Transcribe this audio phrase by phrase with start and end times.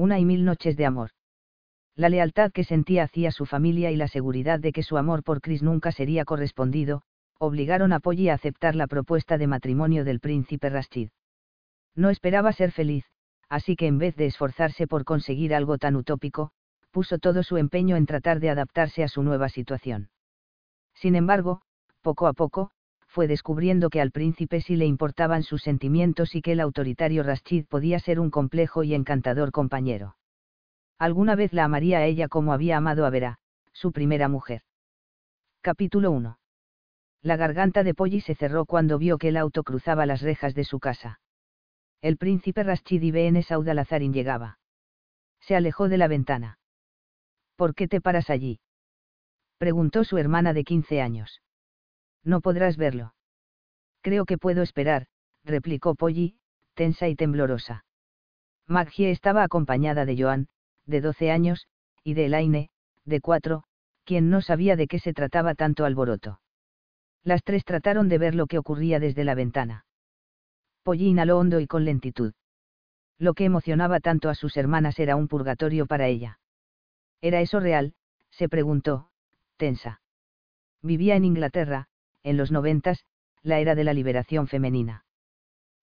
[0.00, 1.10] Una y mil noches de amor.
[1.94, 5.42] La lealtad que sentía hacia su familia y la seguridad de que su amor por
[5.42, 7.02] Chris nunca sería correspondido,
[7.38, 11.10] obligaron a Polly a aceptar la propuesta de matrimonio del príncipe Rashid.
[11.94, 13.04] No esperaba ser feliz,
[13.50, 16.50] así que en vez de esforzarse por conseguir algo tan utópico,
[16.90, 20.08] puso todo su empeño en tratar de adaptarse a su nueva situación.
[20.94, 21.60] Sin embargo,
[22.00, 22.70] poco a poco,
[23.10, 27.66] fue descubriendo que al príncipe sí le importaban sus sentimientos y que el autoritario Rashid
[27.66, 30.16] podía ser un complejo y encantador compañero.
[30.96, 33.38] Alguna vez la amaría a ella como había amado a Vera,
[33.72, 34.62] su primera mujer.
[35.60, 36.38] Capítulo 1.
[37.22, 40.64] La garganta de Polly se cerró cuando vio que el auto cruzaba las rejas de
[40.64, 41.20] su casa.
[42.00, 43.42] El príncipe Rashid y B.N.
[43.42, 44.58] Saudalazarin llegaba.
[45.40, 46.58] Se alejó de la ventana.
[47.56, 48.60] ¿Por qué te paras allí?
[49.58, 51.42] Preguntó su hermana de 15 años.
[52.24, 53.14] No podrás verlo.
[54.02, 55.06] Creo que puedo esperar,
[55.44, 56.36] replicó Polly,
[56.74, 57.84] tensa y temblorosa.
[58.66, 60.48] Maggie estaba acompañada de Joan,
[60.86, 61.66] de 12 años,
[62.04, 62.70] y de Elaine,
[63.04, 63.64] de 4,
[64.04, 66.40] quien no sabía de qué se trataba tanto alboroto.
[67.22, 69.84] Las tres trataron de ver lo que ocurría desde la ventana.
[70.82, 72.32] Polly inhaló hondo y con lentitud.
[73.18, 76.40] Lo que emocionaba tanto a sus hermanas era un purgatorio para ella.
[77.20, 77.94] ¿Era eso real?
[78.30, 79.10] se preguntó,
[79.58, 80.00] tensa.
[80.80, 81.88] Vivía en Inglaterra,
[82.22, 83.04] en los noventas,
[83.42, 85.04] la era de la liberación femenina.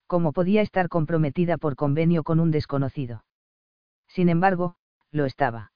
[0.06, 3.26] ¿Cómo podía estar comprometida por convenio con un desconocido?
[4.08, 4.76] Sin embargo,
[5.12, 5.72] lo estaba.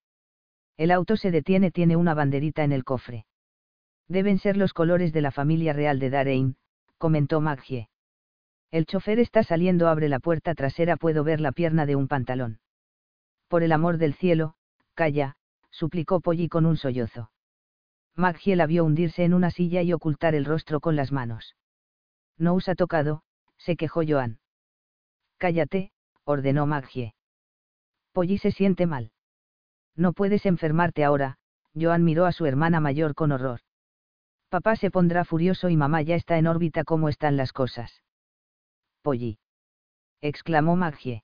[0.78, 3.26] El auto se detiene, tiene una banderita en el cofre.
[4.08, 6.56] Deben ser los colores de la familia real de Darein,
[6.98, 7.90] comentó Maggie.
[8.72, 12.60] El chofer está saliendo, abre la puerta trasera, puedo ver la pierna de un pantalón.
[13.50, 14.56] Por el amor del cielo,
[14.94, 15.36] calla,
[15.72, 17.31] suplicó Polly con un sollozo.
[18.16, 21.56] Maggie la vio hundirse en una silla y ocultar el rostro con las manos.
[22.38, 23.24] No os ha tocado,
[23.58, 24.40] se quejó Joan.
[25.38, 25.92] Cállate,
[26.24, 27.14] ordenó Maggie.
[28.12, 29.12] Polly se siente mal.
[29.96, 31.38] No puedes enfermarte ahora,
[31.80, 33.62] Joan miró a su hermana mayor con horror.
[34.50, 38.04] Papá se pondrá furioso y mamá ya está en órbita como están las cosas.
[39.02, 39.40] Polly.
[40.20, 41.24] exclamó Maggie.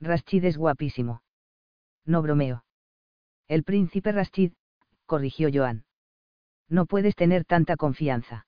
[0.00, 1.22] Rashid es guapísimo.
[2.04, 2.64] No bromeo.
[3.48, 4.52] El príncipe Rashid,
[5.06, 5.85] corrigió Joan.
[6.68, 8.46] No puedes tener tanta confianza.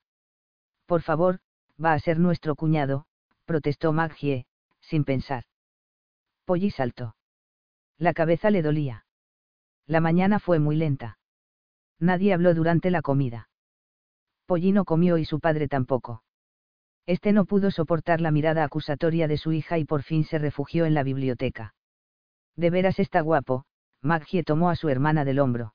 [0.87, 1.41] Por favor,
[1.83, 3.07] va a ser nuestro cuñado,
[3.45, 4.47] protestó Maggie,
[4.81, 5.45] sin pensar.
[6.45, 7.15] Polly saltó.
[7.99, 9.05] La cabeza le dolía.
[9.87, 11.19] La mañana fue muy lenta.
[11.99, 13.49] Nadie habló durante la comida.
[14.47, 16.23] Polly no comió y su padre tampoco.
[17.07, 20.85] Este no pudo soportar la mirada acusatoria de su hija y por fin se refugió
[20.85, 21.75] en la biblioteca.
[22.57, 23.65] De veras está guapo,
[24.03, 25.75] Maggie tomó a su hermana del hombro.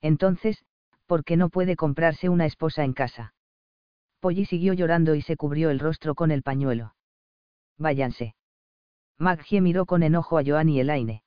[0.00, 0.64] Entonces,
[1.12, 3.34] porque no puede comprarse una esposa en casa.
[4.18, 6.94] Polly siguió llorando y se cubrió el rostro con el pañuelo.
[7.76, 8.34] Váyanse.
[9.18, 11.22] Maggie miró con enojo a Joan y Elaine.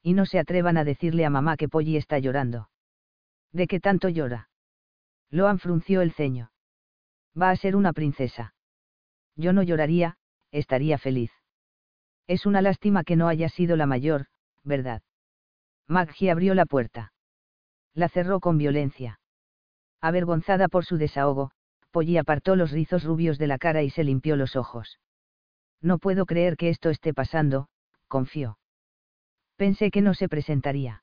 [0.00, 2.70] Y no se atrevan a decirle a mamá que Polly está llorando.
[3.50, 4.48] ¿De qué tanto llora?
[5.28, 6.52] Loan frunció el ceño.
[7.36, 8.54] Va a ser una princesa.
[9.34, 10.18] Yo no lloraría,
[10.52, 11.32] estaría feliz.
[12.28, 14.26] Es una lástima que no haya sido la mayor,
[14.62, 15.02] ¿verdad?
[15.88, 17.12] Maggie abrió la puerta
[17.94, 19.20] la cerró con violencia.
[20.00, 21.50] Avergonzada por su desahogo,
[21.90, 25.00] Polly apartó los rizos rubios de la cara y se limpió los ojos.
[25.82, 27.68] No puedo creer que esto esté pasando,
[28.08, 28.58] confió.
[29.56, 31.02] Pensé que no se presentaría.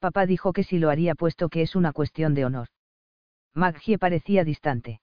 [0.00, 2.68] Papá dijo que sí lo haría puesto que es una cuestión de honor.
[3.54, 5.00] Maggie parecía distante.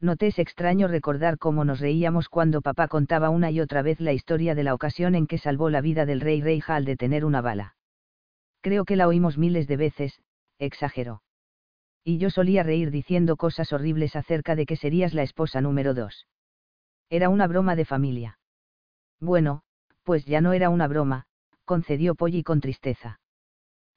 [0.00, 4.12] Noté es extraño recordar cómo nos reíamos cuando papá contaba una y otra vez la
[4.12, 7.40] historia de la ocasión en que salvó la vida del rey Reija al detener una
[7.40, 7.77] bala.
[8.60, 10.20] Creo que la oímos miles de veces,
[10.58, 11.22] exageró.
[12.04, 16.26] Y yo solía reír diciendo cosas horribles acerca de que serías la esposa número dos.
[17.10, 18.38] Era una broma de familia.
[19.20, 19.62] Bueno,
[20.04, 21.26] pues ya no era una broma,
[21.64, 23.20] concedió Polly con tristeza.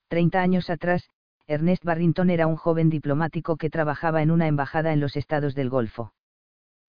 [0.08, 1.10] Treinta años atrás,
[1.48, 5.70] Ernest Barrington era un joven diplomático que trabajaba en una embajada en los estados del
[5.70, 6.14] Golfo.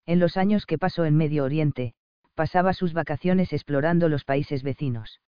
[0.06, 1.94] En los años que pasó en Medio Oriente,
[2.36, 5.22] pasaba sus vacaciones explorando los países vecinos.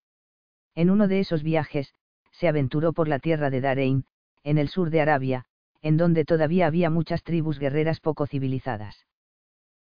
[0.76, 1.94] En uno de esos viajes,
[2.34, 4.06] se aventuró por la tierra de Darein,
[4.44, 5.46] en el sur de Arabia,
[5.82, 9.06] en donde todavía había muchas tribus guerreras poco civilizadas.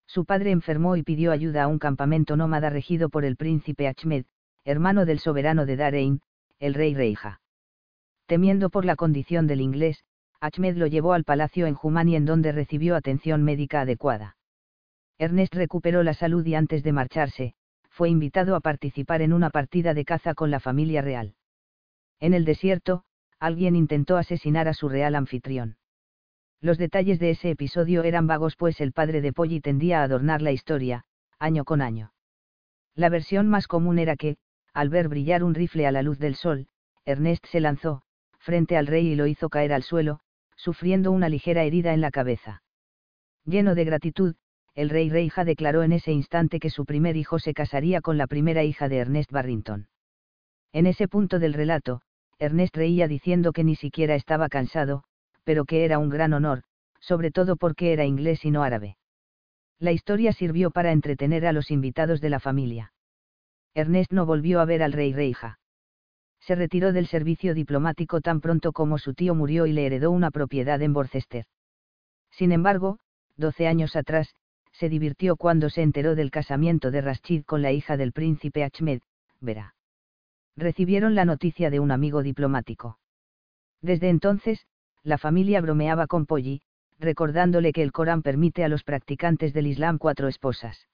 [0.05, 4.25] Su padre enfermó y pidió ayuda a un campamento nómada regido por el príncipe Achmed,
[4.65, 6.21] hermano del soberano de Darein,
[6.59, 7.41] el rey Reija.
[8.25, 10.03] Temiendo por la condición del inglés,
[10.39, 14.37] Achmed lo llevó al palacio en Jumani en donde recibió atención médica adecuada.
[15.17, 17.53] Ernest recuperó la salud y antes de marcharse,
[17.89, 21.35] fue invitado a participar en una partida de caza con la familia real.
[22.21, 23.03] En el desierto,
[23.39, 25.75] alguien intentó asesinar a su real anfitrión.
[26.61, 30.43] Los detalles de ese episodio eran vagos pues el padre de Polly tendía a adornar
[30.43, 31.03] la historia,
[31.39, 32.13] año con año.
[32.93, 34.37] La versión más común era que,
[34.73, 36.67] al ver brillar un rifle a la luz del sol,
[37.03, 38.03] Ernest se lanzó,
[38.37, 40.19] frente al rey y lo hizo caer al suelo,
[40.55, 42.61] sufriendo una ligera herida en la cabeza.
[43.43, 44.35] Lleno de gratitud,
[44.75, 48.27] el rey Reija declaró en ese instante que su primer hijo se casaría con la
[48.27, 49.87] primera hija de Ernest Barrington.
[50.71, 52.01] En ese punto del relato,
[52.41, 55.03] Ernest reía diciendo que ni siquiera estaba cansado,
[55.43, 56.63] pero que era un gran honor,
[56.99, 58.97] sobre todo porque era inglés y no árabe.
[59.77, 62.93] La historia sirvió para entretener a los invitados de la familia.
[63.75, 65.59] Ernest no volvió a ver al rey Reija.
[66.39, 70.31] Se retiró del servicio diplomático tan pronto como su tío murió y le heredó una
[70.31, 71.45] propiedad en Worcester.
[72.31, 72.97] Sin embargo,
[73.37, 74.33] doce años atrás,
[74.71, 79.01] se divirtió cuando se enteró del casamiento de Rashid con la hija del príncipe Ahmed,
[79.39, 79.75] Vera.
[80.55, 82.99] Recibieron la noticia de un amigo diplomático.
[83.81, 84.65] Desde entonces,
[85.03, 86.61] la familia bromeaba con Polly,
[86.99, 90.87] recordándole que el Corán permite a los practicantes del Islam cuatro esposas.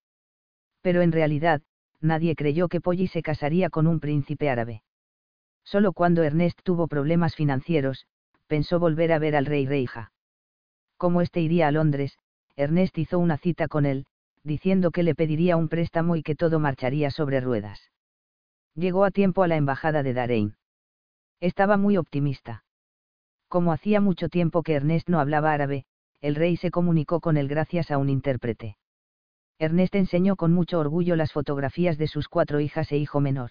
[0.82, 1.62] Pero en realidad,
[2.00, 4.84] nadie creyó que Polly se casaría con un príncipe árabe.
[5.64, 8.08] Solo cuando Ernest tuvo problemas financieros,
[8.48, 10.14] pensó volver a ver al rey Reija.
[10.96, 12.18] Como éste iría a Londres,
[12.56, 14.06] Ernest hizo una cita con él,
[14.44, 17.92] diciendo que le pediría un préstamo y que todo marcharía sobre ruedas.
[18.78, 20.56] Llegó a tiempo a la embajada de Darein.
[21.40, 22.64] Estaba muy optimista.
[23.48, 25.86] Como hacía mucho tiempo que Ernest no hablaba árabe,
[26.22, 28.78] el rey se comunicó con él gracias a un intérprete.
[29.58, 33.50] Ernest enseñó con mucho orgullo las fotografías de sus cuatro hijas e hijo menor.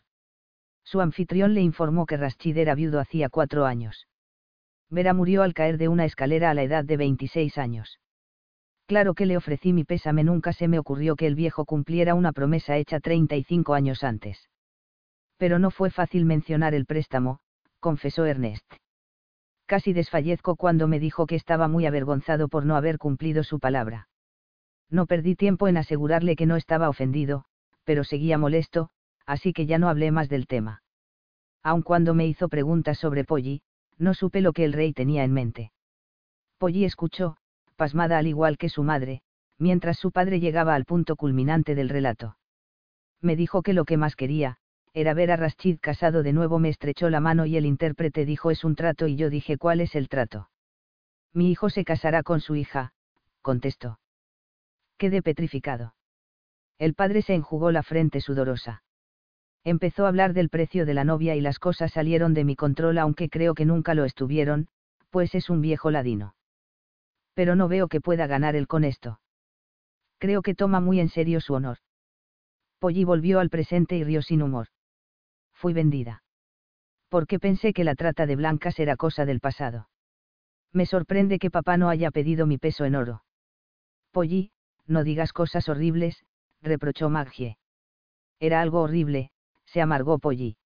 [0.84, 4.06] Su anfitrión le informó que Rashid era viudo hacía cuatro años.
[4.90, 7.98] Vera murió al caer de una escalera a la edad de 26 años.
[8.86, 12.30] Claro que le ofrecí mi pésame, nunca se me ocurrió que el viejo cumpliera una
[12.30, 14.48] promesa hecha 35 años antes.
[15.36, 17.40] Pero no fue fácil mencionar el préstamo,
[17.80, 18.64] confesó Ernest.
[19.66, 24.08] Casi desfallezco cuando me dijo que estaba muy avergonzado por no haber cumplido su palabra.
[24.88, 27.44] No perdí tiempo en asegurarle que no estaba ofendido,
[27.84, 28.90] pero seguía molesto,
[29.26, 30.82] así que ya no hablé más del tema.
[31.62, 33.62] Aun cuando me hizo preguntas sobre Polly,
[33.98, 35.72] no supe lo que el rey tenía en mente.
[36.58, 37.36] Polly escuchó,
[37.74, 39.22] pasmada al igual que su madre,
[39.58, 42.36] mientras su padre llegaba al punto culminante del relato.
[43.20, 44.58] Me dijo que lo que más quería,
[44.96, 48.50] era ver a Rashid casado de nuevo me estrechó la mano y el intérprete dijo
[48.50, 50.48] es un trato y yo dije ¿cuál es el trato?
[51.34, 52.94] Mi hijo se casará con su hija,
[53.42, 54.00] contestó.
[54.96, 55.94] Quedé petrificado.
[56.78, 58.84] El padre se enjugó la frente sudorosa.
[59.64, 62.96] Empezó a hablar del precio de la novia y las cosas salieron de mi control
[62.96, 64.68] aunque creo que nunca lo estuvieron,
[65.10, 66.36] pues es un viejo ladino.
[67.34, 69.20] Pero no veo que pueda ganar él con esto.
[70.16, 71.76] Creo que toma muy en serio su honor.
[72.78, 74.68] Polly volvió al presente y rió sin humor
[75.56, 76.22] fui vendida.
[77.08, 79.88] Porque pensé que la trata de blancas era cosa del pasado.
[80.72, 83.24] Me sorprende que papá no haya pedido mi peso en oro.
[84.12, 84.50] Polly,
[84.86, 86.24] no digas cosas horribles,
[86.62, 87.56] reprochó Maggie.
[88.38, 89.30] Era algo horrible,
[89.64, 90.56] se amargó Polly.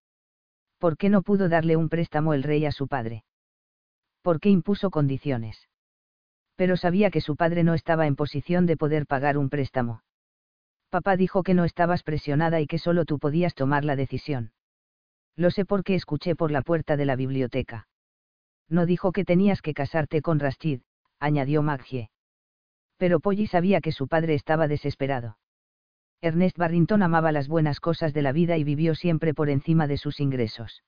[0.78, 3.25] ¿Por qué no pudo darle un préstamo el rey a su padre?
[4.22, 5.69] ¿Por qué impuso condiciones?
[6.56, 10.02] Pero sabía que su padre no estaba en posición de poder pagar un préstamo.
[10.90, 14.52] Papá dijo que no estabas presionada y que solo tú podías tomar la decisión.
[15.37, 17.88] Lo sé porque escuché por la puerta de la biblioteca.
[18.69, 20.81] No dijo que tenías que casarte con Rashid,
[21.19, 22.11] añadió Maggie.
[22.97, 25.38] Pero Polly sabía que su padre estaba desesperado.
[26.23, 29.97] Ernest Barrington amaba las buenas cosas de la vida y vivió siempre por encima de
[29.97, 30.82] sus ingresos.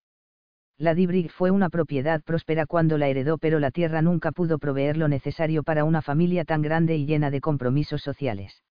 [0.77, 4.97] La Dibrig fue una propiedad próspera cuando la heredó, pero la tierra nunca pudo proveer
[4.97, 8.63] lo necesario para una familia tan grande y llena de compromisos sociales.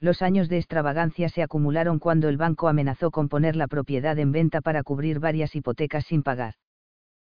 [0.00, 4.30] Los años de extravagancia se acumularon cuando el banco amenazó con poner la propiedad en
[4.30, 6.54] venta para cubrir varias hipotecas sin pagar.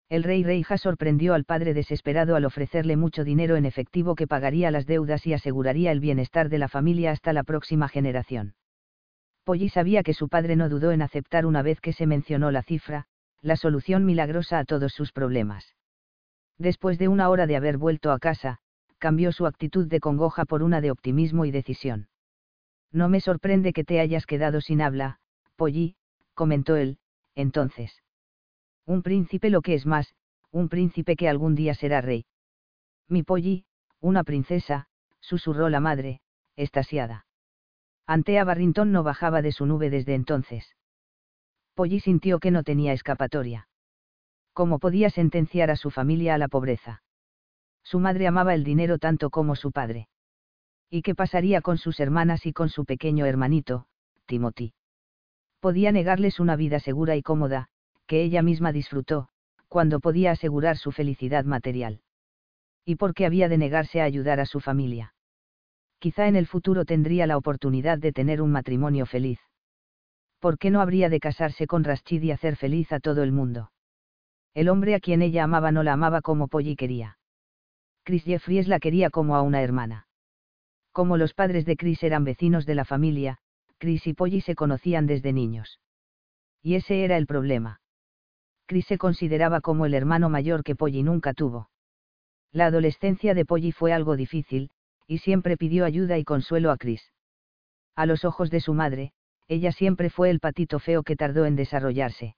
[0.09, 4.71] El rey Reija sorprendió al padre desesperado al ofrecerle mucho dinero en efectivo que pagaría
[4.71, 8.55] las deudas y aseguraría el bienestar de la familia hasta la próxima generación.
[9.45, 12.63] Polly sabía que su padre no dudó en aceptar una vez que se mencionó la
[12.63, 13.07] cifra,
[13.43, 15.75] la solución milagrosa a todos sus problemas.
[16.59, 18.59] Después de una hora de haber vuelto a casa,
[18.99, 22.09] cambió su actitud de congoja por una de optimismo y decisión.
[22.93, 25.19] No me sorprende que te hayas quedado sin habla,
[25.57, 25.97] Polly,
[26.35, 26.99] comentó él,
[27.35, 28.03] entonces.
[28.87, 30.15] Un príncipe lo que es más,
[30.51, 32.27] un príncipe que algún día será rey.
[33.09, 33.65] Mi Polly,
[34.01, 34.89] una princesa,
[35.21, 36.21] susurró la madre,
[36.57, 37.27] estasiada.
[38.07, 40.77] Antea Barrington no bajaba de su nube desde entonces.
[41.75, 43.69] Polly sintió que no tenía escapatoria.
[44.53, 47.03] ¿Cómo podía sentenciar a su familia a la pobreza?
[47.83, 50.09] Su madre amaba el dinero tanto como su padre.
[50.91, 53.87] ¿Y qué pasaría con sus hermanas y con su pequeño hermanito,
[54.27, 54.73] Timothy?
[55.61, 57.69] Podía negarles una vida segura y cómoda,
[58.07, 59.29] que ella misma disfrutó,
[59.69, 62.01] cuando podía asegurar su felicidad material.
[62.85, 65.15] ¿Y por qué había de negarse a ayudar a su familia?
[65.99, 69.41] Quizá en el futuro tendría la oportunidad de tener un matrimonio feliz.
[70.39, 73.73] ¿Por qué no habría de casarse con Rashid y hacer feliz a todo el mundo?
[74.55, 77.19] El hombre a quien ella amaba no la amaba como Polly quería.
[78.05, 80.06] Chris Jeffries la quería como a una hermana.
[80.97, 83.37] Como los padres de Chris eran vecinos de la familia,
[83.77, 85.79] Chris y Polly se conocían desde niños.
[86.63, 87.83] Y ese era el problema.
[88.65, 91.69] Chris se consideraba como el hermano mayor que Polly nunca tuvo.
[92.51, 94.71] La adolescencia de Polly fue algo difícil,
[95.07, 97.13] y siempre pidió ayuda y consuelo a Chris.
[97.95, 99.13] A los ojos de su madre,
[99.49, 102.37] ella siempre fue el patito feo que tardó en desarrollarse.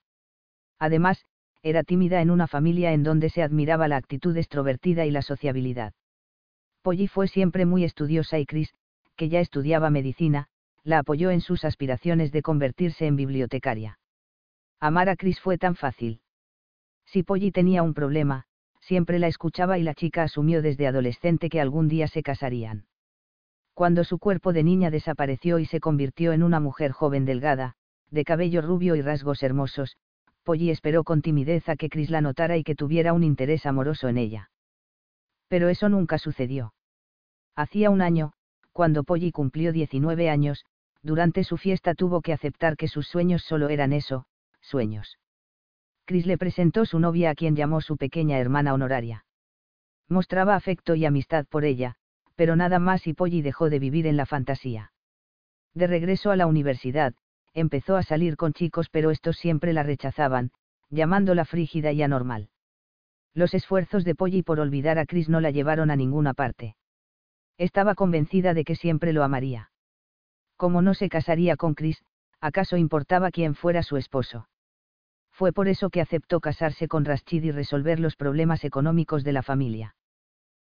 [0.81, 1.25] Además,
[1.63, 5.93] era tímida en una familia en donde se admiraba la actitud extrovertida y la sociabilidad.
[6.83, 8.73] Polly fue siempre muy estudiosa y Chris,
[9.17, 10.49] que ya estudiaba medicina,
[10.85, 13.99] la apoyó en sus aspiraciones de convertirse en bibliotecaria.
[14.81, 16.21] Amar a Chris fue tan fácil.
[17.05, 18.45] Si Polly tenía un problema,
[18.81, 22.87] siempre la escuchaba y la chica asumió desde adolescente que algún día se casarían.
[23.75, 27.75] Cuando su cuerpo de niña desapareció y se convirtió en una mujer joven delgada,
[28.11, 29.97] de cabello rubio y rasgos hermosos,
[30.43, 34.09] Polly esperó con timidez a que Chris la notara y que tuviera un interés amoroso
[34.09, 34.51] en ella.
[35.49, 36.75] Pero eso nunca sucedió.
[37.57, 38.33] Hacía un año,
[38.73, 40.65] cuando Polly cumplió 19 años,
[41.03, 44.27] durante su fiesta tuvo que aceptar que sus sueños solo eran eso,
[44.61, 45.19] sueños.
[46.05, 49.25] Chris le presentó su novia a quien llamó su pequeña hermana honoraria.
[50.09, 51.97] Mostraba afecto y amistad por ella,
[52.35, 54.93] pero nada más y Polly dejó de vivir en la fantasía.
[55.75, 57.15] De regreso a la universidad,
[57.53, 60.53] empezó a salir con chicos pero estos siempre la rechazaban,
[60.89, 62.49] llamándola frígida y anormal.
[63.39, 66.75] Los esfuerzos de Polly por olvidar a Chris no la llevaron a ninguna parte.
[67.57, 69.71] Estaba convencida de que siempre lo amaría.
[70.57, 72.03] Como no se casaría con Chris,
[72.41, 74.49] ¿acaso importaba quién fuera su esposo?
[75.31, 79.45] Fue por eso que aceptó casarse con Rashid y resolver los problemas económicos de la
[79.45, 79.95] familia.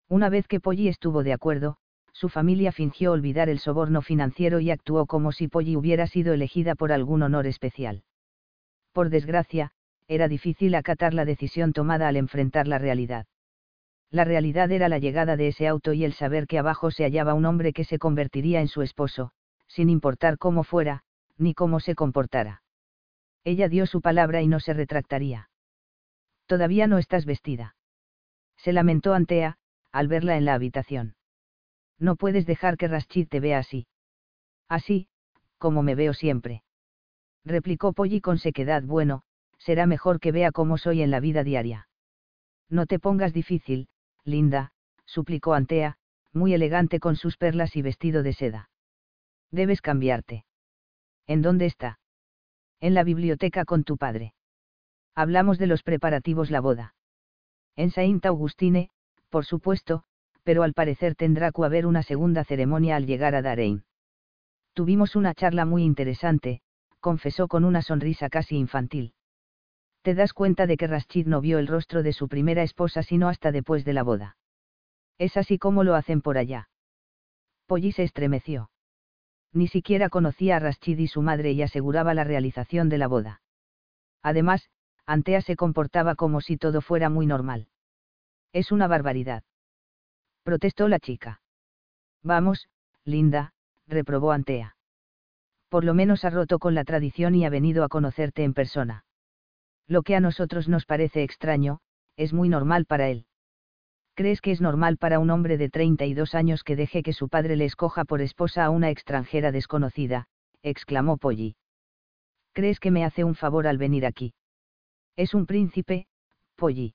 [0.07, 1.77] Una vez que Polly estuvo de acuerdo,
[2.13, 6.75] su familia fingió olvidar el soborno financiero y actuó como si Polly hubiera sido elegida
[6.75, 8.03] por algún honor especial.
[8.93, 9.71] Por desgracia,
[10.09, 13.27] era difícil acatar la decisión tomada al enfrentar la realidad.
[14.11, 17.33] La realidad era la llegada de ese auto y el saber que abajo se hallaba
[17.33, 19.31] un hombre que se convertiría en su esposo,
[19.67, 21.03] sin importar cómo fuera,
[21.37, 22.61] ni cómo se comportara.
[23.45, 25.49] Ella dio su palabra y no se retractaría.
[26.45, 27.77] Todavía no estás vestida.
[28.57, 29.57] Se lamentó Antea,
[29.93, 31.15] al verla en la habitación
[31.99, 33.87] no puedes dejar que Rashid te vea así.
[34.67, 35.07] Así,
[35.57, 36.63] como me veo siempre.
[37.43, 38.83] Replicó Polly con sequedad.
[38.83, 39.23] Bueno,
[39.59, 41.87] será mejor que vea cómo soy en la vida diaria.
[42.69, 43.87] No te pongas difícil,
[44.23, 44.71] linda,
[45.05, 45.97] suplicó Antea,
[46.33, 48.69] muy elegante con sus perlas y vestido de seda.
[49.51, 50.45] Debes cambiarte.
[51.27, 51.99] ¿En dónde está?
[52.79, 54.33] En la biblioteca con tu padre.
[55.15, 56.95] Hablamos de los preparativos la boda.
[57.75, 58.89] En Saint Augustine,
[59.29, 60.03] por supuesto,
[60.43, 63.83] pero al parecer tendrá que haber una segunda ceremonia al llegar a Darein.
[64.73, 66.61] Tuvimos una charla muy interesante,
[66.99, 69.13] confesó con una sonrisa casi infantil.
[70.01, 73.27] Te das cuenta de que Rashid no vio el rostro de su primera esposa sino
[73.27, 74.37] hasta después de la boda.
[75.17, 76.69] Es así como lo hacen por allá.
[77.65, 78.71] Polly se estremeció.
[79.51, 83.41] Ni siquiera conocía a Rashid y su madre y aseguraba la realización de la boda.
[84.21, 84.69] Además,
[85.05, 87.67] Antea se comportaba como si todo fuera muy normal.
[88.53, 89.43] Es una barbaridad
[90.49, 91.41] protestó la chica.
[92.23, 92.69] Vamos,
[93.05, 93.53] Linda,
[93.85, 94.75] reprobó Antea.
[95.69, 99.05] Por lo menos ha roto con la tradición y ha venido a conocerte en persona.
[99.89, 101.79] Lo que a nosotros nos parece extraño,
[102.15, 103.25] es muy normal para él.
[104.13, 107.55] ¿Crees que es normal para un hombre de 32 años que deje que su padre
[107.55, 110.27] le escoja por esposa a una extranjera desconocida?
[110.61, 111.55] exclamó Polly.
[112.53, 114.35] ¿Crees que me hace un favor al venir aquí?
[115.15, 116.05] Es un príncipe,
[116.55, 116.93] Polly.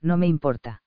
[0.00, 0.82] No me importa.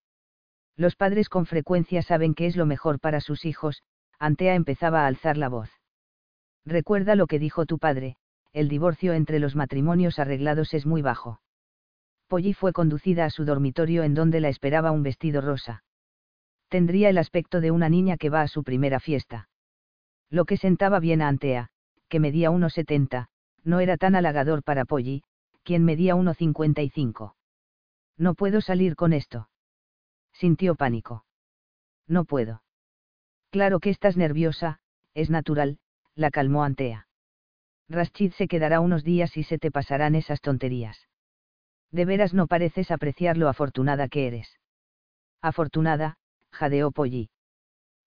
[0.78, 3.84] Los padres con frecuencia saben que es lo mejor para sus hijos,
[4.18, 5.72] Antea empezaba a alzar la voz.
[6.64, 8.16] Recuerda lo que dijo tu padre,
[8.58, 11.42] el divorcio entre los matrimonios arreglados es muy bajo.
[12.28, 15.84] Polly fue conducida a su dormitorio en donde la esperaba un vestido rosa.
[16.70, 19.50] Tendría el aspecto de una niña que va a su primera fiesta.
[20.30, 21.70] Lo que sentaba bien a Antea,
[22.10, 23.28] que medía 1,70,
[23.64, 25.24] no era tan halagador para Polly,
[25.64, 27.36] quien medía 1,55.
[28.18, 29.50] No puedo salir con esto
[30.38, 31.26] sintió pánico.
[32.08, 32.62] No puedo.
[33.50, 34.80] Claro que estás nerviosa,
[35.14, 35.80] es natural,
[36.16, 37.07] la calmó Antea.
[37.90, 41.08] Rashid se quedará unos días y se te pasarán esas tonterías.
[41.92, 44.60] De veras no pareces apreciar lo afortunada que eres.
[45.42, 46.18] Afortunada,
[46.52, 47.30] jadeó Polly.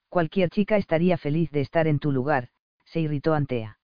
[0.08, 2.49] Cualquier chica estaría feliz de estar en tu lugar,
[2.84, 3.78] se irritó Antea.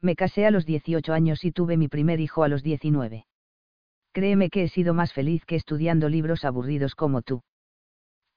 [0.00, 3.26] Me casé a los 18 años y tuve mi primer hijo a los 19.
[4.12, 7.42] Créeme que he sido más feliz que estudiando libros aburridos como tú.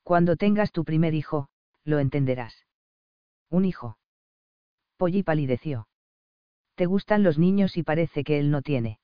[0.04, 1.48] Cuando tengas tu primer hijo,
[1.86, 2.66] lo entenderás.
[3.50, 3.98] Un hijo.
[4.98, 5.88] Polly palideció.
[6.75, 9.00] Te gustan los niños y parece que él no tiene.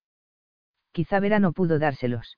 [0.91, 2.37] Quizá Vera no pudo dárselos.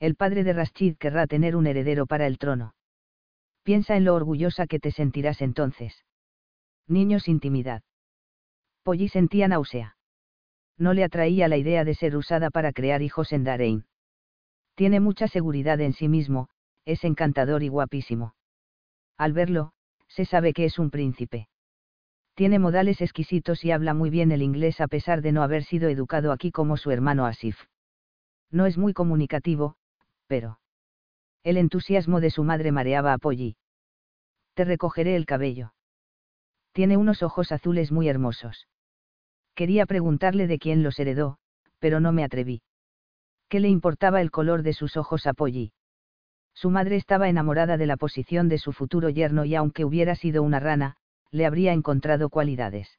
[0.00, 2.74] El padre de Rashid querrá tener un heredero para el trono.
[3.62, 6.04] Piensa en lo orgullosa que te sentirás entonces.
[6.86, 7.82] Niños intimidad.
[8.82, 9.96] Polly sentía náusea.
[10.78, 13.84] No le atraía la idea de ser usada para crear hijos en Darein.
[14.74, 16.48] Tiene mucha seguridad en sí mismo,
[16.84, 18.34] es encantador y guapísimo.
[19.18, 19.72] Al verlo,
[20.06, 21.48] se sabe que es un príncipe.
[22.38, 25.88] Tiene modales exquisitos y habla muy bien el inglés a pesar de no haber sido
[25.88, 27.64] educado aquí como su hermano Asif.
[28.52, 29.74] No es muy comunicativo,
[30.28, 30.60] pero...
[31.42, 33.56] El entusiasmo de su madre mareaba a Polly.
[34.54, 35.72] Te recogeré el cabello.
[36.70, 38.68] Tiene unos ojos azules muy hermosos.
[39.56, 41.38] Quería preguntarle de quién los heredó,
[41.80, 42.62] pero no me atreví.
[43.48, 45.72] ¿Qué le importaba el color de sus ojos a Polly?
[46.54, 50.44] Su madre estaba enamorada de la posición de su futuro yerno y aunque hubiera sido
[50.44, 50.98] una rana,
[51.30, 52.98] le habría encontrado cualidades.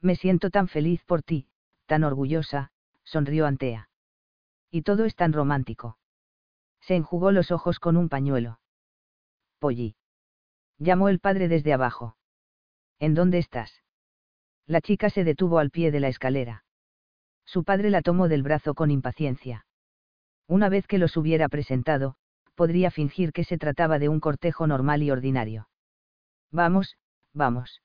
[0.00, 1.48] Me siento tan feliz por ti,
[1.86, 2.70] tan orgullosa,
[3.04, 3.88] sonrió Antea.
[4.70, 5.98] Y todo es tan romántico.
[6.80, 8.60] Se enjugó los ojos con un pañuelo.
[9.58, 9.96] Polly.
[10.78, 12.16] Llamó el padre desde abajo.
[12.98, 13.82] ¿En dónde estás?
[14.66, 16.64] La chica se detuvo al pie de la escalera.
[17.44, 19.66] Su padre la tomó del brazo con impaciencia.
[20.48, 22.16] Una vez que los hubiera presentado,
[22.54, 25.68] podría fingir que se trataba de un cortejo normal y ordinario.
[26.50, 26.96] Vamos,
[27.36, 27.82] vamos.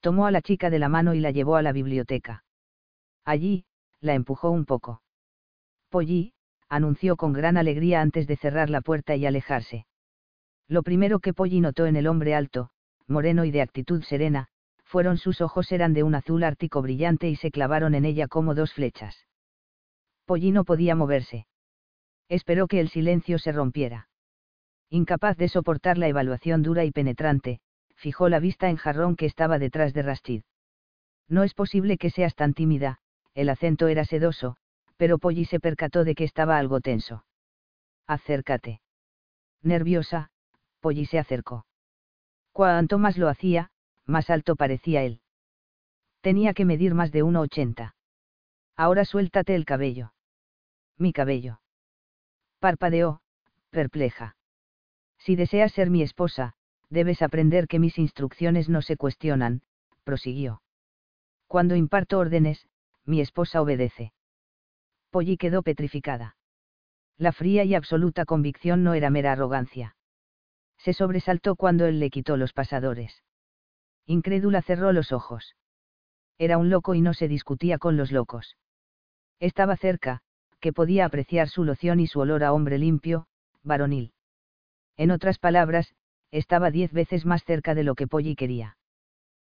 [0.00, 2.44] Tomó a la chica de la mano y la llevó a la biblioteca.
[3.24, 3.64] Allí,
[4.00, 5.02] la empujó un poco.
[5.88, 6.34] Polly,
[6.68, 9.86] anunció con gran alegría antes de cerrar la puerta y alejarse.
[10.68, 12.70] Lo primero que Polly notó en el hombre alto,
[13.06, 14.48] moreno y de actitud serena,
[14.84, 18.54] fueron sus ojos eran de un azul ártico brillante y se clavaron en ella como
[18.54, 19.26] dos flechas.
[20.26, 21.46] Polly no podía moverse.
[22.28, 24.08] Esperó que el silencio se rompiera.
[24.90, 27.60] Incapaz de soportar la evaluación dura y penetrante,
[27.98, 30.42] fijó la vista en Jarrón que estaba detrás de Rastid.
[31.28, 33.00] No es posible que seas tan tímida,
[33.34, 34.56] el acento era sedoso,
[34.96, 37.24] pero Polly se percató de que estaba algo tenso.
[38.06, 38.80] Acércate.
[39.62, 40.30] Nerviosa,
[40.80, 41.66] Polly se acercó.
[42.52, 43.70] Cuanto más lo hacía,
[44.06, 45.20] más alto parecía él.
[46.20, 47.94] Tenía que medir más de 1,80.
[48.76, 50.12] Ahora suéltate el cabello.
[50.96, 51.60] Mi cabello.
[52.58, 53.20] Parpadeó,
[53.70, 54.36] perpleja.
[55.18, 56.54] Si deseas ser mi esposa,
[56.90, 59.62] debes aprender que mis instrucciones no se cuestionan,
[60.04, 60.62] prosiguió.
[61.46, 62.66] Cuando imparto órdenes,
[63.04, 64.12] mi esposa obedece.
[65.10, 66.36] Polly quedó petrificada.
[67.16, 69.96] La fría y absoluta convicción no era mera arrogancia.
[70.78, 73.22] Se sobresaltó cuando él le quitó los pasadores.
[74.06, 75.56] Incrédula cerró los ojos.
[76.38, 78.56] Era un loco y no se discutía con los locos.
[79.40, 80.20] Estaba cerca,
[80.60, 83.26] que podía apreciar su loción y su olor a hombre limpio,
[83.62, 84.12] varonil.
[84.96, 85.94] En otras palabras,
[86.30, 88.76] estaba diez veces más cerca de lo que Polly quería.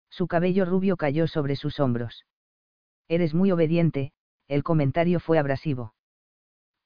[0.10, 2.26] Su cabello rubio cayó sobre sus hombros.
[3.08, 4.12] Eres muy obediente,
[4.48, 5.94] el comentario fue abrasivo.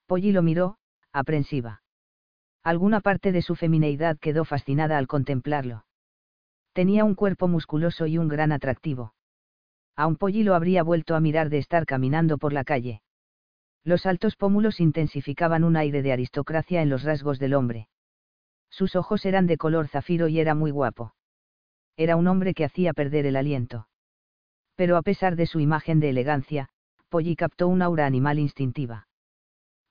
[0.07, 0.77] Polly lo miró,
[1.11, 1.81] aprensiva.
[2.63, 5.85] Alguna parte de su femineidad quedó fascinada al contemplarlo.
[6.73, 9.13] Tenía un cuerpo musculoso y un gran atractivo.
[9.95, 13.01] A un Polly lo habría vuelto a mirar de estar caminando por la calle.
[13.83, 17.89] Los altos pómulos intensificaban un aire de aristocracia en los rasgos del hombre.
[18.73, 21.13] Sus ojos eran de color zafiro y era muy guapo.
[21.95, 23.87] Era un hombre que hacía perder el aliento.
[24.73, 26.69] Pero a pesar de su imagen de elegancia,
[27.09, 29.07] Polly captó un aura animal instintiva.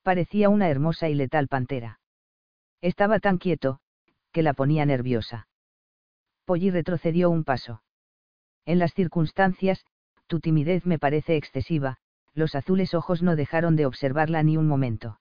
[0.03, 2.01] Parecía una hermosa y letal pantera.
[2.81, 3.79] Estaba tan quieto,
[4.33, 5.47] que la ponía nerviosa.
[6.45, 7.85] Polly retrocedió un paso.
[8.67, 9.87] En las circunstancias,
[10.27, 11.99] tu timidez me parece excesiva,
[12.35, 15.21] los azules ojos no dejaron de observarla ni un momento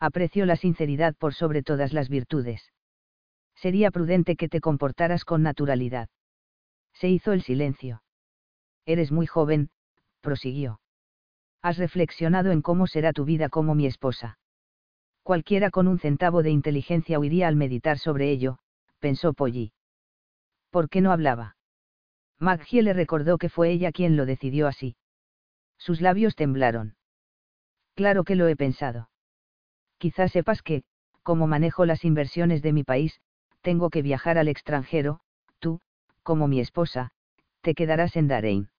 [0.00, 2.72] aprecio la sinceridad por sobre todas las virtudes.
[3.54, 6.08] Sería prudente que te comportaras con naturalidad.
[6.94, 8.02] Se hizo el silencio.
[8.86, 9.68] Eres muy joven,
[10.22, 10.80] prosiguió.
[11.60, 14.38] Has reflexionado en cómo será tu vida como mi esposa.
[15.22, 18.58] Cualquiera con un centavo de inteligencia huiría al meditar sobre ello,
[18.98, 19.72] pensó Polly.
[20.70, 21.56] ¿Por qué no hablaba?
[22.38, 24.96] Maggie le recordó que fue ella quien lo decidió así.
[25.76, 26.96] Sus labios temblaron.
[27.94, 29.09] Claro que lo he pensado.
[30.00, 30.82] Quizás sepas que,
[31.22, 33.20] como manejo las inversiones de mi país,
[33.60, 35.20] tengo que viajar al extranjero,
[35.58, 35.82] tú,
[36.22, 37.10] como mi esposa,
[37.60, 38.70] te quedarás en Darein.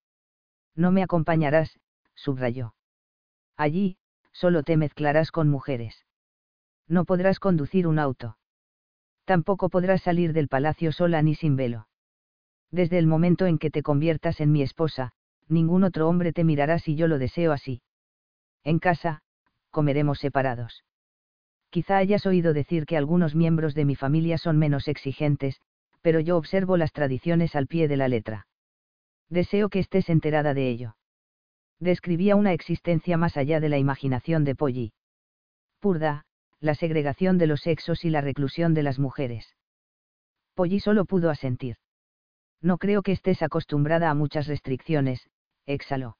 [0.75, 1.79] No me acompañarás,
[2.15, 2.73] subrayó.
[3.55, 3.97] Allí,
[4.31, 6.07] solo te mezclarás con mujeres.
[6.87, 8.39] No podrás conducir un auto.
[9.23, 11.87] Tampoco podrás salir del palacio sola ni sin velo.
[12.71, 15.11] Desde el momento en que te conviertas en mi esposa,
[15.47, 17.83] ningún otro hombre te mirará si yo lo deseo así.
[18.63, 19.21] En casa,
[19.69, 20.83] comeremos separados.
[21.71, 25.61] Quizá hayas oído decir que algunos miembros de mi familia son menos exigentes,
[26.01, 28.45] pero yo observo las tradiciones al pie de la letra.
[29.29, 30.97] Deseo que estés enterada de ello.
[31.79, 34.91] Describía una existencia más allá de la imaginación de Polly.
[35.79, 36.25] Purda,
[36.59, 39.55] la segregación de los sexos y la reclusión de las mujeres.
[40.55, 41.77] Polly solo pudo asentir.
[42.61, 45.29] No creo que estés acostumbrada a muchas restricciones,
[45.65, 46.17] exhaló.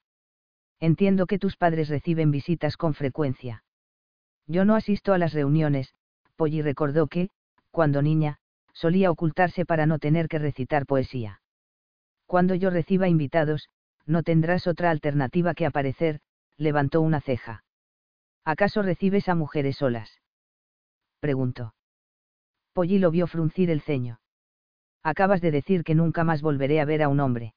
[0.79, 3.65] Entiendo que tus padres reciben visitas con frecuencia.
[4.47, 5.93] Yo no asisto a las reuniones,
[6.35, 7.29] Polly recordó que,
[7.71, 8.39] cuando niña,
[8.73, 11.41] solía ocultarse para no tener que recitar poesía.
[12.25, 13.69] Cuando yo reciba invitados,
[14.05, 16.21] no tendrás otra alternativa que aparecer,
[16.57, 17.63] levantó una ceja.
[18.43, 20.19] ¿Acaso recibes a mujeres solas?
[21.19, 21.75] preguntó.
[22.73, 24.19] Polly lo vio fruncir el ceño.
[25.03, 27.53] Acabas de decir que nunca más volveré a ver a un hombre.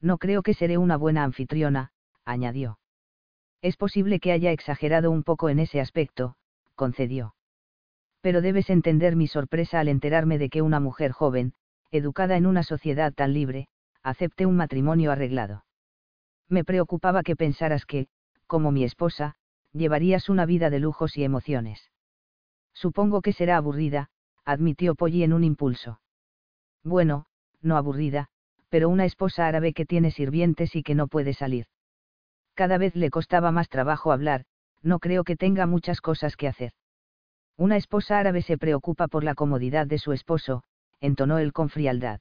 [0.00, 1.92] No creo que seré una buena anfitriona,
[2.24, 2.78] añadió.
[3.66, 6.36] Es posible que haya exagerado un poco en ese aspecto,
[6.76, 7.34] concedió.
[8.20, 11.52] Pero debes entender mi sorpresa al enterarme de que una mujer joven,
[11.90, 13.66] educada en una sociedad tan libre,
[14.04, 15.64] acepte un matrimonio arreglado.
[16.48, 18.06] Me preocupaba que pensaras que,
[18.46, 19.34] como mi esposa,
[19.72, 21.90] llevarías una vida de lujos y emociones.
[22.72, 24.10] Supongo que será aburrida,
[24.44, 26.00] admitió Polly en un impulso.
[26.84, 27.26] Bueno,
[27.62, 28.28] no aburrida,
[28.68, 31.66] pero una esposa árabe que tiene sirvientes y que no puede salir.
[32.56, 34.46] Cada vez le costaba más trabajo hablar,
[34.82, 36.72] no creo que tenga muchas cosas que hacer.
[37.58, 40.62] Una esposa árabe se preocupa por la comodidad de su esposo,
[41.00, 42.20] entonó él con frialdad.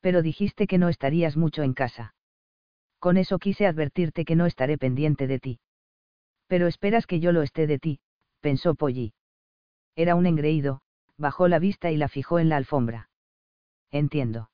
[0.00, 2.16] Pero dijiste que no estarías mucho en casa.
[2.98, 5.60] Con eso quise advertirte que no estaré pendiente de ti.
[6.48, 8.00] Pero esperas que yo lo esté de ti,
[8.40, 9.14] pensó Polly.
[9.94, 10.80] Era un engreído,
[11.16, 13.10] bajó la vista y la fijó en la alfombra.
[13.92, 14.50] Entiendo.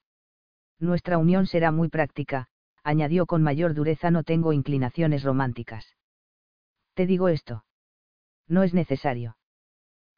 [0.78, 2.48] Nuestra unión será muy práctica,
[2.84, 5.96] añadió con mayor dureza no tengo inclinaciones románticas.
[6.94, 7.64] Te digo esto.
[8.48, 9.36] No es necesario.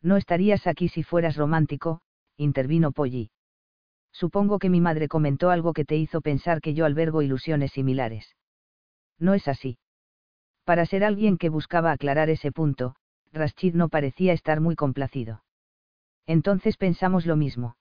[0.03, 2.01] No estarías aquí si fueras romántico,
[2.37, 3.31] intervino Polly.
[4.13, 8.37] Supongo que mi madre comentó algo que te hizo pensar que yo albergo ilusiones similares.
[9.19, 9.79] No es así.
[10.65, 12.97] Para ser alguien que buscaba aclarar ese punto,
[13.33, 15.43] Rashid no parecía estar muy complacido.
[16.27, 17.77] Entonces pensamos lo mismo.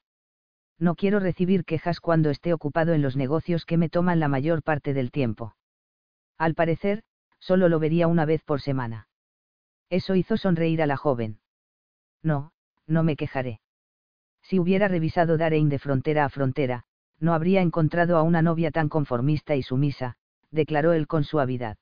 [0.80, 4.64] No quiero recibir quejas cuando esté ocupado en los negocios que me toman la mayor
[4.64, 5.56] parte del tiempo.
[6.38, 7.04] Al parecer,
[7.40, 9.08] solo lo vería una vez por semana.
[9.90, 11.40] Eso hizo sonreír a la joven.
[12.24, 12.52] No,
[12.88, 13.60] no me quejaré.
[14.42, 16.86] Si hubiera revisado Darein de frontera a frontera,
[17.20, 20.18] no habría encontrado a una novia tan conformista y sumisa,
[20.52, 21.78] declaró él con suavidad.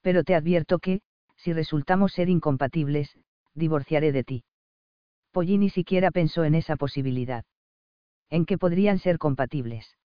[0.00, 1.02] Pero te advierto que,
[1.36, 3.16] si resultamos ser incompatibles,
[3.54, 4.44] divorciaré de ti.
[5.32, 7.44] Polly ni siquiera pensó en esa posibilidad.
[8.30, 9.96] ¿En qué podrían ser compatibles?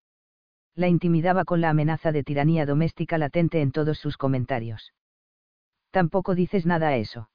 [0.75, 4.93] La intimidaba con la amenaza de tiranía doméstica latente en todos sus comentarios.
[5.91, 7.29] Tampoco dices nada a eso.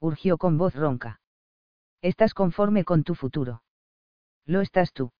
[0.00, 1.20] Urgió con voz ronca.
[2.02, 3.62] Estás conforme con tu futuro.
[4.46, 5.12] Lo estás tú.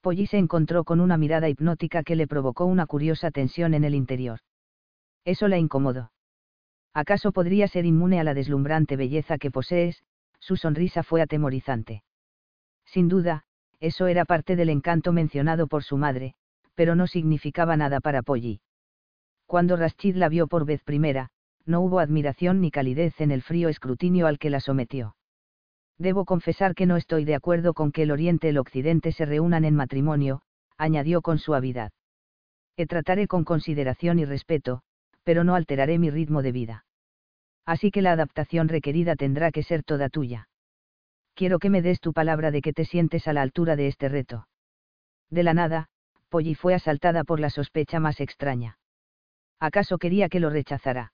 [0.00, 3.94] Polly se encontró con una mirada hipnótica que le provocó una curiosa tensión en el
[3.94, 4.40] interior.
[5.24, 6.12] Eso la incomodó.
[6.92, 10.04] ¿Acaso podría ser inmune a la deslumbrante belleza que posees?
[10.40, 12.02] Su sonrisa fue atemorizante.
[12.84, 13.44] Sin duda,
[13.82, 16.34] eso era parte del encanto mencionado por su madre,
[16.76, 18.60] pero no significaba nada para Polly.
[19.44, 21.30] Cuando Rashid la vio por vez primera,
[21.66, 25.16] no hubo admiración ni calidez en el frío escrutinio al que la sometió.
[25.98, 29.26] Debo confesar que no estoy de acuerdo con que el Oriente y el Occidente se
[29.26, 30.42] reúnan en matrimonio,
[30.78, 31.90] añadió con suavidad.
[32.76, 34.82] E trataré con consideración y respeto,
[35.24, 36.84] pero no alteraré mi ritmo de vida.
[37.66, 40.48] Así que la adaptación requerida tendrá que ser toda tuya.
[41.34, 44.08] Quiero que me des tu palabra de que te sientes a la altura de este
[44.08, 44.46] reto.
[45.30, 45.88] De la nada,
[46.28, 48.78] Polly fue asaltada por la sospecha más extraña.
[49.58, 51.12] ¿Acaso quería que lo rechazara?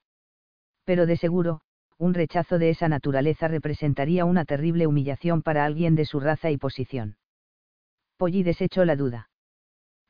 [0.85, 1.61] Pero de seguro,
[1.99, 6.57] un rechazo de esa naturaleza representaría una terrible humillación para alguien de su raza y
[6.57, 7.17] posición.
[8.17, 9.29] Polly desechó la duda.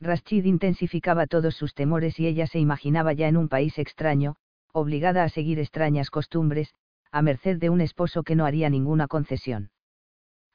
[0.01, 4.37] Rashid intensificaba todos sus temores y ella se imaginaba ya en un país extraño,
[4.73, 6.75] obligada a seguir extrañas costumbres,
[7.11, 9.71] a merced de un esposo que no haría ninguna concesión.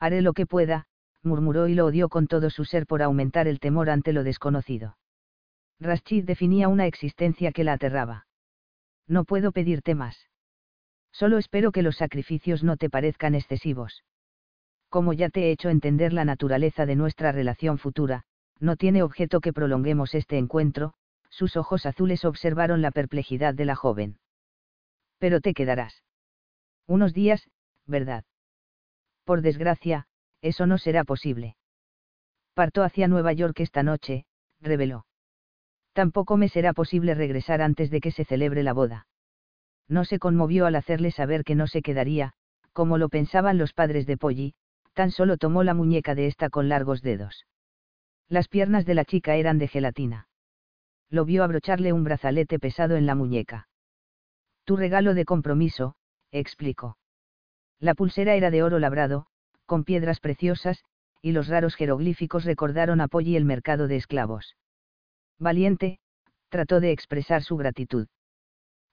[0.04, 0.86] Haré lo que pueda,
[1.22, 4.98] murmuró y lo odió con todo su ser por aumentar el temor ante lo desconocido.
[5.80, 8.28] Rashid definía una existencia que la aterraba.
[9.08, 10.28] No puedo pedirte más.
[11.14, 14.04] Solo espero que los sacrificios no te parezcan excesivos.
[14.90, 18.26] Como ya te he hecho entender la naturaleza de nuestra relación futura,
[18.60, 20.96] no tiene objeto que prolonguemos este encuentro,
[21.30, 24.20] sus ojos azules observaron la perplejidad de la joven.
[25.18, 26.04] Pero te quedarás.
[26.88, 27.50] Unos días,
[27.86, 28.26] ¿verdad?
[29.24, 30.06] Por desgracia,
[30.42, 31.56] eso no será posible.
[32.54, 34.26] Parto hacia Nueva York esta noche,
[34.60, 35.06] reveló.
[35.94, 39.08] Tampoco me será posible regresar antes de que se celebre la boda
[39.88, 42.34] no se conmovió al hacerle saber que no se quedaría,
[42.72, 44.56] como lo pensaban los padres de Polly,
[44.94, 47.46] tan solo tomó la muñeca de esta con largos dedos.
[48.30, 50.28] Las piernas de la chica eran de gelatina.
[51.10, 53.68] Lo vio abrocharle un brazalete pesado en la muñeca.
[54.66, 55.96] Tu regalo de compromiso,
[56.32, 56.98] explicó.
[57.84, 59.26] La pulsera era de oro labrado,
[59.66, 60.86] con piedras preciosas,
[61.22, 64.56] y los raros jeroglíficos recordaron a Polly el mercado de esclavos.
[65.38, 66.00] Valiente,
[66.48, 68.08] trató de expresar su gratitud.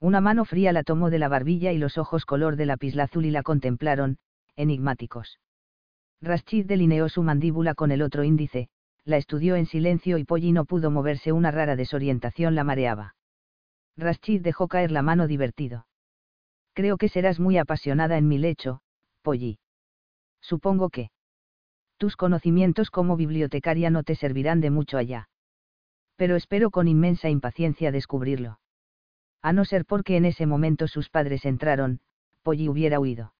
[0.00, 3.44] Una mano fría la tomó de la barbilla y los ojos color de lapislázuli la
[3.44, 4.18] contemplaron,
[4.56, 5.38] enigmáticos.
[6.20, 8.70] Rashid delineó su mandíbula con el otro índice,
[9.04, 13.14] la estudió en silencio y Polly no pudo moverse, una rara desorientación la mareaba.
[13.96, 15.86] Rashid dejó caer la mano divertido.
[16.72, 18.80] Creo que serás muy apasionada en mi lecho,
[19.22, 19.58] Polly.
[20.40, 21.10] Supongo que.
[21.96, 25.28] Tus conocimientos como bibliotecaria no te servirán de mucho allá.
[26.16, 28.60] Pero espero con inmensa impaciencia descubrirlo.
[29.42, 32.00] A no ser porque en ese momento sus padres entraron,
[32.42, 33.34] Polly hubiera huido.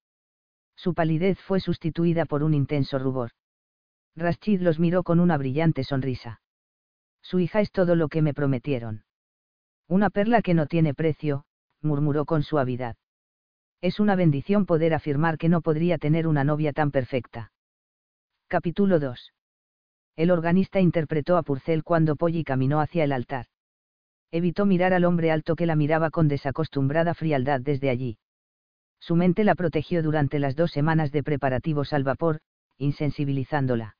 [0.76, 3.32] Su palidez fue sustituida por un intenso rubor.
[4.16, 6.40] Rashid los miró con una brillante sonrisa.
[7.22, 9.04] Su hija es todo lo que me prometieron.
[9.88, 11.44] Una perla que no tiene precio,
[11.82, 12.96] murmuró con suavidad.
[13.82, 17.50] Es una bendición poder afirmar que no podría tener una novia tan perfecta.
[18.46, 19.32] Capítulo 2.
[20.16, 23.46] El organista interpretó a Purcell cuando Polly caminó hacia el altar.
[24.30, 28.18] Evitó mirar al hombre alto que la miraba con desacostumbrada frialdad desde allí.
[28.98, 32.40] Su mente la protegió durante las dos semanas de preparativos al vapor,
[32.76, 33.96] insensibilizándola.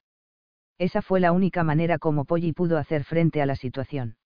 [0.77, 4.17] Esa fue la única manera como Polly pudo hacer frente a la situación.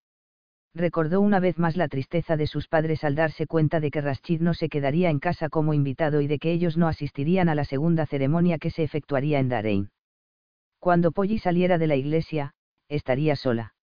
[0.74, 4.40] Recordó una vez más la tristeza de sus padres al darse cuenta de que Rashid
[4.40, 7.64] no se quedaría en casa como invitado y de que ellos no asistirían a la
[7.64, 9.90] segunda ceremonia que se efectuaría en Darein.
[10.80, 12.54] Cuando Polly saliera de la iglesia,
[12.88, 13.74] estaría sola.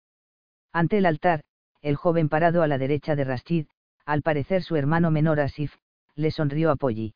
[0.73, 1.43] Ante el altar,
[1.82, 3.67] el joven parado a la derecha de Rashid,
[4.06, 5.73] al parecer su hermano menor Asif,
[6.15, 7.13] le sonrió a Polly.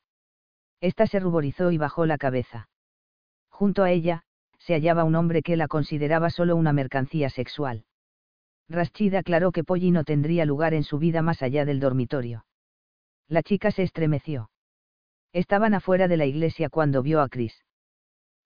[0.79, 2.69] Esta se ruborizó y bajó la cabeza.
[3.49, 4.23] Junto a ella,
[4.57, 7.83] se hallaba un hombre que la consideraba solo una mercancía sexual.
[8.69, 12.45] Rashid aclaró que Polly no tendría lugar en su vida más allá del dormitorio.
[13.27, 14.49] La chica se estremeció.
[15.33, 17.63] Estaban afuera de la iglesia cuando vio a Chris.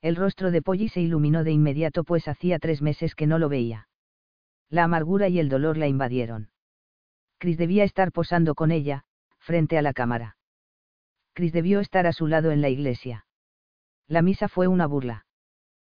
[0.02, 3.50] El rostro de Polly se iluminó de inmediato pues hacía tres meses que no lo
[3.50, 3.88] veía.
[4.70, 6.50] La amargura y el dolor la invadieron.
[7.38, 9.04] Chris debía estar posando con ella,
[9.40, 10.38] frente a la cámara.
[11.34, 13.26] Chris debió estar a su lado en la iglesia.
[14.08, 15.26] La misa fue una burla.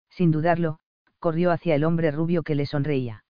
[0.09, 0.79] Sin dudarlo,
[1.19, 3.23] corrió hacia el hombre rubio que le sonreía.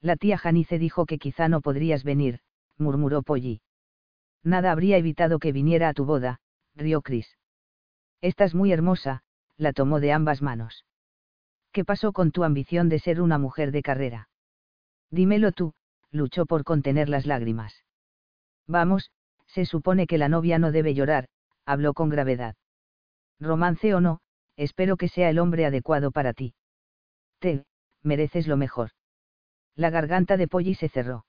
[0.00, 2.40] La tía Janice dijo que quizá no podrías venir,
[2.78, 3.60] murmuró Polly.
[4.42, 6.40] Nada habría evitado que viniera a tu boda,
[6.74, 7.38] rió Chris.
[8.20, 9.22] Estás muy hermosa,
[9.56, 10.84] la tomó de ambas manos.
[11.72, 14.28] ¿Qué pasó con tu ambición de ser una mujer de carrera?
[15.10, 15.74] Dímelo tú,
[16.10, 17.84] luchó por contener las lágrimas.
[18.66, 19.10] Vamos,
[19.46, 21.28] se supone que la novia no debe llorar,
[21.64, 22.56] habló con gravedad.
[23.38, 24.20] Romance o no,
[24.56, 26.54] espero que sea el hombre adecuado para ti.
[27.38, 27.64] Te,
[28.02, 28.90] mereces lo mejor.
[29.76, 31.26] La garganta de Polly se cerró.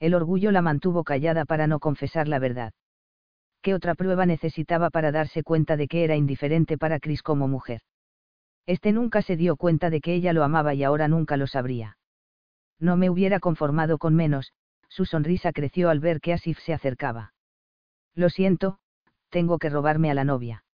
[0.00, 2.72] El orgullo la mantuvo callada para no confesar la verdad.
[3.62, 7.82] ¿Qué otra prueba necesitaba para darse cuenta de que era indiferente para Chris como mujer?
[8.66, 11.98] Este nunca se dio cuenta de que ella lo amaba y ahora nunca lo sabría.
[12.78, 14.52] No me hubiera conformado con menos,
[14.88, 17.34] su sonrisa creció al ver que Asif se acercaba.
[18.14, 18.78] Lo siento,
[19.30, 20.64] tengo que robarme a la novia.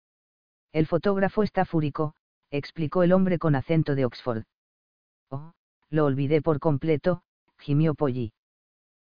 [0.73, 2.15] El fotógrafo está fúrico,
[2.51, 4.45] explicó el hombre con acento de Oxford.
[5.31, 5.53] Oh,
[5.95, 7.23] lo olvidé por completo,
[7.57, 8.33] gimió Polly.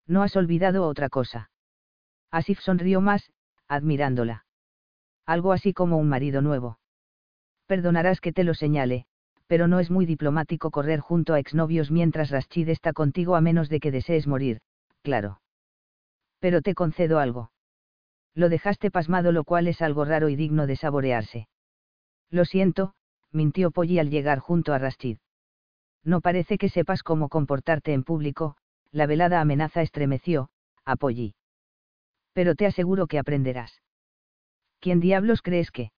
[0.07, 1.51] No has olvidado otra cosa.
[2.31, 3.31] Asif sonrió más,
[3.67, 4.47] admirándola.
[5.27, 6.79] Algo así como un marido nuevo.
[7.67, 9.07] Perdonarás que te lo señale,
[9.49, 13.69] pero no es muy diplomático correr junto a exnovios mientras Rashid está contigo a menos
[13.69, 14.61] de que desees morir,
[15.03, 15.41] claro.
[16.39, 17.51] Pero te concedo algo.
[18.35, 21.49] Lo dejaste pasmado lo cual es algo raro y digno de saborearse.
[22.31, 22.95] Lo siento,
[23.33, 25.19] mintió Polly al llegar junto a Rashid.
[26.07, 28.57] No parece que sepas cómo comportarte en público,
[28.93, 30.51] la velada amenaza estremeció,
[30.85, 30.95] a.
[32.33, 33.83] Pero te aseguro que aprenderás.
[34.79, 35.91] ¿Quién diablos crees que?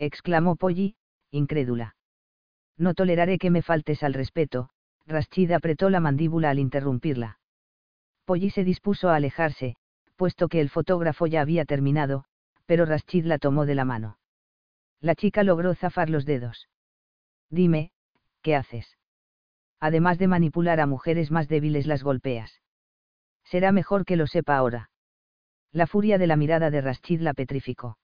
[0.00, 0.96] exclamó Polly,
[1.30, 1.94] incrédula.
[2.76, 4.70] No toleraré que me faltes al respeto,
[5.06, 7.38] Rashid apretó la mandíbula al interrumpirla.
[8.24, 9.76] Polly se dispuso a alejarse,
[10.16, 12.24] puesto que el fotógrafo ya había terminado,
[12.66, 14.18] pero Rashid la tomó de la mano.
[15.00, 16.68] La chica logró zafar los dedos.
[17.48, 17.92] Dime,
[18.42, 18.96] ¿qué haces?
[19.80, 22.60] Además de manipular a mujeres más débiles las golpeas.
[23.44, 24.90] Será mejor que lo sepa ahora.
[25.72, 27.98] La furia de la mirada de Rashid la petrificó.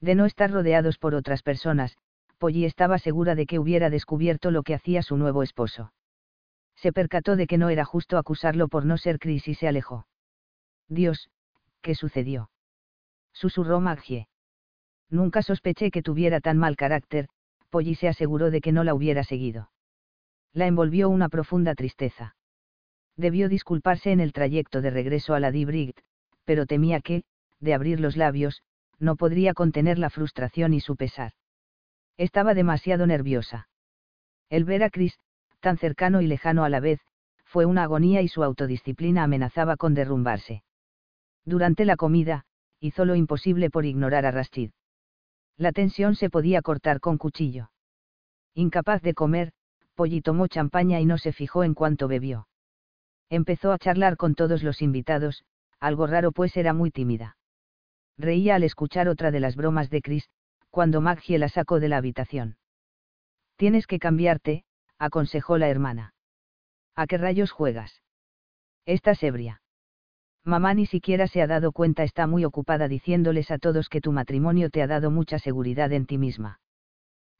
[0.00, 1.96] De no estar rodeados por otras personas,
[2.38, 5.92] Polly estaba segura de que hubiera descubierto lo que hacía su nuevo esposo.
[6.76, 10.06] Se percató de que no era justo acusarlo por no ser Chris y se alejó.
[10.88, 11.30] Dios,
[11.82, 12.50] ¿qué sucedió?
[13.32, 14.28] Susurró Maggie.
[15.10, 17.28] Nunca sospeché que tuviera tan mal carácter,
[17.68, 19.70] Polly se aseguró de que no la hubiera seguido.
[20.52, 22.36] La envolvió una profunda tristeza.
[23.16, 26.00] Debió disculparse en el trayecto de regreso a la Dibrigt,
[26.44, 27.24] pero temía que,
[27.60, 28.62] de abrir los labios,
[28.98, 31.32] no podría contener la frustración y su pesar.
[32.16, 33.68] Estaba demasiado nerviosa.
[34.48, 35.18] El ver a Chris,
[35.60, 37.00] tan cercano y lejano a la vez,
[37.44, 40.62] fue una agonía y su autodisciplina amenazaba con derrumbarse.
[41.44, 42.44] Durante la comida,
[42.80, 44.70] hizo lo imposible por ignorar a Rashid.
[45.56, 47.70] La tensión se podía cortar con cuchillo.
[48.54, 49.52] Incapaz de comer,
[50.00, 52.48] Polly tomó champaña y no se fijó en cuánto bebió.
[53.28, 55.44] Empezó a charlar con todos los invitados,
[55.78, 57.36] algo raro pues era muy tímida.
[58.16, 60.30] Reía al escuchar otra de las bromas de Chris,
[60.70, 62.56] cuando Maggie la sacó de la habitación.
[63.56, 64.64] Tienes que cambiarte,
[64.98, 66.14] aconsejó la hermana.
[66.96, 68.00] ¿A qué rayos juegas?
[68.86, 69.60] Estás ebria.
[70.44, 74.12] Mamá ni siquiera se ha dado cuenta, está muy ocupada diciéndoles a todos que tu
[74.12, 76.58] matrimonio te ha dado mucha seguridad en ti misma.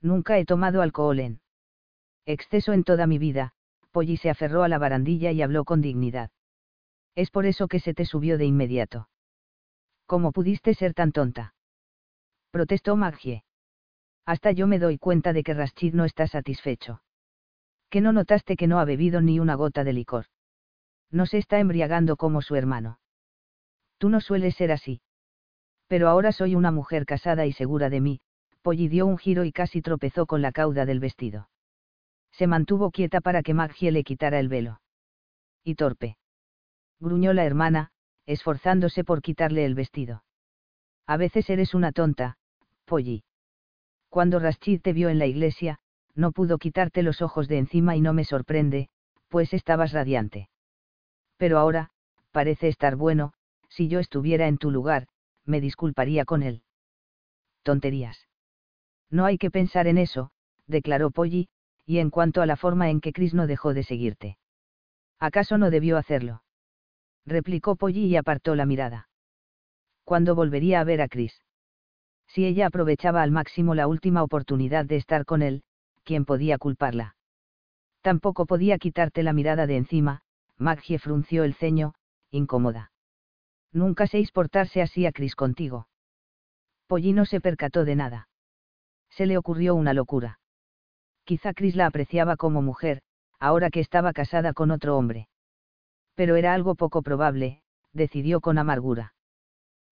[0.02, 1.40] Nunca he tomado alcohol en
[2.26, 3.52] exceso en toda mi vida,
[3.90, 6.30] Polly se aferró a la barandilla y habló con dignidad.
[7.14, 9.08] Es por eso que se te subió de inmediato.
[10.06, 11.54] ¿Cómo pudiste ser tan tonta?
[12.50, 13.44] Protestó Maggie.
[14.26, 17.02] Hasta yo me doy cuenta de que Rashid no está satisfecho.
[17.88, 20.26] ¿Que no notaste que no ha bebido ni una gota de licor?
[21.10, 23.00] No se está embriagando como su hermano.
[23.98, 25.02] Tú no sueles ser así.
[25.88, 28.20] Pero ahora soy una mujer casada y segura de mí,
[28.62, 31.49] Polly dio un giro y casi tropezó con la cauda del vestido.
[32.32, 34.80] Se mantuvo quieta para que Maggie le quitara el velo.
[35.64, 36.16] Y torpe.
[36.98, 37.90] Gruñó la hermana,
[38.26, 40.24] esforzándose por quitarle el vestido.
[41.06, 42.36] A veces eres una tonta,
[42.84, 43.24] Polly.
[44.08, 45.78] Cuando Rashid te vio en la iglesia,
[46.14, 48.88] no pudo quitarte los ojos de encima y no me sorprende,
[49.28, 50.48] pues estabas radiante.
[51.36, 51.90] Pero ahora,
[52.32, 53.32] parece estar bueno,
[53.68, 55.06] si yo estuviera en tu lugar,
[55.44, 56.62] me disculparía con él.
[57.62, 58.28] Tonterías.
[59.10, 60.30] No hay que pensar en eso,
[60.66, 61.48] declaró Polly,
[61.90, 64.38] y en cuanto a la forma en que Chris no dejó de seguirte.
[65.18, 66.44] ¿Acaso no debió hacerlo?
[67.26, 69.08] replicó Polly y apartó la mirada.
[70.04, 71.42] ¿Cuándo volvería a ver a Chris?
[72.28, 75.64] Si ella aprovechaba al máximo la última oportunidad de estar con él,
[76.04, 77.16] ¿quién podía culparla?
[78.02, 80.20] Tampoco podía quitarte la mirada de encima,
[80.58, 81.94] Maggie frunció el ceño,
[82.30, 82.92] incómoda.
[83.72, 85.88] Nunca seis portarse así a Chris contigo.
[86.86, 88.28] Polly no se percató de nada.
[89.10, 90.39] Se le ocurrió una locura.
[91.30, 93.02] Quizá Chris la apreciaba como mujer,
[93.38, 95.28] ahora que estaba casada con otro hombre.
[96.16, 97.62] Pero era algo poco probable,
[97.92, 99.14] decidió con amargura.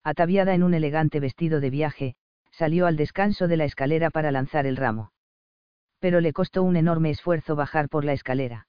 [0.03, 2.17] Ataviada en un elegante vestido de viaje,
[2.51, 5.13] salió al descanso de la escalera para lanzar el ramo.
[6.01, 8.67] Pero le costó un enorme esfuerzo bajar por la escalera.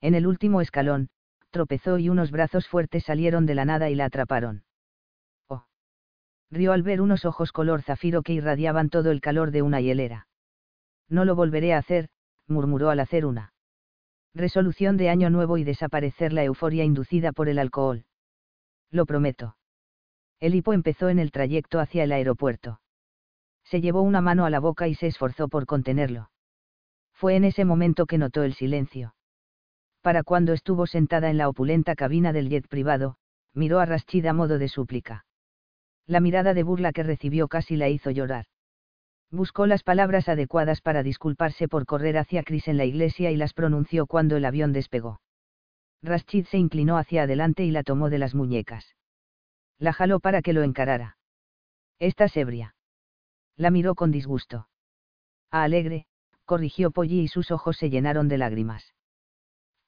[0.00, 1.08] En el último escalón,
[1.50, 4.62] tropezó y unos brazos fuertes salieron de la nada y la atraparon.
[5.48, 5.64] Oh.
[6.52, 10.28] Rió al ver unos ojos color zafiro que irradiaban todo el calor de una hielera.
[11.10, 12.08] No lo volveré a hacer,
[12.46, 13.52] murmuró al hacer una
[14.32, 18.04] resolución de año nuevo y desaparecer la euforia inducida por el alcohol.
[18.90, 19.56] Lo prometo.
[20.38, 22.80] El hipo empezó en el trayecto hacia el aeropuerto.
[23.64, 26.30] Se llevó una mano a la boca y se esforzó por contenerlo.
[27.12, 29.14] Fue en ese momento que notó el silencio.
[30.00, 33.16] Para cuando estuvo sentada en la opulenta cabina del jet privado,
[33.52, 35.26] miró a Rashid a modo de súplica.
[36.06, 38.46] La mirada de burla que recibió casi la hizo llorar.
[39.30, 43.54] Buscó las palabras adecuadas para disculparse por correr hacia Chris en la iglesia y las
[43.54, 45.20] pronunció cuando el avión despegó.
[46.02, 48.96] Rashid se inclinó hacia adelante y la tomó de las muñecas.
[49.78, 51.16] La jaló para que lo encarara.
[52.00, 52.74] Estás ebria.
[53.56, 54.68] La miró con disgusto.
[55.50, 56.06] A alegre,
[56.44, 58.94] corrigió Polly y sus ojos se llenaron de lágrimas.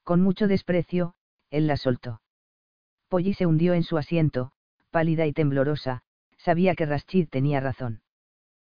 [0.05, 1.15] Con mucho desprecio,
[1.51, 2.21] él la soltó.
[3.09, 4.53] Polly se hundió en su asiento,
[4.91, 6.03] pálida y temblorosa,
[6.37, 8.02] sabía que Rashid tenía razón.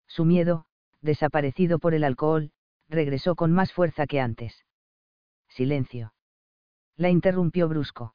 [0.07, 0.67] Su miedo,
[1.01, 2.51] desaparecido por el alcohol,
[2.89, 4.65] regresó con más fuerza que antes.
[5.49, 6.15] Silencio.
[6.97, 8.15] La interrumpió brusco.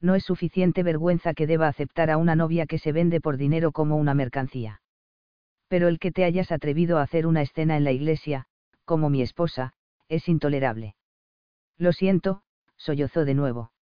[0.00, 3.72] No es suficiente vergüenza que deba aceptar a una novia que se vende por dinero
[3.72, 4.80] como una mercancía.
[5.66, 8.46] Pero el que te hayas atrevido a hacer una escena en la iglesia,
[8.84, 9.74] como mi esposa,
[10.08, 10.94] es intolerable.
[11.76, 12.42] Lo siento,
[12.76, 13.72] sollozó de nuevo.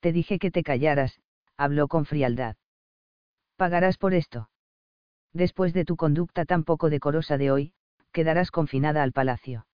[0.00, 1.20] Te dije que te callaras,
[1.56, 2.56] habló con frialdad.
[3.56, 4.48] Pagarás por esto
[5.32, 7.72] después de tu conducta tan poco decorosa de hoy,
[8.12, 9.66] quedarás confinada al palacio.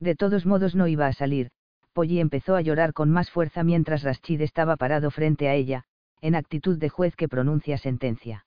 [0.00, 1.50] De todos modos no iba a salir,
[1.92, 5.84] Polly empezó a llorar con más fuerza mientras Rashid estaba parado frente a ella,
[6.20, 8.46] en actitud de juez que pronuncia sentencia.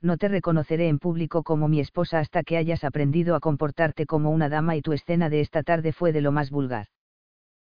[0.00, 4.30] No te reconoceré en público como mi esposa hasta que hayas aprendido a comportarte como
[4.30, 6.86] una dama y tu escena de esta tarde fue de lo más vulgar.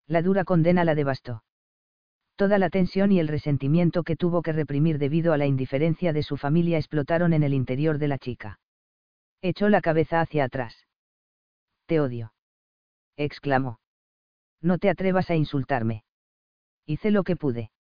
[0.06, 1.42] La dura condena la devastó
[2.38, 6.24] toda la tensión y el resentimiento que tuvo que reprimir debido a la indiferencia de
[6.24, 8.60] su familia explotaron en el interior de la chica.
[9.42, 10.88] Echó la cabeza hacia atrás.
[11.88, 12.34] Te odio.
[13.18, 13.80] exclamó.
[14.62, 16.04] No te atrevas a insultarme.
[16.86, 17.72] Hice lo que pude.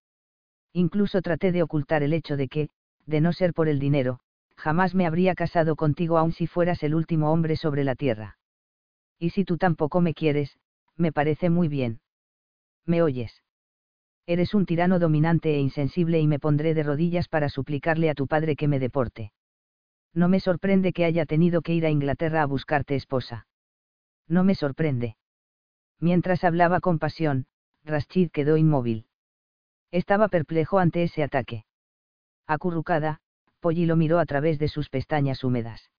[0.74, 2.70] Incluso traté de ocultar el hecho de que,
[3.06, 4.20] de no ser por el dinero,
[4.56, 8.38] jamás me habría casado contigo aun si fueras el último hombre sobre la tierra.
[9.20, 10.58] Y si tú tampoco me quieres,
[10.96, 12.02] me parece muy bien.
[12.86, 13.44] ¿Me oyes?
[14.30, 18.28] Eres un tirano dominante e insensible y me pondré de rodillas para suplicarle a tu
[18.28, 19.32] padre que me deporte.
[20.14, 23.48] No me sorprende que haya tenido que ir a Inglaterra a buscarte esposa.
[24.28, 25.16] No me sorprende.
[26.02, 27.46] Mientras hablaba con pasión,
[27.86, 29.06] Rashid quedó inmóvil.
[29.92, 31.64] Estaba perplejo ante ese ataque.
[32.46, 33.22] Acurrucada,
[33.62, 35.90] Polly lo miró a través de sus pestañas húmedas.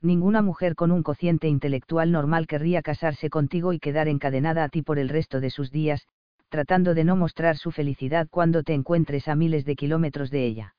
[0.00, 4.82] Ninguna mujer con un cociente intelectual normal querría casarse contigo y quedar encadenada a ti
[4.82, 6.08] por el resto de sus días,
[6.54, 10.76] tratando de no mostrar su felicidad cuando te encuentres a miles de kilómetros de ella.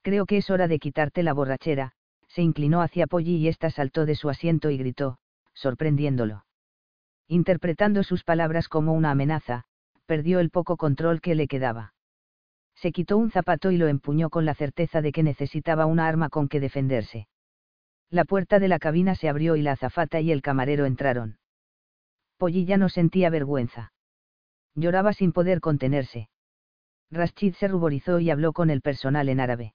[0.00, 1.92] Creo que es hora de quitarte la borrachera,
[2.28, 5.18] se inclinó hacia Polly y ésta saltó de su asiento y gritó,
[5.52, 6.46] sorprendiéndolo.
[7.28, 9.64] Interpretando sus palabras como una amenaza,
[10.06, 11.92] perdió el poco control que le quedaba.
[12.74, 16.30] Se quitó un zapato y lo empuñó con la certeza de que necesitaba una arma
[16.30, 17.28] con que defenderse.
[18.08, 21.36] La puerta de la cabina se abrió y la azafata y el camarero entraron.
[22.38, 23.92] Pollilla no sentía vergüenza.
[24.76, 26.28] Lloraba sin poder contenerse.
[27.10, 29.74] Rashid se ruborizó y habló con el personal en árabe.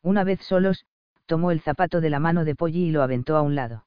[0.00, 0.86] Una vez solos,
[1.26, 3.86] tomó el zapato de la mano de Polly y lo aventó a un lado.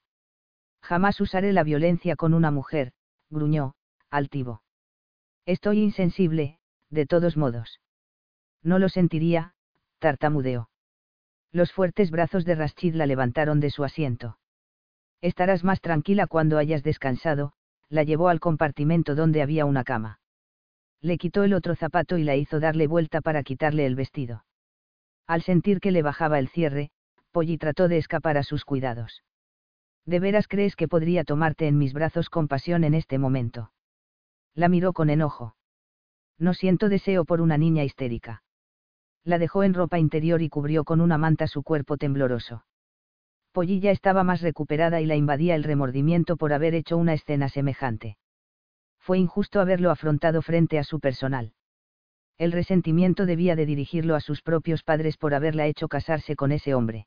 [0.81, 2.91] Jamás usaré la violencia con una mujer,
[3.29, 3.75] gruñó,
[4.09, 4.61] altivo.
[5.45, 6.59] Estoy insensible,
[6.89, 7.79] de todos modos.
[8.61, 9.53] No lo sentiría,
[9.99, 10.69] tartamudeó.
[11.51, 14.38] Los fuertes brazos de Rashid la levantaron de su asiento.
[15.21, 17.53] Estarás más tranquila cuando hayas descansado,
[17.89, 20.19] la llevó al compartimento donde había una cama.
[21.06, 24.43] Le quitó el otro zapato y la hizo darle vuelta para quitarle el vestido.
[25.28, 26.89] Al sentir que le bajaba el cierre,
[27.32, 29.22] Polly trató de escapar a sus cuidados.
[30.08, 33.72] ¿De veras crees que podría tomarte en mis brazos con pasión en este momento?
[34.56, 35.56] La miró con enojo.
[36.39, 38.41] No siento deseo por una niña histérica.
[39.24, 42.66] La dejó en ropa interior y cubrió con una manta su cuerpo tembloroso.
[43.51, 48.18] Pollilla estaba más recuperada y la invadía el remordimiento por haber hecho una escena semejante.
[49.06, 51.53] Fue injusto haberlo afrontado frente a su personal.
[52.39, 56.74] El resentimiento debía de dirigirlo a sus propios padres por haberla hecho casarse con ese
[56.74, 57.06] hombre.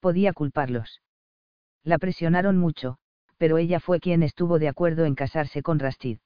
[0.00, 1.00] Podía culparlos.
[1.84, 2.98] La presionaron mucho,
[3.38, 6.18] pero ella fue quien estuvo de acuerdo en casarse con Rashid.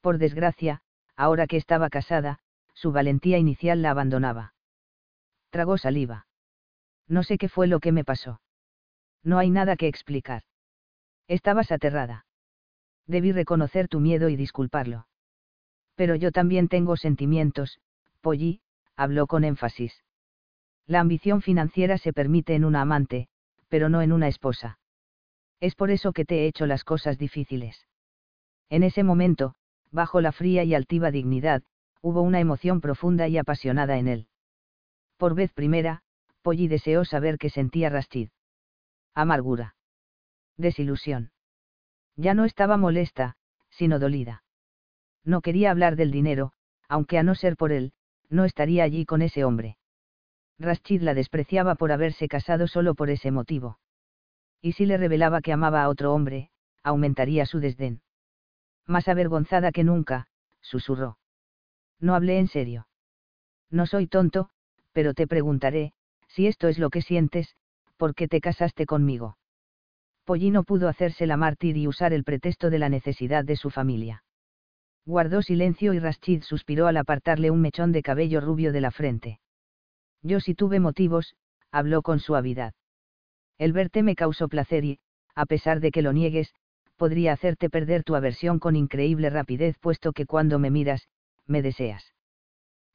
[0.00, 0.80] Por desgracia,
[1.14, 2.38] ahora que estaba casada,
[2.72, 4.54] su valentía inicial la abandonaba.
[5.50, 6.26] Tragó saliva.
[7.08, 8.40] No sé qué fue lo que me pasó.
[9.22, 10.44] No hay nada que explicar.
[11.28, 12.24] Estabas aterrada.
[13.06, 15.06] Debí reconocer tu miedo y disculparlo.
[15.94, 17.78] Pero yo también tengo sentimientos,
[18.20, 18.60] Polly,
[18.96, 20.04] habló con énfasis.
[20.86, 23.28] La ambición financiera se permite en una amante,
[23.68, 24.78] pero no en una esposa.
[25.60, 27.86] Es por eso que te he hecho las cosas difíciles.
[28.68, 29.54] En ese momento,
[29.90, 31.62] bajo la fría y altiva dignidad,
[32.00, 34.26] hubo una emoción profunda y apasionada en él.
[35.16, 36.02] Por vez primera,
[36.42, 38.30] Polly deseó saber qué sentía Rastid.
[39.14, 39.76] Amargura.
[40.56, 41.30] Desilusión.
[42.16, 43.36] Ya no estaba molesta,
[43.70, 44.44] sino dolida.
[45.24, 46.52] No quería hablar del dinero,
[46.88, 47.92] aunque a no ser por él,
[48.28, 49.76] no estaría allí con ese hombre.
[50.58, 53.78] Rashid la despreciaba por haberse casado solo por ese motivo.
[54.60, 56.50] Y si le revelaba que amaba a otro hombre,
[56.82, 58.02] aumentaría su desdén.
[58.86, 60.28] Más avergonzada que nunca,
[60.60, 61.18] susurró.
[61.98, 62.88] No hablé en serio.
[63.70, 64.50] No soy tonto,
[64.92, 65.94] pero te preguntaré,
[66.28, 67.56] si esto es lo que sientes,
[67.96, 69.36] ¿por qué te casaste conmigo?
[70.24, 74.24] Pollino pudo hacerse la mártir y usar el pretexto de la necesidad de su familia.
[75.04, 79.40] Guardó silencio y Rashid suspiró al apartarle un mechón de cabello rubio de la frente.
[80.22, 81.34] Yo sí tuve motivos,
[81.72, 82.74] habló con suavidad.
[83.58, 85.00] El verte me causó placer y,
[85.34, 86.54] a pesar de que lo niegues,
[86.96, 91.08] podría hacerte perder tu aversión con increíble rapidez puesto que cuando me miras,
[91.46, 92.14] me deseas.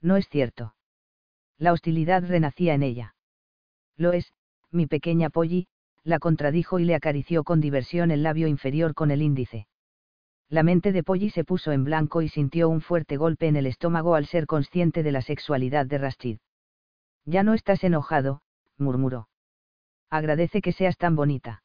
[0.01, 0.75] No es cierto.
[1.57, 3.15] La hostilidad renacía en ella.
[3.97, 4.31] Lo es,
[4.71, 5.67] mi pequeña Polly,
[6.07, 9.67] la contradijo y le acarició con diversión el labio inferior con el índice.
[10.49, 13.65] La mente de Polly se puso en blanco y sintió un fuerte golpe en el
[13.65, 16.37] estómago al ser consciente de la sexualidad de Rashid.
[17.25, 18.41] Ya no estás enojado,
[18.77, 19.27] murmuró.
[20.09, 21.61] Agradece que seas tan bonita.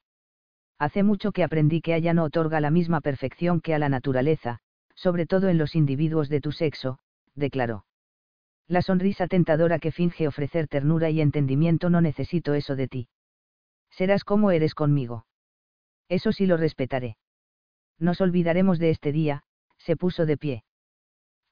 [0.77, 4.59] Hace mucho que aprendí que ella no otorga la misma perfección que a la naturaleza,
[4.97, 6.99] sobre todo en los individuos de tu sexo,
[7.37, 7.87] declaró.
[8.67, 13.09] La sonrisa tentadora que finge ofrecer ternura y entendimiento no necesito eso de ti.
[13.93, 15.27] Serás como eres conmigo.
[16.09, 17.17] Eso sí lo respetaré.
[17.99, 19.45] Nos olvidaremos de este día,
[19.79, 20.65] se puso de pie.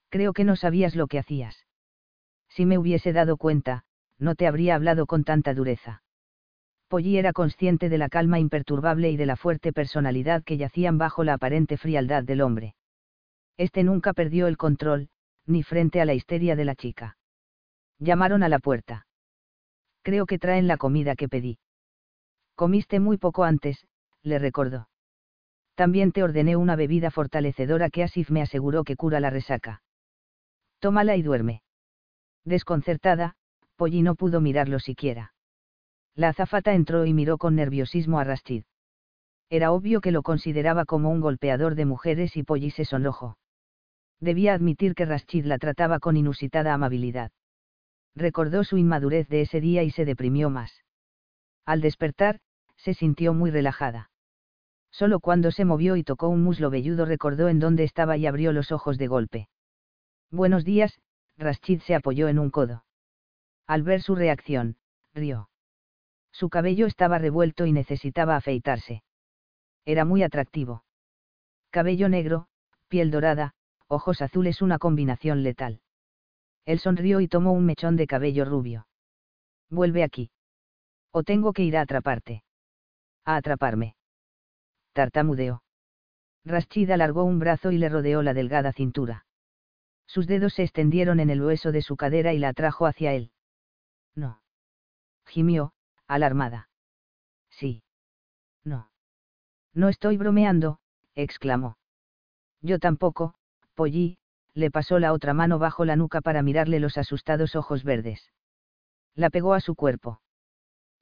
[0.09, 1.65] Creo que no sabías lo que hacías.
[2.49, 3.85] Si me hubiese dado cuenta,
[4.17, 6.03] no te habría hablado con tanta dureza.
[6.89, 11.23] Polly era consciente de la calma imperturbable y de la fuerte personalidad que yacían bajo
[11.23, 12.75] la aparente frialdad del hombre.
[13.55, 15.09] Este nunca perdió el control,
[15.45, 17.17] ni frente a la histeria de la chica.
[17.99, 19.07] Llamaron a la puerta.
[20.01, 21.59] Creo que traen la comida que pedí.
[22.61, 23.87] Comiste muy poco antes,
[24.21, 24.87] le recordó.
[25.73, 29.81] También te ordené una bebida fortalecedora que Asif me aseguró que cura la resaca.
[30.77, 31.63] Tómala y duerme.
[32.45, 33.33] Desconcertada,
[33.77, 35.33] Polly no pudo mirarlo siquiera.
[36.13, 38.65] La azafata entró y miró con nerviosismo a Rashid.
[39.49, 43.39] Era obvio que lo consideraba como un golpeador de mujeres y Polly se sonrojó.
[44.19, 47.31] Debía admitir que Rashid la trataba con inusitada amabilidad.
[48.13, 50.83] Recordó su inmadurez de ese día y se deprimió más.
[51.65, 52.39] Al despertar,
[52.83, 54.09] se sintió muy relajada.
[54.91, 58.51] Solo cuando se movió y tocó un muslo velludo recordó en dónde estaba y abrió
[58.51, 59.49] los ojos de golpe.
[60.31, 60.99] Buenos días,
[61.37, 62.83] Rashid se apoyó en un codo.
[63.67, 64.77] Al ver su reacción,
[65.13, 65.49] rió.
[66.31, 69.03] Su cabello estaba revuelto y necesitaba afeitarse.
[69.85, 70.83] Era muy atractivo.
[71.69, 72.47] Cabello negro,
[72.87, 73.53] piel dorada,
[73.87, 75.81] ojos azules una combinación letal.
[76.65, 78.87] Él sonrió y tomó un mechón de cabello rubio.
[79.69, 80.31] Vuelve aquí.
[81.11, 82.43] O tengo que ir a atraparte.
[83.25, 83.95] A atraparme.
[84.93, 85.63] Tartamudeó.
[86.43, 89.25] Rashid alargó un brazo y le rodeó la delgada cintura.
[90.07, 93.31] Sus dedos se extendieron en el hueso de su cadera y la atrajo hacia él.
[94.15, 94.41] No.
[95.25, 95.73] Gimió,
[96.07, 96.69] alarmada.
[97.49, 97.83] Sí.
[98.63, 98.89] No.
[99.73, 100.79] No estoy bromeando,
[101.15, 101.77] exclamó.
[102.61, 103.35] Yo tampoco,
[103.75, 104.17] Polly,
[104.53, 108.31] le pasó la otra mano bajo la nuca para mirarle los asustados ojos verdes.
[109.15, 110.21] La pegó a su cuerpo.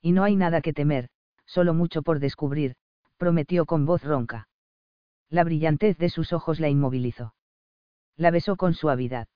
[0.02, 1.10] Y no hay nada que temer,
[1.50, 2.76] solo mucho por descubrir,
[3.18, 4.48] prometió con voz ronca.
[5.30, 7.34] La brillantez de sus ojos la inmovilizó.
[8.16, 9.28] La besó con suavidad.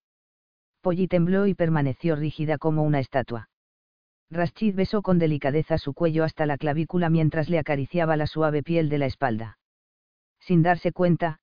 [0.82, 3.50] Polly tembló y permaneció rígida como una estatua.
[4.30, 8.90] Rashid besó con delicadeza su cuello hasta la clavícula mientras le acariciaba la suave piel
[8.90, 9.58] de la espalda.
[10.40, 11.40] Sin darse cuenta,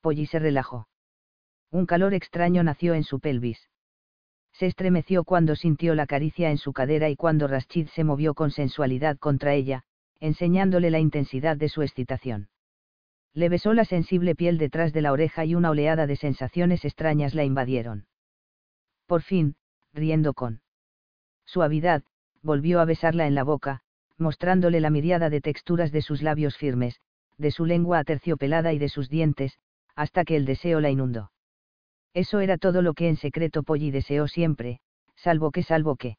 [0.00, 0.88] Polly se relajó.
[1.70, 3.68] Un calor extraño nació en su pelvis.
[4.52, 8.52] Se estremeció cuando sintió la caricia en su cadera y cuando Rashid se movió con
[8.52, 9.84] sensualidad contra ella,
[10.20, 12.48] enseñándole la intensidad de su excitación.
[13.34, 17.34] Le besó la sensible piel detrás de la oreja y una oleada de sensaciones extrañas
[17.34, 18.06] la invadieron.
[19.06, 19.56] Por fin,
[19.92, 20.60] riendo con
[21.44, 22.04] suavidad,
[22.42, 23.80] volvió a besarla en la boca,
[24.16, 27.00] mostrándole la miriada de texturas de sus labios firmes,
[27.36, 29.58] de su lengua aterciopelada y de sus dientes,
[29.96, 31.32] hasta que el deseo la inundó.
[32.12, 34.80] Eso era todo lo que en secreto Polly deseó siempre,
[35.16, 36.16] salvo que salvo que.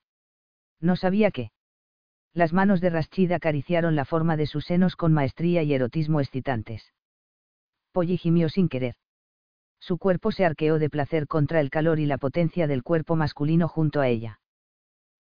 [0.82, 1.52] No sabía qué.
[2.36, 6.92] Las manos de Rashid acariciaron la forma de sus senos con maestría y erotismo excitantes.
[7.94, 8.96] Polly gimió sin querer.
[9.80, 13.70] Su cuerpo se arqueó de placer contra el calor y la potencia del cuerpo masculino
[13.70, 14.42] junto a ella.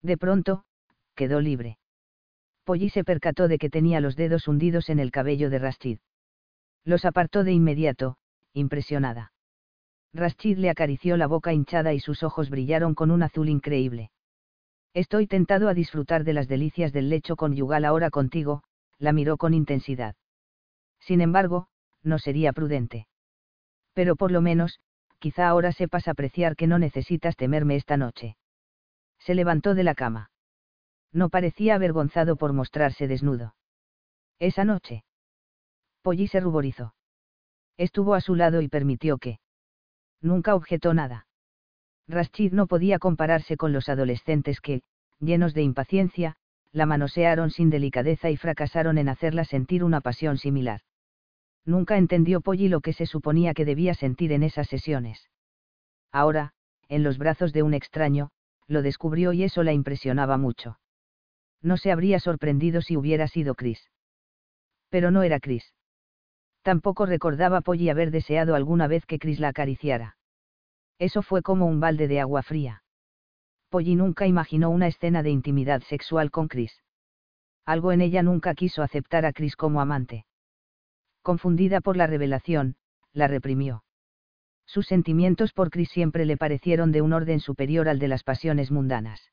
[0.01, 0.65] De pronto,
[1.15, 1.77] quedó libre.
[2.65, 5.99] Polly se percató de que tenía los dedos hundidos en el cabello de Rashid.
[6.83, 8.17] Los apartó de inmediato,
[8.51, 9.31] impresionada.
[10.13, 14.11] Rashid le acarició la boca hinchada y sus ojos brillaron con un azul increíble.
[14.95, 18.63] Estoy tentado a disfrutar de las delicias del lecho conyugal ahora contigo,
[18.97, 20.15] la miró con intensidad.
[20.99, 21.67] Sin embargo,
[22.01, 23.07] no sería prudente.
[23.93, 24.79] Pero por lo menos,
[25.19, 28.37] quizá ahora sepas apreciar que no necesitas temerme esta noche.
[29.19, 30.31] Se levantó de la cama
[31.15, 33.55] no parecía avergonzado por mostrarse desnudo.
[34.37, 35.05] Esa noche.
[36.01, 36.93] Polly se ruborizó.
[37.77, 39.39] Estuvo a su lado y permitió que.
[40.21, 41.25] Nunca objetó nada.
[42.07, 44.81] Rashid no podía compararse con los adolescentes que,
[45.19, 46.35] llenos de impaciencia,
[46.71, 50.81] la manosearon sin delicadeza y fracasaron en hacerla sentir una pasión similar.
[51.65, 55.29] Nunca entendió Polly lo que se suponía que debía sentir en esas sesiones.
[56.11, 56.53] Ahora,
[56.89, 58.29] en los brazos de un extraño,
[58.67, 60.77] lo descubrió y eso la impresionaba mucho
[61.65, 63.89] no se habría sorprendido si hubiera sido Chris.
[64.89, 65.73] Pero no era Chris.
[66.61, 70.15] Tampoco recordaba Polly haber deseado alguna vez que Chris la acariciara.
[70.99, 72.83] Eso fue como un balde de agua fría.
[73.69, 76.83] Polly nunca imaginó una escena de intimidad sexual con Chris.
[77.65, 80.25] Algo en ella nunca quiso aceptar a Chris como amante.
[81.21, 82.75] Confundida por la revelación,
[83.11, 83.83] la reprimió.
[84.65, 88.71] Sus sentimientos por Chris siempre le parecieron de un orden superior al de las pasiones
[88.71, 89.31] mundanas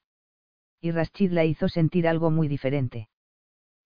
[0.82, 3.08] y Rashid la hizo sentir algo muy diferente.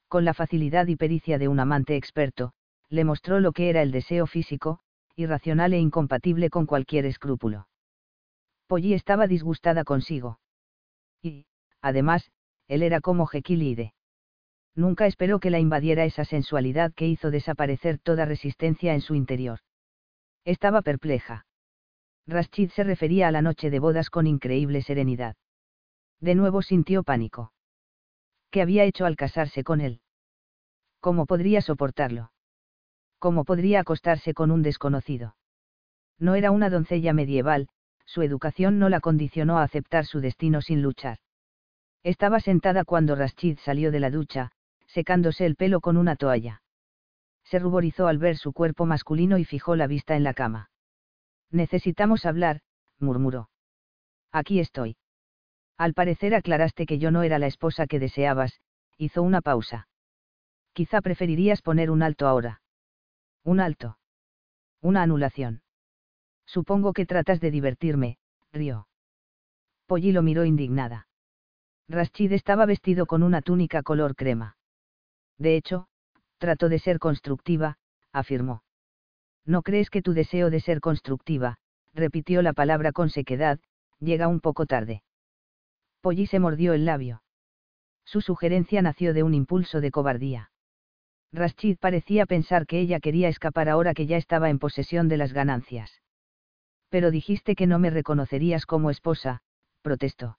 [0.08, 2.54] Con la facilidad y pericia de un amante experto,
[2.88, 4.80] le mostró lo que era el deseo físico,
[5.16, 7.68] irracional e incompatible con cualquier escrúpulo.
[8.66, 10.38] Polly estaba disgustada consigo.
[11.22, 11.46] Y,
[11.80, 12.30] además,
[12.68, 13.92] él era como Jekyll
[14.74, 19.60] Nunca esperó que la invadiera esa sensualidad que hizo desaparecer toda resistencia en su interior.
[20.44, 21.46] Estaba perpleja.
[22.26, 25.36] Rashid se refería a la noche de bodas con increíble serenidad.
[26.20, 27.52] De nuevo sintió pánico.
[28.50, 30.00] ¿Qué había hecho al casarse con él?
[31.00, 32.32] ¿Cómo podría soportarlo?
[33.26, 35.34] ¿Cómo podría acostarse con un desconocido?
[36.16, 37.66] No era una doncella medieval,
[38.04, 41.18] su educación no la condicionó a aceptar su destino sin luchar.
[42.04, 44.52] Estaba sentada cuando Rashid salió de la ducha,
[44.86, 46.62] secándose el pelo con una toalla.
[47.42, 50.70] Se ruborizó al ver su cuerpo masculino y fijó la vista en la cama.
[51.50, 52.60] Necesitamos hablar,
[53.00, 53.50] murmuró.
[54.30, 54.98] Aquí estoy.
[55.76, 58.60] Al parecer aclaraste que yo no era la esposa que deseabas,
[58.98, 59.88] hizo una pausa.
[60.74, 62.60] Quizá preferirías poner un alto ahora.
[63.46, 63.96] Un alto.
[64.82, 65.62] Una anulación.
[66.46, 68.18] Supongo que tratas de divertirme,
[68.52, 68.88] rió.
[69.86, 71.06] Polly lo miró indignada.
[71.88, 74.56] Rashid estaba vestido con una túnica color crema.
[75.38, 75.86] De hecho,
[76.38, 77.78] trato de ser constructiva,
[78.12, 78.64] afirmó.
[79.44, 81.58] ¿No crees que tu deseo de ser constructiva,
[81.94, 83.60] repitió la palabra con sequedad,
[84.00, 85.04] llega un poco tarde?
[86.00, 87.22] Polly se mordió el labio.
[88.04, 90.50] Su sugerencia nació de un impulso de cobardía.
[91.32, 95.32] Rashid parecía pensar que ella quería escapar ahora que ya estaba en posesión de las
[95.32, 96.00] ganancias.
[96.88, 99.42] Pero dijiste que no me reconocerías como esposa,
[99.82, 100.38] protestó.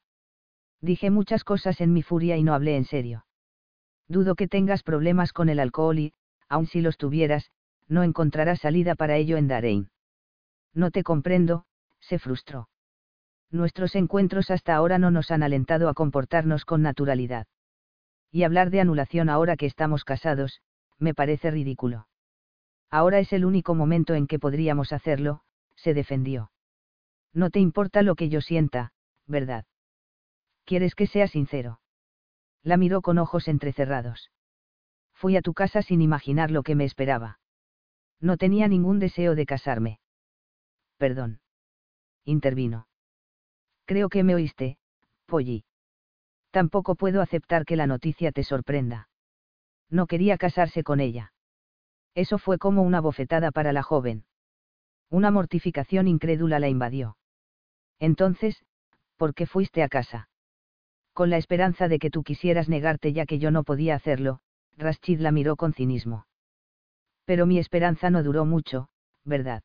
[0.81, 3.25] Dije muchas cosas en mi furia y no hablé en serio.
[4.07, 6.13] Dudo que tengas problemas con el alcohol y,
[6.47, 7.51] aun si los tuvieras,
[7.87, 9.89] no encontrarás salida para ello en Darein.
[10.73, 11.65] No te comprendo,
[11.99, 12.69] se frustró.
[13.49, 17.47] Nuestros encuentros hasta ahora no nos han alentado a comportarnos con naturalidad.
[18.31, 20.61] Y hablar de anulación ahora que estamos casados,
[20.99, 22.07] me parece ridículo.
[22.89, 25.41] Ahora es el único momento en que podríamos hacerlo,
[25.75, 26.51] se defendió.
[27.33, 28.93] No te importa lo que yo sienta,
[29.25, 29.65] ¿verdad?
[30.65, 31.79] ¿Quieres que sea sincero?
[32.63, 34.31] La miró con ojos entrecerrados.
[35.13, 37.39] Fui a tu casa sin imaginar lo que me esperaba.
[38.19, 39.99] No tenía ningún deseo de casarme.
[40.97, 41.39] Perdón.
[42.25, 42.87] Intervino.
[43.85, 44.77] Creo que me oíste,
[45.25, 45.63] Polly.
[46.51, 49.09] Tampoco puedo aceptar que la noticia te sorprenda.
[49.89, 51.33] No quería casarse con ella.
[52.13, 54.25] Eso fue como una bofetada para la joven.
[55.09, 57.17] Una mortificación incrédula la invadió.
[57.99, 58.65] Entonces,
[59.15, 60.29] ¿por qué fuiste a casa?
[61.13, 64.39] Con la esperanza de que tú quisieras negarte ya que yo no podía hacerlo,
[64.77, 66.27] Rashid la miró con cinismo.
[67.25, 68.89] Pero mi esperanza no duró mucho,
[69.23, 69.63] ¿verdad?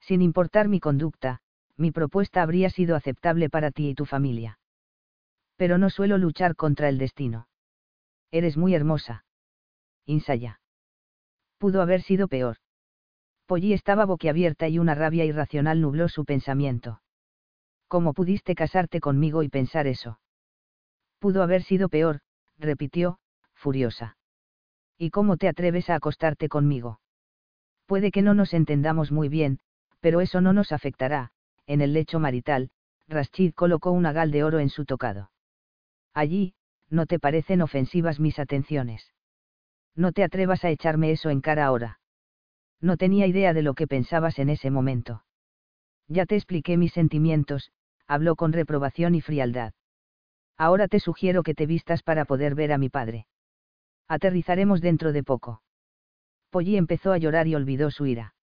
[0.00, 1.40] Sin importar mi conducta,
[1.76, 4.58] mi propuesta habría sido aceptable para ti y tu familia.
[5.56, 7.48] Pero no suelo luchar contra el destino.
[8.30, 9.24] Eres muy hermosa.
[10.10, 10.60] Insaya.
[11.58, 12.56] Pudo haber sido peor.
[13.46, 17.00] Polly estaba boquiabierta y una rabia irracional nubló su pensamiento.
[17.86, 20.18] ¿Cómo pudiste casarte conmigo y pensar eso?
[21.20, 22.20] Pudo haber sido peor,
[22.58, 23.18] repitió,
[23.54, 24.16] furiosa.
[24.98, 27.00] ¿Y cómo te atreves a acostarte conmigo?
[27.86, 29.60] Puede que no nos entendamos muy bien,
[30.00, 31.30] pero eso no nos afectará,
[31.66, 32.70] en el lecho marital,
[33.06, 35.30] Rashid colocó una gal de oro en su tocado.
[36.14, 36.54] Allí,
[36.88, 39.12] ¿no te parecen ofensivas mis atenciones?
[39.96, 42.00] No te atrevas a echarme eso en cara ahora.
[42.80, 45.24] No tenía idea de lo que pensabas en ese momento.
[46.08, 47.72] Ya te expliqué mis sentimientos,
[48.06, 49.74] habló con reprobación y frialdad.
[50.56, 53.26] Ahora te sugiero que te vistas para poder ver a mi padre.
[54.08, 55.62] Aterrizaremos dentro de poco.
[56.50, 58.34] Polly empezó a llorar y olvidó su ira.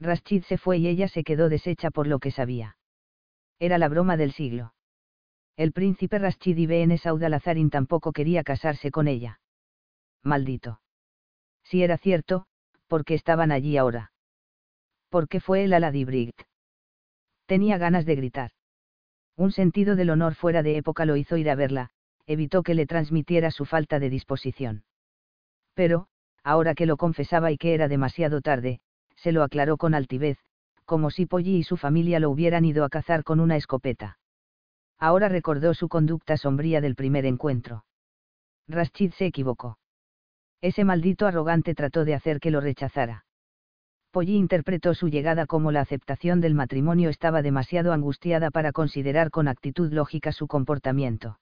[0.00, 2.76] Rashid se fue y ella se quedó deshecha por lo que sabía.
[3.58, 4.74] Era la broma del siglo.
[5.56, 9.40] El príncipe Rashid Ibn Saud al tampoco quería casarse con ella.
[10.24, 10.80] Maldito.
[11.64, 12.46] Si era cierto,
[12.88, 14.12] ¿por qué estaban allí ahora?
[15.10, 16.42] ¿Por qué fue el a Brigt?
[17.46, 18.50] Tenía ganas de gritar.
[19.36, 21.90] Un sentido del honor fuera de época lo hizo ir a verla,
[22.26, 24.84] evitó que le transmitiera su falta de disposición.
[25.74, 26.08] Pero,
[26.42, 28.80] ahora que lo confesaba y que era demasiado tarde,
[29.16, 30.38] se lo aclaró con altivez,
[30.84, 34.18] como si Polly y su familia lo hubieran ido a cazar con una escopeta.
[34.98, 37.84] Ahora recordó su conducta sombría del primer encuentro.
[38.68, 39.78] Rashid se equivocó.
[40.64, 43.26] Ese maldito arrogante trató de hacer que lo rechazara.
[44.10, 49.46] Polly interpretó su llegada como la aceptación del matrimonio estaba demasiado angustiada para considerar con
[49.46, 51.38] actitud lógica su comportamiento.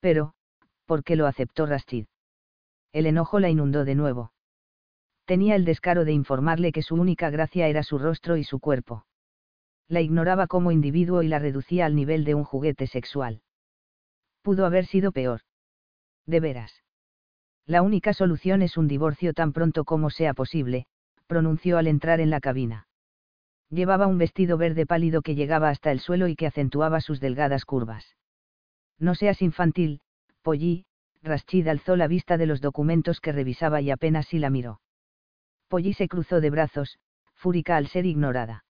[0.00, 0.34] Pero,
[0.86, 2.06] ¿por qué lo aceptó Rashid?
[2.92, 4.32] El enojo la inundó de nuevo.
[5.24, 9.06] Tenía el descaro de informarle que su única gracia era su rostro y su cuerpo.
[9.86, 13.42] La ignoraba como individuo y la reducía al nivel de un juguete sexual.
[14.42, 15.42] Pudo haber sido peor.
[16.26, 16.82] De veras.
[17.66, 20.86] La única solución es un divorcio tan pronto como sea posible,
[21.26, 22.86] pronunció al entrar en la cabina.
[23.70, 27.64] Llevaba un vestido verde pálido que llegaba hasta el suelo y que acentuaba sus delgadas
[27.64, 28.14] curvas.
[29.00, 30.00] No seas infantil,
[30.42, 30.84] Polly,
[31.22, 34.80] Rashid alzó la vista de los documentos que revisaba y apenas si la miró.
[35.66, 37.00] Polly se cruzó de brazos,
[37.34, 38.64] fúrica al ser ignorada.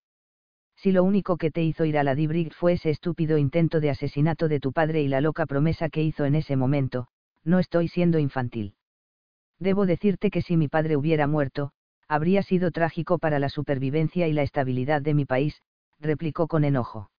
[0.74, 3.90] Si lo único que te hizo ir a la Dibrig fue ese estúpido intento de
[3.90, 7.09] asesinato de tu padre y la loca promesa que hizo en ese momento,
[7.44, 8.74] no estoy siendo infantil.
[9.59, 11.72] Debo decirte que si mi padre hubiera muerto,
[12.09, 15.61] Habría sido trágico para la supervivencia y la estabilidad de mi país,
[15.98, 17.11] replicó con enojo.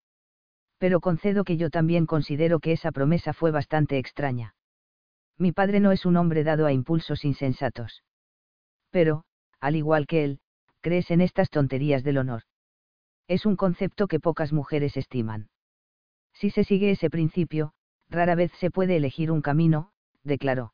[0.78, 4.56] Pero concedo que yo también considero que esa promesa fue bastante extraña.
[5.38, 8.04] Mi padre no es un hombre dado a impulsos insensatos.
[8.90, 9.26] Pero,
[9.60, 10.40] al igual que él,
[10.82, 12.44] crees en estas tonterías del honor.
[13.28, 15.50] Es un concepto que pocas mujeres estiman.
[16.34, 17.74] Si se sigue ese principio,
[18.10, 19.92] rara vez se puede elegir un camino,
[20.24, 20.74] declaró.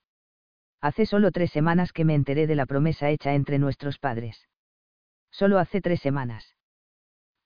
[0.83, 4.49] Hace solo tres semanas que me enteré de la promesa hecha entre nuestros padres.
[5.31, 6.57] Solo hace tres semanas.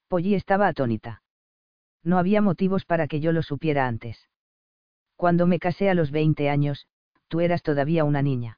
[0.08, 1.22] Polly estaba atónita.
[2.04, 4.28] No había motivos para que yo lo supiera antes.
[5.16, 6.88] Cuando me casé a los 20 años,
[7.28, 8.58] tú eras todavía una niña.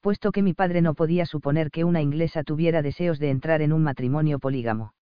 [0.00, 3.74] Puesto que mi padre no podía suponer que una inglesa tuviera deseos de entrar en
[3.74, 4.94] un matrimonio polígamo.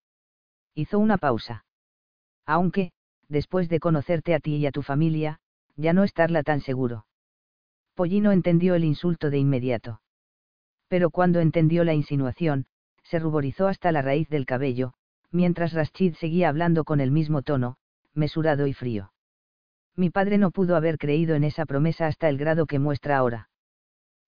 [0.75, 1.65] Hizo una pausa.
[2.45, 2.91] Aunque,
[3.29, 5.39] después de conocerte a ti y a tu familia,
[5.77, 7.07] ya no estarla tan seguro.
[8.01, 10.01] Pollino entendió el insulto de inmediato.
[10.89, 12.65] Pero cuando entendió la insinuación,
[13.03, 14.95] se ruborizó hasta la raíz del cabello,
[15.31, 17.77] mientras Rashid seguía hablando con el mismo tono,
[18.15, 19.13] mesurado y frío.
[19.97, 23.51] Mi padre no pudo haber creído en esa promesa hasta el grado que muestra ahora.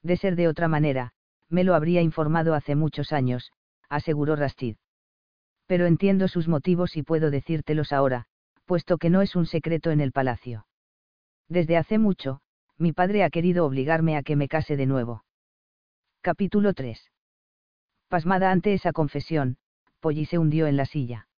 [0.02, 1.14] De ser de otra manera,
[1.48, 3.52] me lo habría informado hace muchos años,
[3.88, 4.76] aseguró Rashid.
[5.64, 8.26] Pero entiendo sus motivos y puedo decírtelos ahora,
[8.66, 10.66] puesto que no es un secreto en el palacio.
[11.48, 12.42] Desde hace mucho,
[12.82, 15.24] mi padre ha querido obligarme a que me case de nuevo.
[16.20, 17.12] Capítulo 3.
[18.08, 19.56] Pasmada ante esa confesión,
[20.00, 21.28] Polly se hundió en la silla.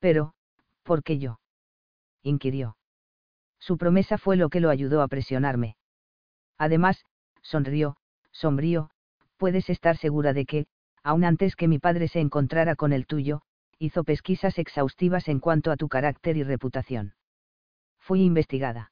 [0.00, 0.32] Pero,
[0.82, 1.40] ¿por qué yo?
[2.22, 2.78] inquirió.
[3.60, 5.76] Su promesa fue lo que lo ayudó a presionarme.
[6.56, 7.04] Además,
[7.42, 7.98] sonrió,
[8.32, 8.88] sombrío,
[9.36, 10.66] puedes estar segura de que,
[11.02, 13.42] aun antes que mi padre se encontrara con el tuyo,
[13.78, 17.14] hizo pesquisas exhaustivas en cuanto a tu carácter y reputación.
[17.98, 18.90] Fui investigada.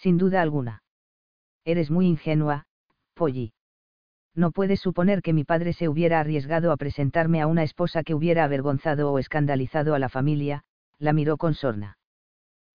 [0.00, 0.82] Sin duda alguna.
[1.64, 2.66] Eres muy ingenua,
[3.14, 3.52] Polly.
[4.34, 8.14] No puedes suponer que mi padre se hubiera arriesgado a presentarme a una esposa que
[8.14, 10.62] hubiera avergonzado o escandalizado a la familia,
[11.00, 11.98] la miró con sorna.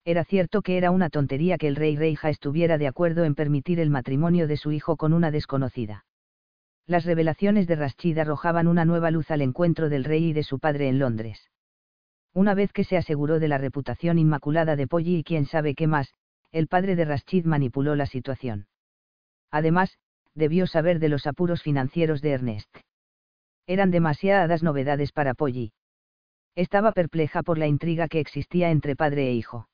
[0.03, 3.79] Era cierto que era una tontería que el rey Reija estuviera de acuerdo en permitir
[3.79, 6.05] el matrimonio de su hijo con una desconocida.
[6.85, 10.59] Las revelaciones de Rashid arrojaban una nueva luz al encuentro del rey y de su
[10.59, 11.49] padre en Londres.
[12.33, 15.87] Una vez que se aseguró de la reputación inmaculada de Polly y quién sabe qué
[15.87, 16.13] más,
[16.53, 18.67] el padre de Rashid manipuló la situación.
[19.49, 19.97] Además,
[20.35, 22.77] debió saber de los apuros financieros de Ernest.
[23.65, 25.73] Eran demasiadas novedades para Polly.
[26.55, 29.67] Estaba perpleja por la intriga que existía entre padre e hijo.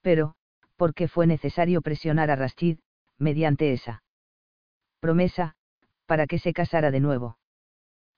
[0.00, 0.36] Pero,
[0.76, 2.78] ¿por qué fue necesario presionar a Rashid,
[3.18, 4.04] mediante esa
[5.00, 5.56] promesa,
[6.06, 7.38] para que se casara de nuevo?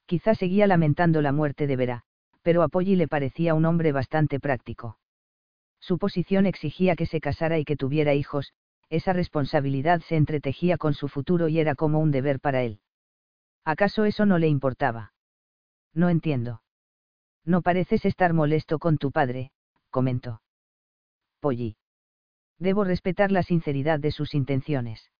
[0.05, 2.03] Quizá seguía lamentando la muerte de Vera,
[2.43, 5.00] pero a Polly le parecía un hombre bastante práctico.
[5.81, 8.53] Su posición exigía que se casara y que tuviera hijos,
[8.91, 12.81] esa responsabilidad se entretejía con su futuro y era como un deber para él.
[13.65, 15.13] ¿Acaso eso no le importaba?
[15.95, 16.63] No entiendo.
[17.45, 19.53] No pareces estar molesto con tu padre,
[19.91, 20.43] comentó.
[21.41, 21.77] Polly.
[22.59, 25.11] Debo respetar la sinceridad de sus intenciones.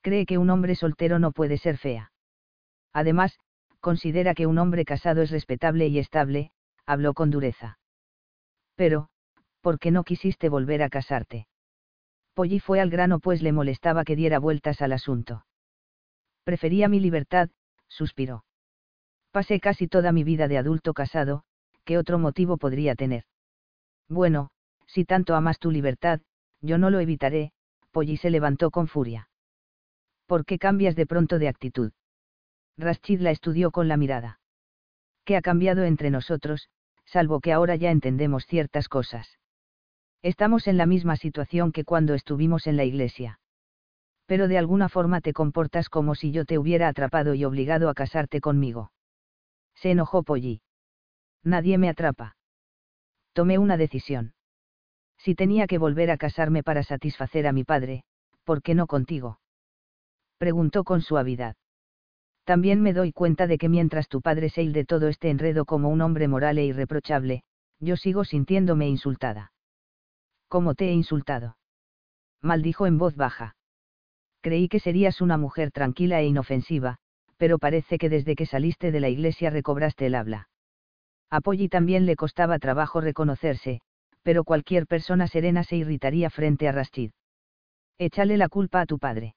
[0.00, 2.12] Cree que un hombre soltero no puede ser fea.
[2.92, 3.38] Además,
[3.80, 6.52] considera que un hombre casado es respetable y estable,
[6.86, 7.78] habló con dureza.
[8.76, 9.10] Pero,
[9.64, 11.46] ¿por qué no quisiste volver a casarte?
[12.34, 15.46] Polly fue al grano pues le molestaba que diera vueltas al asunto.
[16.44, 17.48] Prefería mi libertad,
[17.88, 18.44] suspiró.
[19.30, 21.44] Pasé casi toda mi vida de adulto casado,
[21.86, 23.24] ¿qué otro motivo podría tener?
[24.06, 24.50] Bueno,
[24.86, 26.20] si tanto amas tu libertad,
[26.60, 27.52] yo no lo evitaré,
[27.90, 29.30] Polly se levantó con furia.
[30.26, 31.92] ¿Por qué cambias de pronto de actitud?
[32.76, 34.40] Rashid la estudió con la mirada.
[35.24, 36.68] ¿Qué ha cambiado entre nosotros,
[37.06, 39.38] salvo que ahora ya entendemos ciertas cosas?
[40.24, 43.40] Estamos en la misma situación que cuando estuvimos en la iglesia.
[44.24, 47.94] Pero de alguna forma te comportas como si yo te hubiera atrapado y obligado a
[47.94, 48.90] casarte conmigo.
[49.74, 50.62] Se enojó Polly.
[51.42, 52.36] Nadie me atrapa.
[53.34, 54.32] Tomé una decisión.
[55.18, 58.04] Si tenía que volver a casarme para satisfacer a mi padre,
[58.44, 59.40] ¿por qué no contigo?
[60.38, 61.54] Preguntó con suavidad.
[62.44, 65.90] También me doy cuenta de que mientras tu padre se de todo este enredo como
[65.90, 67.42] un hombre moral e irreprochable,
[67.78, 69.50] yo sigo sintiéndome insultada.
[70.48, 71.56] ¿Cómo te he insultado?
[72.40, 73.56] Maldijo en voz baja.
[74.40, 76.98] Creí que serías una mujer tranquila e inofensiva,
[77.36, 80.48] pero parece que desde que saliste de la iglesia recobraste el habla.
[81.30, 81.40] A
[81.70, 83.80] también le costaba trabajo reconocerse,
[84.22, 87.10] pero cualquier persona serena se irritaría frente a Rashid.
[87.98, 89.34] Échale la culpa a tu padre.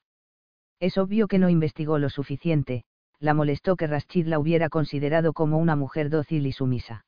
[0.80, 2.84] Es obvio que no investigó lo suficiente,
[3.20, 7.06] la molestó que Rashid la hubiera considerado como una mujer dócil y sumisa.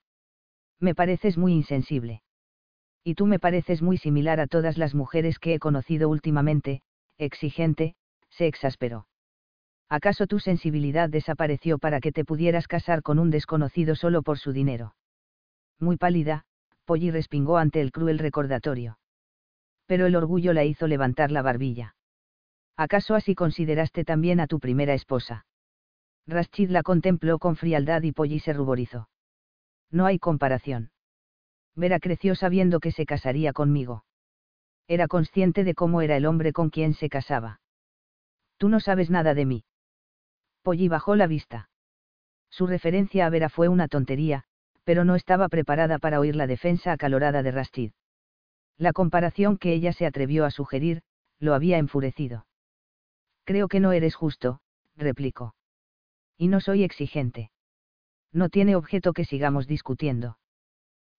[0.80, 2.22] Me pareces muy insensible.
[3.04, 6.82] Y tú me pareces muy similar a todas las mujeres que he conocido últimamente,
[7.18, 7.96] exigente,
[8.30, 9.08] se exasperó.
[9.90, 14.52] ¿Acaso tu sensibilidad desapareció para que te pudieras casar con un desconocido solo por su
[14.52, 14.96] dinero?
[15.80, 16.46] Muy pálida,
[16.86, 19.00] Polly respingó ante el cruel recordatorio.
[19.88, 21.96] Pero el orgullo la hizo levantar la barbilla.
[22.78, 25.46] ¿Acaso así consideraste también a tu primera esposa?
[26.28, 29.10] Rashid la contempló con frialdad y Polly se ruborizó.
[29.92, 30.92] No hay comparación.
[31.76, 34.04] Vera creció sabiendo que se casaría conmigo.
[34.88, 37.62] Era consciente de cómo era el hombre con quien se casaba.
[38.58, 39.64] Tú no sabes nada de mí.
[40.64, 41.70] Polly bajó la vista.
[42.50, 44.46] Su referencia a Vera fue una tontería,
[44.84, 47.92] pero no estaba preparada para oír la defensa acalorada de Rashid.
[48.78, 51.04] La comparación que ella se atrevió a sugerir,
[51.40, 52.48] lo había enfurecido.
[53.44, 54.62] Creo que no eres justo,
[54.96, 55.54] replicó.
[56.38, 57.52] Y no soy exigente.
[58.32, 60.39] No tiene objeto que sigamos discutiendo.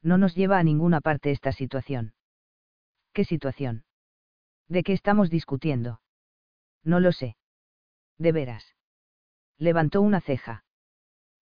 [0.03, 2.15] No nos lleva a ninguna parte esta situación.
[3.13, 3.85] ¿Qué situación?
[4.69, 6.01] ¿De qué estamos discutiendo?
[6.85, 7.37] No lo sé.
[8.19, 8.75] De veras.
[9.59, 10.65] Levantó una ceja.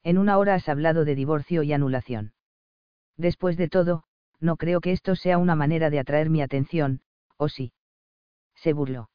[0.03, 2.33] En una hora has hablado de divorcio y anulación.
[3.17, 4.05] Después de todo,
[4.41, 7.03] no creo que esto sea una manera de atraer mi atención,
[7.37, 7.73] ¿o sí?
[8.55, 9.11] Se burló.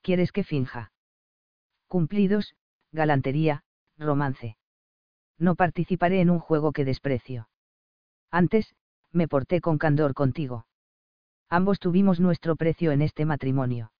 [0.00, 0.92] ¿Quieres que finja?
[1.86, 2.54] Cumplidos,
[2.90, 3.64] galantería,
[3.96, 4.56] romance.
[5.38, 7.48] No participaré en un juego que desprecio.
[8.32, 8.74] Antes,
[9.12, 10.66] me porté con candor contigo.
[11.50, 13.92] Ambos tuvimos nuestro precio en este matrimonio.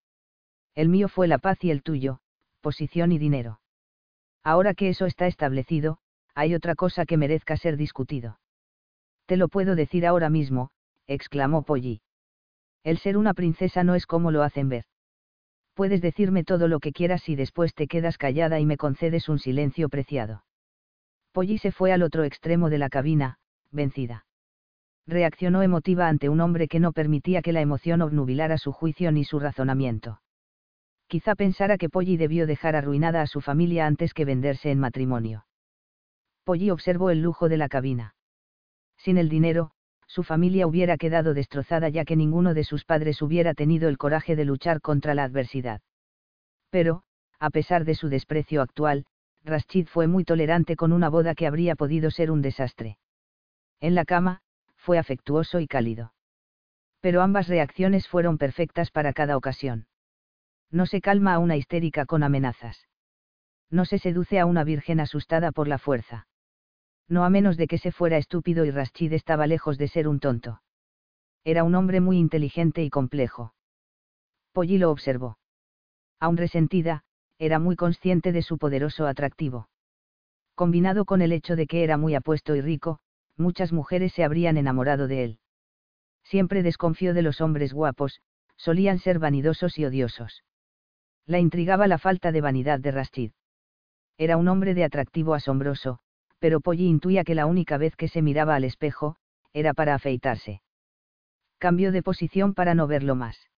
[0.74, 2.20] El mío fue la paz y el tuyo,
[2.62, 3.60] posición y dinero.
[4.42, 5.98] Ahora que eso está establecido,
[6.34, 8.40] hay otra cosa que merezca ser discutido.
[9.26, 10.70] Te lo puedo decir ahora mismo,
[11.06, 12.00] exclamó Polly.
[12.84, 14.86] El ser una princesa no es como lo hacen ver.
[15.74, 19.38] Puedes decirme todo lo que quieras y después te quedas callada y me concedes un
[19.38, 20.42] silencio preciado.
[21.32, 23.38] Polly se fue al otro extremo de la cabina,
[23.72, 24.26] vencida.
[25.06, 29.24] Reaccionó emotiva ante un hombre que no permitía que la emoción obnubilara su juicio ni
[29.24, 30.20] su razonamiento
[31.12, 35.44] quizá pensara que Polly debió dejar arruinada a su familia antes que venderse en matrimonio.
[36.42, 38.14] Polly observó el lujo de la cabina.
[38.96, 39.72] Sin el dinero,
[40.06, 44.36] su familia hubiera quedado destrozada ya que ninguno de sus padres hubiera tenido el coraje
[44.36, 45.82] de luchar contra la adversidad.
[46.70, 47.02] Pero,
[47.38, 49.04] a pesar de su desprecio actual,
[49.44, 52.96] Rashid fue muy tolerante con una boda que habría podido ser un desastre.
[53.82, 54.42] En la cama,
[54.76, 56.14] fue afectuoso y cálido.
[57.00, 59.88] Pero ambas reacciones fueron perfectas para cada ocasión.
[60.70, 62.86] No se calma a una histérica con amenazas.
[63.70, 66.28] No se seduce a una virgen asustada por la fuerza.
[67.08, 70.20] No a menos de que se fuera estúpido y Rashid estaba lejos de ser un
[70.20, 70.62] tonto.
[71.42, 73.52] Era un hombre muy inteligente y complejo.
[74.52, 75.38] Polly lo observó.
[76.20, 77.02] Aun resentida,
[77.36, 79.68] era muy consciente de su poderoso atractivo.
[80.54, 83.00] Combinado con el hecho de que era muy apuesto y rico,
[83.36, 85.38] muchas mujeres se habrían enamorado de él.
[86.24, 88.20] Siempre desconfió de los hombres guapos,
[88.56, 90.44] solían ser vanidosos y odiosos.
[91.26, 93.32] La intrigaba la falta de vanidad de Rashid.
[94.18, 95.98] Era un hombre de atractivo asombroso,
[96.38, 99.16] pero Polly intuía que la única vez que se miraba al espejo,
[99.52, 100.62] era para afeitarse.
[101.58, 103.48] Cambió de posición para no verlo más.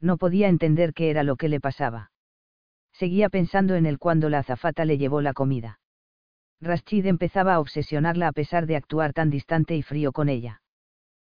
[0.00, 2.10] No podía entender qué era lo que le pasaba.
[2.92, 5.79] Seguía pensando en él cuando la azafata le llevó la comida.
[6.60, 10.62] Rashid empezaba a obsesionarla a pesar de actuar tan distante y frío con ella.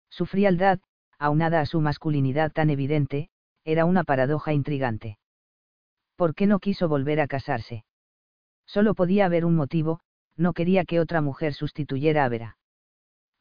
[0.09, 0.80] Su frialdad,
[1.19, 3.30] aunada a su masculinidad tan evidente,
[3.65, 5.17] era una paradoja intrigante.
[6.17, 7.86] ¿por qué no quiso volver a casarse?
[8.65, 10.01] Solo podía haber un motivo,
[10.36, 12.57] no quería que otra mujer sustituyera a Vera.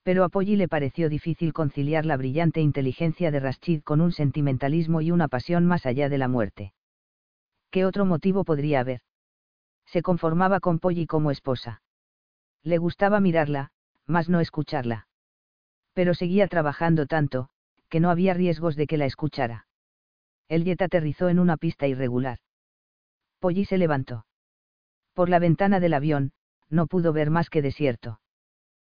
[0.05, 5.01] Pero a Polly le pareció difícil conciliar la brillante inteligencia de Rashid con un sentimentalismo
[5.01, 6.74] y una pasión más allá de la muerte.
[7.70, 9.01] ¿Qué otro motivo podría haber?
[9.87, 11.82] Se conformaba con Polly como esposa.
[12.62, 13.70] Le gustaba mirarla,
[14.07, 15.09] más no escucharla.
[15.95, 17.49] Pero seguía trabajando tanto,
[17.89, 19.66] que no había riesgos de que la escuchara.
[20.49, 22.39] El jet aterrizó en una pista irregular.
[23.39, 24.26] Polly se levantó.
[25.14, 26.32] Por la ventana del avión,
[26.68, 28.20] no pudo ver más que desierto.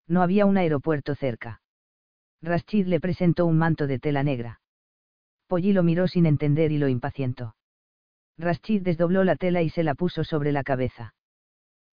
[0.07, 1.62] No había un aeropuerto cerca.
[2.43, 4.61] Rashid le presentó un manto de tela negra.
[5.47, 7.55] Polly lo miró sin entender y lo impacientó.
[8.41, 11.14] Rashid desdobló la tela y se la puso sobre la cabeza.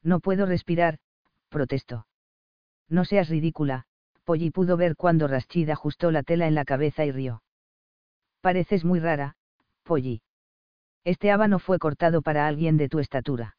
[0.03, 0.99] No puedo respirar,
[1.49, 2.07] protestó.
[2.89, 3.85] No seas ridícula,
[4.23, 7.43] Polly pudo ver cuando Rashid ajustó la tela en la cabeza y rió.
[8.41, 9.35] Pareces muy rara,
[9.83, 10.21] Polly.
[11.03, 13.57] Este habano fue cortado para alguien de tu estatura.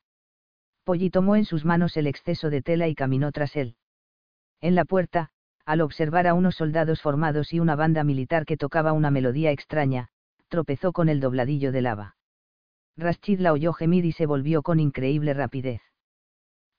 [0.85, 3.77] Polly tomó en sus manos el exceso de tela y caminó tras él.
[4.61, 5.31] En la puerta,
[5.65, 10.09] al observar a unos soldados formados y una banda militar que tocaba una melodía extraña,
[10.49, 12.18] tropezó con el dobladillo de lava.
[12.99, 15.81] Rashid la oyó gemir y se volvió con increíble rapidez.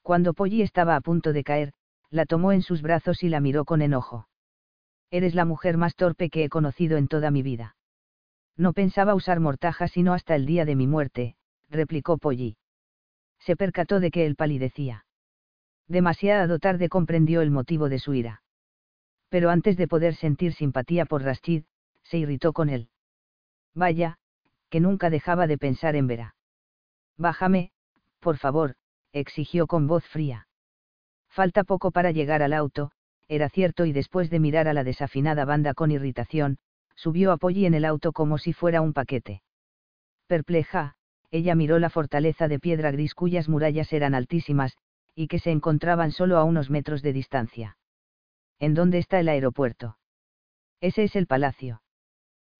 [0.01, 1.73] Cuando Polly estaba a punto de caer,
[2.09, 4.27] la tomó en sus brazos y la miró con enojo.
[5.11, 7.77] Eres la mujer más torpe que he conocido en toda mi vida.
[8.57, 11.35] No pensaba usar mortaja sino hasta el día de mi muerte,
[11.69, 12.57] replicó Polly.
[13.39, 15.05] Se percató de que él palidecía.
[15.87, 18.43] Demasiado tarde comprendió el motivo de su ira.
[19.29, 21.63] Pero antes de poder sentir simpatía por Rashid,
[22.03, 22.89] se irritó con él.
[23.73, 24.17] Vaya,
[24.69, 26.35] que nunca dejaba de pensar en Vera.
[27.17, 27.71] Bájame,
[28.19, 28.75] por favor,
[29.11, 30.47] exigió con voz fría.
[31.29, 32.91] Falta poco para llegar al auto,
[33.27, 36.57] era cierto y después de mirar a la desafinada banda con irritación,
[36.95, 39.41] subió a Polly en el auto como si fuera un paquete.
[40.27, 40.95] Perpleja,
[41.31, 44.77] ella miró la fortaleza de piedra gris cuyas murallas eran altísimas,
[45.15, 47.77] y que se encontraban solo a unos metros de distancia.
[48.59, 49.97] ¿En dónde está el aeropuerto?
[50.81, 51.81] Ese es el palacio.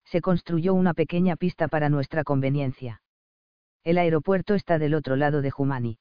[0.10, 3.04] Se construyó una pequeña pista para nuestra conveniencia.
[3.84, 6.00] El aeropuerto está del otro lado de Jumani.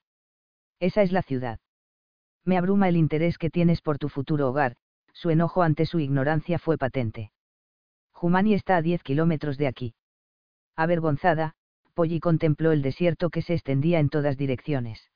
[0.80, 1.60] Esa es la ciudad.
[2.42, 4.76] Me abruma el interés que tienes por tu futuro hogar,
[5.12, 7.32] su enojo ante su ignorancia fue patente.
[8.12, 9.94] Jumani está a 10 kilómetros de aquí.
[10.74, 11.52] Avergonzada,
[11.92, 15.10] Polly contempló el desierto que se extendía en todas direcciones.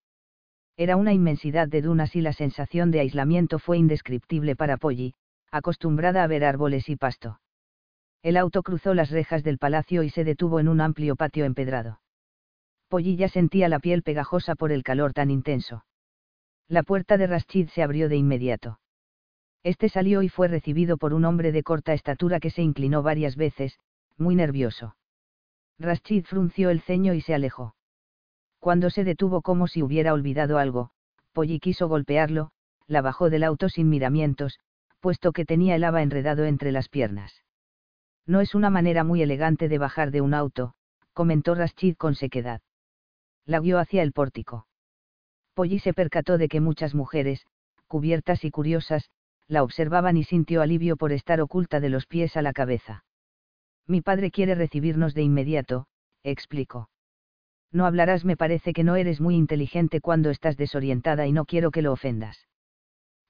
[0.76, 5.14] Era una inmensidad de dunas y la sensación de aislamiento fue indescriptible para Polly,
[5.50, 7.38] acostumbrada a ver árboles y pasto.
[8.22, 12.00] El auto cruzó las rejas del palacio y se detuvo en un amplio patio empedrado.
[12.88, 15.84] Polly ya sentía la piel pegajosa por el calor tan intenso.
[16.68, 18.78] La puerta de Rashid se abrió de inmediato.
[19.64, 23.36] Este salió y fue recibido por un hombre de corta estatura que se inclinó varias
[23.36, 23.78] veces,
[24.16, 24.96] muy nervioso.
[25.78, 27.74] Rashid frunció el ceño y se alejó.
[28.60, 30.90] Cuando se detuvo como si hubiera olvidado algo,
[31.32, 32.52] Polly quiso golpearlo,
[32.86, 34.60] la bajó del auto sin miramientos,
[35.00, 37.42] puesto que tenía el haba enredado entre las piernas.
[38.26, 40.74] No es una manera muy elegante de bajar de un auto,
[41.12, 42.60] comentó Rashid con sequedad.
[43.44, 44.66] La guió hacia el pórtico.
[45.54, 47.46] Polly se percató de que muchas mujeres,
[47.88, 49.10] cubiertas y curiosas,
[49.48, 53.04] la observaban y sintió alivio por estar oculta de los pies a la cabeza.
[53.86, 55.86] Mi padre quiere recibirnos de inmediato,
[56.22, 56.88] explicó.
[57.72, 61.70] No hablarás, me parece que no eres muy inteligente cuando estás desorientada y no quiero
[61.70, 62.46] que lo ofendas.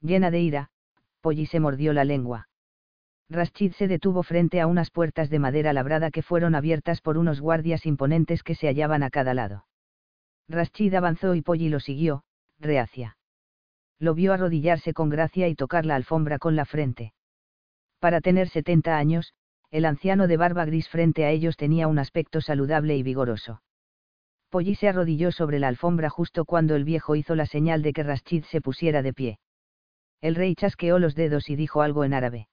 [0.01, 0.71] Llena de ira,
[1.21, 2.49] Polly se mordió la lengua.
[3.33, 7.41] Rashid se detuvo frente a unas puertas de madera labrada que fueron abiertas por unos
[7.41, 9.67] guardias imponentes que se hallaban a cada lado.
[10.49, 12.25] Rashid avanzó y Polly lo siguió,
[12.61, 13.17] reacia.
[13.99, 17.15] Lo vio arrodillarse con gracia y tocar la alfombra con la frente.
[18.01, 19.33] Para tener 70 años,
[19.71, 23.63] el anciano de barba gris frente a ellos tenía un aspecto saludable y vigoroso.
[24.51, 28.03] Polly se arrodilló sobre la alfombra justo cuando el viejo hizo la señal de que
[28.03, 29.39] Rashid se pusiera de pie.
[30.21, 32.49] El rey chasqueó los dedos y dijo algo en árabe.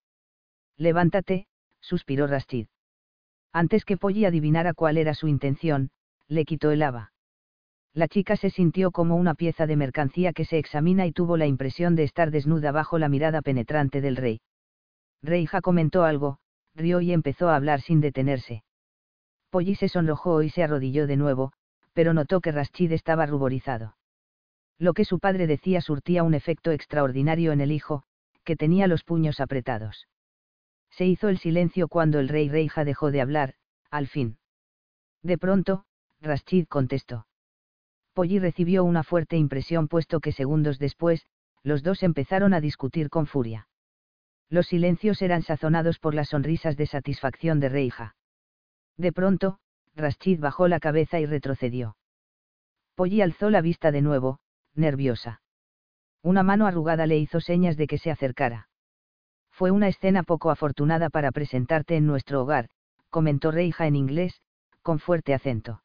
[0.80, 1.46] Levántate,
[1.82, 2.68] suspiró Rashid.
[3.52, 5.92] Antes que Polly adivinara cuál era su intención,
[6.30, 7.12] le quitó el haba.
[7.94, 11.48] La chica se sintió como una pieza de mercancía que se examina y tuvo la
[11.48, 14.40] impresión de estar desnuda bajo la mirada penetrante del rey.
[15.22, 16.38] Reija comentó algo,
[16.76, 18.64] rió y empezó a hablar sin detenerse.
[19.50, 21.52] Polly se sonrojó y se arrodilló de nuevo,
[21.92, 23.98] pero notó que Rashid estaba ruborizado.
[24.78, 28.04] Lo que su padre decía surtía un efecto extraordinario en el hijo,
[28.46, 30.08] que tenía los puños apretados.
[30.92, 33.56] Se hizo el silencio cuando el rey Reija dejó de hablar,
[33.90, 34.38] al fin.
[35.24, 35.86] De pronto,
[36.22, 37.28] Rashid contestó.
[38.14, 41.26] Polly recibió una fuerte impresión puesto que segundos después,
[41.64, 43.68] los dos empezaron a discutir con furia.
[44.50, 48.16] Los silencios eran sazonados por las sonrisas de satisfacción de Reija.
[48.98, 49.60] De pronto,
[49.96, 51.96] Rashid bajó la cabeza y retrocedió.
[52.96, 54.40] Polly alzó la vista de nuevo,
[54.74, 55.42] nerviosa.
[56.22, 58.69] Una mano arrugada le hizo señas de que se acercara.
[59.60, 62.70] Fue una escena poco afortunada para presentarte en nuestro hogar,
[63.10, 64.42] comentó Reija en inglés,
[64.84, 65.84] con fuerte acento.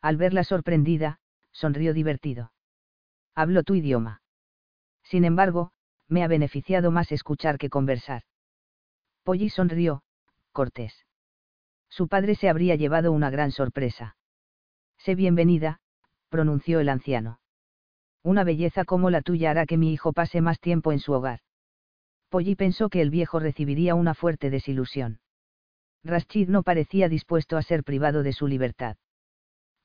[0.00, 1.20] Al verla sorprendida,
[1.52, 2.52] sonrió divertido.
[3.34, 4.22] Hablo tu idioma.
[5.02, 5.72] Sin embargo,
[6.08, 8.22] me ha beneficiado más escuchar que conversar.
[9.24, 10.02] Polly sonrió,
[10.52, 11.04] cortés.
[11.90, 14.16] Su padre se habría llevado una gran sorpresa.
[14.96, 15.80] Sé bienvenida,
[16.30, 17.40] pronunció el anciano.
[18.22, 21.40] Una belleza como la tuya hará que mi hijo pase más tiempo en su hogar.
[22.28, 25.20] Polly pensó que el viejo recibiría una fuerte desilusión.
[26.04, 28.96] Rashid no parecía dispuesto a ser privado de su libertad.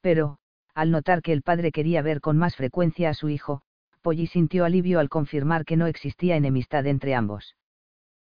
[0.01, 0.37] Pero,
[0.73, 3.61] al notar que el padre quería ver con más frecuencia a su hijo,
[4.01, 7.55] Polly sintió alivio al confirmar que no existía enemistad entre ambos.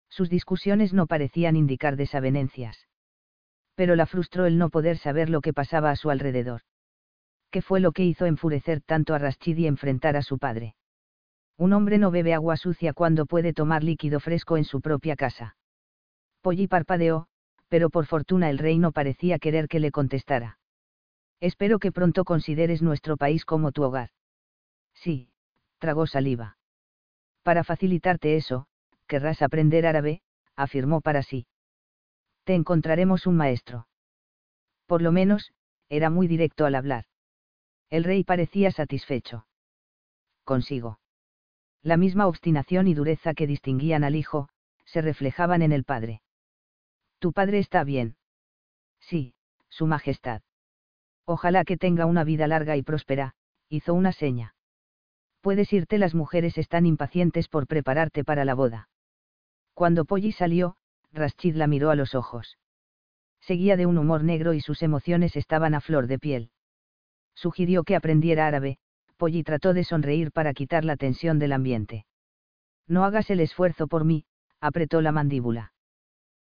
[0.08, 2.86] Sus discusiones no parecían indicar desavenencias.
[3.74, 6.60] Pero la frustró el no poder saber lo que pasaba a su alrededor.
[7.50, 10.74] ¿Qué fue lo que hizo enfurecer tanto a Rashid y enfrentar a su padre?
[11.58, 15.56] Un hombre no bebe agua sucia cuando puede tomar líquido fresco en su propia casa.
[16.40, 17.28] Polly parpadeó,
[17.68, 20.58] pero por fortuna el rey no parecía querer que le contestara.
[21.40, 24.10] Espero que pronto consideres nuestro país como tu hogar.
[24.94, 25.30] Sí,
[25.78, 26.56] tragó saliva.
[27.42, 28.66] Para facilitarte eso,
[29.06, 30.22] querrás aprender árabe,
[30.54, 31.46] afirmó para sí.
[32.44, 33.88] Te encontraremos un maestro.
[34.86, 35.52] Por lo menos,
[35.88, 37.06] era muy directo al hablar.
[37.90, 39.46] El rey parecía satisfecho.
[40.44, 41.01] Consigo.
[41.82, 44.48] La misma obstinación y dureza que distinguían al hijo,
[44.84, 46.22] se reflejaban en el padre.
[47.18, 48.16] Tu padre está bien.
[49.00, 49.34] Sí,
[49.68, 50.42] Su Majestad.
[51.24, 53.34] Ojalá que tenga una vida larga y próspera,
[53.68, 54.54] hizo una seña.
[55.40, 58.88] Puedes irte, las mujeres están impacientes por prepararte para la boda.
[59.74, 60.76] Cuando Polly salió,
[61.12, 62.58] Rashid la miró a los ojos.
[63.40, 66.50] Seguía de un humor negro y sus emociones estaban a flor de piel.
[67.34, 68.78] Sugirió que aprendiera árabe,
[69.22, 72.06] Polly trató de sonreír para quitar la tensión del ambiente.
[72.88, 74.24] No hagas el esfuerzo por mí,
[74.60, 75.74] apretó la mandíbula.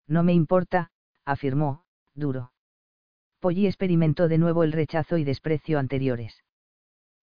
[0.07, 0.91] No me importa,
[1.23, 2.51] afirmó, duro.
[3.39, 6.43] Polly experimentó de nuevo el rechazo y desprecio anteriores.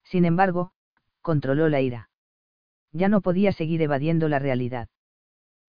[0.05, 0.72] Sin embargo,
[1.20, 2.09] controló la ira.
[2.90, 4.88] Ya no podía seguir evadiendo la realidad.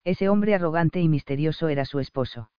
[0.05, 2.51] Ese hombre arrogante y misterioso era su esposo.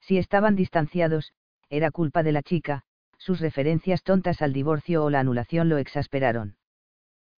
[0.00, 1.32] Si estaban distanciados,
[1.68, 2.82] era culpa de la chica,
[3.20, 6.56] sus referencias tontas al divorcio o la anulación lo exasperaron.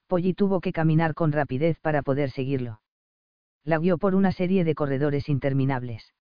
[0.07, 2.81] Polly tuvo que caminar con rapidez para poder seguirlo.
[3.65, 6.15] La guió por una serie de corredores interminables.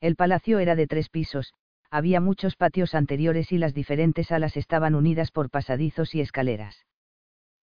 [0.00, 1.52] El palacio era de tres pisos,
[1.90, 6.86] había muchos patios anteriores y las diferentes alas estaban unidas por pasadizos y escaleras.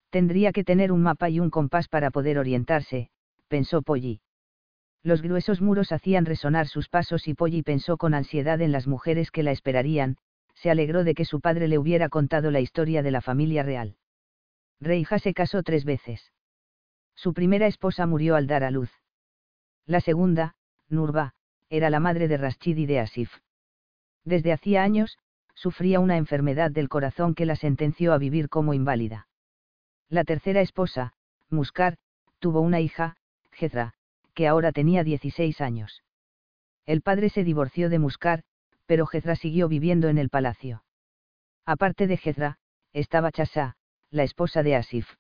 [0.09, 3.09] Tendría que tener un mapa y un compás para poder orientarse,
[3.47, 4.21] pensó Polly.
[5.03, 9.32] Los gruesos muros hacían resonar sus pasos y Polly pensó con ansiedad en las mujeres
[9.32, 10.17] que la esperarían,
[10.55, 13.97] se alegró de que su padre le hubiera contado la historia de la familia real.
[14.79, 16.31] Reija se casó tres veces.
[17.15, 18.91] Su primera esposa murió al dar a luz.
[19.85, 20.55] La segunda,
[20.89, 21.33] Nurba,
[21.69, 23.31] era la madre de Rashid y de Asif.
[24.23, 25.17] Desde hacía años,
[25.55, 29.27] sufría una enfermedad del corazón que la sentenció a vivir como inválida.
[30.09, 31.13] La tercera esposa,
[31.49, 31.97] Muscar,
[32.39, 33.15] tuvo una hija,
[33.51, 33.93] Jezra,
[34.33, 36.03] que ahora tenía 16 años.
[36.85, 38.43] El padre se divorció de Muscar,
[38.93, 40.83] pero Jezra siguió viviendo en el palacio.
[41.65, 42.59] Aparte de Jezra,
[42.91, 43.75] estaba Chasá,
[44.11, 45.15] la esposa de Asif.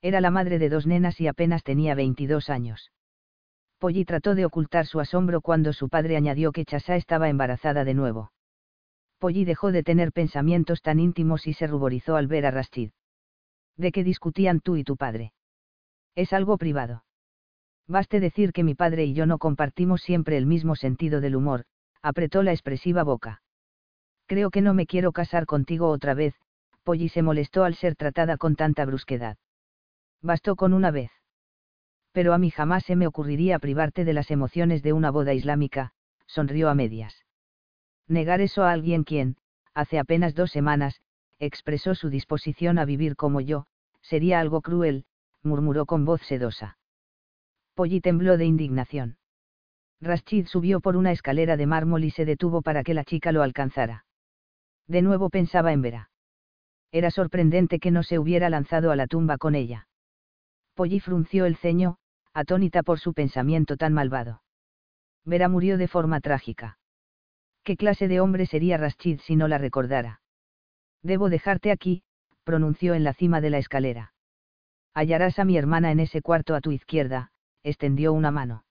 [0.00, 2.92] Era la madre de dos nenas y apenas tenía 22 años.
[3.80, 7.94] Polly trató de ocultar su asombro cuando su padre añadió que Chasá estaba embarazada de
[7.94, 8.30] nuevo.
[9.18, 12.92] Polly dejó de tener pensamientos tan íntimos y se ruborizó al ver a Rashid.
[13.76, 15.32] ¿De qué discutían tú y tu padre?
[16.14, 17.02] Es algo privado.
[17.88, 21.66] Baste decir que mi padre y yo no compartimos siempre el mismo sentido del humor,
[22.04, 23.40] apretó la expresiva boca.
[24.26, 26.34] Creo que no me quiero casar contigo otra vez,
[26.82, 29.38] Polly se molestó al ser tratada con tanta brusquedad.
[30.20, 31.10] Bastó con una vez.
[32.12, 35.92] Pero a mí jamás se me ocurriría privarte de las emociones de una boda islámica,
[36.26, 37.24] sonrió a medias.
[38.06, 39.38] Negar eso a alguien quien,
[39.72, 41.00] hace apenas dos semanas,
[41.38, 43.64] expresó su disposición a vivir como yo,
[44.02, 45.06] sería algo cruel,
[45.42, 46.76] murmuró con voz sedosa.
[47.74, 49.16] Polly tembló de indignación.
[50.00, 53.42] Rashid subió por una escalera de mármol y se detuvo para que la chica lo
[53.42, 54.04] alcanzara.
[54.86, 56.10] De nuevo pensaba en Vera.
[56.92, 59.88] Era sorprendente que no se hubiera lanzado a la tumba con ella.
[60.74, 61.96] Polly frunció el ceño,
[62.32, 64.42] atónita por su pensamiento tan malvado.
[65.24, 66.78] Vera murió de forma trágica.
[67.62, 70.20] ¿Qué clase de hombre sería Rashid si no la recordara?
[71.02, 72.02] Debo dejarte aquí,
[72.44, 74.12] pronunció en la cima de la escalera.
[74.92, 77.32] Hallarás a mi hermana en ese cuarto a tu izquierda,
[77.62, 78.63] extendió una mano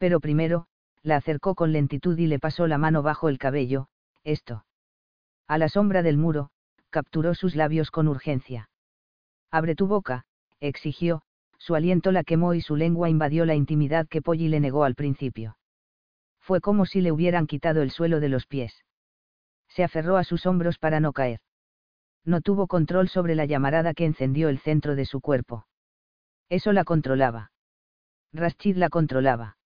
[0.00, 0.64] pero primero,
[1.02, 3.88] la acercó con lentitud y le pasó la mano bajo el cabello,
[4.24, 4.64] esto.
[5.46, 6.48] A la sombra del muro,
[6.88, 8.70] capturó sus labios con urgencia.
[9.50, 10.24] Abre tu boca,
[10.58, 11.20] exigió,
[11.58, 14.94] su aliento la quemó y su lengua invadió la intimidad que Polly le negó al
[14.94, 15.58] principio.
[16.38, 18.72] Fue como si le hubieran quitado el suelo de los pies.
[19.68, 21.40] Se aferró a sus hombros para no caer.
[22.24, 25.66] No tuvo control sobre la llamarada que encendió el centro de su cuerpo.
[26.48, 27.52] Eso la controlaba.
[28.32, 29.58] Rashid la controlaba.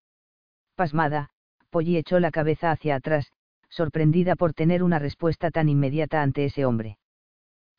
[0.75, 1.31] Pasmada,
[1.71, 3.33] Polly echó la cabeza hacia atrás,
[3.69, 6.99] sorprendida por tener una respuesta tan inmediata ante ese hombre.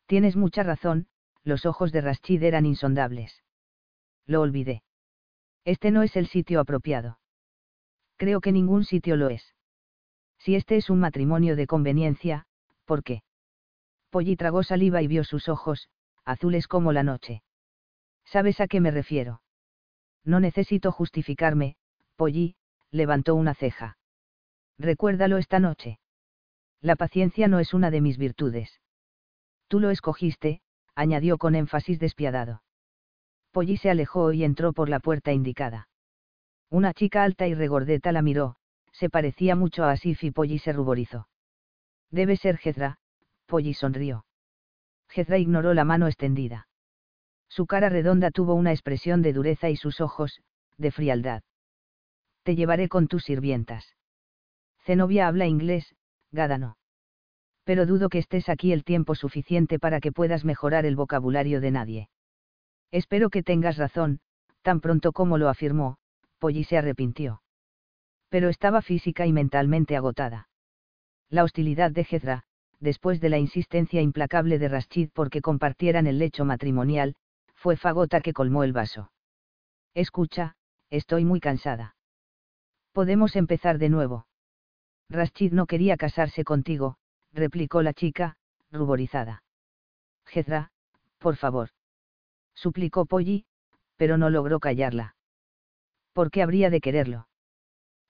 [0.06, 1.06] Tienes mucha razón,
[1.42, 3.42] los ojos de Rashid eran insondables.
[4.26, 4.82] Lo olvidé.
[5.64, 7.18] Este no es el sitio apropiado.
[8.16, 9.54] Creo que ningún sitio lo es.
[10.38, 12.46] Si este es un matrimonio de conveniencia,
[12.84, 13.22] ¿por qué?
[14.10, 15.88] Polly tragó saliva y vio sus ojos,
[16.24, 17.42] azules como la noche.
[18.24, 19.42] ¿Sabes a qué me refiero?
[20.24, 21.76] No necesito justificarme,
[22.16, 22.56] Polly,
[22.96, 23.98] levantó una ceja.
[24.78, 25.98] Recuérdalo esta noche.
[26.80, 28.80] La paciencia no es una de mis virtudes.
[29.68, 30.60] Tú lo escogiste,
[30.94, 32.62] añadió con énfasis despiadado.
[33.52, 35.88] Polly se alejó y entró por la puerta indicada.
[36.70, 38.56] Una chica alta y regordeta la miró,
[38.92, 41.28] se parecía mucho a Asif y Polly se ruborizó.
[42.10, 42.98] Debe ser Jezra,
[43.46, 44.26] Polly sonrió.
[45.08, 46.68] Jezra ignoró la mano extendida.
[47.48, 50.42] Su cara redonda tuvo una expresión de dureza y sus ojos,
[50.76, 51.42] de frialdad
[52.46, 53.96] te llevaré con tus sirvientas.
[54.84, 55.96] Zenobia habla inglés,
[56.30, 56.78] Gada no.
[57.64, 61.72] Pero dudo que estés aquí el tiempo suficiente para que puedas mejorar el vocabulario de
[61.72, 62.08] nadie.
[62.92, 64.20] Espero que tengas razón,
[64.62, 65.96] tan pronto como lo afirmó,
[66.38, 67.42] Polly se arrepintió.
[68.28, 70.48] Pero estaba física y mentalmente agotada.
[71.28, 72.44] La hostilidad de Jezra,
[72.78, 77.16] después de la insistencia implacable de Rashid porque compartieran el lecho matrimonial,
[77.56, 79.10] fue fagota que colmó el vaso.
[79.94, 80.54] Escucha,
[80.90, 81.95] estoy muy cansada.
[82.96, 84.26] Podemos empezar de nuevo.
[85.10, 86.96] Rashid no quería casarse contigo,
[87.30, 88.38] replicó la chica,
[88.72, 89.42] ruborizada.
[90.24, 90.70] Jezra,
[91.18, 91.68] por favor.
[92.54, 93.44] Suplicó Polly,
[93.98, 95.14] pero no logró callarla.
[96.14, 97.28] ¿Por qué habría de quererlo?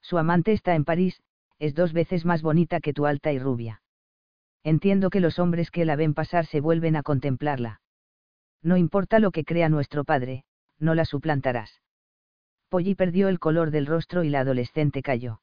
[0.01, 1.21] Su amante está en París,
[1.59, 3.81] es dos veces más bonita que tu alta y rubia.
[4.63, 7.81] Entiendo que los hombres que la ven pasar se vuelven a contemplarla.
[8.61, 10.45] No importa lo que crea nuestro padre,
[10.79, 11.81] no la suplantarás.
[12.69, 15.41] Polly perdió el color del rostro y la adolescente cayó.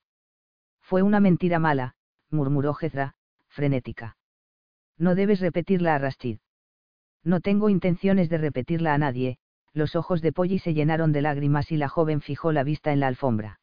[0.80, 1.94] Fue una mentira mala,
[2.30, 3.14] murmuró Jezra,
[3.48, 4.16] frenética.
[4.98, 6.38] No debes repetirla a Rastid.
[7.22, 9.38] No tengo intenciones de repetirla a nadie,
[9.72, 13.00] los ojos de Polly se llenaron de lágrimas y la joven fijó la vista en
[13.00, 13.60] la alfombra.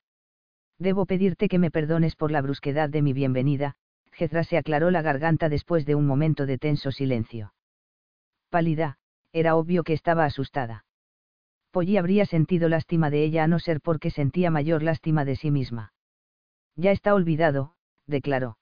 [0.80, 3.76] Debo pedirte que me perdones por la brusquedad de mi bienvenida,
[4.12, 7.54] Jezra se aclaró la garganta después de un momento de tenso silencio.
[8.50, 8.98] Pálida,
[9.32, 10.86] era obvio que estaba asustada.
[11.72, 15.52] Polly habría sentido lástima de ella a no ser porque sentía mayor lástima de sí
[15.52, 15.94] misma.
[16.76, 17.76] Ya está olvidado,
[18.08, 18.58] declaró.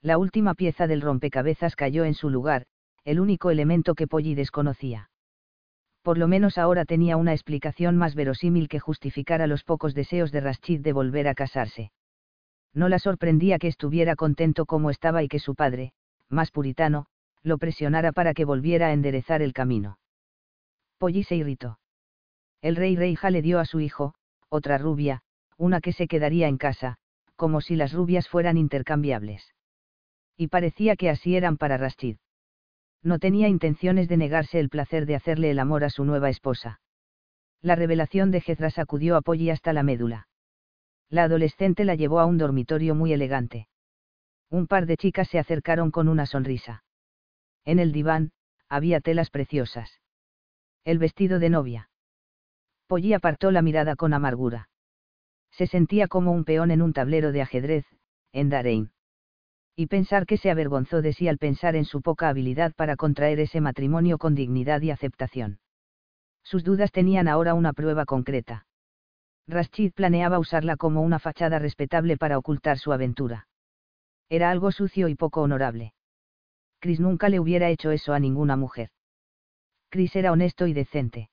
[0.00, 2.66] La última pieza del rompecabezas cayó en su lugar,
[3.04, 5.10] el único elemento que Polly desconocía.
[6.02, 10.40] Por lo menos ahora tenía una explicación más verosímil que justificara los pocos deseos de
[10.40, 11.92] Rashid de volver a casarse.
[12.74, 15.92] No la sorprendía que estuviera contento como estaba y que su padre,
[16.28, 17.06] más puritano,
[17.42, 19.98] lo presionara para que volviera a enderezar el camino.
[20.98, 21.78] Polly se irritó.
[22.62, 24.14] El rey Reija le dio a su hijo,
[24.48, 25.22] otra rubia,
[25.58, 26.96] una que se quedaría en casa,
[27.36, 29.52] como si las rubias fueran intercambiables.
[30.36, 32.16] Y parecía que así eran para Rashid.
[33.02, 36.80] No tenía intenciones de negarse el placer de hacerle el amor a su nueva esposa.
[37.60, 40.28] La revelación de Jezra sacudió a Polly hasta la médula.
[41.08, 43.68] La adolescente la llevó a un dormitorio muy elegante.
[44.50, 46.84] Un par de chicas se acercaron con una sonrisa.
[47.64, 48.32] En el diván,
[48.68, 50.00] había telas preciosas.
[50.84, 51.88] El vestido de novia.
[52.92, 54.68] Polly apartó la mirada con amargura.
[55.50, 57.86] Se sentía como un peón en un tablero de ajedrez,
[58.34, 58.90] en Darein.
[59.74, 63.40] Y pensar que se avergonzó de sí al pensar en su poca habilidad para contraer
[63.40, 65.58] ese matrimonio con dignidad y aceptación.
[66.42, 68.66] Sus dudas tenían ahora una prueba concreta.
[69.48, 73.48] Rashid planeaba usarla como una fachada respetable para ocultar su aventura.
[74.28, 75.94] Era algo sucio y poco honorable.
[76.78, 78.90] Chris nunca le hubiera hecho eso a ninguna mujer.
[79.88, 81.30] Chris era honesto y decente.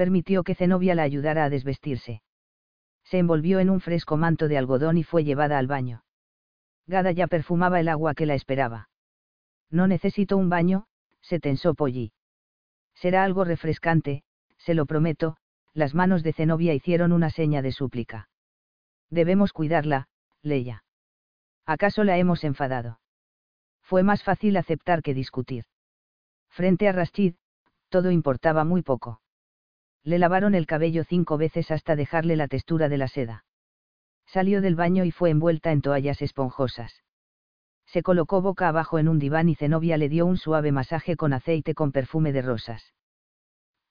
[0.00, 2.22] Permitió que Zenobia la ayudara a desvestirse.
[3.04, 6.04] Se envolvió en un fresco manto de algodón y fue llevada al baño.
[6.86, 8.88] Gada ya perfumaba el agua que la esperaba.
[9.68, 10.86] No necesito un baño,
[11.20, 12.14] se tensó Polly.
[12.94, 14.22] Será algo refrescante,
[14.56, 15.36] se lo prometo,
[15.74, 18.30] las manos de Zenobia hicieron una seña de súplica.
[19.10, 20.08] Debemos cuidarla,
[20.40, 20.82] Leia.
[21.66, 23.00] ¿Acaso la hemos enfadado?
[23.82, 25.64] fue más fácil aceptar que discutir.
[26.48, 27.34] Frente a Rashid,
[27.90, 29.20] todo importaba muy poco.
[30.04, 33.44] Le lavaron el cabello cinco veces hasta dejarle la textura de la seda.
[34.26, 37.02] Salió del baño y fue envuelta en toallas esponjosas.
[37.86, 41.32] Se colocó boca abajo en un diván y Zenobia le dio un suave masaje con
[41.32, 42.94] aceite con perfume de rosas.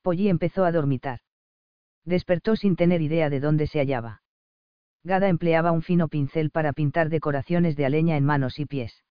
[0.01, 1.19] Polly empezó a dormitar.
[2.05, 4.21] Despertó sin tener idea de dónde se hallaba.
[5.03, 9.03] Gada empleaba un fino pincel para pintar decoraciones de aleña en manos y pies.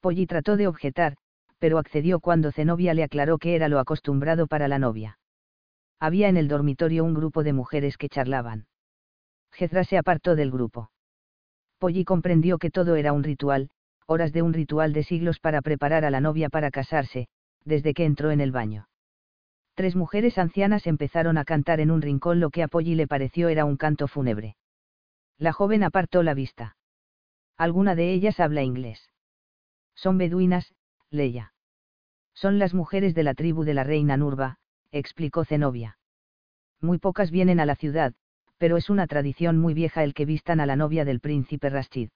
[0.00, 1.16] Polly trató de objetar,
[1.58, 5.18] pero accedió cuando Zenobia le aclaró que era lo acostumbrado para la novia.
[6.00, 8.66] Había en el dormitorio un grupo de mujeres que charlaban.
[9.52, 10.90] Jezra se apartó del grupo.
[11.78, 13.70] Polly comprendió que todo era un ritual,
[14.06, 17.28] horas de un ritual de siglos para preparar a la novia para casarse,
[17.64, 18.88] desde que entró en el baño.
[19.74, 23.48] Tres mujeres ancianas empezaron a cantar en un rincón lo que a Polly le pareció
[23.48, 24.56] era un canto fúnebre.
[25.36, 26.76] La joven apartó la vista.
[27.56, 29.10] Alguna de ellas habla inglés.
[29.94, 30.74] Son beduinas,
[31.10, 31.52] Leia.
[32.34, 34.58] Son las mujeres de la tribu de la reina Nurba,
[34.92, 35.98] explicó Zenobia.
[36.80, 38.14] Muy pocas vienen a la ciudad,
[38.58, 42.10] pero es una tradición muy vieja el que vistan a la novia del príncipe Rashid.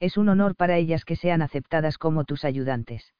[0.00, 3.14] Es un honor para ellas que sean aceptadas como tus ayudantes.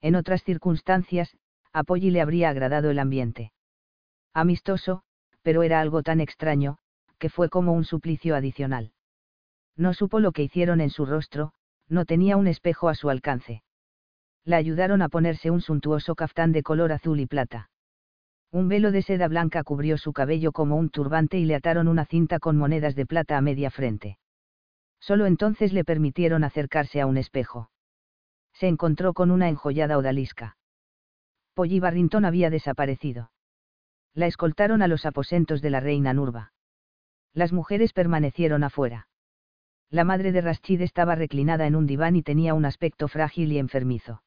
[0.00, 1.36] En otras circunstancias,
[1.72, 3.52] a Polly le habría agradado el ambiente.
[4.32, 5.02] Amistoso,
[5.42, 6.78] pero era algo tan extraño,
[7.18, 8.92] que fue como un suplicio adicional.
[9.76, 11.52] No supo lo que hicieron en su rostro,
[11.88, 13.62] no tenía un espejo a su alcance.
[14.44, 17.70] La ayudaron a ponerse un suntuoso caftán de color azul y plata.
[18.52, 22.04] Un velo de seda blanca cubrió su cabello como un turbante y le ataron una
[22.04, 24.18] cinta con monedas de plata a media frente.
[25.00, 27.70] Solo entonces le permitieron acercarse a un espejo.
[28.54, 30.56] Se encontró con una enjollada odalisca.
[31.54, 33.30] Polly Barrington había desaparecido.
[34.14, 36.52] La escoltaron a los aposentos de la reina Nurba.
[37.34, 39.08] Las mujeres permanecieron afuera.
[39.90, 43.58] La madre de Rashid estaba reclinada en un diván y tenía un aspecto frágil y
[43.58, 44.22] enfermizo.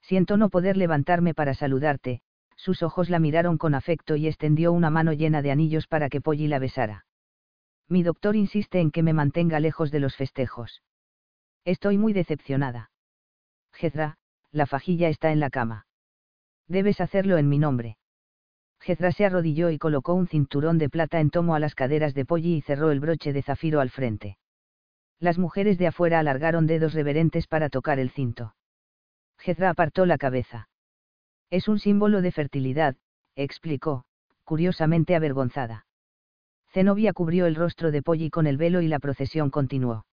[0.00, 2.22] Siento no poder levantarme para saludarte,
[2.56, 6.20] sus ojos la miraron con afecto y extendió una mano llena de anillos para que
[6.20, 7.06] Polly la besara.
[7.88, 10.82] Mi doctor insiste en que me mantenga lejos de los festejos.
[11.64, 12.90] Estoy muy decepcionada.
[13.72, 14.16] Jezra,
[14.50, 15.86] la fajilla está en la cama.
[16.68, 17.96] Debes hacerlo en mi nombre.
[18.80, 22.24] Jezra se arrodilló y colocó un cinturón de plata en tomo a las caderas de
[22.24, 24.38] Polly y cerró el broche de zafiro al frente.
[25.20, 28.56] Las mujeres de afuera alargaron dedos reverentes para tocar el cinto.
[29.38, 30.68] Jezra apartó la cabeza.
[31.52, 32.96] Es un símbolo de fertilidad,
[33.36, 34.06] explicó,
[34.42, 35.84] curiosamente avergonzada.
[36.72, 40.06] Zenobia cubrió el rostro de Polly con el velo y la procesión continuó.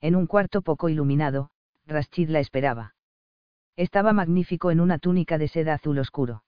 [0.00, 1.50] En un cuarto poco iluminado,
[1.86, 2.94] Rashid la esperaba.
[3.76, 6.44] Estaba magnífico en una túnica de seda azul oscuro.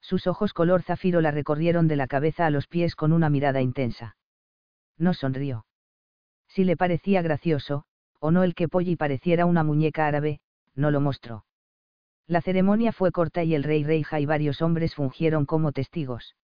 [0.00, 3.60] Sus ojos color zafiro la recorrieron de la cabeza a los pies con una mirada
[3.60, 4.16] intensa.
[4.96, 5.64] No sonrió.
[6.48, 7.84] Si le parecía gracioso,
[8.18, 10.40] o no el que Polly pareciera una muñeca árabe,
[10.74, 11.44] no lo mostró.
[12.28, 16.36] La ceremonia fue corta y el rey Reija y varios hombres fungieron como testigos.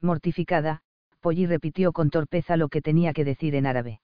[0.00, 0.82] Mortificada,
[1.20, 4.00] Polly repitió con torpeza lo que tenía que decir en árabe.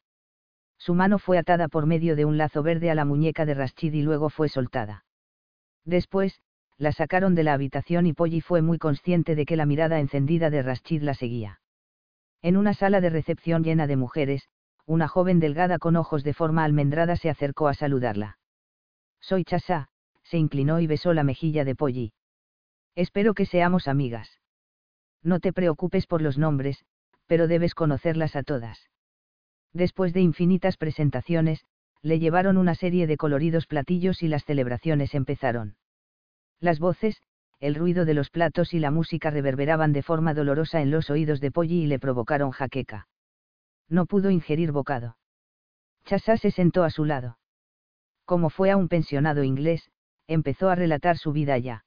[0.79, 3.95] Su mano fue atada por medio de un lazo verde a la muñeca de Rashid
[3.95, 5.05] y luego fue soltada.
[5.85, 6.41] Después,
[6.77, 10.51] la sacaron de la habitación y Polly fue muy consciente de que la mirada encendida
[10.51, 11.61] de Rashid la seguía.
[12.43, 14.49] En una sala de recepción llena de mujeres,
[14.85, 18.39] una joven delgada con ojos de forma almendrada se acercó a saludarla.
[19.21, 19.89] Soy Chasa,
[20.29, 22.13] se inclinó y besó la mejilla de Polly.
[22.95, 24.41] Espero que seamos amigas.
[25.23, 26.85] No te preocupes por los nombres,
[27.27, 28.89] pero debes conocerlas a todas.
[29.73, 31.65] Después de infinitas presentaciones,
[32.03, 35.77] le llevaron una serie de coloridos platillos y las celebraciones empezaron.
[36.61, 37.21] Las voces,
[37.59, 41.41] el ruido de los platos y la música reverberaban de forma dolorosa en los oídos
[41.41, 43.09] de Polly y le provocaron jaqueca.
[43.89, 45.17] No pudo ingerir bocado.
[46.05, 47.39] Chasa se sentó a su lado.
[48.25, 49.91] Como fue a un pensionado inglés,
[50.29, 51.85] empezó a relatar su vida allá.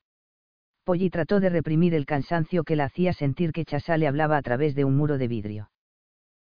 [0.83, 4.41] Polly trató de reprimir el cansancio que la hacía sentir que Chasá le hablaba a
[4.41, 5.71] través de un muro de vidrio.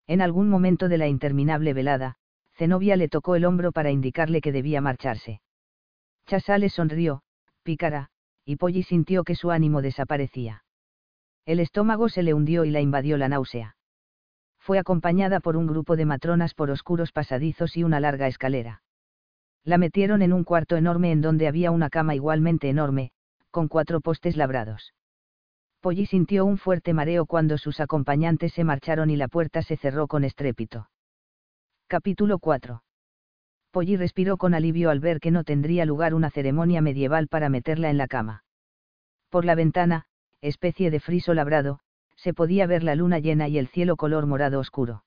[0.06, 2.18] En algún momento de la interminable velada,
[2.58, 5.42] Zenobia le tocó el hombro para indicarle que debía marcharse.
[6.28, 7.22] Chasá le sonrió,
[7.64, 8.10] pícara,
[8.46, 10.64] y Polly sintió que su ánimo desaparecía.
[11.46, 13.76] El estómago se le hundió y la invadió la náusea.
[14.60, 18.83] Fue acompañada por un grupo de matronas por oscuros pasadizos y una larga escalera.
[19.66, 23.12] La metieron en un cuarto enorme en donde había una cama igualmente enorme,
[23.50, 24.94] con cuatro postes labrados.
[25.80, 30.08] Polly sintió un fuerte mareo cuando sus acompañantes se marcharon y la puerta se cerró
[30.08, 30.90] con estrépito.
[31.88, 32.84] Capítulo 4.
[33.72, 37.90] Polly respiró con alivio al ver que no tendría lugar una ceremonia medieval para meterla
[37.90, 38.44] en la cama.
[39.30, 40.06] Por la ventana,
[40.42, 41.80] especie de friso labrado,
[42.16, 45.04] se podía ver la luna llena y el cielo color morado oscuro.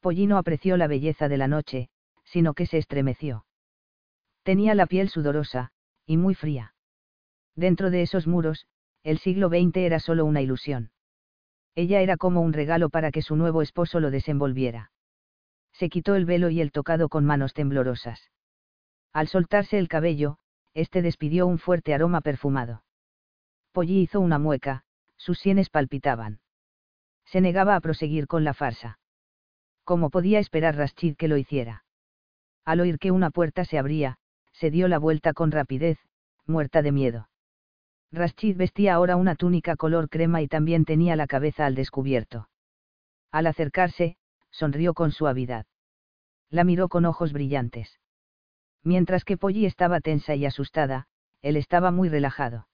[0.00, 1.88] Polly no apreció la belleza de la noche,
[2.24, 3.44] sino que se estremeció.
[4.42, 5.70] Tenía la piel sudorosa,
[6.06, 6.74] y muy fría.
[7.54, 8.66] Dentro de esos muros,
[9.04, 10.90] el siglo XX era solo una ilusión.
[11.74, 14.90] Ella era como un regalo para que su nuevo esposo lo desenvolviera.
[15.72, 18.30] Se quitó el velo y el tocado con manos temblorosas.
[19.12, 20.38] Al soltarse el cabello,
[20.74, 22.82] este despidió un fuerte aroma perfumado.
[23.72, 24.84] Polly hizo una mueca,
[25.16, 26.40] sus sienes palpitaban.
[27.26, 28.98] Se negaba a proseguir con la farsa.
[29.84, 31.84] ¿Cómo podía esperar Rashid que lo hiciera?
[32.64, 34.18] Al oír que una puerta se abría,
[34.52, 35.98] se dio la vuelta con rapidez,
[36.46, 37.28] muerta de miedo.
[38.12, 42.48] Rashid vestía ahora una túnica color crema y también tenía la cabeza al descubierto.
[43.30, 44.16] Al acercarse,
[44.50, 45.66] sonrió con suavidad.
[46.50, 47.98] La miró con ojos brillantes.
[48.84, 51.06] Mientras que Polly estaba tensa y asustada,
[51.40, 52.68] él estaba muy relajado.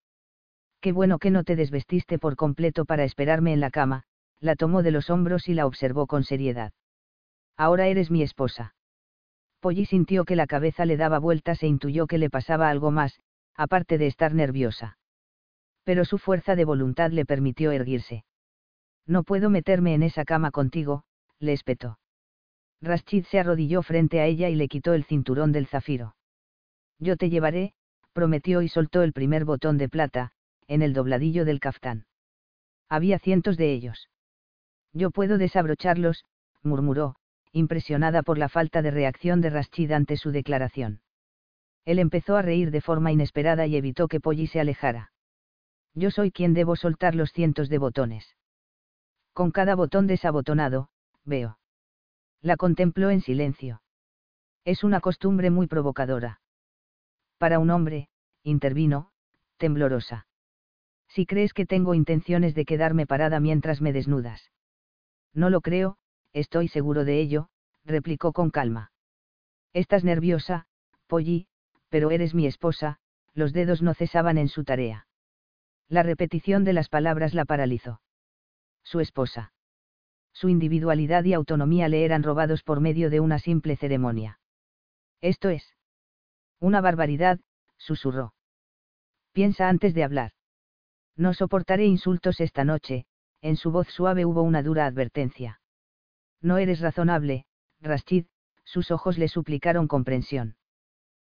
[0.81, 4.05] Qué bueno que no te desvestiste por completo para esperarme en la cama,
[4.41, 6.73] la tomó de los hombros y la observó con seriedad.
[7.57, 8.75] Ahora eres mi esposa.
[9.61, 13.21] Polly sintió que la cabeza le daba vueltas e intuyó que le pasaba algo más,
[13.55, 14.99] aparte de estar nerviosa.
[15.85, 18.25] Pero su fuerza de voluntad le permitió erguirse.
[19.07, 21.05] No puedo meterme en esa cama contigo,
[21.41, 21.99] le espetó.
[22.81, 26.15] Rashid se arrodilló frente a ella y le quitó el cinturón del zafiro.
[26.99, 27.73] Yo te llevaré,
[28.13, 30.33] prometió y soltó el primer botón de plata,
[30.69, 32.07] en el dobladillo del caftán.
[32.89, 34.09] Había cientos de ellos.
[34.93, 36.25] Yo puedo desabrocharlos,
[36.63, 37.17] murmuró,
[37.59, 41.01] impresionada por la falta de reacción de Rashid ante su declaración.
[41.85, 45.13] Él empezó a reír de forma inesperada y evitó que Polly se alejara.
[45.95, 48.37] Yo soy quien debo soltar los cientos de botones.
[49.33, 50.89] Con cada botón desabotonado,
[51.25, 51.59] veo.
[52.41, 53.83] La contempló en silencio.
[54.65, 56.41] Es una costumbre muy provocadora.
[57.39, 58.09] Para un hombre,
[58.43, 59.11] intervino,
[59.57, 60.27] temblorosa.
[61.09, 64.51] Si crees que tengo intenciones de quedarme parada mientras me desnudas.
[65.33, 65.97] No lo creo,
[66.39, 67.48] estoy seguro de ello,
[67.85, 68.93] replicó con calma.
[69.73, 70.66] Estás nerviosa,
[71.06, 71.47] Polly,
[71.89, 72.98] pero eres mi esposa,
[73.35, 75.06] los dedos no cesaban en su tarea.
[75.89, 78.01] La repetición de las palabras la paralizó.
[78.82, 79.52] Su esposa.
[80.32, 84.39] Su individualidad y autonomía le eran robados por medio de una simple ceremonia.
[85.20, 85.74] Esto es.
[86.60, 87.40] Una barbaridad,
[87.77, 88.35] susurró.
[89.32, 90.32] Piensa antes de hablar.
[91.16, 93.06] No soportaré insultos esta noche,
[93.40, 95.60] en su voz suave hubo una dura advertencia.
[96.40, 97.47] No eres razonable,
[97.81, 98.27] Rashid,
[98.65, 100.56] sus ojos le suplicaron comprensión.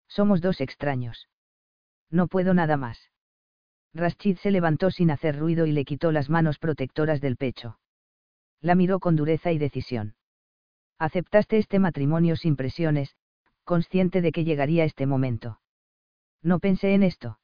[0.08, 1.28] Somos dos extraños.
[2.10, 3.10] No puedo nada más.
[3.92, 7.78] Rashid se levantó sin hacer ruido y le quitó las manos protectoras del pecho.
[8.60, 10.16] La miró con dureza y decisión.
[10.98, 13.16] Aceptaste este matrimonio sin presiones,
[13.64, 15.60] consciente de que llegaría este momento.
[16.42, 17.38] No pensé en esto.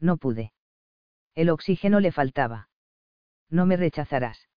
[0.00, 0.52] No pude.
[1.34, 2.68] El oxígeno le faltaba.
[3.50, 4.48] No me rechazarás.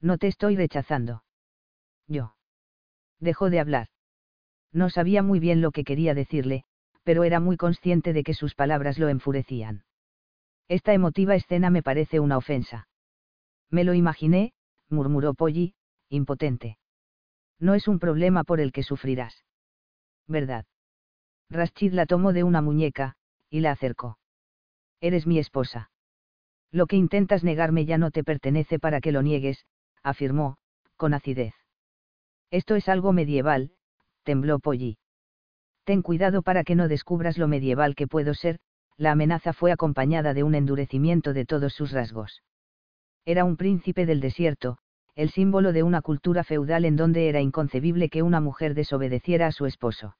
[0.00, 1.24] No te estoy rechazando.
[2.06, 2.36] Yo.
[3.20, 3.88] Dejó de hablar.
[4.72, 6.64] No sabía muy bien lo que quería decirle,
[7.04, 9.84] pero era muy consciente de que sus palabras lo enfurecían.
[10.68, 12.88] Esta emotiva escena me parece una ofensa.
[13.70, 14.52] Me lo imaginé,
[14.88, 15.74] murmuró Polly,
[16.08, 16.78] impotente.
[17.58, 19.44] No es un problema por el que sufrirás.
[20.26, 20.66] ¿Verdad?
[21.50, 23.16] Rashid la tomó de una muñeca,
[23.50, 24.18] y la acercó.
[25.00, 25.90] Eres mi esposa.
[26.70, 29.66] Lo que intentas negarme ya no te pertenece para que lo niegues,
[30.02, 30.56] afirmó,
[30.96, 31.54] con acidez.
[32.54, 33.72] Esto es algo medieval,
[34.22, 34.96] tembló Polly.
[35.82, 38.60] Ten cuidado para que no descubras lo medieval que puedo ser,
[38.96, 42.44] la amenaza fue acompañada de un endurecimiento de todos sus rasgos.
[43.24, 44.78] Era un príncipe del desierto,
[45.16, 49.52] el símbolo de una cultura feudal en donde era inconcebible que una mujer desobedeciera a
[49.52, 50.16] su esposo.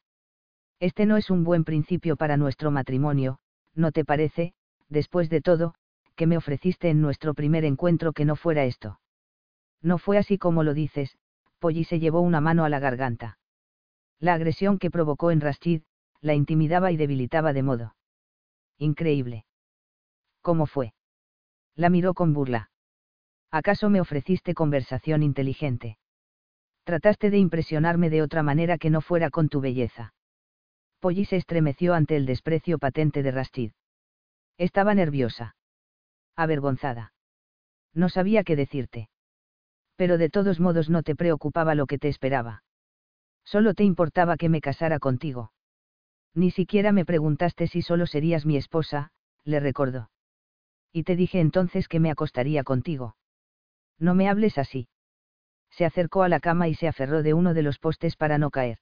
[0.81, 3.39] Este no es un buen principio para nuestro matrimonio,
[3.77, 4.55] ¿no te parece,
[4.89, 5.77] después de todo,
[6.17, 8.99] que me ofreciste en nuestro primer encuentro que no fuera esto?
[9.81, 11.17] No fue así como lo dices,
[11.65, 13.39] Polly se llevó una mano a la garganta.
[14.21, 15.81] La agresión que provocó en Rashid,
[16.21, 17.97] la intimidaba y debilitaba de modo
[18.77, 19.47] increíble.
[20.43, 20.93] ¿Cómo fue?
[21.75, 22.71] La miró con burla.
[23.51, 25.97] ¿Acaso me ofreciste conversación inteligente?
[26.83, 30.13] Trataste de impresionarme de otra manera que no fuera con tu belleza.
[31.01, 33.73] Polly se estremeció ante el desprecio patente de Rashid.
[34.59, 35.57] Estaba nerviosa.
[36.37, 37.15] Avergonzada.
[37.95, 39.09] No sabía qué decirte.
[39.97, 42.65] Pero de todos modos no te preocupaba lo que te esperaba.
[43.45, 45.53] Solo te importaba que me casara contigo.
[46.35, 49.11] Ni siquiera me preguntaste si solo serías mi esposa,
[49.45, 50.11] le recordó.
[50.93, 53.17] Y te dije entonces que me acostaría contigo.
[53.99, 54.89] No me hables así.
[55.71, 58.51] Se acercó a la cama y se aferró de uno de los postes para no
[58.51, 58.79] caer.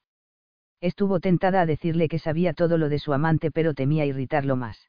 [0.80, 4.89] Estuvo tentada a decirle que sabía todo lo de su amante pero temía irritarlo más.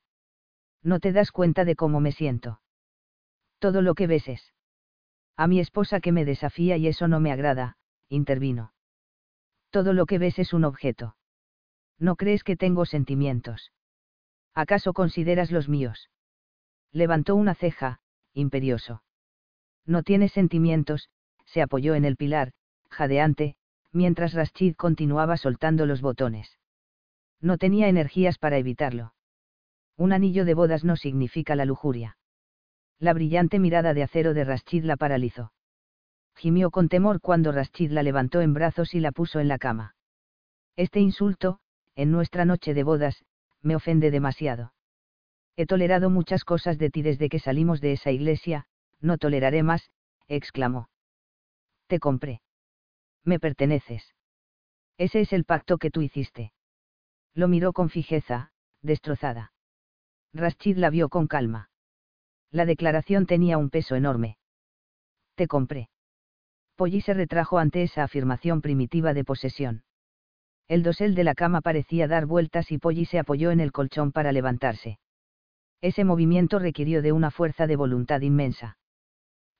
[0.81, 2.61] No te das cuenta de cómo me siento.
[3.59, 4.52] Todo lo que ves es.
[5.35, 7.77] A mi esposa que me desafía y eso no me agrada,
[8.09, 8.73] intervino.
[9.71, 11.15] Todo lo que ves es un objeto.
[11.97, 13.71] ¿No crees que tengo sentimientos?
[14.53, 16.09] ¿Acaso consideras los míos?
[16.91, 17.99] Levantó una ceja,
[18.33, 19.03] imperioso.
[19.85, 21.09] No tienes sentimientos,
[21.45, 22.53] se apoyó en el pilar,
[22.89, 23.55] jadeante,
[23.91, 26.59] mientras Rashid continuaba soltando los botones.
[27.41, 29.13] No tenía energías para evitarlo.
[29.97, 32.17] Un anillo de bodas no significa la lujuria.
[33.03, 35.51] La brillante mirada de acero de Rashid la paralizó.
[36.37, 39.97] Gimió con temor cuando Rashid la levantó en brazos y la puso en la cama.
[40.77, 41.59] Este insulto,
[41.95, 43.25] en nuestra noche de bodas,
[43.61, 44.73] me ofende demasiado.
[45.57, 48.67] He tolerado muchas cosas de ti desde que salimos de esa iglesia,
[49.01, 49.91] no toleraré más,
[50.29, 50.87] exclamó.
[51.87, 52.41] Te compré.
[53.25, 54.15] Me perteneces.
[54.97, 56.53] Ese es el pacto que tú hiciste.
[57.33, 59.51] Lo miró con fijeza, destrozada.
[60.31, 61.69] Rashid la vio con calma.
[62.53, 64.37] La declaración tenía un peso enorme.
[65.33, 65.89] Te compré.
[66.75, 69.83] Polly se retrajo ante esa afirmación primitiva de posesión.
[70.67, 74.11] El dosel de la cama parecía dar vueltas y Polly se apoyó en el colchón
[74.11, 74.99] para levantarse.
[75.81, 78.77] Ese movimiento requirió de una fuerza de voluntad inmensa.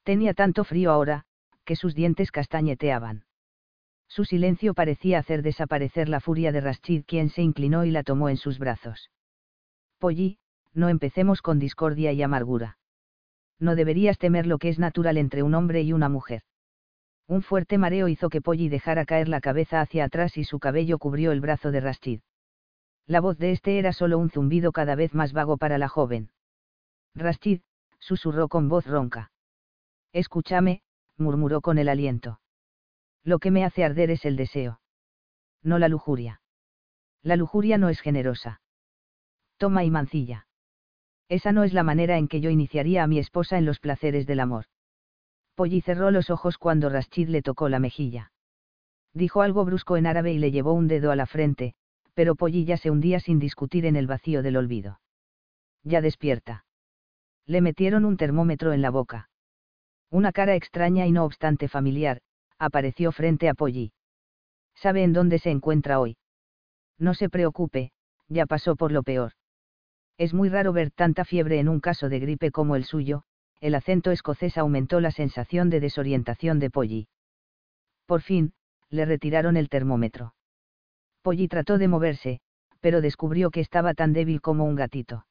[0.03, 1.26] Tenía tanto frío ahora,
[1.65, 3.26] que sus dientes castañeteaban.
[4.07, 8.30] Su silencio parecía hacer desaparecer la furia de Rashid quien se inclinó y la tomó
[8.30, 9.10] en sus brazos.
[9.98, 10.38] Polly,
[10.76, 12.78] no empecemos con discordia y amargura.
[13.59, 16.41] No deberías temer lo que es natural entre un hombre y una mujer.
[17.27, 20.97] Un fuerte mareo hizo que Polly dejara caer la cabeza hacia atrás y su cabello
[20.97, 22.21] cubrió el brazo de Rashid.
[23.05, 26.31] La voz de este era solo un zumbido cada vez más vago para la joven.
[27.15, 27.61] Rashid,
[27.99, 29.31] susurró con voz ronca.
[30.11, 30.81] Escúchame,
[31.17, 32.39] murmuró con el aliento.
[33.23, 34.81] Lo que me hace arder es el deseo.
[35.61, 36.41] No la lujuria.
[37.21, 38.61] La lujuria no es generosa.
[39.57, 40.47] Toma y mancilla.
[41.34, 44.27] Esa no es la manera en que yo iniciaría a mi esposa en los placeres
[44.27, 44.65] del amor.
[45.55, 48.31] Polly cerró los ojos cuando Rashid le tocó la mejilla.
[49.15, 51.73] Dijo algo brusco en árabe y le llevó un dedo a la frente,
[52.14, 54.99] pero Polly ya se hundía sin discutir en el vacío del olvido.
[55.84, 56.65] Ya despierta.
[57.47, 59.31] Le metieron un termómetro en la boca.
[60.11, 62.22] Una cara extraña y no obstante familiar,
[62.60, 63.91] apareció frente a Polly.
[64.76, 66.15] ¿Sabe en dónde se encuentra hoy?
[66.99, 67.91] No se preocupe,
[68.27, 69.34] ya pasó por lo peor.
[70.18, 73.23] Es muy raro ver tanta fiebre en un caso de gripe como el suyo,
[73.60, 77.07] el acento escocés aumentó la sensación de desorientación de Polly.
[78.06, 78.53] Por fin,
[78.90, 80.35] le retiraron el termómetro.
[81.22, 82.41] Polly trató de moverse,
[82.80, 85.26] pero descubrió que estaba tan débil como un gatito.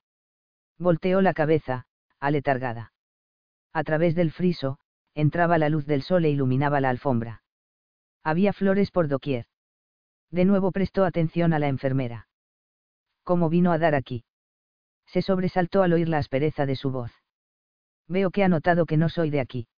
[0.79, 1.87] Volteó la cabeza,
[2.19, 2.93] aletargada.
[3.73, 4.79] A través del friso,
[5.15, 7.43] entraba la luz del sol e iluminaba la alfombra.
[8.25, 9.47] Había flores por doquier.
[10.31, 12.29] De nuevo prestó atención a la enfermera.
[13.23, 14.25] ¿Cómo vino a dar aquí?
[15.13, 17.13] Se sobresaltó al oír la aspereza de su voz.
[18.09, 19.69] Veo que ha notado que no soy de aquí.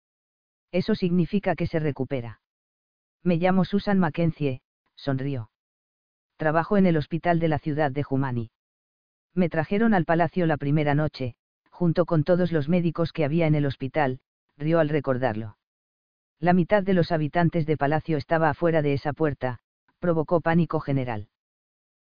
[0.71, 2.41] Eso significa que se recupera.
[3.25, 4.63] Me llamo Susan Mackenzie,
[4.95, 5.51] sonrió.
[6.37, 8.53] Trabajo en el hospital de la ciudad de Jumani.
[9.35, 11.35] Me trajeron al palacio la primera noche,
[11.69, 14.21] junto con todos los médicos que había en el hospital,
[14.57, 15.59] rió al recordarlo.
[16.39, 19.59] La mitad de los habitantes de palacio estaba afuera de esa puerta,
[19.99, 21.27] provocó pánico general.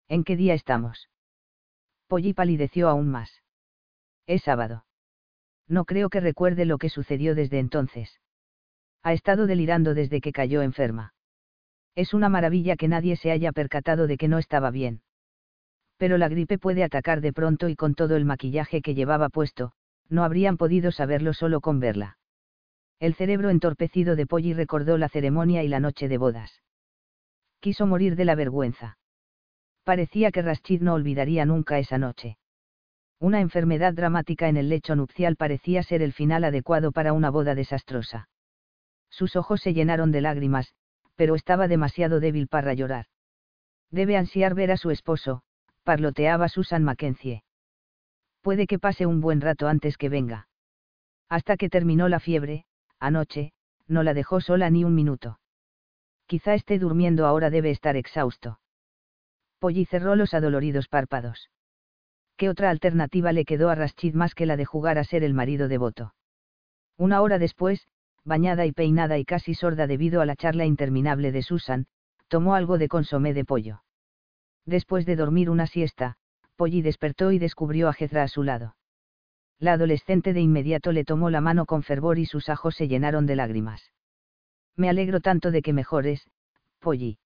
[0.07, 1.10] ¿En qué día estamos?
[2.10, 3.44] Polly palideció aún más.
[4.26, 4.84] Es sábado.
[5.68, 8.19] No creo que recuerde lo que sucedió desde entonces.
[9.03, 11.14] Ha estado delirando desde que cayó enferma.
[11.94, 15.02] Es una maravilla que nadie se haya percatado de que no estaba bien.
[15.98, 19.73] Pero la gripe puede atacar de pronto y con todo el maquillaje que llevaba puesto,
[20.10, 22.18] no habrían podido saberlo solo con verla.
[22.99, 26.64] El cerebro entorpecido de Polly recordó la ceremonia y la noche de bodas.
[27.60, 28.98] Quiso morir de la vergüenza.
[29.84, 32.38] Parecía que Rashid no olvidaría nunca esa noche.
[33.19, 37.53] Una enfermedad dramática en el lecho nupcial parecía ser el final adecuado para una boda
[37.53, 38.30] desastrosa.
[39.10, 40.73] Sus ojos se llenaron de lágrimas,
[41.15, 43.07] pero estaba demasiado débil para llorar.
[43.91, 45.41] Debe ansiar ver a su esposo,
[45.84, 47.43] parloteaba Susan Mackenzie.
[48.41, 50.47] Puede que pase un buen rato antes que venga.
[51.27, 52.65] Hasta que terminó la fiebre,
[52.99, 53.51] anoche,
[53.88, 55.39] no la dejó sola ni un minuto.
[56.26, 58.60] Quizá esté durmiendo ahora debe estar exhausto.
[59.60, 61.49] Polly cerró los adoloridos párpados.
[62.38, 65.34] ¿Qué otra alternativa le quedó a Rashid más que la de jugar a ser el
[65.34, 66.14] marido devoto?
[66.98, 67.86] Una hora después,
[68.23, 71.88] bañada y peinada y casi sorda debido a la charla interminable de Susan,
[72.30, 73.84] tomó algo de consomé de pollo.
[74.65, 76.15] Después de dormir una siesta,
[76.56, 78.76] Polly despertó y descubrió a Jezra a su lado.
[79.60, 83.26] La adolescente de inmediato le tomó la mano con fervor y sus ojos se llenaron
[83.26, 83.91] de lágrimas.
[84.77, 86.26] Me alegro tanto de que mejores,
[86.80, 87.18] Polly.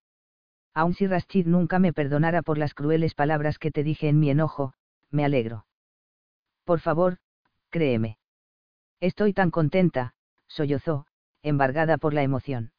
[0.73, 4.29] Aun si Rashid nunca me perdonara por las crueles palabras que te dije en mi
[4.29, 4.73] enojo,
[5.11, 5.65] me alegro.
[6.63, 7.17] Por favor,
[7.69, 8.17] créeme.
[8.99, 10.15] Estoy tan contenta,
[10.47, 11.05] sollozó,
[11.43, 12.71] embargada por la emoción.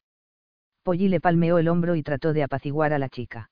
[0.83, 3.49] Polly le palmeó el hombro y trató de apaciguar a la chica.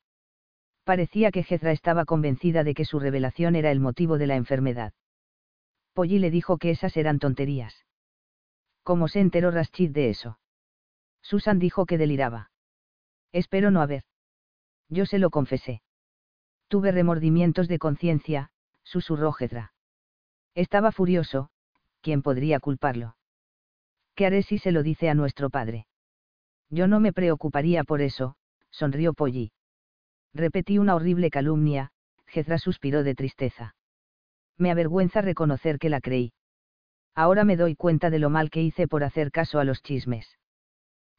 [0.84, 4.94] Parecía que Jezra estaba convencida de que su revelación era el motivo de la enfermedad.
[5.94, 7.86] Polly le dijo que esas eran tonterías.
[8.84, 10.40] ¿Cómo se enteró Rashid de eso?
[11.22, 12.52] Susan dijo que deliraba.
[13.32, 14.04] Espero no haber.
[14.90, 15.82] Yo se lo confesé.
[16.68, 18.52] Tuve remordimientos de conciencia,
[18.84, 19.74] susurró Jedra.
[20.56, 21.50] Estaba furioso,
[22.02, 23.16] ¿quién podría culparlo?
[24.16, 25.88] ¿Qué haré si se lo dice a nuestro padre?
[26.70, 28.36] Yo no me preocuparía por eso,
[28.70, 29.52] sonrió Polly.
[30.34, 31.92] Repetí una horrible calumnia,
[32.26, 33.76] Jedra suspiró de tristeza.
[34.58, 36.34] Me avergüenza reconocer que la creí.
[37.16, 40.38] Ahora me doy cuenta de lo mal que hice por hacer caso a los chismes.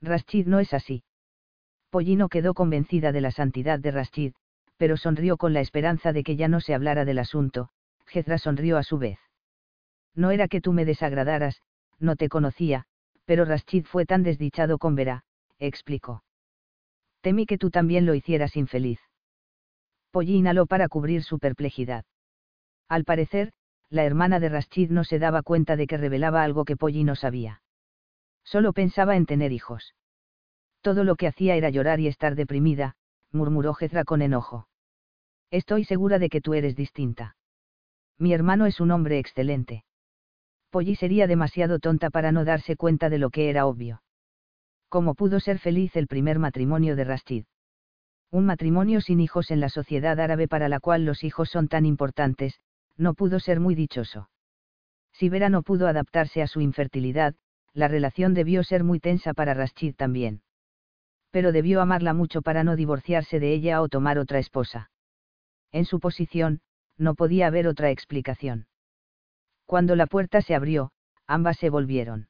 [0.01, 1.05] Rashid no es así.
[1.95, 4.33] Pollino quedó convencida de la santidad de Rashid,
[4.77, 7.69] pero sonrió con la esperanza de que ya no se hablara del asunto,
[8.05, 9.21] Jezra sonrió a su vez.
[10.13, 11.63] No era que tú me desagradaras,
[12.01, 12.87] no te conocía,
[13.27, 15.23] pero Rashid fue tan desdichado con Vera,
[15.61, 16.25] explicó.
[17.21, 18.99] Temí que tú también lo hicieras infeliz.
[20.11, 22.05] Polly inhaló para cubrir su perplejidad.
[22.89, 23.53] Al parecer,
[23.89, 27.15] la hermana de Rashid no se daba cuenta de que revelaba algo que Polly no
[27.15, 27.63] sabía.
[28.43, 29.95] Solo pensaba en tener hijos.
[30.85, 32.95] Todo lo que hacía era llorar y estar deprimida,
[33.33, 34.69] murmuró Jezra con enojo.
[35.51, 37.37] Estoy segura de que tú eres distinta.
[38.19, 39.87] Mi hermano es un hombre excelente.
[40.69, 44.03] Polly sería demasiado tonta para no darse cuenta de lo que era obvio.
[44.91, 47.45] ¿Cómo pudo ser feliz el primer matrimonio de Rashid?
[48.31, 51.87] Un matrimonio sin hijos en la sociedad árabe para la cual los hijos son tan
[51.87, 52.61] importantes,
[52.99, 54.29] no pudo ser muy dichoso.
[55.13, 57.35] Si Vera no pudo adaptarse a su infertilidad,
[57.73, 60.43] la relación debió ser muy tensa para Rashid también
[61.35, 64.93] pero debió amarla mucho para no divorciarse de ella o tomar otra esposa.
[65.73, 66.61] En su posición,
[66.97, 68.69] no podía haber otra explicación.
[69.67, 70.93] Cuando la puerta se abrió,
[71.27, 72.29] ambas se volvieron.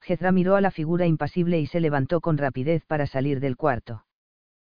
[0.00, 4.06] Jezra miró a la figura impasible y se levantó con rapidez para salir del cuarto.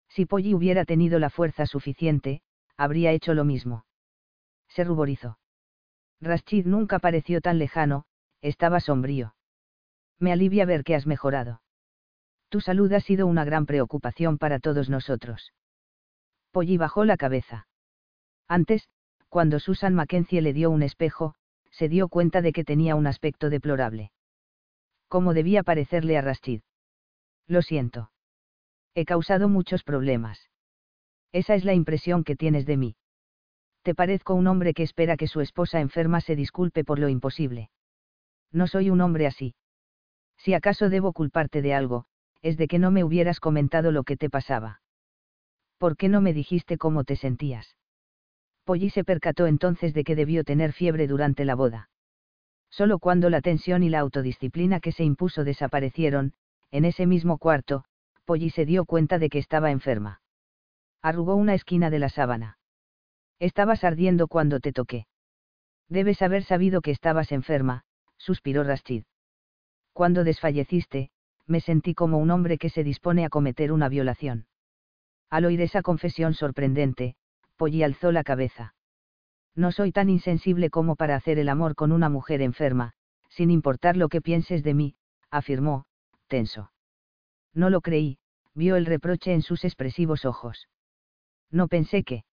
[0.07, 2.43] Si Polly hubiera tenido la fuerza suficiente,
[2.77, 3.85] habría hecho lo mismo.
[4.69, 5.37] Se ruborizó.
[6.21, 8.05] Rashid nunca pareció tan lejano,
[8.39, 9.35] estaba sombrío.
[10.17, 11.59] Me alivia ver que has mejorado.
[12.53, 15.53] Tu salud ha sido una gran preocupación para todos nosotros.
[16.51, 17.65] Polly bajó la cabeza.
[18.47, 18.87] Antes,
[19.27, 21.33] cuando Susan Mackenzie le dio un espejo,
[21.71, 24.11] se dio cuenta de que tenía un aspecto deplorable.
[25.07, 26.61] ¿Cómo debía parecerle a Rashid?
[27.47, 28.11] Lo siento.
[28.93, 30.51] He causado muchos problemas.
[31.31, 32.95] Esa es la impresión que tienes de mí.
[33.81, 37.71] Te parezco un hombre que espera que su esposa enferma se disculpe por lo imposible.
[38.51, 39.55] No soy un hombre así.
[40.37, 42.05] Si acaso debo culparte de algo,
[42.43, 44.81] es de que no me hubieras comentado lo que te pasaba.
[45.79, 47.75] ¿Por qué no me dijiste cómo te sentías?
[48.65, 51.89] Polly se percató entonces de que debió tener fiebre durante la boda.
[52.69, 56.33] Solo cuando la tensión y la autodisciplina que se impuso desaparecieron,
[56.69, 57.85] en ese mismo cuarto,
[58.25, 60.21] Polly se dio cuenta de que estaba enferma.
[61.01, 62.57] Arrugó una esquina de la sábana.
[63.39, 65.07] Estabas ardiendo cuando te toqué.
[65.87, 67.83] Debes haber sabido que estabas enferma,
[68.17, 69.03] suspiró Rashid.
[69.93, 71.11] Cuando desfalleciste,
[71.47, 74.47] me sentí como un hombre que se dispone a cometer una violación.
[75.29, 77.15] Al oír esa confesión sorprendente,
[77.57, 78.75] Polly alzó la cabeza.
[79.55, 82.93] No soy tan insensible como para hacer el amor con una mujer enferma,
[83.29, 84.95] sin importar lo que pienses de mí,
[85.29, 85.85] afirmó,
[86.27, 86.71] tenso.
[87.53, 88.17] No lo creí,
[88.55, 90.67] vio el reproche en sus expresivos ojos.
[91.51, 92.25] No pensé que.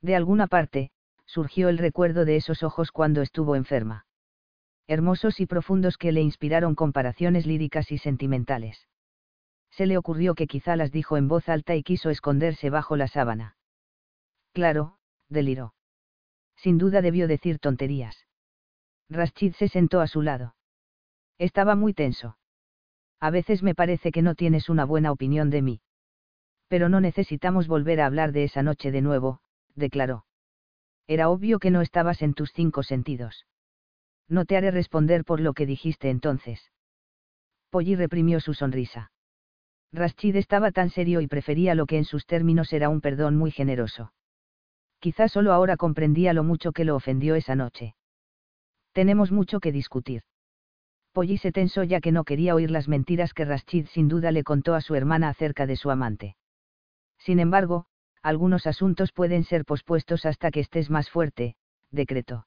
[0.00, 0.90] De alguna parte,
[1.26, 4.06] surgió el recuerdo de esos ojos cuando estuvo enferma.
[4.90, 8.88] Hermosos y profundos que le inspiraron comparaciones líricas y sentimentales.
[9.70, 13.06] Se le ocurrió que quizá las dijo en voz alta y quiso esconderse bajo la
[13.06, 13.58] sábana.
[14.54, 14.96] Claro,
[15.28, 15.74] deliró.
[16.56, 18.26] Sin duda debió decir tonterías.
[19.10, 20.56] Rashid se sentó a su lado.
[21.36, 22.38] Estaba muy tenso.
[23.20, 25.80] A veces me parece que no tienes una buena opinión de mí.
[26.68, 29.42] Pero no necesitamos volver a hablar de esa noche de nuevo,
[29.74, 30.24] declaró.
[31.06, 33.46] Era obvio que no estabas en tus cinco sentidos.
[34.28, 36.70] No te haré responder por lo que dijiste entonces.
[37.70, 39.10] Polly reprimió su sonrisa.
[39.92, 43.50] Rashid estaba tan serio y prefería lo que en sus términos era un perdón muy
[43.50, 44.12] generoso.
[45.00, 47.94] Quizá solo ahora comprendía lo mucho que lo ofendió esa noche.
[48.92, 50.22] Tenemos mucho que discutir.
[51.12, 54.44] Polly se tensó ya que no quería oír las mentiras que Rashid sin duda le
[54.44, 56.36] contó a su hermana acerca de su amante.
[57.18, 57.86] Sin embargo,
[58.22, 61.56] algunos asuntos pueden ser pospuestos hasta que estés más fuerte,
[61.90, 62.46] decretó.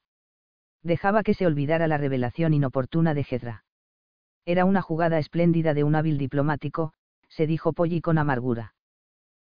[0.82, 3.64] Dejaba que se olvidara la revelación inoportuna de Gedra.
[4.44, 6.92] Era una jugada espléndida de un hábil diplomático,
[7.28, 8.74] se dijo Polly con amargura.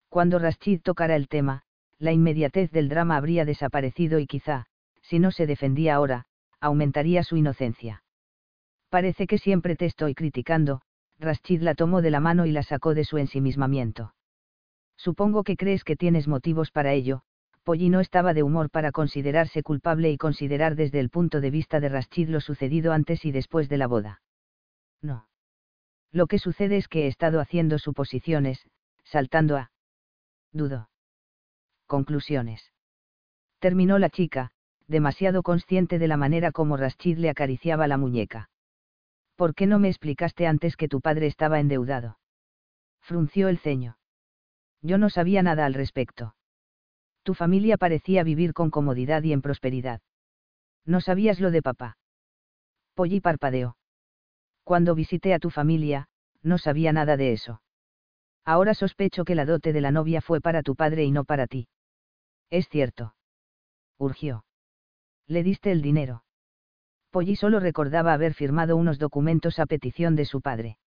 [0.10, 1.64] Cuando Rashid tocara el tema,
[1.98, 4.68] la inmediatez del drama habría desaparecido y quizá,
[5.02, 6.26] si no se defendía ahora,
[6.60, 8.04] aumentaría su inocencia.
[8.90, 10.82] Parece que siempre te estoy criticando,
[11.20, 14.14] Rashid la tomó de la mano y la sacó de su ensimismamiento.
[14.98, 17.24] Supongo que crees que tienes motivos para ello,
[17.64, 21.80] Polly no estaba de humor para considerarse culpable y considerar desde el punto de vista
[21.80, 24.22] de Rashid lo sucedido antes y después de la boda.
[25.02, 25.28] No.
[26.12, 28.68] Lo que sucede es que he estado haciendo suposiciones,
[29.04, 29.72] saltando a...
[30.52, 30.90] Dudo
[31.94, 32.72] conclusiones.
[33.60, 34.50] Terminó la chica,
[34.88, 38.50] demasiado consciente de la manera como Rashid le acariciaba la muñeca.
[39.36, 42.18] ¿Por qué no me explicaste antes que tu padre estaba endeudado?
[43.00, 43.98] Frunció el ceño.
[44.82, 46.34] Yo no sabía nada al respecto.
[47.24, 50.02] Tu familia parecía vivir con comodidad y en prosperidad.
[50.86, 51.98] No sabías lo de papá.
[52.94, 53.78] Polly parpadeó.
[54.64, 56.08] Cuando visité a tu familia,
[56.42, 57.62] no sabía nada de eso.
[58.46, 61.48] Ahora sospecho que la dote de la novia fue para tu padre y no para
[61.48, 61.68] ti.
[62.50, 63.16] Es cierto.
[63.98, 64.46] Urgió.
[65.28, 66.26] ¿Le diste el dinero?
[67.10, 70.78] Polly solo recordaba haber firmado unos documentos a petición de su padre.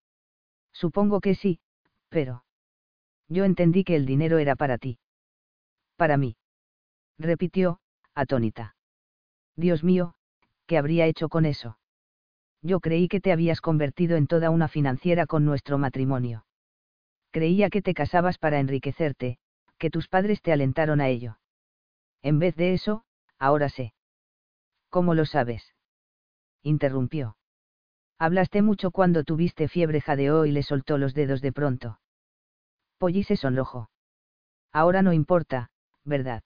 [0.73, 1.61] Supongo que sí,
[2.11, 2.45] pero...
[3.29, 4.99] Yo entendí que el dinero era para ti.
[5.97, 6.37] Para mí.
[7.19, 7.81] Repitió,
[8.15, 8.77] atónita.
[9.57, 10.15] Dios mío,
[10.67, 11.79] ¿qué habría hecho con eso?
[12.63, 16.45] Yo creí que te habías convertido en toda una financiera con nuestro matrimonio.
[17.31, 19.39] Creía que te casabas para enriquecerte,
[19.79, 21.39] que tus padres te alentaron a ello.
[22.23, 23.05] En vez de eso,
[23.39, 23.95] ahora sé.
[24.91, 25.75] ¿Cómo lo sabes?
[26.63, 27.37] Interrumpió.
[28.19, 32.01] Hablaste mucho cuando tuviste fiebre jadeó y le soltó los dedos de pronto.
[32.99, 33.91] Polly se sonrojó.
[34.73, 35.71] Ahora no importa,
[36.07, 36.43] ¿verdad?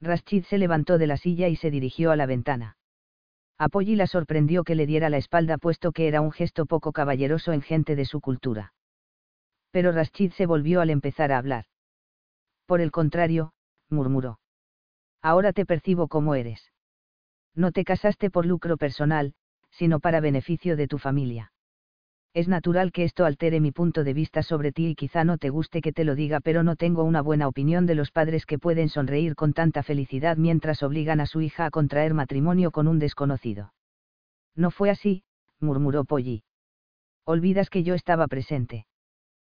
[0.00, 2.76] Rashid se levantó de la silla y se dirigió a la ventana.
[3.58, 6.92] A Polly la sorprendió que le diera la espalda puesto que era un gesto poco
[6.92, 8.72] caballeroso en gente de su cultura.
[9.70, 11.66] Pero Rashid se volvió al empezar a hablar.
[12.66, 13.52] Por el contrario,
[13.90, 14.40] murmuró
[15.22, 16.72] Ahora te percibo como eres.
[17.54, 19.34] No te casaste por lucro personal,
[19.70, 21.52] sino para beneficio de tu familia.
[22.32, 25.50] Es natural que esto altere mi punto de vista sobre ti y quizá no te
[25.50, 28.58] guste que te lo diga, pero no tengo una buena opinión de los padres que
[28.58, 33.00] pueden sonreír con tanta felicidad mientras obligan a su hija a contraer matrimonio con un
[33.00, 33.72] desconocido.
[34.54, 35.24] No fue así,
[35.58, 36.44] murmuró Polly.
[37.24, 38.86] Olvidas que yo estaba presente.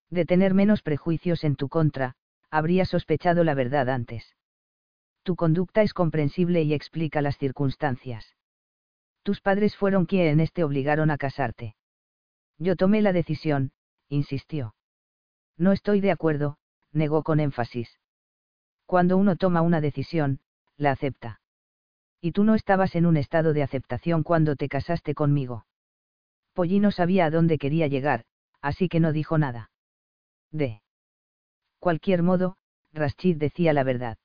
[0.08, 2.14] De tener menos prejuicios en tu contra,
[2.50, 4.34] habría sospechado la verdad antes.
[5.22, 8.34] Tu conducta es comprensible y explica las circunstancias.
[9.22, 11.76] Tus padres fueron quienes te obligaron a casarte.
[12.62, 13.72] Yo tomé la decisión,
[14.08, 14.76] insistió.
[15.58, 16.58] No estoy de acuerdo,
[16.92, 17.98] negó con énfasis.
[18.86, 20.38] Cuando uno toma una decisión,
[20.76, 21.40] la acepta.
[22.20, 25.66] Y tú no estabas en un estado de aceptación cuando te casaste conmigo.
[26.52, 28.26] Pollino sabía a dónde quería llegar,
[28.60, 29.72] así que no dijo nada.
[30.52, 30.82] De
[31.80, 32.56] cualquier modo,
[32.92, 34.18] Rashid decía la verdad.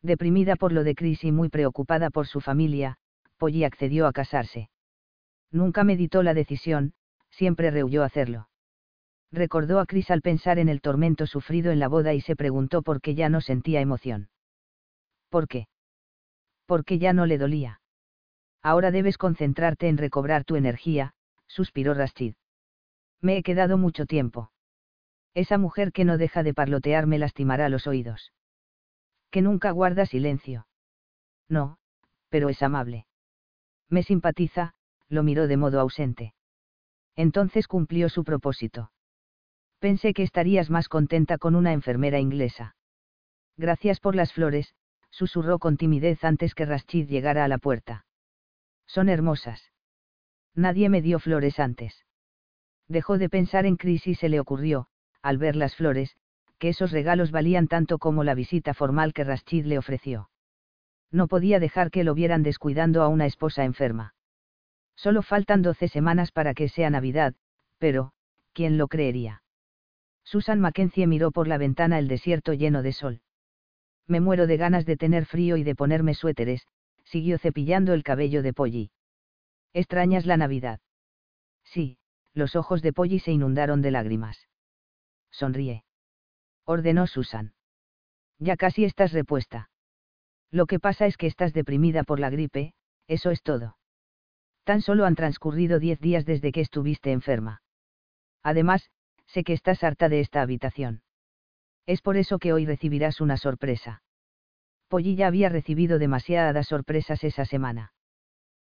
[0.00, 2.98] Deprimida por lo de Chris y muy preocupada por su familia,
[3.36, 4.68] Polly accedió a casarse.
[5.52, 6.94] Nunca meditó la decisión,
[7.32, 8.48] siempre rehuyó hacerlo.
[9.32, 12.82] Recordó a Chris al pensar en el tormento sufrido en la boda y se preguntó
[12.82, 14.28] por qué ya no sentía emoción.
[15.30, 15.66] ¿Por qué?
[16.66, 17.80] Porque ya no le dolía.
[18.62, 21.14] Ahora debes concentrarte en recobrar tu energía,
[21.46, 22.34] suspiró Rashid.
[23.20, 24.52] Me he quedado mucho tiempo.
[25.34, 28.32] Esa mujer que no deja de parlotear me lastimará los oídos.
[29.30, 30.66] Que nunca guarda silencio.
[31.48, 31.78] No,
[32.28, 33.06] pero es amable.
[33.88, 34.74] Me simpatiza,
[35.08, 36.34] lo miró de modo ausente.
[37.16, 38.90] Entonces cumplió su propósito.
[39.78, 42.76] Pensé que estarías más contenta con una enfermera inglesa.
[43.56, 44.74] Gracias por las flores,
[45.10, 48.06] susurró con timidez antes que Rashid llegara a la puerta.
[48.86, 49.70] Son hermosas.
[50.54, 52.04] Nadie me dio flores antes.
[52.88, 54.88] Dejó de pensar en Chris y se le ocurrió,
[55.22, 56.16] al ver las flores,
[56.58, 60.30] que esos regalos valían tanto como la visita formal que Rashid le ofreció.
[61.10, 64.14] No podía dejar que lo vieran descuidando a una esposa enferma.
[64.94, 67.34] Solo faltan doce semanas para que sea Navidad,
[67.78, 68.12] pero,
[68.52, 69.42] ¿quién lo creería?
[70.24, 73.20] Susan Mackenzie miró por la ventana el desierto lleno de sol.
[74.06, 76.66] Me muero de ganas de tener frío y de ponerme suéteres,
[77.04, 78.90] siguió cepillando el cabello de Polly.
[79.72, 80.80] ¿Extrañas la Navidad?
[81.64, 81.98] Sí,
[82.34, 84.48] los ojos de Polly se inundaron de lágrimas.
[85.30, 85.84] Sonríe.
[86.64, 87.54] Ordenó Susan.
[88.38, 89.70] Ya casi estás repuesta.
[90.50, 92.74] Lo que pasa es que estás deprimida por la gripe,
[93.08, 93.76] eso es todo.
[94.64, 97.62] Tan solo han transcurrido diez días desde que estuviste enferma.
[98.42, 98.90] Además,
[99.26, 101.02] sé que estás harta de esta habitación.
[101.86, 104.02] Es por eso que hoy recibirás una sorpresa.
[104.88, 107.92] Polly ya había recibido demasiadas sorpresas esa semana.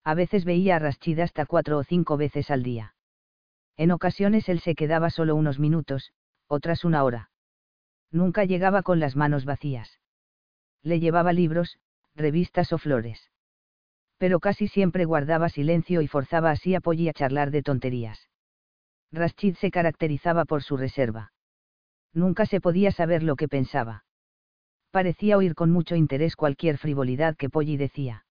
[0.04, 2.94] A veces veía a Rashid hasta cuatro o cinco veces al día.
[3.76, 6.12] En ocasiones él se quedaba solo unos minutos,
[6.46, 7.30] otras una hora.
[8.10, 10.00] Nunca llegaba con las manos vacías.
[10.82, 11.78] Le llevaba libros,
[12.14, 13.31] revistas o flores
[14.22, 18.28] pero casi siempre guardaba silencio y forzaba así a Polly a charlar de tonterías.
[19.10, 21.32] Rashid se caracterizaba por su reserva.
[22.14, 24.04] Nunca se podía saber lo que pensaba.
[24.92, 28.24] Parecía oír con mucho interés cualquier frivolidad que Polly decía.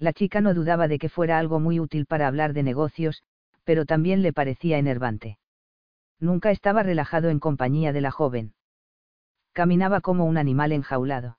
[0.00, 3.22] La chica no dudaba de que fuera algo muy útil para hablar de negocios,
[3.62, 5.38] pero también le parecía enervante.
[6.18, 8.54] Nunca estaba relajado en compañía de la joven.
[9.52, 11.36] Caminaba como un animal enjaulado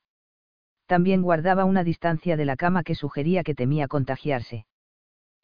[0.85, 4.65] también guardaba una distancia de la cama que sugería que temía contagiarse.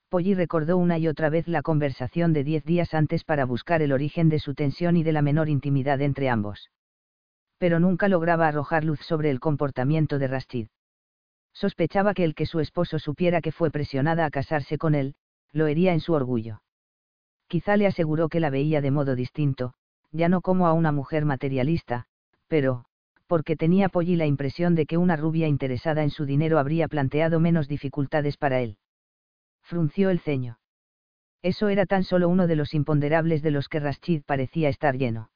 [0.10, 3.94] Polly recordó una y otra vez la conversación de diez días antes para buscar el
[3.94, 6.70] origen de su tensión y de la menor intimidad entre ambos.
[7.58, 10.68] Pero nunca lograba arrojar luz sobre el comportamiento de Rashid.
[11.54, 15.16] Sospechaba que el que su esposo supiera que fue presionada a casarse con él,
[15.54, 16.62] lo hería en su orgullo.
[17.48, 19.74] Quizá le aseguró que la veía de modo distinto,
[20.12, 22.06] ya no como a una mujer materialista,
[22.48, 22.86] pero,
[23.32, 27.40] porque tenía Polly la impresión de que una rubia interesada en su dinero habría planteado
[27.40, 28.78] menos dificultades para él.
[29.62, 30.60] Frunció el ceño.
[31.42, 35.32] Eso era tan solo uno de los imponderables de los que Rashid parecía estar lleno.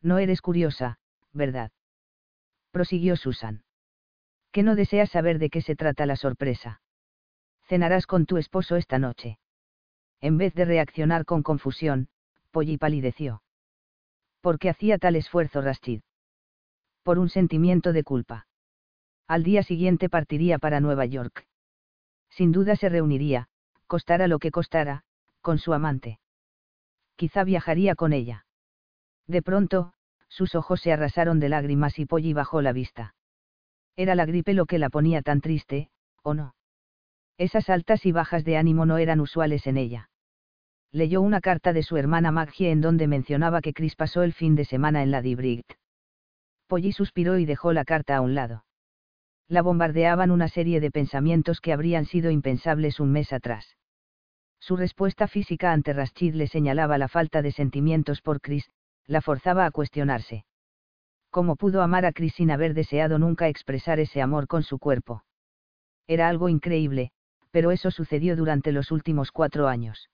[0.00, 0.98] No eres curiosa,
[1.34, 1.72] ¿verdad?
[2.70, 3.64] Prosiguió Susan.
[4.50, 6.80] Que no deseas saber de qué se trata la sorpresa.
[7.68, 9.38] Cenarás con tu esposo esta noche.
[10.22, 12.08] En vez de reaccionar con confusión,
[12.50, 13.42] Polly palideció.
[14.40, 16.00] ¿Por qué hacía tal esfuerzo Rashid?
[17.02, 18.46] Por un sentimiento de culpa.
[19.26, 21.46] Al día siguiente partiría para Nueva York.
[22.30, 23.48] Sin duda se reuniría,
[23.86, 25.04] costara lo que costara,
[25.40, 26.20] con su amante.
[27.16, 28.46] Quizá viajaría con ella.
[29.26, 29.92] De pronto,
[30.28, 33.14] sus ojos se arrasaron de lágrimas y Polly bajó la vista.
[33.96, 35.90] Era la gripe lo que la ponía tan triste,
[36.22, 36.54] ¿o no?
[37.36, 40.10] Esas altas y bajas de ánimo no eran usuales en ella.
[40.92, 44.56] Leyó una carta de su hermana Maggie en donde mencionaba que Chris pasó el fin
[44.56, 45.66] de semana en la Dibright.
[46.70, 48.64] Polly suspiró y dejó la carta a un lado.
[49.48, 53.76] La bombardeaban una serie de pensamientos que habrían sido impensables un mes atrás.
[54.60, 58.70] Su respuesta física ante Rashid le señalaba la falta de sentimientos por Chris,
[59.06, 60.44] la forzaba a cuestionarse.
[61.30, 65.24] ¿Cómo pudo amar a Chris sin haber deseado nunca expresar ese amor con su cuerpo?
[66.06, 67.10] Era algo increíble,
[67.50, 70.08] pero eso sucedió durante los últimos cuatro años.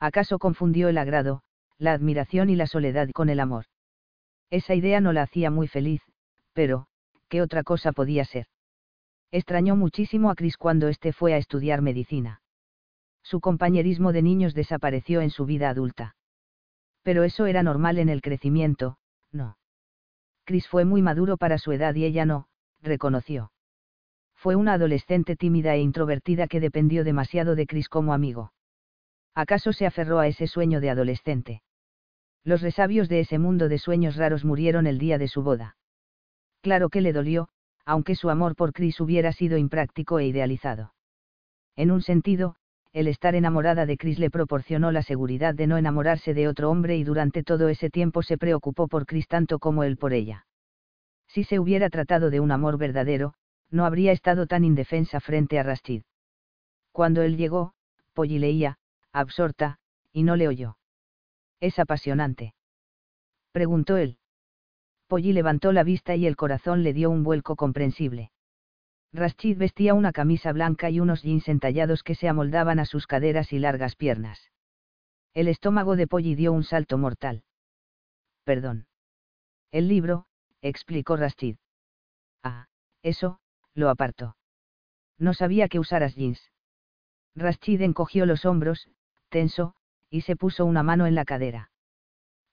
[0.00, 1.42] ¿Acaso confundió el agrado,
[1.78, 3.66] la admiración y la soledad con el amor?
[4.50, 6.02] Esa idea no la hacía muy feliz,
[6.52, 6.86] pero,
[7.28, 8.46] ¿qué otra cosa podía ser?
[9.30, 12.40] Extrañó muchísimo a Chris cuando éste fue a estudiar medicina.
[13.22, 16.16] Su compañerismo de niños desapareció en su vida adulta.
[17.02, 18.96] Pero eso era normal en el crecimiento,
[19.32, 19.58] no.
[20.44, 22.48] Chris fue muy maduro para su edad y ella no,
[22.80, 23.52] reconoció.
[24.34, 28.52] Fue una adolescente tímida e introvertida que dependió demasiado de Chris como amigo.
[29.34, 31.62] ¿Acaso se aferró a ese sueño de adolescente?
[32.48, 35.76] Los resabios de ese mundo de sueños raros murieron el día de su boda.
[36.62, 37.50] Claro que le dolió,
[37.84, 40.94] aunque su amor por Chris hubiera sido impráctico e idealizado.
[41.76, 42.54] En un sentido,
[42.94, 46.96] el estar enamorada de Chris le proporcionó la seguridad de no enamorarse de otro hombre
[46.96, 50.46] y durante todo ese tiempo se preocupó por Chris tanto como él por ella.
[51.26, 53.34] Si se hubiera tratado de un amor verdadero,
[53.70, 56.00] no habría estado tan indefensa frente a Rashid.
[56.92, 57.74] Cuando él llegó,
[58.14, 58.78] Polly leía,
[59.12, 59.80] absorta,
[60.14, 60.77] y no le oyó.
[61.60, 62.54] Es apasionante.
[63.52, 64.18] Preguntó él.
[65.08, 68.30] Polly levantó la vista y el corazón le dio un vuelco comprensible.
[69.12, 73.52] Rashid vestía una camisa blanca y unos jeans entallados que se amoldaban a sus caderas
[73.52, 74.50] y largas piernas.
[75.32, 77.42] El estómago de Polly dio un salto mortal.
[78.44, 78.86] Perdón.
[79.70, 80.26] El libro,
[80.60, 81.56] explicó Rashid.
[82.42, 82.66] Ah,
[83.02, 83.40] eso,
[83.74, 84.36] lo apartó.
[85.18, 86.50] No sabía que usaras jeans.
[87.34, 88.88] Rashid encogió los hombros,
[89.30, 89.74] tenso,
[90.10, 91.70] y se puso una mano en la cadera.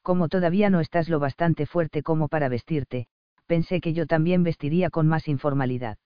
[0.02, 3.08] Como todavía no estás lo bastante fuerte como para vestirte,
[3.46, 5.98] pensé que yo también vestiría con más informalidad.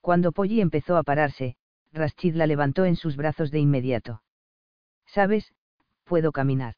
[0.00, 1.56] Cuando Polly empezó a pararse,
[1.92, 4.22] Rashid la levantó en sus brazos de inmediato.
[5.06, 5.52] Sabes,
[6.04, 6.76] puedo caminar.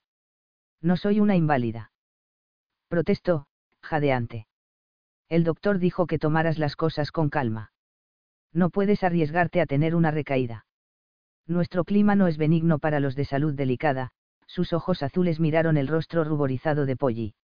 [0.81, 1.93] No soy una inválida.
[2.89, 3.47] Protestó,
[3.81, 4.47] jadeante.
[5.29, 7.73] El doctor dijo que tomaras las cosas con calma.
[8.53, 10.67] No puedes arriesgarte a tener una recaída.
[11.47, 14.11] Nuestro clima no es benigno para los de salud delicada,
[14.47, 17.35] sus ojos azules miraron el rostro ruborizado de Polly.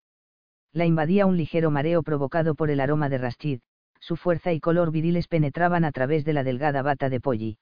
[0.72, 3.60] La invadía un ligero mareo provocado por el aroma de Rashid,
[4.00, 7.58] su fuerza y color viriles penetraban a través de la delgada bata de Polly.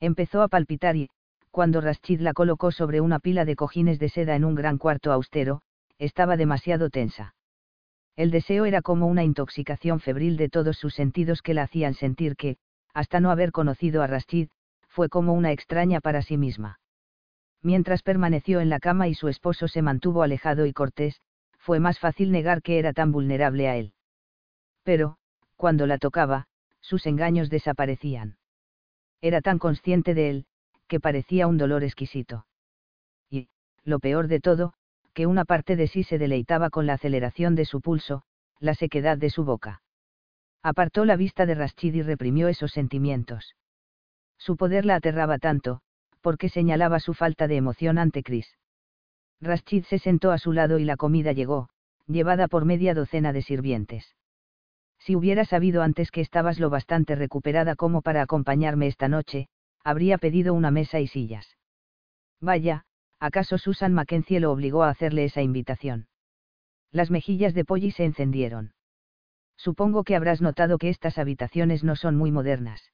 [0.00, 1.10] Empezó a palpitar y,
[1.50, 5.12] cuando Rashid la colocó sobre una pila de cojines de seda en un gran cuarto
[5.12, 5.62] austero,
[5.98, 7.34] estaba demasiado tensa.
[8.14, 12.36] El deseo era como una intoxicación febril de todos sus sentidos que la hacían sentir
[12.36, 12.58] que,
[12.92, 14.48] hasta no haber conocido a Rashid,
[14.98, 16.80] fue como una extraña para sí misma.
[17.62, 21.20] Mientras permaneció en la cama y su esposo se mantuvo alejado y cortés,
[21.56, 23.92] fue más fácil negar que era tan vulnerable a él.
[24.82, 25.18] Pero,
[25.54, 26.48] cuando la tocaba,
[26.80, 28.38] sus engaños desaparecían.
[29.20, 30.46] Era tan consciente de él,
[30.88, 32.46] que parecía un dolor exquisito.
[33.30, 33.50] Y,
[33.84, 34.72] lo peor de todo,
[35.14, 38.24] que una parte de sí se deleitaba con la aceleración de su pulso,
[38.58, 39.80] la sequedad de su boca.
[40.60, 43.54] Apartó la vista de Rashid y reprimió esos sentimientos.
[44.38, 45.80] Su poder la aterraba tanto,
[46.20, 48.56] porque señalaba su falta de emoción ante Chris.
[49.40, 51.68] Rashid se sentó a su lado y la comida llegó,
[52.06, 54.14] llevada por media docena de sirvientes.
[54.98, 59.48] Si hubiera sabido antes que estabas lo bastante recuperada como para acompañarme esta noche,
[59.84, 61.56] habría pedido una mesa y sillas.
[62.40, 62.84] Vaya,
[63.20, 66.08] ¿acaso Susan Mackenzie lo obligó a hacerle esa invitación?
[66.90, 68.72] Las mejillas de Polly se encendieron.
[69.56, 72.92] Supongo que habrás notado que estas habitaciones no son muy modernas.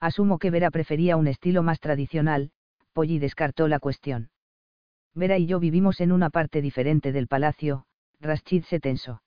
[0.00, 2.50] Asumo que Vera prefería un estilo más tradicional,
[2.92, 4.30] Polly descartó la cuestión.
[5.14, 7.86] Vera y yo vivimos en una parte diferente del palacio,
[8.20, 9.22] Rashid se tensó.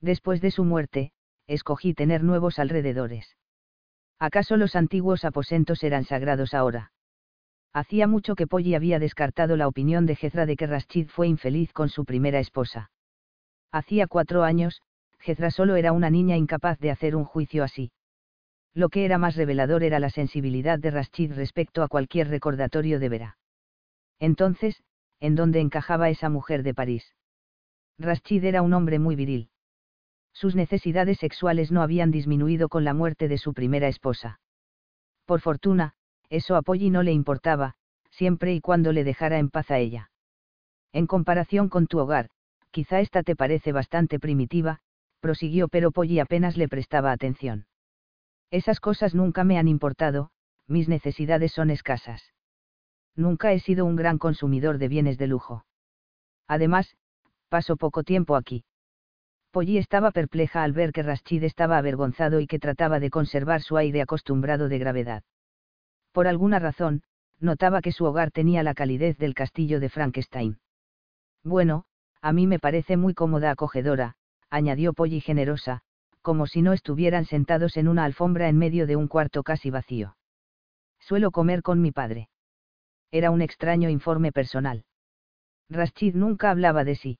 [0.00, 1.12] Después de su muerte,
[1.46, 3.36] escogí tener nuevos alrededores.
[4.18, 6.92] ¿Acaso los antiguos aposentos eran sagrados ahora?
[7.72, 11.72] Hacía mucho que Polly había descartado la opinión de Jezra de que Rashid fue infeliz
[11.72, 12.90] con su primera esposa.
[13.72, 14.82] Hacía cuatro años,
[15.18, 17.92] Jezra solo era una niña incapaz de hacer un juicio así.
[18.74, 23.08] Lo que era más revelador era la sensibilidad de Rashid respecto a cualquier recordatorio de
[23.08, 23.38] Vera.
[24.18, 24.82] Entonces,
[25.18, 27.14] ¿en dónde encajaba esa mujer de París?
[27.98, 29.50] Rashid era un hombre muy viril
[30.32, 34.40] sus necesidades sexuales no habían disminuido con la muerte de su primera esposa.
[35.26, 35.94] Por fortuna,
[36.28, 37.74] eso a Polly no le importaba,
[38.10, 40.10] siempre y cuando le dejara en paz a ella.
[40.92, 42.30] En comparación con tu hogar,
[42.70, 44.80] quizá esta te parece bastante primitiva,
[45.20, 47.66] prosiguió pero Polly apenas le prestaba atención.
[48.50, 50.30] Esas cosas nunca me han importado,
[50.66, 52.32] mis necesidades son escasas.
[53.16, 55.64] Nunca he sido un gran consumidor de bienes de lujo.
[56.46, 56.96] Además,
[57.48, 58.64] paso poco tiempo aquí
[59.50, 63.76] Polly estaba perpleja al ver que Rashid estaba avergonzado y que trataba de conservar su
[63.76, 65.24] aire acostumbrado de gravedad.
[66.12, 67.02] Por alguna razón,
[67.40, 70.60] notaba que su hogar tenía la calidez del castillo de Frankenstein.
[71.42, 71.84] Bueno,
[72.20, 74.14] a mí me parece muy cómoda acogedora,
[74.50, 75.82] añadió Polly generosa,
[76.30, 80.16] como si no estuvieran sentados en una alfombra en medio de un cuarto casi vacío.
[81.00, 82.28] Suelo comer con mi padre.
[83.10, 84.84] Era un extraño informe personal.
[85.70, 87.18] Rashid nunca hablaba de sí.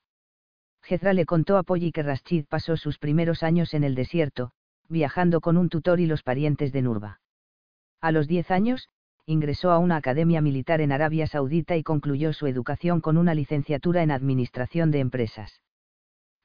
[0.81, 4.53] Jezra le contó a Polly que Rashid pasó sus primeros años en el desierto,
[4.87, 7.19] viajando con un tutor y los parientes de Nurba.
[7.99, 8.87] A los 10 años,
[9.25, 14.03] ingresó a una academia militar en Arabia Saudita y concluyó su educación con una licenciatura
[14.03, 15.59] en Administración de Empresas.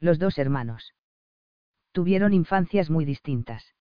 [0.00, 0.94] Los dos hermanos
[1.96, 3.74] tuvieron infancias muy distintas.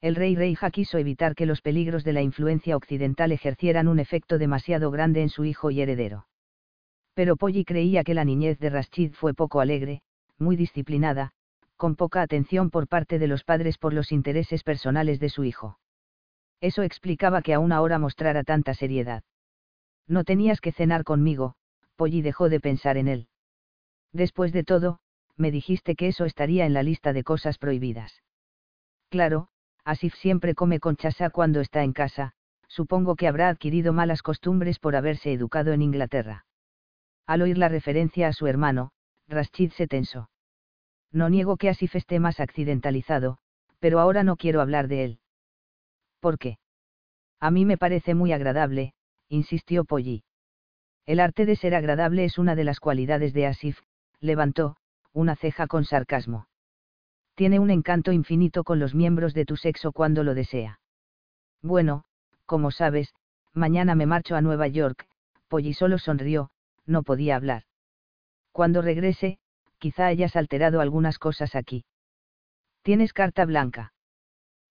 [0.00, 4.38] El rey Reija quiso evitar que los peligros de la influencia occidental ejercieran un efecto
[4.38, 6.26] demasiado grande en su hijo y heredero
[7.20, 10.00] pero Polly creía que la niñez de Rashid fue poco alegre,
[10.38, 11.32] muy disciplinada,
[11.76, 15.78] con poca atención por parte de los padres por los intereses personales de su hijo.
[16.62, 19.22] Eso explicaba que aún ahora mostrara tanta seriedad.
[20.06, 21.56] No tenías que cenar conmigo,
[21.96, 23.28] Polly dejó de pensar en él.
[24.12, 25.00] Después de todo,
[25.40, 28.22] me dijiste que eso estaría en la lista de cosas prohibidas.
[29.08, 29.48] Claro,
[29.84, 32.32] Asif siempre come con chasa cuando está en casa,
[32.68, 36.46] supongo que habrá adquirido malas costumbres por haberse educado en Inglaterra.
[37.26, 38.92] Al oír la referencia a su hermano,
[39.26, 40.30] Rashid se tensó.
[41.10, 43.38] No niego que Asif esté más accidentalizado,
[43.80, 45.20] pero ahora no quiero hablar de él.
[46.20, 46.58] ¿Por qué?
[47.40, 48.92] A mí me parece muy agradable,
[49.28, 50.22] insistió Polly.
[51.06, 53.80] El arte de ser agradable es una de las cualidades de Asif,
[54.20, 54.76] levantó,
[55.12, 56.46] una ceja con sarcasmo.
[57.34, 60.80] Tiene un encanto infinito con los miembros de tu sexo cuando lo desea.
[61.62, 62.04] Bueno,
[62.46, 63.14] como sabes,
[63.52, 65.06] mañana me marcho a Nueva York,
[65.48, 66.50] Polly solo sonrió,
[66.86, 67.64] no podía hablar.
[68.52, 69.38] Cuando regrese,
[69.78, 71.84] quizá hayas alterado algunas cosas aquí.
[72.82, 73.92] Tienes carta blanca.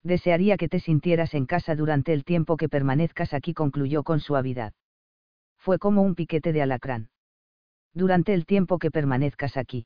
[0.04, 4.74] Desearía que te sintieras en casa durante el tiempo que permanezcas aquí, concluyó con suavidad.
[5.58, 7.10] Fue como un piquete de alacrán.
[7.94, 9.86] Durante el tiempo que permanezcas aquí.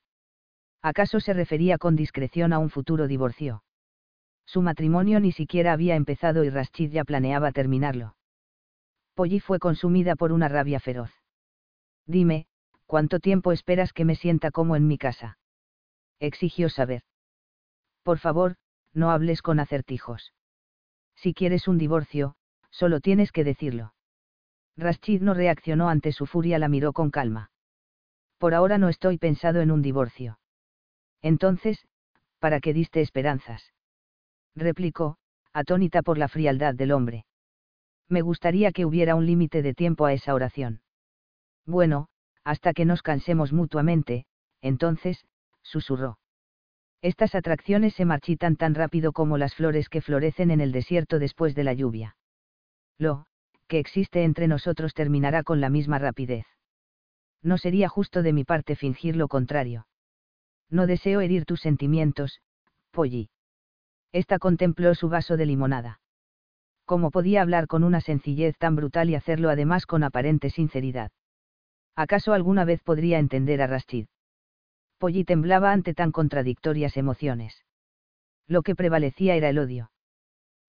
[0.83, 3.63] ¿Acaso se refería con discreción a un futuro divorcio?
[4.45, 8.17] Su matrimonio ni siquiera había empezado y Rashid ya planeaba terminarlo.
[9.15, 11.09] Polly fue consumida por una rabia feroz.
[12.05, 12.47] Dime,
[12.85, 15.37] ¿cuánto tiempo esperas que me sienta como en mi casa?
[16.19, 17.03] Exigió saber.
[18.03, 18.57] Por favor,
[18.93, 20.33] no hables con acertijos.
[21.15, 22.35] Si quieres un divorcio,
[22.71, 23.93] solo tienes que decirlo.
[24.75, 27.51] Rashid no reaccionó ante su furia, la miró con calma.
[28.37, 30.39] Por ahora no estoy pensado en un divorcio.
[31.23, 31.87] Entonces,
[32.37, 33.73] ¿para qué diste esperanzas?
[34.55, 35.17] replicó,
[35.53, 37.25] atónita por la frialdad del hombre.
[38.07, 40.81] Me gustaría que hubiera un límite de tiempo a esa oración.
[41.65, 42.09] Bueno,
[42.43, 44.25] hasta que nos cansemos mutuamente,
[44.61, 45.25] entonces,
[45.63, 46.19] susurró.
[47.01, 51.55] Estas atracciones se marchitan tan rápido como las flores que florecen en el desierto después
[51.55, 52.15] de la lluvia.
[52.97, 53.25] Lo,
[53.67, 56.45] que existe entre nosotros terminará con la misma rapidez.
[57.41, 59.85] No sería justo de mi parte fingir lo contrario.
[60.73, 62.41] No deseo herir tus sentimientos,
[62.89, 63.29] Polly.
[64.11, 66.01] Esta contempló su vaso de limonada.
[66.85, 71.11] ¿Cómo podía hablar con una sencillez tan brutal y hacerlo además con aparente sinceridad?
[71.95, 74.07] ¿Acaso alguna vez podría entender a Rashid?
[74.97, 77.63] Polly temblaba ante tan contradictorias emociones.
[78.47, 79.91] Lo que prevalecía era el odio.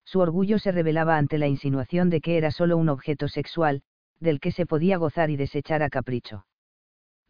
[0.04, 3.82] Su orgullo se revelaba ante la insinuación de que era solo un objeto sexual,
[4.20, 6.44] del que se podía gozar y desechar a capricho.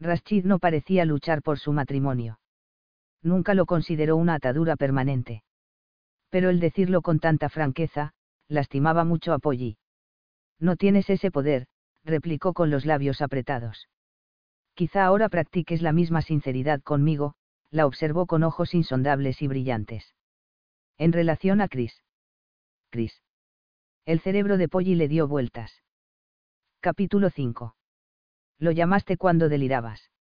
[0.01, 2.37] Rashid no parecía luchar por su matrimonio.
[3.25, 5.41] Nunca lo consideró una atadura permanente.
[6.29, 8.13] Pero el decirlo con tanta franqueza,
[8.47, 9.79] lastimaba mucho a Polly.
[10.59, 11.65] No tienes ese poder,
[12.03, 13.89] replicó con los labios apretados.
[14.75, 17.33] Quizá ahora practiques la misma sinceridad conmigo,
[17.71, 20.13] la observó con ojos insondables y brillantes.
[20.99, 22.03] En relación a Chris.
[22.91, 23.23] Chris.
[24.05, 25.81] El cerebro de Polly le dio vueltas.
[26.79, 27.75] Capítulo 5.
[28.59, 30.11] Lo llamaste cuando delirabas.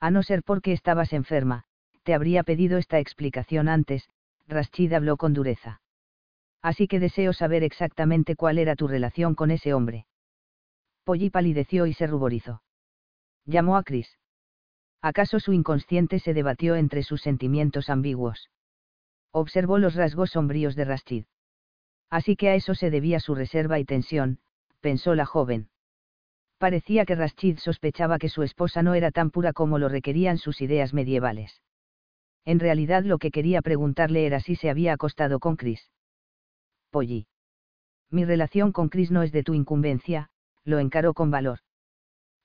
[0.00, 1.66] A no ser porque estabas enferma,
[2.02, 4.08] te habría pedido esta explicación antes,
[4.48, 5.80] Rashid habló con dureza.
[6.60, 10.06] Así que deseo saber exactamente cuál era tu relación con ese hombre.
[11.04, 12.62] Polly palideció y se ruborizó.
[13.44, 14.18] Llamó a Chris.
[15.00, 18.50] ¿Acaso su inconsciente se debatió entre sus sentimientos ambiguos?
[19.32, 21.24] Observó los rasgos sombríos de Rashid.
[22.08, 24.38] Así que a eso se debía su reserva y tensión,
[24.80, 25.70] pensó la joven.
[26.58, 30.60] Parecía que Rashid sospechaba que su esposa no era tan pura como lo requerían sus
[30.60, 31.62] ideas medievales.
[32.44, 35.90] En realidad lo que quería preguntarle era si se había acostado con Chris.
[36.90, 37.26] Polly.
[38.10, 40.28] Mi relación con Chris no es de tu incumbencia,
[40.64, 41.60] lo encaró con valor.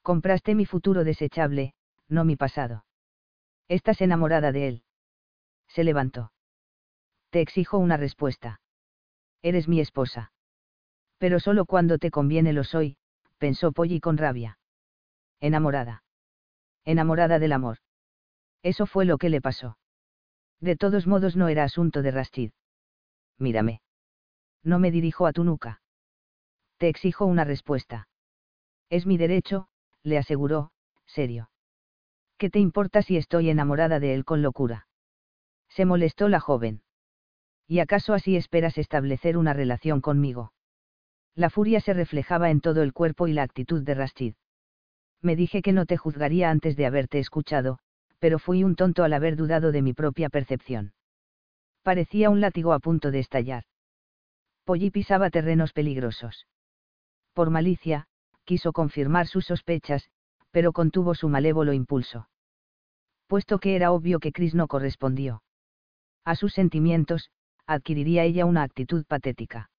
[0.01, 1.73] Compraste mi futuro desechable,
[2.07, 2.85] no mi pasado.
[3.67, 4.83] Estás enamorada de él.
[5.67, 6.31] Se levantó.
[7.29, 8.61] Te exijo una respuesta.
[9.41, 10.31] Eres mi esposa.
[11.17, 12.97] Pero solo cuando te conviene lo soy,
[13.37, 14.59] pensó Polly con rabia.
[15.41, 16.03] Enamorada.
[16.85, 17.79] Enamorada del amor.
[18.63, 19.77] Eso fue lo que le pasó.
[20.59, 22.51] De todos modos no era asunto de Rastid.
[23.37, 23.81] Mírame.
[24.63, 25.81] No me dirijo a tu nuca.
[26.77, 28.07] Te exijo una respuesta.
[28.89, 29.67] Es mi derecho,
[30.03, 30.71] le aseguró,
[31.05, 31.49] serio.
[32.37, 34.87] ¿Qué te importa si estoy enamorada de él con locura?
[35.69, 36.81] Se molestó la joven.
[37.67, 40.53] ¿Y acaso así esperas establecer una relación conmigo?
[41.35, 44.35] La furia se reflejaba en todo el cuerpo y la actitud de Rastid.
[45.21, 47.79] Me dije que no te juzgaría antes de haberte escuchado,
[48.19, 50.93] pero fui un tonto al haber dudado de mi propia percepción.
[51.83, 53.63] Parecía un látigo a punto de estallar.
[54.65, 56.47] Polly pisaba terrenos peligrosos.
[57.33, 58.07] Por malicia,
[58.43, 60.09] quiso confirmar sus sospechas,
[60.51, 62.27] pero contuvo su malévolo impulso.
[63.27, 65.41] Puesto que era obvio que Chris no correspondió
[66.27, 67.31] a sus sentimientos,
[67.65, 69.69] adquiriría ella una actitud patética.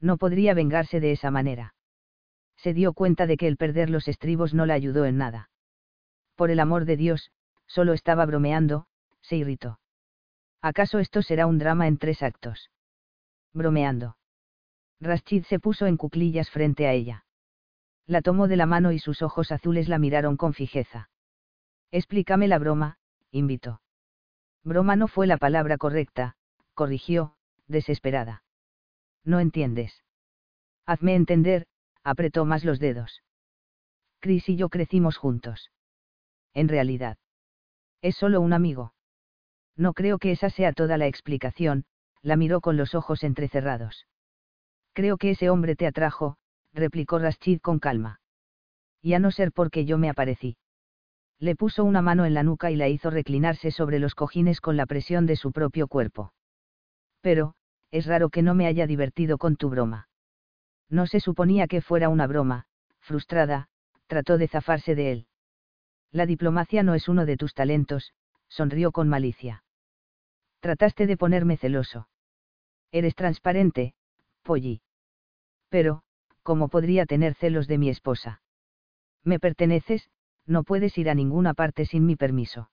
[0.00, 1.74] No podría vengarse de esa manera.
[2.56, 5.50] Se dio cuenta de que el perder los estribos no la ayudó en nada.
[6.34, 7.30] Por el amor de Dios,
[7.66, 8.86] solo estaba bromeando,
[9.20, 9.80] se irritó.
[10.62, 12.70] ¿Acaso esto será un drama en tres actos?
[13.52, 14.16] Bromeando.
[15.00, 17.24] Rashid se puso en cuclillas frente a ella.
[18.06, 21.10] La tomó de la mano y sus ojos azules la miraron con fijeza.
[21.90, 22.98] Explícame la broma,
[23.30, 23.80] invitó.
[24.64, 26.36] Broma no fue la palabra correcta,
[26.74, 27.36] corrigió,
[27.66, 28.42] desesperada.
[29.24, 30.02] No entiendes.
[30.86, 31.66] Hazme entender,
[32.04, 33.22] apretó más los dedos.
[34.20, 35.70] Chris y yo crecimos juntos.
[36.54, 37.18] En realidad.
[38.02, 38.94] Es solo un amigo.
[39.76, 41.84] No creo que esa sea toda la explicación,
[42.22, 44.06] la miró con los ojos entrecerrados.
[44.92, 46.38] Creo que ese hombre te atrajo,
[46.72, 48.20] replicó Rashid con calma.
[49.02, 50.56] Y a no ser porque yo me aparecí.
[51.38, 54.76] Le puso una mano en la nuca y la hizo reclinarse sobre los cojines con
[54.76, 56.32] la presión de su propio cuerpo.
[57.20, 57.54] Pero,
[57.90, 60.08] es raro que no me haya divertido con tu broma.
[60.88, 62.66] No se suponía que fuera una broma,
[63.00, 63.68] frustrada,
[64.06, 65.26] trató de zafarse de él.
[66.12, 68.12] La diplomacia no es uno de tus talentos,
[68.48, 69.64] sonrió con malicia.
[70.60, 72.08] Trataste de ponerme celoso.
[72.92, 73.94] Eres transparente,
[74.42, 74.80] Polly.
[75.68, 76.02] Pero,
[76.42, 78.42] ¿cómo podría tener celos de mi esposa?
[79.24, 80.08] Me perteneces,
[80.46, 82.70] no puedes ir a ninguna parte sin mi permiso.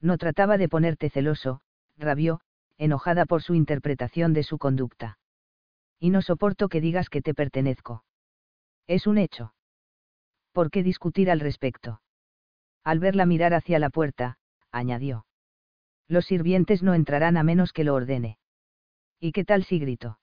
[0.00, 1.60] No trataba de ponerte celoso,
[1.96, 2.40] rabió,
[2.78, 5.18] enojada por su interpretación de su conducta.
[5.98, 8.04] Y no soporto que digas que te pertenezco.
[8.86, 9.54] Es un hecho.
[10.52, 12.00] ¿Por qué discutir al respecto?
[12.84, 14.36] Al verla mirar hacia la puerta,
[14.70, 15.26] añadió.
[16.06, 18.38] Los sirvientes no entrarán a menos que lo ordene.
[19.18, 20.18] ¿Y qué tal si grito?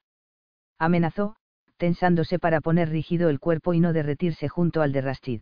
[0.78, 1.36] Amenazó,
[1.78, 5.42] tensándose para poner rígido el cuerpo y no derretirse junto al de Rashid.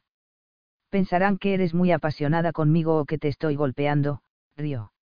[0.89, 4.21] Pensarán que eres muy apasionada conmigo o que te estoy golpeando,
[4.55, 4.93] rió.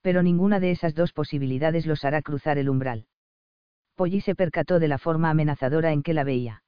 [0.00, 3.06] Pero ninguna de esas dos posibilidades los hará cruzar el umbral.
[3.96, 6.62] Polly se percató de la forma amenazadora en que la veía.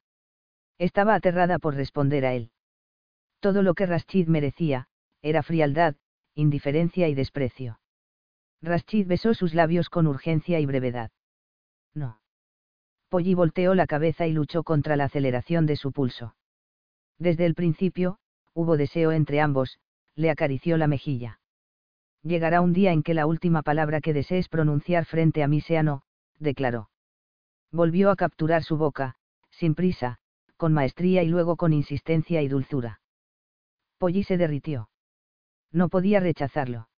[0.77, 2.51] Estaba aterrada por responder a él.
[3.45, 4.87] Todo lo que Rashid merecía,
[5.21, 5.93] era frialdad,
[6.33, 7.79] indiferencia y desprecio.
[8.63, 11.11] Rashid besó sus labios con urgencia y brevedad.
[11.93, 12.19] No.
[13.07, 16.35] Polly volteó la cabeza y luchó contra la aceleración de su pulso.
[17.19, 18.17] Desde el principio,
[18.55, 19.77] hubo deseo entre ambos,
[20.15, 21.39] le acarició la mejilla.
[22.23, 25.83] Llegará un día en que la última palabra que desees pronunciar frente a mí sea
[25.83, 26.01] no,
[26.39, 26.89] declaró.
[27.71, 29.17] Volvió a capturar su boca,
[29.51, 30.17] sin prisa,
[30.57, 33.01] con maestría y luego con insistencia y dulzura.
[34.05, 34.87] Polly se derritió.
[35.71, 36.89] No podía rechazarlo.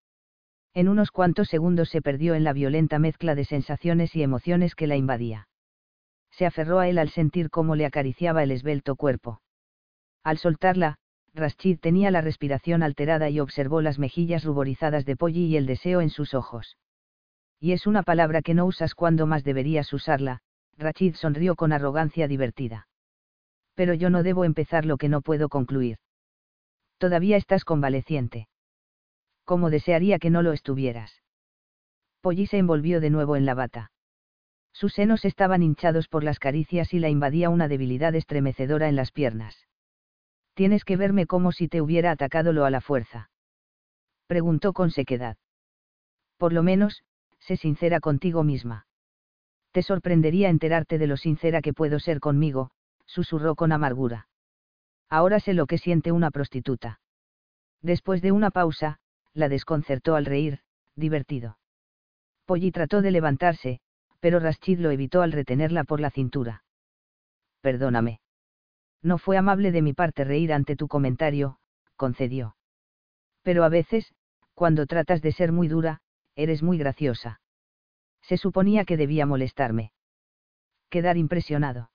[0.73, 4.87] En unos cuantos segundos se perdió en la violenta mezcla de sensaciones y emociones que
[4.87, 5.47] la invadía.
[6.31, 9.39] Se aferró a él al sentir cómo le acariciaba el esbelto cuerpo.
[10.21, 10.97] Al soltarla,
[11.33, 16.01] Rashid tenía la respiración alterada y observó las mejillas ruborizadas de Polly y el deseo
[16.01, 16.75] en sus ojos.
[17.57, 20.41] Y es una palabra que no usas cuando más deberías usarla,
[20.77, 22.89] Rashid sonrió con arrogancia divertida.
[23.75, 25.99] Pero yo no debo empezar lo que no puedo concluir.
[26.97, 28.47] Todavía estás convaleciente.
[29.43, 31.21] Como desearía que no lo estuvieras.
[32.21, 33.91] Polly se envolvió de nuevo en la bata.
[34.73, 39.11] Sus senos estaban hinchados por las caricias y la invadía una debilidad estremecedora en las
[39.11, 39.67] piernas.
[40.53, 43.29] Tienes que verme como si te hubiera atacado lo a la fuerza.
[44.27, 45.37] Preguntó con sequedad.
[46.37, 47.03] Por lo menos,
[47.39, 48.87] sé sincera contigo misma.
[49.71, 52.71] Te sorprendería enterarte de lo sincera que puedo ser conmigo,
[53.05, 54.27] susurró con amargura.
[55.09, 56.99] Ahora sé lo que siente una prostituta.
[57.81, 58.99] Después de una pausa,
[59.33, 60.59] la desconcertó al reír,
[60.95, 61.57] divertido.
[62.45, 63.79] Polly trató de levantarse,
[64.19, 66.63] pero Rashid lo evitó al retenerla por la cintura.
[67.61, 68.19] Perdóname.
[69.01, 71.59] No fue amable de mi parte reír ante tu comentario,
[71.95, 72.55] concedió.
[73.43, 74.13] Pero a veces,
[74.53, 76.01] cuando tratas de ser muy dura,
[76.35, 77.41] eres muy graciosa.
[78.21, 79.91] Se suponía que debía molestarme.
[80.89, 81.91] Quedar impresionado.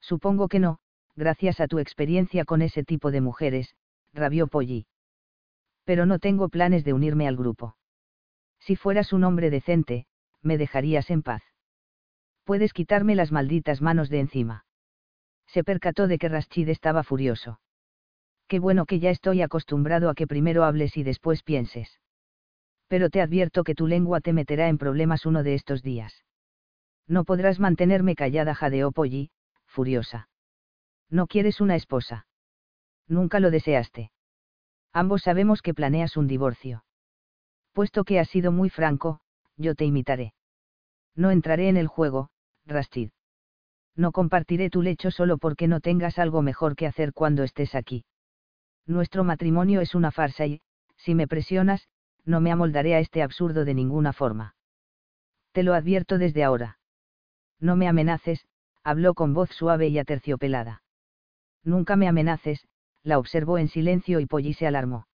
[0.00, 0.80] Supongo que no,
[1.16, 3.74] gracias a tu experiencia con ese tipo de mujeres,
[4.12, 4.86] rabió Polly.
[5.84, 7.76] Pero no tengo planes de unirme al grupo.
[8.60, 10.06] Si fueras un hombre decente,
[10.42, 11.42] me dejarías en paz.
[12.44, 14.64] Puedes quitarme las malditas manos de encima.
[15.46, 17.60] Se percató de que Rashid estaba furioso.
[18.48, 22.00] Qué bueno que ya estoy acostumbrado a que primero hables y después pienses.
[22.88, 26.24] Pero te advierto que tu lengua te meterá en problemas uno de estos días.
[27.06, 29.30] No podrás mantenerme callada, jadeó Polly,
[29.66, 30.28] furiosa.
[31.14, 32.26] No quieres una esposa.
[33.06, 34.10] Nunca lo deseaste.
[34.92, 36.84] Ambos sabemos que planeas un divorcio.
[37.72, 39.20] Puesto que has sido muy franco,
[39.56, 40.34] yo te imitaré.
[41.14, 42.30] No entraré en el juego,
[42.66, 43.10] Rastid.
[43.94, 48.04] No compartiré tu lecho solo porque no tengas algo mejor que hacer cuando estés aquí.
[48.84, 50.62] Nuestro matrimonio es una farsa y,
[50.96, 51.86] si me presionas,
[52.24, 54.56] no me amoldaré a este absurdo de ninguna forma.
[55.52, 56.80] Te lo advierto desde ahora.
[57.60, 58.48] No me amenaces,
[58.82, 60.82] habló con voz suave y aterciopelada.
[61.64, 62.66] Nunca me amenaces,
[63.02, 65.06] la observó en silencio y Polly se alarmó.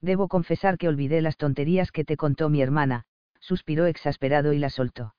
[0.00, 3.04] Debo confesar que olvidé las tonterías que te contó mi hermana,
[3.40, 5.14] suspiró exasperado y la soltó.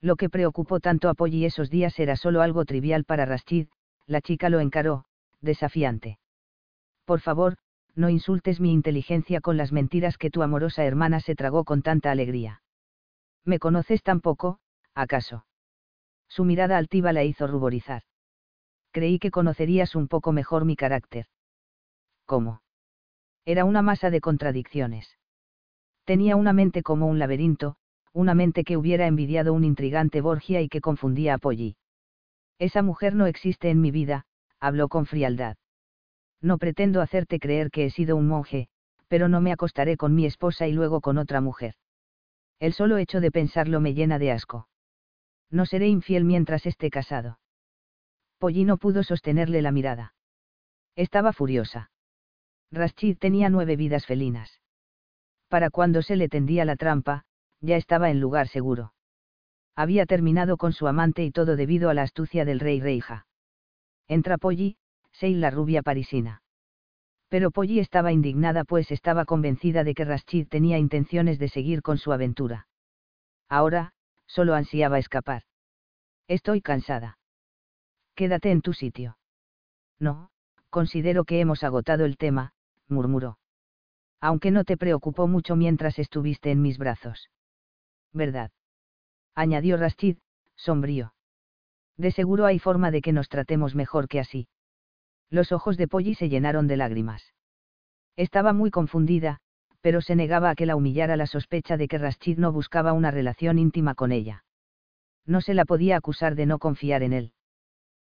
[0.00, 3.68] Lo que preocupó tanto a Polly esos días era solo algo trivial para Rashid,
[4.06, 5.04] la chica lo encaró,
[5.40, 6.18] desafiante.
[7.04, 7.56] Por favor,
[7.94, 12.10] no insultes mi inteligencia con las mentiras que tu amorosa hermana se tragó con tanta
[12.10, 12.62] alegría.
[13.44, 14.58] ¿Me conoces tan poco,
[14.94, 15.44] acaso?
[16.28, 18.02] Su mirada altiva la hizo ruborizar.
[18.92, 21.26] Creí que conocerías un poco mejor mi carácter.
[22.26, 22.62] ¿Cómo?
[23.44, 25.18] Era una masa de contradicciones.
[26.04, 27.76] Tenía una mente como un laberinto,
[28.12, 31.76] una mente que hubiera envidiado un intrigante Borgia y que confundía a Polly.
[32.58, 34.26] Esa mujer no existe en mi vida,
[34.58, 35.56] habló con frialdad.
[36.40, 38.68] No pretendo hacerte creer que he sido un monje,
[39.08, 41.74] pero no me acostaré con mi esposa y luego con otra mujer.
[42.60, 44.68] El solo hecho de pensarlo me llena de asco.
[45.50, 47.39] No seré infiel mientras esté casado.
[48.40, 50.14] Polly no pudo sostenerle la mirada.
[50.96, 51.90] Estaba furiosa.
[52.72, 54.60] Rashid tenía nueve vidas felinas.
[55.48, 57.24] Para cuando se le tendía la trampa,
[57.60, 58.94] ya estaba en lugar seguro.
[59.76, 63.26] Había terminado con su amante y todo debido a la astucia del rey Reija.
[64.08, 64.78] Entra Polly,
[65.12, 66.42] Seil la rubia parisina.
[67.28, 71.98] Pero Polly estaba indignada pues estaba convencida de que Rashid tenía intenciones de seguir con
[71.98, 72.68] su aventura.
[73.50, 73.92] Ahora,
[74.26, 75.42] solo ansiaba escapar.
[76.26, 77.19] Estoy cansada.
[78.20, 79.16] Quédate en tu sitio.
[79.98, 80.28] No,
[80.68, 82.52] considero que hemos agotado el tema,
[82.86, 83.38] murmuró.
[84.20, 87.30] Aunque no te preocupó mucho mientras estuviste en mis brazos
[88.12, 88.50] verdad.
[89.34, 90.18] Añadió Rashid,
[90.54, 91.14] sombrío.
[91.96, 94.48] De seguro hay forma de que nos tratemos mejor que así.
[95.30, 97.32] Los ojos de Polly se llenaron de lágrimas.
[98.16, 99.40] Estaba muy confundida,
[99.80, 103.10] pero se negaba a que la humillara la sospecha de que Rashid no buscaba una
[103.10, 104.44] relación íntima con ella.
[105.24, 107.32] No se la podía acusar de no confiar en él.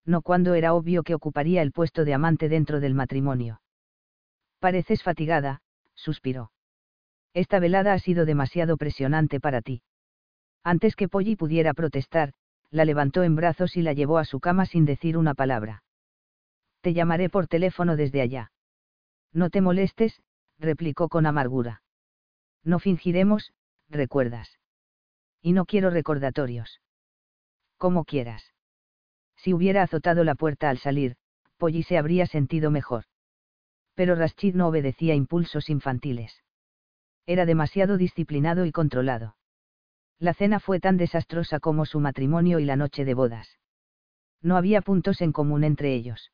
[0.04, 3.60] No cuando era obvio que ocuparía el puesto de amante dentro del matrimonio.
[4.58, 5.60] Pareces fatigada,
[5.94, 6.50] suspiró.
[7.34, 9.82] Esta velada ha sido demasiado presionante para ti.
[10.64, 12.32] Antes que Polly pudiera protestar,
[12.70, 15.82] la levantó en brazos y la llevó a su cama sin decir una palabra.
[16.80, 18.52] Te llamaré por teléfono desde allá.
[19.32, 20.20] No te molestes,
[20.58, 21.82] replicó con amargura.
[22.64, 23.52] No fingiremos,
[23.88, 24.58] recuerdas.
[25.40, 26.80] Y no quiero recordatorios.
[27.76, 28.52] Como quieras.
[29.38, 31.16] Si hubiera azotado la puerta al salir,
[31.56, 33.04] Polly se habría sentido mejor.
[33.94, 36.42] Pero Rashid no obedecía impulsos infantiles.
[37.24, 39.36] Era demasiado disciplinado y controlado.
[40.18, 43.58] La cena fue tan desastrosa como su matrimonio y la noche de bodas.
[44.42, 46.32] No había puntos en común entre ellos.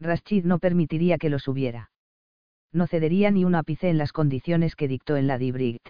[0.00, 1.90] Rashid no permitiría que los hubiera.
[2.72, 5.82] No cedería ni un ápice en las condiciones que dictó en la Dibrit.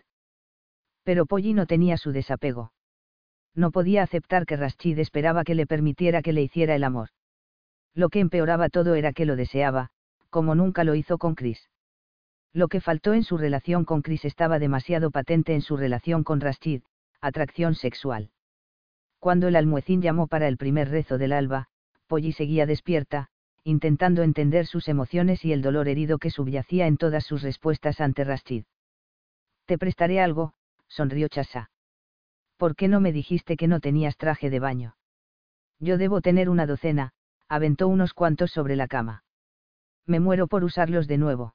[1.05, 2.73] Pero Polly no tenía su desapego.
[3.55, 7.10] No podía aceptar que Rashid esperaba que le permitiera que le hiciera el amor.
[7.94, 9.90] Lo que empeoraba todo era que lo deseaba,
[10.31, 11.70] como nunca lo hizo con Chris.
[12.52, 16.40] Lo que faltó en su relación con Chris estaba demasiado patente en su relación con
[16.40, 16.82] Rashid,
[17.20, 18.31] atracción sexual.
[19.20, 21.68] Cuando el almuecín llamó para el primer rezo del alba,
[22.06, 23.28] Polly seguía despierta,
[23.62, 28.24] intentando entender sus emociones y el dolor herido que subyacía en todas sus respuestas ante
[28.24, 28.64] Rashid.
[29.64, 30.52] Te prestaré algo,
[30.89, 31.70] sonrió Chasa.
[32.56, 34.97] ¿Por qué no me dijiste que no tenías traje de baño?
[35.81, 37.12] Yo debo tener una docena,
[37.48, 39.24] aventó unos cuantos sobre la cama.
[40.06, 41.55] Me muero por usarlos de nuevo.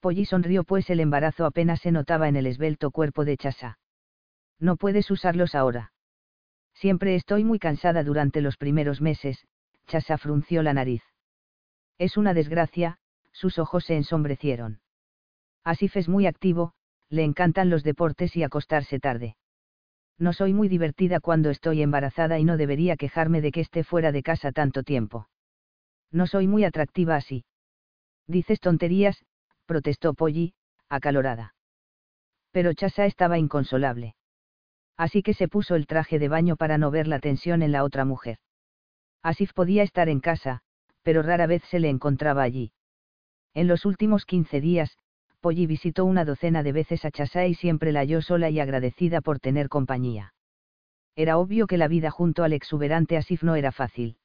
[0.00, 3.78] Polly sonrió pues el embarazo apenas se notaba en el esbelto cuerpo de Chasa.
[4.58, 5.92] No puedes usarlos ahora.
[6.74, 9.46] Siempre estoy muy cansada durante los primeros meses,
[9.86, 11.02] Chasa frunció la nariz.
[11.98, 12.98] Es una desgracia,
[13.32, 14.80] sus ojos se ensombrecieron.
[15.64, 16.74] Asif es muy activo,
[17.08, 19.36] Le encantan los deportes y acostarse tarde.
[20.22, 24.12] No soy muy divertida cuando estoy embarazada y no debería quejarme de que esté fuera
[24.12, 25.28] de casa tanto tiempo.
[26.12, 27.44] No soy muy atractiva así.
[28.28, 29.24] Dices tonterías,
[29.66, 30.54] protestó Polly,
[30.88, 31.56] acalorada.
[32.52, 34.14] Pero Chasa estaba inconsolable.
[34.96, 37.82] Así que se puso el traje de baño para no ver la tensión en la
[37.82, 38.38] otra mujer.
[39.24, 40.60] Asif podía estar en casa,
[41.02, 42.70] pero rara vez se le encontraba allí.
[43.54, 44.96] En los últimos 15 días,
[45.42, 49.20] Polly visitó una docena de veces a Chasa y siempre la halló sola y agradecida
[49.20, 50.34] por tener compañía.
[51.16, 54.18] Era obvio que la vida junto al exuberante Asif no era fácil.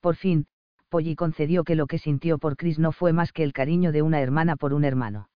[0.00, 0.46] Por fin,
[0.90, 4.02] Polly concedió que lo que sintió por Chris no fue más que el cariño de
[4.02, 5.30] una hermana por un hermano.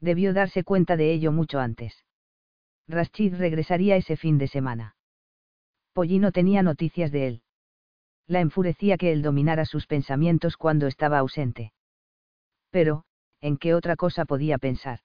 [0.00, 2.04] Debió darse cuenta de ello mucho antes.
[2.88, 4.96] Rashid regresaría ese fin de semana.
[5.92, 7.42] Polly no tenía noticias de él.
[8.26, 11.72] La enfurecía que él dominara sus pensamientos cuando estaba ausente.
[12.70, 13.04] Pero,
[13.44, 15.00] ¿en qué otra cosa podía pensar?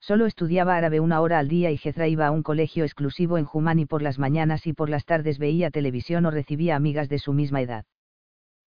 [0.00, 3.44] Solo estudiaba árabe una hora al día y Jezra iba a un colegio exclusivo en
[3.44, 7.34] Jumani por las mañanas y por las tardes veía televisión o recibía amigas de su
[7.34, 7.84] misma edad.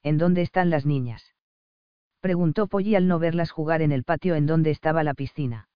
[0.04, 1.34] ¿En dónde están las niñas?
[2.20, 5.70] Preguntó Polly al no verlas jugar en el patio en donde estaba la piscina.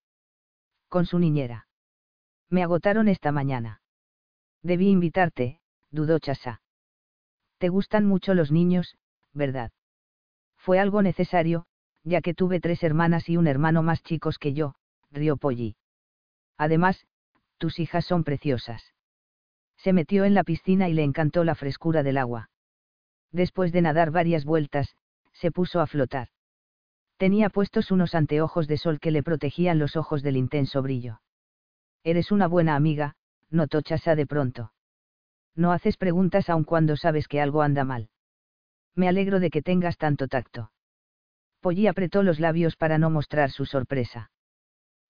[0.88, 1.68] Con su niñera.
[2.52, 3.82] Me agotaron esta mañana.
[4.62, 6.62] Debí invitarte, dudó Chasa.
[7.58, 8.96] Te gustan mucho los niños,
[9.34, 9.72] ¿verdad?
[10.56, 11.66] Fue algo necesario,
[12.08, 14.76] ya que tuve tres hermanas y un hermano más chicos que yo,
[15.12, 15.76] rió Polly.
[16.58, 17.06] Además,
[17.58, 18.94] tus hijas son preciosas.
[19.78, 22.50] Se metió en la piscina y le encantó la frescura del agua
[23.32, 24.96] después de nadar varias vueltas,
[25.34, 26.30] se puso a flotar.
[27.18, 31.22] Tenía puestos unos anteojos de sol que le protegían los ojos del intenso brillo.
[32.04, 33.16] Eres una buena amiga,
[33.50, 34.72] notó Chasa de pronto.
[35.56, 38.10] No haces preguntas aun cuando sabes que algo anda mal.
[38.96, 40.72] Me alegro de que tengas tanto tacto.
[41.68, 44.32] Polly apretó los labios para no mostrar su sorpresa.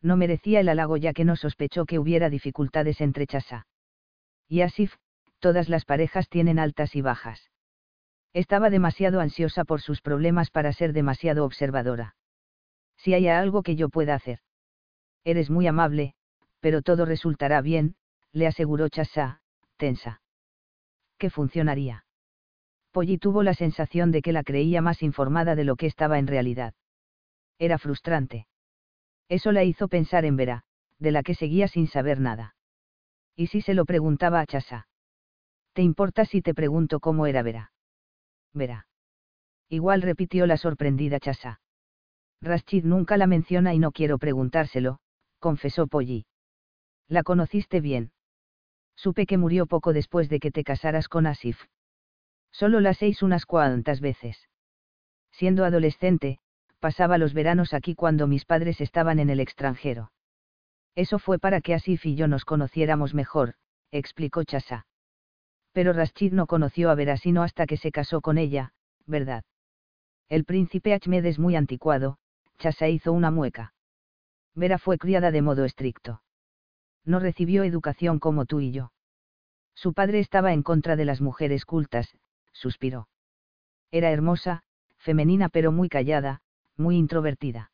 [0.02, 3.68] No merecía el halago ya que no sospechó que hubiera dificultades entre Chasa.
[4.48, 4.96] Y Asif,
[5.38, 7.52] todas las parejas tienen altas y bajas.
[8.34, 12.16] Estaba demasiado ansiosa por sus problemas para ser demasiado observadora.
[12.98, 14.40] Si hay algo que yo pueda hacer.
[15.24, 16.16] Eres muy amable,
[16.60, 17.98] pero todo resultará bien,
[18.32, 19.42] le aseguró Chassa,
[19.78, 20.24] tensa.
[21.20, 22.07] ¿Qué funcionaría?
[22.98, 26.26] Polly tuvo la sensación de que la creía más informada de lo que estaba en
[26.26, 26.74] realidad.
[27.60, 28.48] Era frustrante.
[29.30, 30.64] Eso la hizo pensar en Vera,
[30.98, 32.56] de la que seguía sin saber nada.
[33.36, 34.88] ¿Y si se lo preguntaba a Chasa?
[35.74, 37.72] ¿Te importa si te pregunto cómo era Vera?
[38.52, 38.88] verá.
[39.70, 41.62] Igual repitió la sorprendida Chasa.
[42.42, 44.98] Rashid nunca la menciona y no quiero preguntárselo,
[45.38, 46.26] confesó Polly.
[47.08, 48.12] ¿La conociste bien?
[48.96, 51.68] Supe que murió poco después de que te casaras con Asif.
[52.60, 54.50] Solo la seis unas cuantas veces.
[55.32, 56.40] Siendo adolescente,
[56.80, 60.12] pasaba los veranos aquí cuando mis padres estaban en el extranjero.
[60.96, 63.54] Eso fue para que Asif y yo nos conociéramos mejor,
[63.92, 64.88] explicó Chasa
[65.78, 68.74] pero Rashid no conoció a Vera sino hasta que se casó con ella,
[69.06, 69.44] ¿verdad?
[70.28, 72.18] El príncipe Ahmed es muy anticuado,
[72.58, 73.76] Chasa hizo una mueca.
[74.56, 76.24] Vera fue criada de modo estricto.
[77.06, 78.92] No recibió educación como tú y yo.
[79.76, 82.18] Su padre estaba en contra de las mujeres cultas,
[82.58, 83.08] suspiró.
[83.92, 84.64] Era hermosa,
[84.98, 86.42] femenina pero muy callada,
[86.76, 87.72] muy introvertida.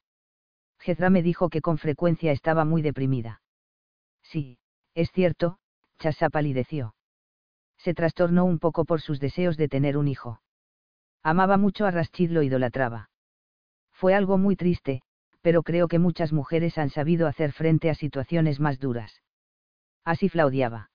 [0.80, 3.42] Jezra me dijo que con frecuencia estaba muy deprimida.
[4.22, 4.58] Sí,
[4.94, 5.58] es cierto,
[6.00, 6.94] Chasa palideció
[7.84, 10.42] se trastornó un poco por sus deseos de tener un hijo.
[11.22, 13.10] Amaba mucho a Rashid, lo idolatraba.
[13.92, 15.02] Fue algo muy triste,
[15.42, 19.22] pero creo que muchas mujeres han sabido hacer frente a situaciones más duras.
[20.06, 20.92] Así flaudiaba.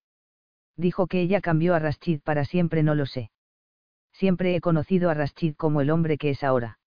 [0.76, 3.30] Dijo que ella cambió a Rashid para siempre, no lo sé.
[4.18, 6.80] Siempre he conocido a Rashid como el hombre que es ahora.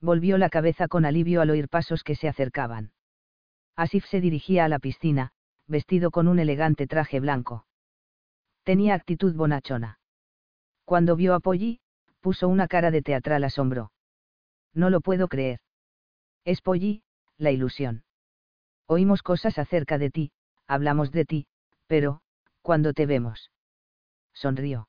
[0.00, 2.90] Volvió la cabeza con alivio al oír pasos que se acercaban.
[3.76, 5.30] Asif se dirigía a la piscina,
[5.68, 7.64] vestido con un elegante traje blanco.
[8.64, 10.00] Tenía actitud bonachona.
[10.84, 11.78] Cuando vio a Polly,
[12.20, 13.92] puso una cara de teatral asombro.
[14.74, 15.60] No lo puedo creer.
[16.44, 17.04] Es Polly,
[17.36, 18.02] la ilusión.
[18.86, 20.32] Oímos cosas acerca de ti,
[20.66, 21.46] hablamos de ti,
[21.86, 22.20] pero,
[22.62, 23.52] cuando te vemos.
[24.32, 24.88] Sonrió.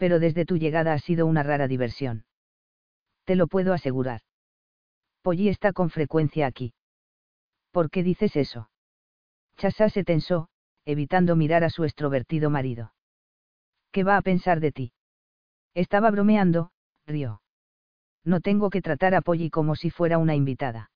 [0.00, 2.24] Pero desde tu llegada ha sido una rara diversión.
[3.24, 4.22] Te lo puedo asegurar.
[5.20, 6.72] Polly está con frecuencia aquí.
[7.70, 8.70] ¿Por qué dices eso?
[9.58, 10.48] Chasa se tensó,
[10.86, 12.94] evitando mirar a su extrovertido marido.
[13.92, 14.92] ¿Qué va a pensar de ti?
[15.74, 16.70] Estaba bromeando,
[17.06, 17.42] rió.
[18.24, 20.90] No tengo que tratar a Polly como si fuera una invitada.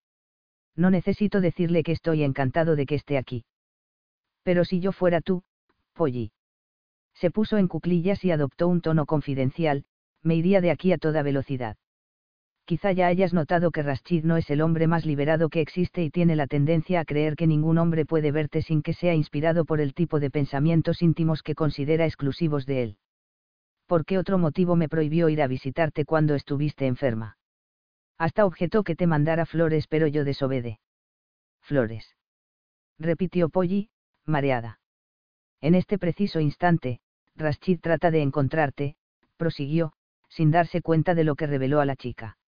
[0.76, 3.44] No necesito decirle que estoy encantado de que esté aquí.
[4.44, 5.43] Pero si yo fuera tú,
[5.93, 6.32] Polly.
[7.14, 9.84] Se puso en cuclillas y adoptó un tono confidencial,
[10.22, 11.76] me iría de aquí a toda velocidad.
[12.64, 16.10] Quizá ya hayas notado que Rashid no es el hombre más liberado que existe y
[16.10, 19.80] tiene la tendencia a creer que ningún hombre puede verte sin que sea inspirado por
[19.82, 22.98] el tipo de pensamientos íntimos que considera exclusivos de él.
[23.86, 27.36] ¿Por qué otro motivo me prohibió ir a visitarte cuando estuviste enferma?
[28.16, 30.80] Hasta objetó que te mandara flores pero yo desobede.
[31.60, 32.16] Flores.
[32.98, 33.90] Repitió Polly,
[34.24, 34.80] mareada.
[35.60, 37.00] En este preciso instante,
[37.36, 38.97] Rashid trata de encontrarte,
[39.36, 39.93] prosiguió,
[40.28, 42.39] sin darse cuenta de lo que reveló a la chica.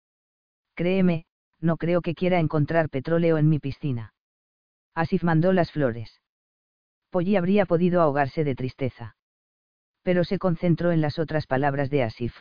[0.74, 1.26] Créeme,
[1.60, 4.14] no creo que quiera encontrar petróleo en mi piscina.
[4.94, 6.20] Asif mandó las flores.
[7.10, 9.16] Polly habría podido ahogarse de tristeza.
[10.02, 12.34] Pero se concentró en las otras palabras de Asif.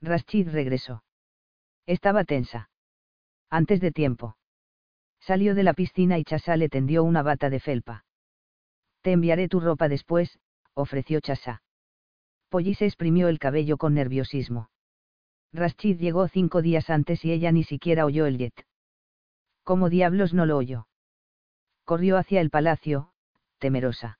[0.00, 1.04] Rashid regresó.
[1.86, 2.70] Estaba tensa.
[3.50, 4.36] Antes de tiempo.
[5.20, 8.04] Salió de la piscina y Chasa le tendió una bata de felpa.
[9.02, 10.38] Te enviaré tu ropa después,
[10.74, 11.62] ofreció Chasa.
[12.48, 14.70] Polly se exprimió el cabello con nerviosismo.
[15.52, 18.66] Rashid llegó cinco días antes y ella ni siquiera oyó el jet.
[19.64, 20.86] ¿Cómo diablos no lo oyó?
[21.84, 23.12] Corrió hacia el palacio,
[23.58, 24.18] temerosa.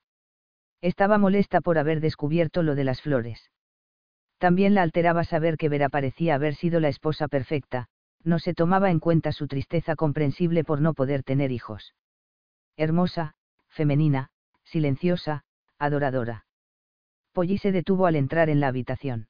[0.81, 3.51] Estaba molesta por haber descubierto lo de las flores.
[4.37, 7.87] También la alteraba saber que Vera parecía haber sido la esposa perfecta,
[8.23, 11.93] no se tomaba en cuenta su tristeza comprensible por no poder tener hijos.
[12.75, 13.35] Hermosa,
[13.69, 14.29] femenina,
[14.63, 15.43] silenciosa,
[15.81, 16.45] adoradora.
[17.33, 19.27] Polly se detuvo al entrar en la habitación.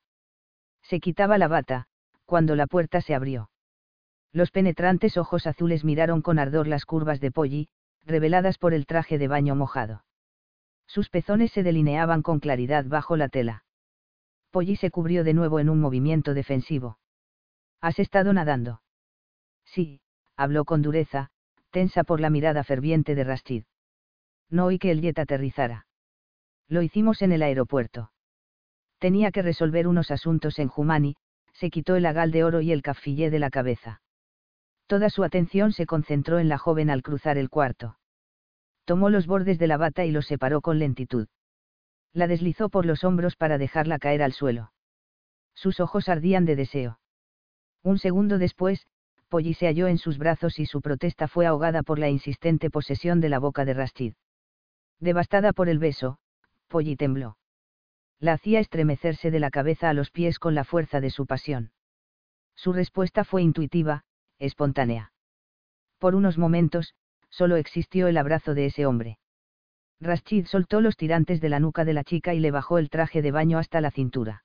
[0.82, 1.88] Se quitaba la bata,
[2.26, 3.50] cuando la puerta se abrió.
[4.34, 7.70] Los penetrantes ojos azules miraron con ardor las curvas de Polly,
[8.06, 10.04] reveladas por el traje de baño mojado.
[10.88, 13.64] Sus pezones se delineaban con claridad bajo la tela.
[14.50, 17.00] Polly se cubrió de nuevo en un movimiento defensivo.
[17.80, 18.82] ¿Has estado nadando?
[19.64, 20.02] Sí,
[20.36, 21.30] habló con dureza,
[21.70, 23.64] tensa por la mirada ferviente de Rastid.
[24.50, 25.86] No oí que el jet aterrizara.
[26.72, 28.14] Lo hicimos en el aeropuerto.
[28.98, 31.18] Tenía que resolver unos asuntos en Jumani,
[31.52, 34.02] se quitó el agal de oro y el cafillé de la cabeza.
[34.88, 37.98] Toda su atención se concentró en la joven al cruzar el cuarto.
[38.86, 41.28] Tomó los bordes de la bata y los separó con lentitud.
[42.14, 44.72] La deslizó por los hombros para dejarla caer al suelo.
[45.54, 47.00] Sus ojos ardían de deseo.
[47.84, 48.88] Un segundo después,
[49.28, 53.20] Polly se halló en sus brazos y su protesta fue ahogada por la insistente posesión
[53.20, 54.14] de la boca de Rastid.
[55.02, 56.18] Devastada por el beso,
[56.72, 57.38] Polly tembló
[58.22, 61.72] la hacía estremecerse de la cabeza a los pies con la fuerza de su pasión.
[62.56, 64.04] Su respuesta fue intuitiva,
[64.38, 65.12] espontánea.
[65.98, 66.94] Por unos momentos,
[67.30, 69.18] solo existió el abrazo de ese hombre.
[70.00, 73.24] Rashid soltó los tirantes de la nuca de la chica y le bajó el traje
[73.24, 74.44] de baño hasta la cintura.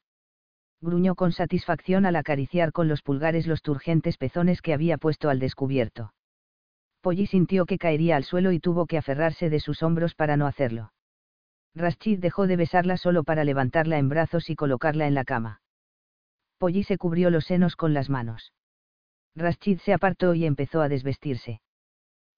[0.80, 5.38] Gruñó con satisfacción al acariciar con los pulgares los turgentes pezones que había puesto al
[5.38, 6.14] descubierto.
[7.02, 10.46] Polly sintió que caería al suelo y tuvo que aferrarse de sus hombros para no
[10.46, 10.92] hacerlo.
[11.76, 15.60] Rashid dejó de besarla solo para levantarla en brazos y colocarla en la cama.
[16.58, 18.54] Polly se cubrió los senos con las manos.
[19.34, 21.60] Rashid se apartó y empezó a desvestirse.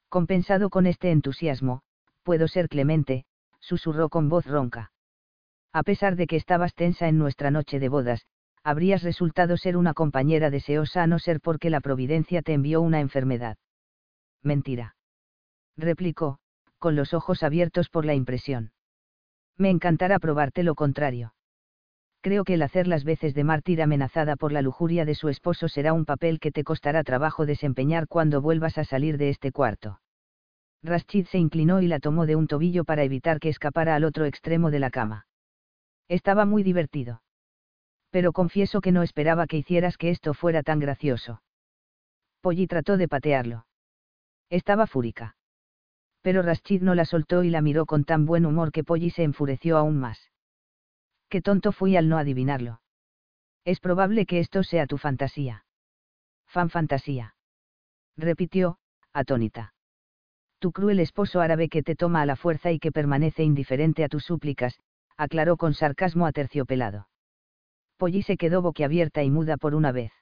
[0.09, 1.83] Compensado con este entusiasmo,
[2.25, 3.27] puedo ser clemente,
[3.61, 4.91] susurró con voz ronca.
[5.73, 8.27] A pesar de que estabas tensa en nuestra noche de bodas,
[8.65, 12.99] habrías resultado ser una compañera deseosa a no ser porque la providencia te envió una
[12.99, 13.57] enfermedad.
[14.43, 14.97] Mentira.
[15.77, 16.41] Replicó,
[16.79, 18.73] con los ojos abiertos por la impresión.
[19.59, 21.35] Me encantará probarte lo contrario.
[22.21, 25.69] Creo que el hacer las veces de mártir amenazada por la lujuria de su esposo
[25.69, 30.01] será un papel que te costará trabajo desempeñar cuando vuelvas a salir de este cuarto.
[30.83, 34.27] Rashid se inclinó y la tomó de un tobillo para evitar que escapara al otro
[34.27, 35.27] extremo de la cama.
[36.09, 37.23] Estaba muy divertido.
[38.11, 41.43] Pero confieso que no esperaba que hicieras que esto fuera tan gracioso.
[42.41, 43.67] Polly trató de patearlo.
[44.51, 45.38] Estaba fúrica
[46.29, 49.23] pero Rashid no la soltó y la miró con tan buen humor que Polly se
[49.23, 50.31] enfureció aún más.
[51.31, 52.83] Qué tonto fui al no adivinarlo.
[53.65, 55.65] Es probable que esto sea tu fantasía.
[56.47, 57.35] Fan fantasía.
[58.19, 58.77] Repitió,
[59.15, 59.73] atónita.
[60.59, 64.11] Tu cruel esposo árabe que te toma a la fuerza y que permanece indiferente a
[64.11, 64.79] tus súplicas,
[65.17, 67.09] aclaró con sarcasmo aterciopelado.
[67.97, 70.13] Polly se quedó boquiabierta y muda por una vez.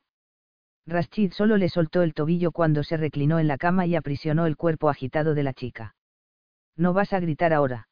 [0.87, 4.57] Rashid solo le soltó el tobillo cuando se reclinó en la cama y aprisionó el
[4.57, 5.96] cuerpo agitado de la chica.
[6.77, 7.89] No vas a gritar ahora.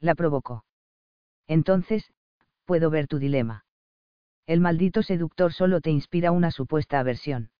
[0.00, 0.64] La provocó.
[1.46, 2.12] Entonces,
[2.64, 3.64] puedo ver tu dilema.
[4.46, 7.50] El maldito seductor solo te inspira una supuesta aversión.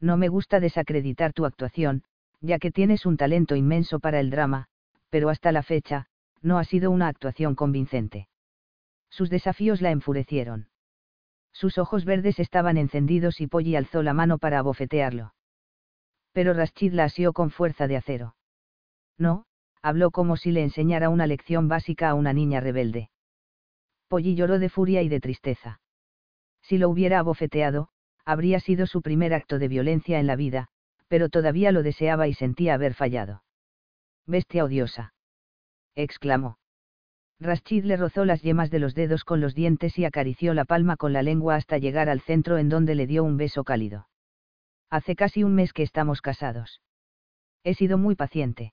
[0.00, 2.04] No me gusta desacreditar tu actuación,
[2.40, 4.66] ya que tienes un talento inmenso para el drama,
[5.10, 6.06] pero hasta la fecha,
[6.42, 8.28] no ha sido una actuación convincente.
[9.08, 10.68] Sus desafíos la enfurecieron.
[11.52, 15.34] Sus ojos verdes estaban encendidos y Polly alzó la mano para abofetearlo.
[16.32, 18.34] Pero Rashid la asió con fuerza de acero.
[19.18, 19.44] No,
[19.82, 23.10] habló como si le enseñara una lección básica a una niña rebelde.
[24.08, 25.80] Polly lloró de furia y de tristeza.
[26.62, 27.88] Si lo hubiera abofeteado,
[28.24, 30.68] habría sido su primer acto de violencia en la vida,
[31.08, 33.42] pero todavía lo deseaba y sentía haber fallado.
[34.26, 35.14] Bestia odiosa.
[35.94, 36.58] exclamó.
[37.40, 40.96] Rashid le rozó las yemas de los dedos con los dientes y acarició la palma
[40.96, 44.08] con la lengua hasta llegar al centro en donde le dio un beso cálido.
[44.90, 46.80] Hace casi un mes que estamos casados.
[47.64, 48.72] He sido muy paciente.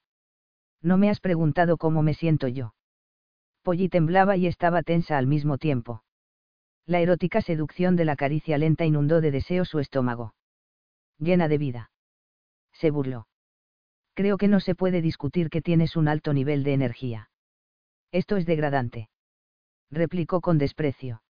[0.82, 2.74] No me has preguntado cómo me siento yo.
[3.64, 6.04] Polly temblaba y estaba tensa al mismo tiempo.
[6.86, 10.34] La erótica seducción de la caricia lenta inundó de deseo su estómago.
[11.18, 11.92] Llena de vida.
[12.74, 13.28] Se burló.
[14.14, 17.30] Creo que no se puede discutir que tienes un alto nivel de energía.
[18.12, 19.10] Esto es degradante.
[19.92, 21.22] Replicó con desprecio.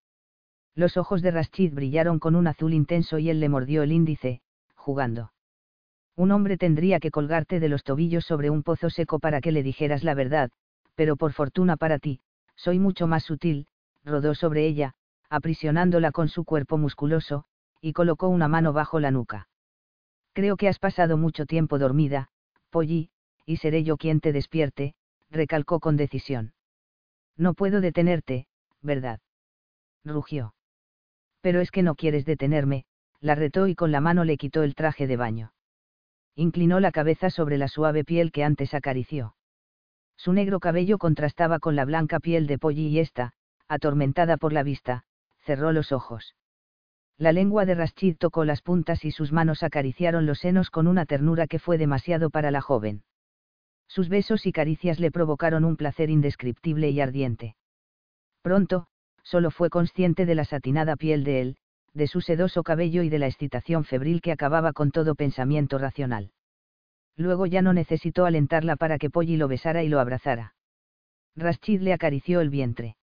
[0.75, 4.41] Los ojos de Rashid brillaron con un azul intenso y él le mordió el índice,
[4.75, 5.33] jugando.
[6.19, 9.63] Un hombre tendría que colgarte de los tobillos sobre un pozo seco para que le
[9.63, 10.51] dijeras la verdad,
[10.95, 12.19] pero por fortuna para ti,
[12.57, 13.67] soy mucho más sutil,
[14.03, 14.95] rodó sobre ella,
[15.29, 17.45] aprisionándola con su cuerpo musculoso,
[17.79, 19.47] y colocó una mano bajo la nuca.
[20.33, 22.27] Creo que has pasado mucho tiempo dormida,
[22.69, 23.11] Polly,
[23.45, 24.95] y seré yo quien te despierte,
[25.31, 26.51] recalcó con decisión.
[27.37, 28.45] No puedo detenerte,
[28.81, 29.21] ¿verdad?
[30.03, 30.53] rugió.
[31.39, 32.83] Pero es que no quieres detenerme,
[33.21, 35.53] la retó y con la mano le quitó el traje de baño.
[36.35, 39.35] Inclinó la cabeza sobre la suave piel que antes acarició.
[40.15, 43.33] Su negro cabello contrastaba con la blanca piel de Polly y ésta,
[43.67, 45.03] atormentada por la vista,
[45.45, 46.35] cerró los ojos.
[47.17, 51.05] La lengua de Rashid tocó las puntas y sus manos acariciaron los senos con una
[51.05, 53.03] ternura que fue demasiado para la joven.
[53.87, 57.55] Sus besos y caricias le provocaron un placer indescriptible y ardiente.
[58.41, 58.87] Pronto,
[59.23, 61.57] solo fue consciente de la satinada piel de él,
[61.99, 66.31] de su sedoso cabello y de la excitación febril que acababa con todo pensamiento racional.
[67.17, 70.55] Luego ya no necesitó alentarla para que Polly lo besara y lo abrazara.
[71.35, 72.95] Rashid le acarició el vientre.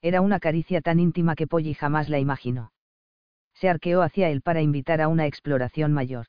[0.00, 2.72] Era una caricia tan íntima que Polly jamás la imaginó.
[3.54, 6.26] Se arqueó hacia él para invitar a una exploración mayor.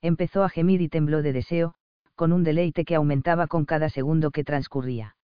[0.00, 1.74] Empezó a gemir y tembló de deseo,
[2.14, 5.14] con un deleite que aumentaba con cada segundo que transcurría.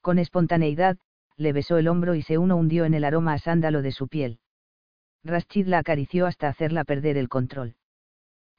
[0.00, 0.96] Con espontaneidad,
[1.36, 4.08] le besó el hombro y se uno hundió en el aroma a sándalo de su
[4.08, 4.38] piel.
[5.24, 7.74] Rashid la acarició hasta hacerla perder el control.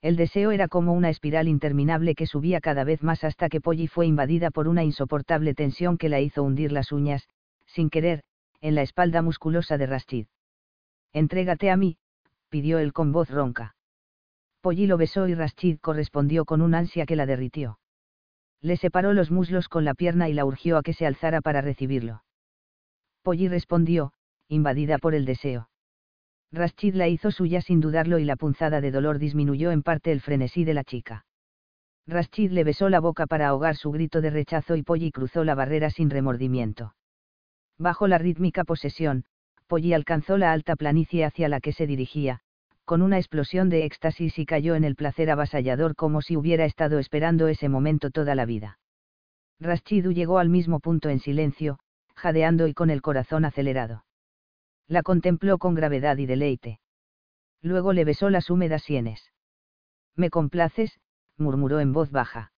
[0.02, 3.88] El deseo era como una espiral interminable que subía cada vez más hasta que Polly
[3.88, 7.28] fue invadida por una insoportable tensión que la hizo hundir las uñas,
[7.66, 8.24] sin querer,
[8.62, 10.28] en la espalda musculosa de Rashid.
[11.12, 11.98] Entrégate a mí,
[12.50, 13.76] pidió él con voz ronca.
[14.62, 17.80] Polly lo besó y Rashid correspondió con un ansia que la derritió.
[18.62, 21.62] Le separó los muslos con la pierna y la urgió a que se alzara para
[21.62, 22.24] recibirlo.
[23.22, 24.14] Polly respondió,
[24.48, 25.68] invadida por el deseo.
[26.54, 30.22] Rashid la hizo suya sin dudarlo y la punzada de dolor disminuyó en parte el
[30.22, 31.26] frenesí de la chica.
[32.06, 35.56] Rashid le besó la boca para ahogar su grito de rechazo y Polly cruzó la
[35.56, 36.94] barrera sin remordimiento.
[37.80, 39.26] Bajo la rítmica posesión,
[39.66, 42.42] Polly alcanzó la alta planicie hacia la que se dirigía,
[42.86, 47.00] con una explosión de éxtasis y cayó en el placer avasallador como si hubiera estado
[47.00, 48.78] esperando ese momento toda la vida.
[49.60, 51.80] Rashid llegó al mismo punto en silencio,
[52.14, 54.04] jadeando y con el corazón acelerado.
[54.88, 56.80] La contempló con gravedad y deleite.
[57.62, 59.32] Luego le besó las húmedas sienes.
[60.16, 61.00] Me complaces,
[61.38, 62.52] murmuró en voz baja.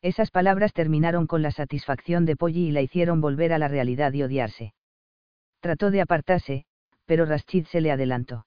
[0.00, 4.12] Esas palabras terminaron con la satisfacción de Polly y la hicieron volver a la realidad
[4.12, 4.74] y odiarse.
[5.60, 6.64] Trató de apartarse,
[7.06, 8.46] pero Rashid se le adelantó.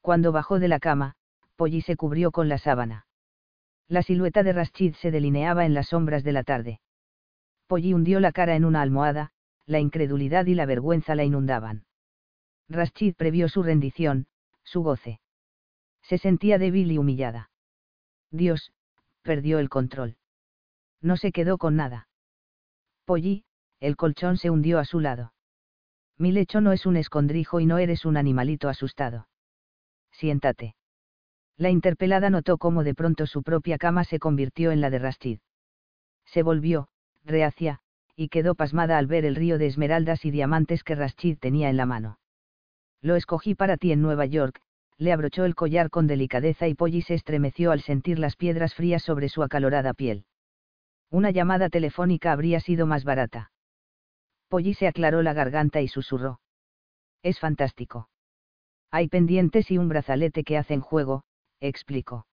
[0.00, 1.16] Cuando bajó de la cama,
[1.56, 3.06] Polly se cubrió con la sábana.
[3.88, 6.80] La silueta de Rashid se delineaba en las sombras de la tarde.
[7.66, 9.32] Polly hundió la cara en una almohada,
[9.66, 11.84] la incredulidad y la vergüenza la inundaban.
[12.70, 14.26] Rashid previó su rendición,
[14.62, 15.20] su goce.
[16.02, 17.50] Se sentía débil y humillada.
[18.30, 18.72] Dios,
[19.22, 20.16] perdió el control.
[21.02, 22.08] No se quedó con nada.
[23.04, 23.44] Polly,
[23.80, 25.32] el colchón se hundió a su lado.
[26.16, 29.26] Mi lecho no es un escondrijo y no eres un animalito asustado.
[30.12, 30.76] Siéntate.
[31.56, 35.40] La interpelada notó cómo de pronto su propia cama se convirtió en la de Rashid.
[36.26, 36.88] Se volvió,
[37.24, 37.80] reacia,
[38.14, 41.76] y quedó pasmada al ver el río de esmeraldas y diamantes que Rashid tenía en
[41.76, 42.19] la mano.
[43.02, 44.60] Lo escogí para ti en Nueva York,
[44.98, 49.02] le abrochó el collar con delicadeza y Polly se estremeció al sentir las piedras frías
[49.02, 50.26] sobre su acalorada piel.
[51.10, 53.50] Una llamada telefónica habría sido más barata.
[54.48, 56.40] Polly se aclaró la garganta y susurró.
[57.22, 58.10] Es fantástico.
[58.90, 61.24] Hay pendientes y un brazalete que hacen juego,
[61.60, 62.26] explicó.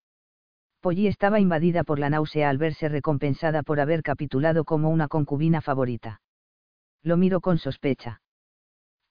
[0.82, 5.62] Polly estaba invadida por la náusea al verse recompensada por haber capitulado como una concubina
[5.62, 6.22] favorita.
[7.02, 8.22] Lo miró con sospecha.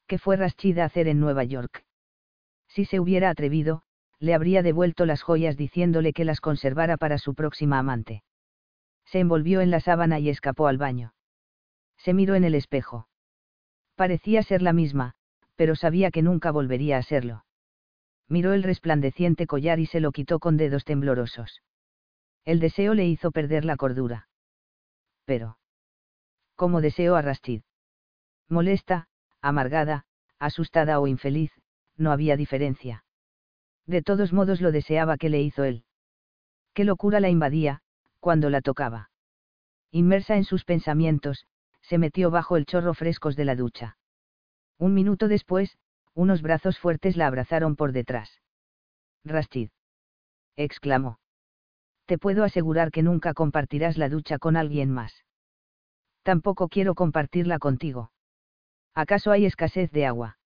[0.06, 1.84] ¿Qué fue Rashid a hacer en Nueva York?
[2.68, 3.82] Si se hubiera atrevido,
[4.18, 8.22] le habría devuelto las joyas diciéndole que las conservara para su próxima amante.
[9.04, 11.14] Se envolvió en la sábana y escapó al baño.
[11.96, 13.08] Se miró en el espejo.
[13.94, 15.14] Parecía ser la misma,
[15.54, 17.44] pero sabía que nunca volvería a serlo.
[18.28, 21.62] Miró el resplandeciente collar y se lo quitó con dedos temblorosos.
[22.44, 24.28] El deseo le hizo perder la cordura.
[25.24, 25.58] Pero.
[26.54, 27.62] ¿Cómo deseó a Rastid?
[28.48, 29.08] Molesta,
[29.48, 30.04] amargada,
[30.38, 31.50] asustada o infeliz,
[31.96, 33.04] no había diferencia.
[33.86, 35.84] De todos modos lo deseaba que le hizo él.
[36.74, 37.80] Qué locura la invadía,
[38.20, 39.10] cuando la tocaba.
[39.90, 41.46] Inmersa en sus pensamientos,
[41.82, 43.96] se metió bajo el chorro frescos de la ducha.
[44.78, 45.78] Un minuto después,
[46.14, 48.40] unos brazos fuertes la abrazaron por detrás.
[49.24, 49.70] Rastid.
[50.56, 51.18] exclamó
[52.06, 55.24] te puedo asegurar que nunca compartirás la ducha con alguien más.
[56.22, 58.10] Tampoco quiero compartirla contigo.
[58.96, 60.38] ¿Acaso hay escasez de agua?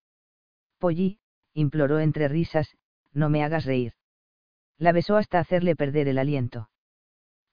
[0.81, 1.21] Polly,
[1.55, 2.77] imploró entre risas,
[3.13, 3.95] no me hagas reír.
[4.77, 6.69] La besó hasta hacerle perder el aliento.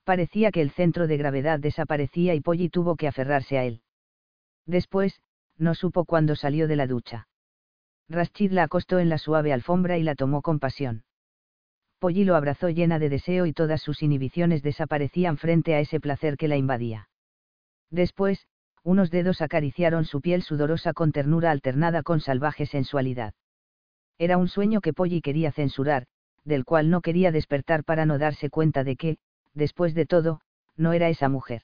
[0.06, 3.84] Parecía que el centro de gravedad desaparecía y Polly tuvo que aferrarse a él.
[4.66, 5.22] Después,
[5.56, 7.28] no supo cuándo salió de la ducha.
[8.10, 11.04] Rashid la acostó en la suave alfombra y la tomó con pasión.
[12.00, 16.38] Polly lo abrazó llena de deseo y todas sus inhibiciones desaparecían frente a ese placer
[16.38, 17.10] que la invadía.
[17.92, 18.48] Después,
[18.88, 23.34] unos dedos acariciaron su piel sudorosa con ternura alternada con salvaje sensualidad.
[24.18, 26.06] Era un sueño que Polly quería censurar,
[26.46, 29.18] del cual no quería despertar para no darse cuenta de que,
[29.54, 30.40] después de todo,
[30.78, 31.64] no era esa mujer.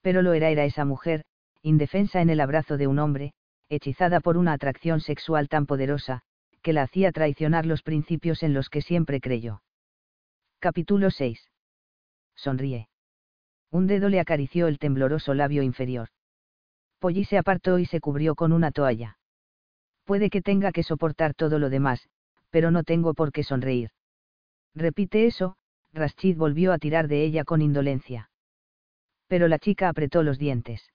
[0.00, 1.24] Pero lo era era esa mujer,
[1.60, 3.32] indefensa en el abrazo de un hombre,
[3.68, 6.20] hechizada por una atracción sexual tan poderosa,
[6.62, 9.60] que la hacía traicionar los principios en los que siempre creyó.
[10.60, 11.50] Capítulo 6.
[12.36, 12.88] Sonríe.
[13.72, 16.10] Un dedo le acarició el tembloroso labio inferior.
[16.98, 19.18] Polly se apartó y se cubrió con una toalla.
[20.04, 22.08] Puede que tenga que soportar todo lo demás,
[22.50, 23.90] pero no tengo por qué sonreír.
[24.74, 25.56] Repite eso,
[25.92, 28.30] Rashid volvió a tirar de ella con indolencia.
[29.26, 30.90] Pero la chica apretó los dientes.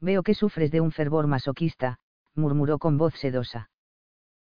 [0.00, 1.98] Veo que sufres de un fervor masoquista,
[2.34, 3.70] murmuró con voz sedosa.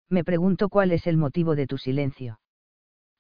[0.08, 2.40] Me pregunto cuál es el motivo de tu silencio.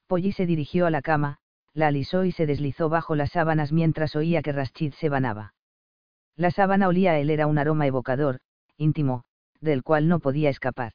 [0.08, 1.38] Polly se dirigió a la cama,
[1.74, 5.54] la alisó y se deslizó bajo las sábanas mientras oía que Rashid se banaba.
[6.40, 8.40] La sábana olía a él era un aroma evocador,
[8.77, 9.24] íntimo,
[9.59, 10.93] del cual no podía escapar.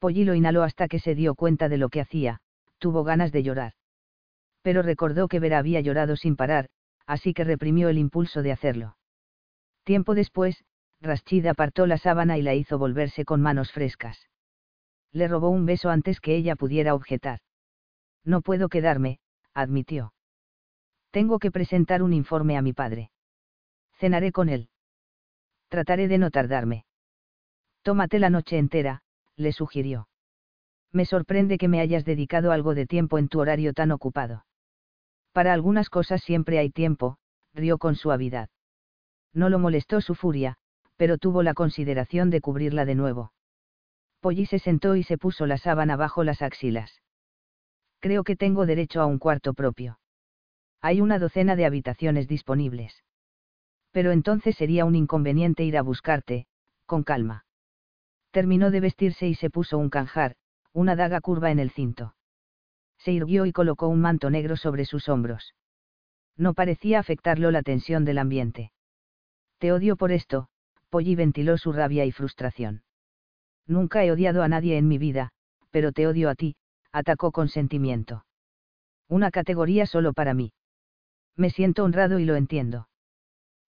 [0.00, 2.40] Polly lo inhaló hasta que se dio cuenta de lo que hacía,
[2.78, 3.74] tuvo ganas de llorar.
[4.62, 6.70] Pero recordó que Vera había llorado sin parar,
[7.06, 8.96] así que reprimió el impulso de hacerlo.
[9.84, 10.64] Tiempo después,
[11.00, 14.26] Rashid apartó la sábana y la hizo volverse con manos frescas
[15.16, 17.40] le robó un beso antes que ella pudiera objetar.
[18.22, 19.18] No puedo quedarme,
[19.54, 20.12] admitió.
[21.10, 23.10] Tengo que presentar un informe a mi padre.
[23.98, 24.68] Cenaré con él.
[25.68, 26.84] Trataré de no tardarme.
[27.82, 29.02] Tómate la noche entera,
[29.36, 30.08] le sugirió.
[30.92, 34.44] Me sorprende que me hayas dedicado algo de tiempo en tu horario tan ocupado.
[35.32, 37.18] Para algunas cosas siempre hay tiempo,
[37.52, 38.48] rió con suavidad.
[39.32, 40.56] No lo molestó su furia,
[40.96, 43.32] pero tuvo la consideración de cubrirla de nuevo.
[44.20, 47.02] Polly se sentó y se puso la sábana bajo las axilas.
[48.00, 49.98] Creo que tengo derecho a un cuarto propio.
[50.80, 53.02] Hay una docena de habitaciones disponibles.
[53.96, 56.46] Pero entonces sería un inconveniente ir a buscarte,
[56.84, 57.46] con calma.
[58.30, 60.36] Terminó de vestirse y se puso un canjar,
[60.74, 62.14] una daga curva en el cinto.
[62.98, 65.54] Se irguió y colocó un manto negro sobre sus hombros.
[66.36, 68.70] No parecía afectarlo la tensión del ambiente.
[69.56, 70.48] Te odio por esto,
[70.90, 72.82] Polly ventiló su rabia y frustración.
[73.66, 75.30] Nunca he odiado a nadie en mi vida,
[75.70, 76.56] pero te odio a ti,
[76.92, 78.26] atacó con sentimiento.
[79.08, 80.52] Una categoría solo para mí.
[81.34, 82.88] Me siento honrado y lo entiendo.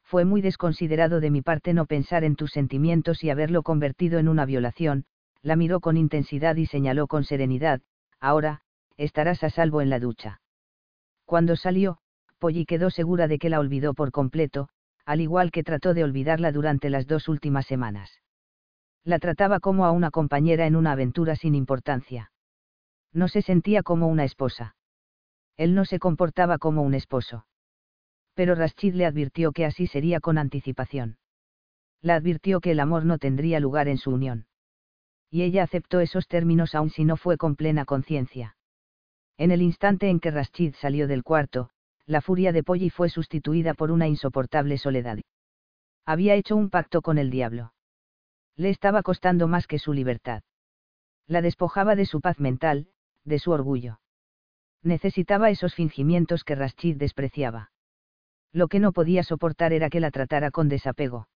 [0.08, 4.28] Fue muy desconsiderado de mi parte no pensar en tus sentimientos y haberlo convertido en
[4.28, 5.04] una violación,
[5.42, 7.82] la miró con intensidad y señaló con serenidad,
[8.18, 8.62] ahora,
[8.96, 10.40] estarás a salvo en la ducha.
[11.26, 11.98] Cuando salió,
[12.38, 14.70] Polly quedó segura de que la olvidó por completo,
[15.04, 18.10] al igual que trató de olvidarla durante las dos últimas semanas
[19.08, 22.30] la trataba como a una compañera en una aventura sin importancia.
[23.12, 24.76] No se sentía como una esposa.
[25.56, 27.46] Él no se comportaba como un esposo.
[28.38, 31.18] Pero Rashid le advirtió que así sería con anticipación.
[32.00, 34.46] La advirtió que el amor no tendría lugar en su unión.
[35.28, 38.56] Y ella aceptó esos términos aun si no fue con plena conciencia.
[39.38, 41.70] En el instante en que Rashid salió del cuarto,
[42.06, 45.18] la furia de Polly fue sustituida por una insoportable soledad.
[46.06, 47.72] Había hecho un pacto con el diablo.
[48.54, 50.44] Le estaba costando más que su libertad.
[51.26, 52.86] La despojaba de su paz mental,
[53.24, 53.98] de su orgullo.
[54.84, 57.72] Necesitaba esos fingimientos que Rashid despreciaba.
[58.52, 61.28] Lo que no podía soportar era que la tratara con desapego.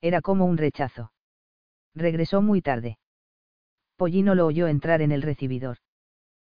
[0.00, 1.12] Era como un rechazo.
[1.94, 2.98] Regresó muy tarde.
[3.96, 5.78] Pollino lo oyó entrar en el recibidor.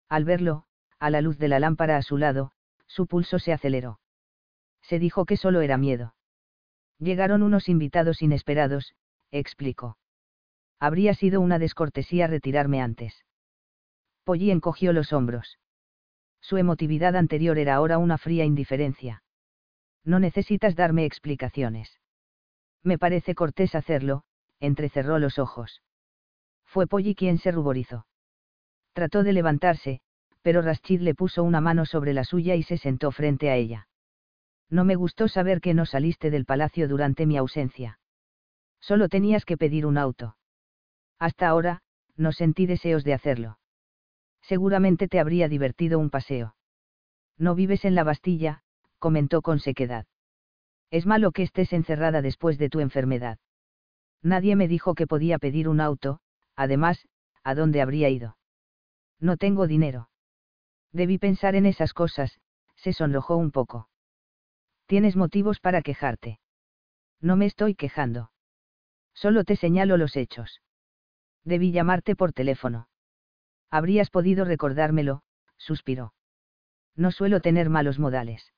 [0.09, 0.65] Al verlo,
[0.99, 2.51] a la luz de la lámpara a su lado,
[2.87, 3.99] su pulso se aceleró.
[4.81, 6.15] Se dijo que solo era miedo.
[6.97, 8.95] Llegaron unos invitados inesperados,
[9.31, 9.97] explicó.
[10.79, 13.25] Habría sido una descortesía retirarme antes.
[14.23, 15.59] Polly encogió los hombros.
[16.41, 19.23] Su emotividad anterior era ahora una fría indiferencia.
[20.05, 21.99] No necesitas darme explicaciones.
[22.83, 24.23] Me parece cortés hacerlo,
[24.59, 25.81] entrecerró los ojos.
[26.63, 28.05] Fue Polly quien se ruborizó.
[28.93, 30.01] Trató de levantarse,
[30.41, 33.87] pero Rashid le puso una mano sobre la suya y se sentó frente a ella.
[34.69, 37.99] No me gustó saber que no saliste del palacio durante mi ausencia.
[38.79, 40.37] Solo tenías que pedir un auto.
[41.17, 41.81] Hasta ahora,
[42.15, 43.57] no sentí deseos de hacerlo.
[44.41, 46.55] Seguramente te habría divertido un paseo.
[47.37, 48.61] No vives en la Bastilla,
[48.99, 50.05] comentó con sequedad.
[50.91, 53.39] Es malo que estés encerrada después de tu enfermedad.
[54.21, 56.19] Nadie me dijo que podía pedir un auto,
[56.55, 57.07] además,
[57.43, 58.37] ¿a dónde habría ido?
[59.19, 60.09] No tengo dinero.
[60.91, 62.39] Debí pensar en esas cosas,
[62.75, 63.89] se sonrojó un poco.
[64.85, 66.39] Tienes motivos para quejarte.
[67.21, 68.31] No me estoy quejando.
[69.13, 70.61] Solo te señalo los hechos.
[71.43, 72.87] Debí llamarte por teléfono.
[73.69, 75.23] Habrías podido recordármelo,
[75.57, 76.13] suspiró.
[76.95, 78.53] No suelo tener malos modales.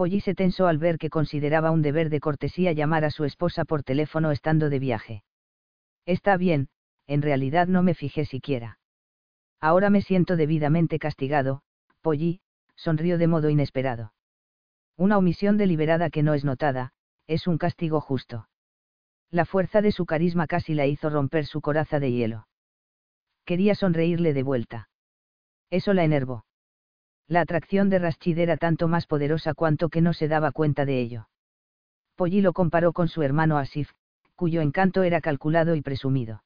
[0.00, 3.66] Polly se tensó al ver que consideraba un deber de cortesía llamar a su esposa
[3.66, 5.24] por teléfono estando de viaje.
[6.06, 6.70] Está bien,
[7.06, 8.78] en realidad no me fijé siquiera.
[9.60, 11.60] Ahora me siento debidamente castigado,
[12.00, 12.40] Polly,
[12.76, 14.14] sonrió de modo inesperado.
[14.96, 16.92] Una omisión deliberada que no es notada,
[17.26, 18.48] es un castigo justo.
[19.30, 22.48] La fuerza de su carisma casi la hizo romper su coraza de hielo.
[23.44, 24.88] Quería sonreírle de vuelta.
[25.68, 26.46] Eso la enervó.
[27.30, 31.00] La atracción de Rashid era tanto más poderosa cuanto que no se daba cuenta de
[31.00, 31.28] ello.
[32.16, 33.92] Polly lo comparó con su hermano Asif,
[34.34, 36.42] cuyo encanto era calculado y presumido.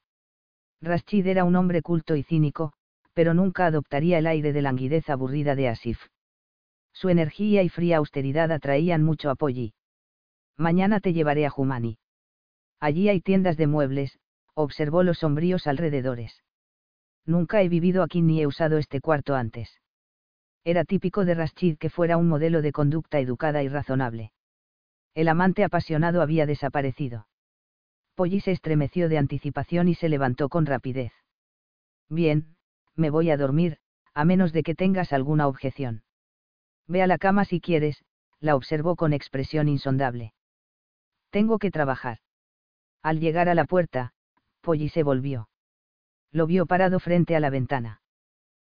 [0.81, 2.71] Rashid era un hombre culto y cínico,
[3.15, 5.97] pero nunca adoptaría el aire de languidez aburrida de Asif.
[6.93, 9.73] Su energía y fría austeridad atraían mucho a Polly.
[10.55, 11.97] Mañana te llevaré a Jumani.
[12.79, 14.19] Allí hay tiendas de muebles,
[14.53, 16.43] observó los sombríos alrededores.
[17.25, 19.79] Nunca he vivido aquí ni he usado este cuarto antes.
[20.65, 24.31] Era típico de Rashid que fuera un modelo de conducta educada y razonable.
[25.13, 27.27] El amante apasionado había desaparecido.
[28.15, 31.13] Polly se estremeció de anticipación y se levantó con rapidez.
[32.09, 32.55] Bien,
[32.95, 33.77] me voy a dormir,
[34.15, 36.03] a menos de que tengas alguna objeción.
[36.87, 38.03] Ve a la cama si quieres,
[38.39, 40.33] la observó con expresión insondable.
[41.29, 42.19] Tengo que trabajar.
[43.03, 44.13] Al llegar a la puerta,
[44.61, 45.47] Polly se volvió.
[46.31, 48.01] Lo vio parado frente a la ventana.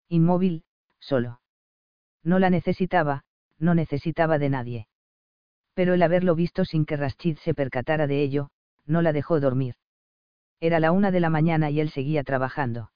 [0.07, 0.63] Inmóvil,
[0.99, 1.41] solo.
[2.23, 3.23] No la necesitaba,
[3.57, 4.87] no necesitaba de nadie.
[5.73, 8.49] Pero el haberlo visto sin que Rashid se percatara de ello,
[8.85, 9.75] no la dejó dormir.
[10.59, 12.91] Era la una de la mañana y él seguía trabajando.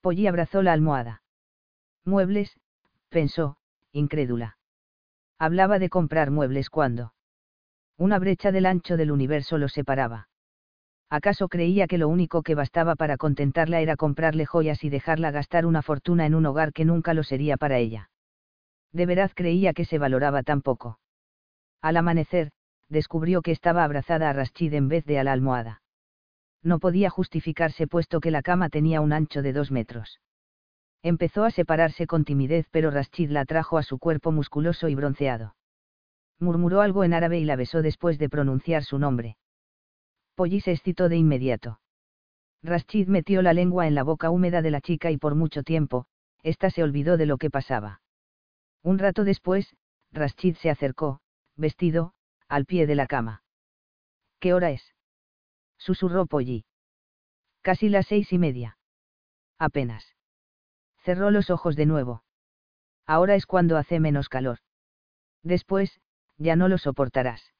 [0.00, 1.22] Polly abrazó la almohada.
[2.04, 2.58] Muebles,
[3.08, 3.56] pensó,
[3.92, 4.56] incrédula.
[5.38, 7.14] Hablaba de comprar muebles cuando.
[7.98, 10.28] Una brecha del ancho del universo los separaba.
[11.10, 15.66] ¿Acaso creía que lo único que bastaba para contentarla era comprarle joyas y dejarla gastar
[15.66, 18.08] una fortuna en un hogar que nunca lo sería para ella?
[18.92, 20.98] De veras creía que se valoraba tan poco.
[21.80, 22.50] Al amanecer,
[22.88, 25.82] descubrió que estaba abrazada a Rashid en vez de a la almohada
[26.62, 30.20] no podía justificarse puesto que la cama tenía un ancho de dos metros.
[31.02, 35.56] Empezó a separarse con timidez pero Rashid la trajo a su cuerpo musculoso y bronceado.
[36.38, 39.36] Murmuró algo en árabe y la besó después de pronunciar su nombre.
[40.36, 41.80] Polly se excitó de inmediato.
[42.62, 46.06] Rashid metió la lengua en la boca húmeda de la chica y por mucho tiempo,
[46.44, 48.01] ésta se olvidó de lo que pasaba.
[48.82, 49.76] Un rato después,
[50.10, 51.20] Rashid se acercó,
[51.56, 52.14] vestido,
[52.48, 53.42] al pie de la cama.
[54.40, 54.94] ¿Qué hora es?
[55.76, 56.64] susurró Polly.
[57.60, 58.78] Casi las seis y media.
[59.58, 60.16] Apenas.
[61.04, 62.24] Cerró los ojos de nuevo.
[63.06, 64.58] Ahora es cuando hace menos calor.
[65.42, 66.00] Después,
[66.38, 67.52] ya no lo soportarás.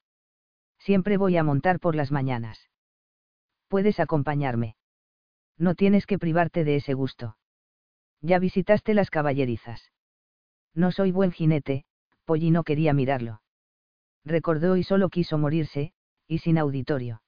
[0.79, 2.69] Siempre voy a montar por las mañanas.
[3.69, 4.75] Puedes acompañarme.
[5.57, 7.37] No tienes que privarte de ese gusto.
[8.21, 9.91] Ya visitaste las caballerizas.
[10.75, 11.85] No soy buen jinete,
[12.25, 13.41] Polly no quería mirarlo.
[14.25, 15.93] Recordó y solo quiso morirse,
[16.27, 17.21] y sin auditorio.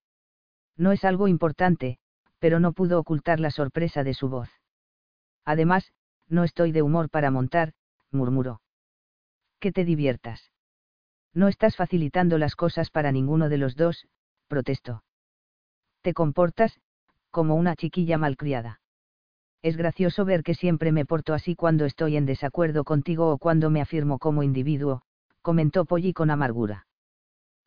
[0.77, 1.99] No es algo importante,
[2.39, 4.49] pero no pudo ocultar la sorpresa de su voz.
[5.43, 5.91] Además,
[6.27, 7.73] no estoy de humor para montar,
[8.11, 8.61] murmuró.
[9.59, 10.51] Que te diviertas.
[11.33, 14.07] No estás facilitando las cosas para ninguno de los dos,
[14.47, 15.03] protestó.
[16.01, 16.79] Te comportas,
[17.29, 18.79] como una chiquilla malcriada.
[19.65, 23.71] Es gracioso ver que siempre me porto así cuando estoy en desacuerdo contigo o cuando
[23.71, 25.01] me afirmo como individuo,
[25.41, 26.85] comentó Polly con amargura.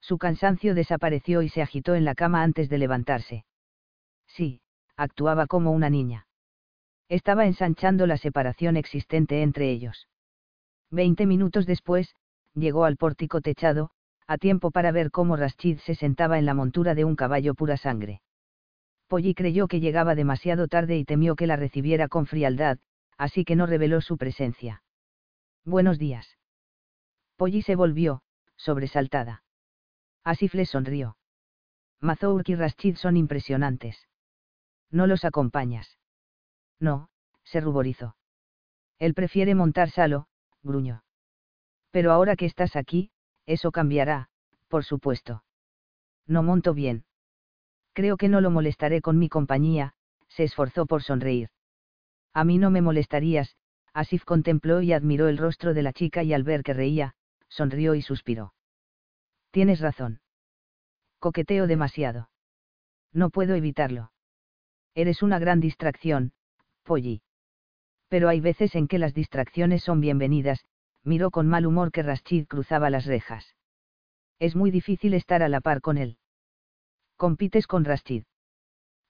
[0.01, 3.45] Su cansancio desapareció y se agitó en la cama antes de levantarse.
[4.29, 4.61] Sí,
[4.97, 6.29] actuaba como una niña.
[7.09, 10.07] Estaba ensanchando la separación existente entre ellos.
[10.93, 12.15] Veinte minutos después,
[12.55, 13.91] llegó al pórtico techado,
[14.29, 17.77] a tiempo para ver cómo Rashid se sentaba en la montura de un caballo pura
[17.77, 18.21] sangre.
[19.09, 22.79] Polly creyó que llegaba demasiado tarde y temió que la recibiera con frialdad,
[23.17, 24.83] así que no reveló su presencia.
[25.65, 26.37] Buenos días.
[27.37, 28.23] Polly se volvió,
[28.57, 29.45] sobresaltada.
[30.25, 31.17] Asif le sonrió.
[32.01, 34.09] Mazourk y Rashid son impresionantes.
[34.91, 35.99] ¿No los acompañas?
[36.79, 37.09] No,
[37.45, 38.17] se ruborizó.
[38.99, 40.29] Él prefiere montar salo,
[40.63, 41.03] gruñó.
[41.91, 43.11] Pero ahora que estás aquí,
[43.47, 44.29] eso cambiará,
[44.69, 45.45] por supuesto.
[46.27, 47.05] No monto bien.
[47.99, 49.93] Creo que no lo molestaré con mi compañía,
[50.29, 51.49] se esforzó por sonreír.
[52.33, 53.57] A mí no me molestarías,
[53.93, 57.17] Asif contempló y admiró el rostro de la chica y al ver que reía,
[57.49, 58.55] sonrió y suspiró.
[59.51, 60.21] Tienes razón.
[61.19, 62.31] Coqueteo demasiado.
[63.13, 64.13] No puedo evitarlo.
[64.95, 66.31] Eres una gran distracción,
[66.85, 67.21] Polly.
[68.07, 70.65] Pero hay veces en que las distracciones son bienvenidas,
[71.03, 73.57] miró con mal humor que Rashid cruzaba las rejas.
[74.39, 76.17] Es muy difícil estar a la par con él.
[77.19, 78.23] Compites con Rashid.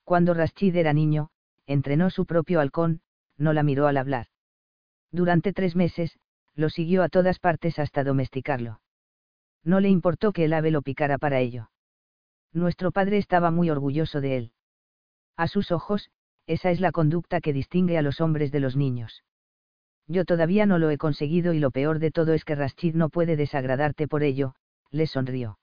[0.02, 1.28] Cuando Rashid era niño,
[1.66, 3.02] entrenó su propio halcón,
[3.36, 4.28] no la miró al hablar.
[5.12, 6.18] Durante tres meses,
[6.54, 8.80] lo siguió a todas partes hasta domesticarlo.
[9.62, 11.70] No le importó que el ave lo picara para ello.
[12.54, 14.52] Nuestro padre estaba muy orgulloso de él.
[15.36, 16.10] A sus ojos,
[16.46, 19.22] esa es la conducta que distingue a los hombres de los niños.
[20.06, 23.10] Yo todavía no lo he conseguido y lo peor de todo es que Rashid no
[23.10, 24.54] puede desagradarte por ello,
[24.90, 25.58] le sonrió.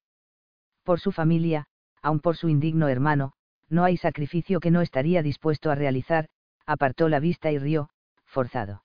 [0.84, 1.68] Por su familia,
[2.06, 3.34] aun por su indigno hermano,
[3.68, 6.28] no hay sacrificio que no estaría dispuesto a realizar,
[6.68, 7.90] apartó la vista y rió,
[8.26, 8.84] forzado.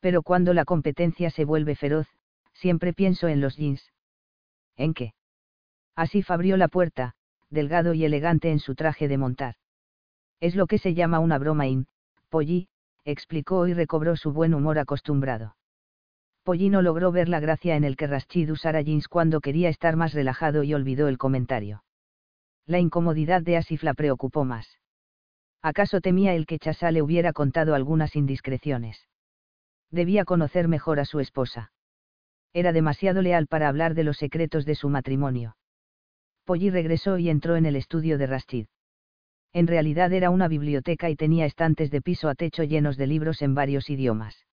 [0.00, 2.08] Pero cuando la competencia se vuelve feroz,
[2.52, 3.92] siempre pienso en los jeans.
[4.76, 5.14] ¿En qué?
[5.94, 7.14] Así abrió la puerta,
[7.50, 9.54] delgado y elegante en su traje de montar.
[10.40, 11.86] Es lo que se llama una broma in,
[12.30, 12.66] Polly,
[13.04, 15.54] explicó y recobró su buen humor acostumbrado.
[16.42, 19.94] Polly no logró ver la gracia en el que Rashid usara jeans cuando quería estar
[19.94, 21.84] más relajado y olvidó el comentario.
[22.66, 24.78] La incomodidad de Asif la preocupó más.
[25.60, 29.08] ¿Acaso temía el que Chasa le hubiera contado algunas indiscreciones?
[29.90, 31.72] Debía conocer mejor a su esposa.
[32.52, 35.56] Era demasiado leal para hablar de los secretos de su matrimonio.
[36.44, 38.66] Polly regresó y entró en el estudio de Rashid.
[39.52, 43.40] En realidad era una biblioteca y tenía estantes de piso a techo llenos de libros
[43.42, 44.46] en varios idiomas.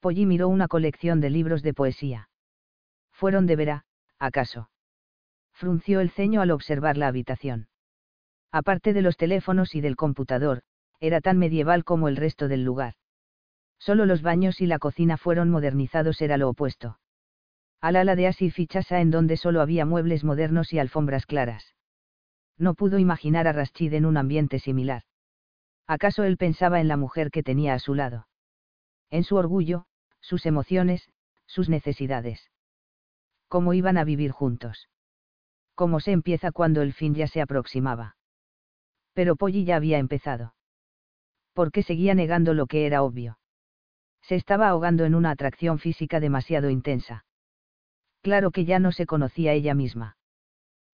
[0.00, 2.28] Polly miró una colección de libros de poesía.
[3.12, 3.84] ¿Fueron de Vera,
[4.18, 4.70] acaso?
[5.60, 7.68] Frunció el ceño al observar la habitación.
[8.50, 10.62] Aparte de los teléfonos y del computador,
[11.00, 12.94] era tan medieval como el resto del lugar.
[13.78, 16.98] Solo los baños y la cocina fueron modernizados era lo opuesto.
[17.80, 21.74] Al ala de Asif y en donde solo había muebles modernos y alfombras claras
[22.60, 25.02] no pudo imaginar a Rashid en un ambiente similar.
[25.86, 28.28] ¿Acaso él pensaba en la mujer que tenía a su lado?
[29.10, 29.86] En su orgullo,
[30.20, 31.08] sus emociones,
[31.46, 32.50] sus necesidades.
[33.48, 34.88] ¿Cómo iban a vivir juntos?
[35.80, 38.14] ¿Cómo se empieza cuando el fin ya se aproximaba?
[39.14, 40.54] Pero Polly ya había empezado.
[41.54, 43.38] ¿Por qué seguía negando lo que era obvio?
[44.20, 47.24] Se estaba ahogando en una atracción física demasiado intensa.
[48.20, 50.18] Claro que ya no se conocía ella misma.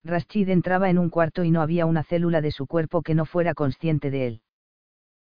[0.05, 3.25] Rashid entraba en un cuarto y no había una célula de su cuerpo que no
[3.25, 4.43] fuera consciente de él.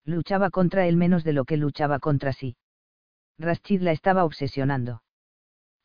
[0.05, 2.59] Luchaba contra él menos de lo que luchaba contra sí.
[3.39, 5.03] Rashid la estaba obsesionando.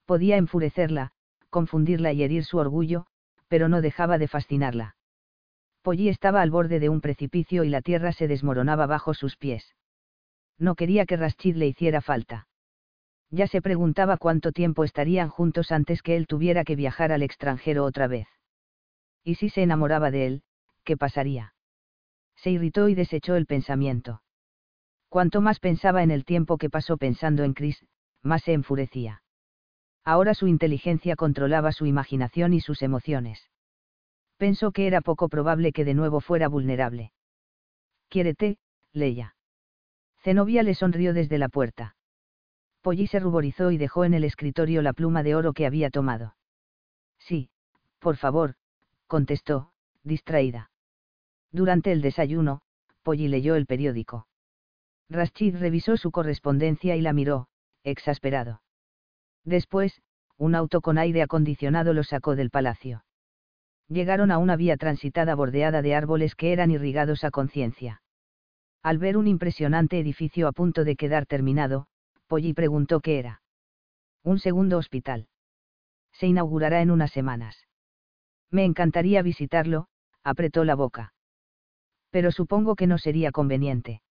[0.05, 1.13] Podía enfurecerla,
[1.49, 3.05] confundirla y herir su orgullo,
[3.49, 4.95] pero no dejaba de fascinarla.
[5.81, 9.75] Polly estaba al borde de un precipicio y la tierra se desmoronaba bajo sus pies.
[10.57, 12.47] No quería que Rashid le hiciera falta.
[13.31, 17.85] Ya se preguntaba cuánto tiempo estarían juntos antes que él tuviera que viajar al extranjero
[17.85, 18.27] otra vez.
[19.23, 20.43] ¿Y si se enamoraba de él,
[20.83, 21.53] qué pasaría?
[22.35, 24.21] Se irritó y desechó el pensamiento.
[25.09, 27.85] Cuanto más pensaba en el tiempo que pasó pensando en Chris,
[28.21, 29.21] más se enfurecía.
[30.09, 33.47] Ahora su inteligencia controlaba su imaginación y sus emociones.
[34.37, 37.11] Pensó que era poco probable que de nuevo fuera vulnerable.
[38.07, 38.57] Quiérete,
[38.91, 39.35] Leia.
[40.23, 41.95] Zenobia le sonrió desde la puerta.
[42.81, 46.35] Polly se ruborizó y dejó en el escritorio la pluma de oro que había tomado.
[47.19, 47.51] Sí,
[47.99, 48.55] por favor,
[49.05, 49.73] contestó,
[50.03, 50.71] distraída.
[51.51, 52.61] Durante el desayuno,
[53.03, 54.25] Polly leyó el periódico.
[55.07, 57.47] Rashid revisó su correspondencia y la miró,
[57.83, 58.63] exasperado.
[59.45, 60.01] Después,
[60.37, 63.03] un auto con aire acondicionado lo sacó del palacio.
[63.87, 68.01] Llegaron a una vía transitada bordeada de árboles que eran irrigados a conciencia.
[68.83, 71.87] Al ver un impresionante edificio a punto de quedar terminado,
[72.27, 73.41] Polly preguntó qué era.
[74.23, 75.27] Un segundo hospital.
[76.13, 77.67] Se inaugurará en unas semanas.
[78.51, 79.87] Me encantaría visitarlo,
[80.23, 81.13] apretó la boca.
[82.11, 84.01] Pero supongo que no sería conveniente.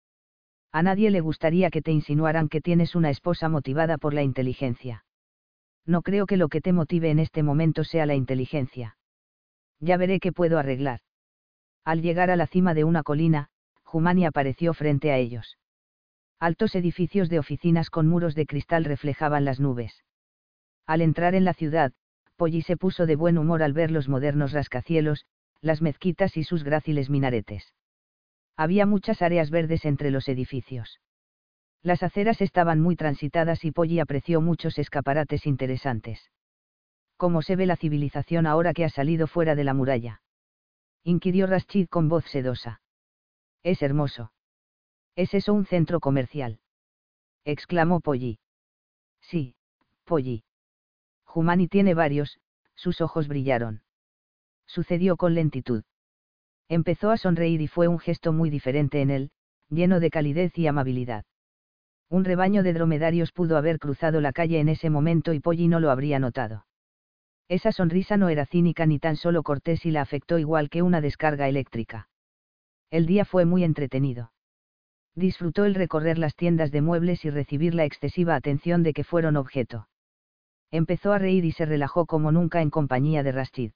[0.73, 5.05] A nadie le gustaría que te insinuaran que tienes una esposa motivada por la inteligencia.
[5.89, 8.99] No creo que lo que te motive en este momento sea la inteligencia.
[9.81, 11.01] Ya veré qué puedo arreglar.
[11.83, 13.49] Al llegar a la cima de una colina,
[13.85, 15.57] Jumani apareció frente a ellos.
[16.39, 20.05] Altos edificios de oficinas con muros de cristal reflejaban las nubes.
[20.87, 21.95] Al entrar en la ciudad,
[22.37, 25.25] Polly se puso de buen humor al ver los modernos rascacielos,
[25.63, 27.73] las mezquitas y sus gráciles minaretes.
[28.59, 31.01] Había muchas áreas verdes entre los edificios.
[31.89, 36.31] Las aceras estaban muy transitadas y Polly apreció muchos escaparates interesantes.
[37.17, 40.21] ¿Cómo se ve la civilización ahora que ha salido fuera de la muralla?
[41.03, 42.83] inquirió Rashid con voz sedosa.
[43.63, 44.33] Es hermoso.
[45.17, 46.61] ¿Es eso un centro comercial?
[47.47, 48.39] exclamó Polly.
[49.23, 49.55] Sí,
[50.05, 50.45] Polly.
[51.35, 52.39] Humani tiene varios,
[52.75, 53.81] sus ojos brillaron.
[54.67, 55.85] Sucedió con lentitud.
[56.69, 59.31] Empezó a sonreír y fue un gesto muy diferente en él,
[59.71, 61.25] lleno de calidez y amabilidad.
[62.11, 65.79] Un rebaño de dromedarios pudo haber cruzado la calle en ese momento y Polly no
[65.79, 66.65] lo habría notado.
[67.49, 71.01] Esa sonrisa no era cínica ni tan solo cortés y la afectó igual que una
[71.01, 72.09] descarga eléctrica.
[72.91, 74.33] El día fue muy entretenido.
[75.15, 79.37] Disfrutó el recorrer las tiendas de muebles y recibir la excesiva atención de que fueron
[79.37, 79.89] objeto.
[80.71, 83.73] Empezó a reír y se relajó como nunca en compañía de Rashid.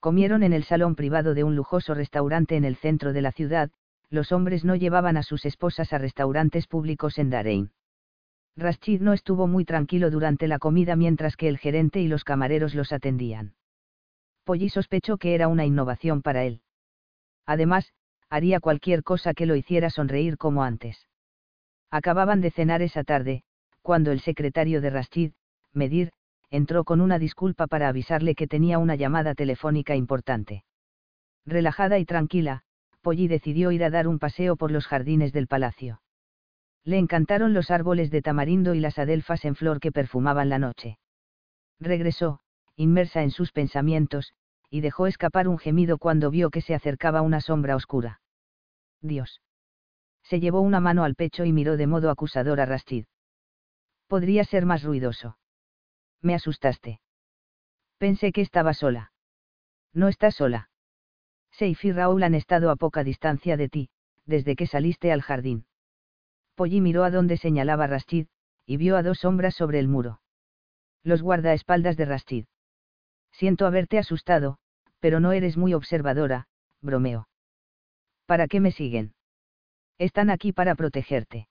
[0.00, 3.70] Comieron en el salón privado de un lujoso restaurante en el centro de la ciudad,
[4.10, 7.72] los hombres no llevaban a sus esposas a restaurantes públicos en Darein.
[8.56, 12.74] Rashid no estuvo muy tranquilo durante la comida mientras que el gerente y los camareros
[12.74, 13.54] los atendían.
[14.44, 16.62] Polly sospechó que era una innovación para él.
[17.44, 17.92] Además,
[18.30, 21.06] haría cualquier cosa que lo hiciera sonreír como antes.
[21.90, 23.42] Acababan de cenar esa tarde,
[23.82, 25.32] cuando el secretario de Rashid,
[25.72, 26.12] Medir,
[26.50, 30.64] entró con una disculpa para avisarle que tenía una llamada telefónica importante.
[31.44, 32.62] Relajada y tranquila,
[33.06, 36.02] Polly decidió ir a dar un paseo por los jardines del palacio.
[36.82, 40.98] Le encantaron los árboles de tamarindo y las adelfas en flor que perfumaban la noche.
[41.78, 42.40] Regresó,
[42.74, 44.32] inmersa en sus pensamientos,
[44.70, 48.22] y dejó escapar un gemido cuando vio que se acercaba una sombra oscura.
[49.00, 49.40] Dios.
[50.24, 53.04] Se llevó una mano al pecho y miró de modo acusador a Rastid.
[54.08, 55.38] Podría ser más ruidoso.
[56.22, 57.00] Me asustaste.
[57.98, 59.12] Pensé que estaba sola.
[59.92, 60.70] No estás sola.
[61.58, 63.88] Seif y Raúl han estado a poca distancia de ti,
[64.26, 65.64] desde que saliste al jardín.
[66.54, 68.26] Polly miró a donde señalaba Rastid,
[68.66, 70.20] y vio a dos sombras sobre el muro.
[71.02, 72.44] Los guardaespaldas de Rastid.
[73.32, 74.58] Siento haberte asustado,
[75.00, 76.46] pero no eres muy observadora,
[76.82, 77.26] bromeó.
[78.26, 79.14] ¿Para qué me siguen?
[79.96, 81.48] Están aquí para protegerte.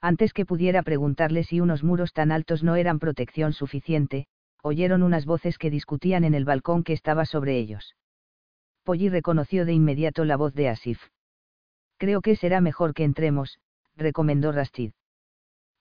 [0.00, 4.26] Antes que pudiera preguntarle si unos muros tan altos no eran protección suficiente,
[4.62, 7.97] oyeron unas voces que discutían en el balcón que estaba sobre ellos.
[8.88, 10.98] Polly reconoció de inmediato la voz de Asif.
[11.98, 13.58] Creo que será mejor que entremos,
[13.96, 14.92] recomendó Rastid.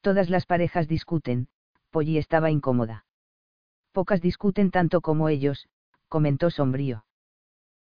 [0.02, 1.48] Todas las parejas discuten,
[1.90, 3.06] Polly estaba incómoda.
[3.94, 5.69] Pocas discuten tanto como ellos,
[6.10, 7.06] comentó sombrío.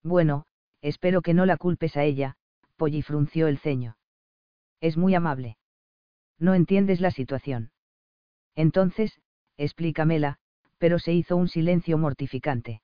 [0.03, 0.45] Bueno,
[0.81, 2.35] espero que no la culpes a ella,
[2.77, 3.97] Polly frunció el ceño.
[4.81, 5.57] Es muy amable.
[6.41, 7.71] No entiendes la situación.
[8.57, 9.21] Entonces,
[9.57, 10.41] explícamela,
[10.79, 12.83] pero se hizo un silencio mortificante.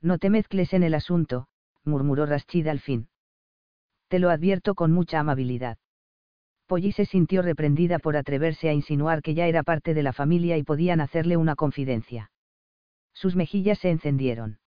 [0.00, 1.48] No te mezcles en el asunto,
[1.84, 3.08] murmuró Rashid al fin.
[4.08, 5.78] Te lo advierto con mucha amabilidad.
[6.66, 10.56] Polly se sintió reprendida por atreverse a insinuar que ya era parte de la familia
[10.56, 12.30] y podían hacerle una confidencia.
[13.12, 14.58] Sus mejillas se encendieron.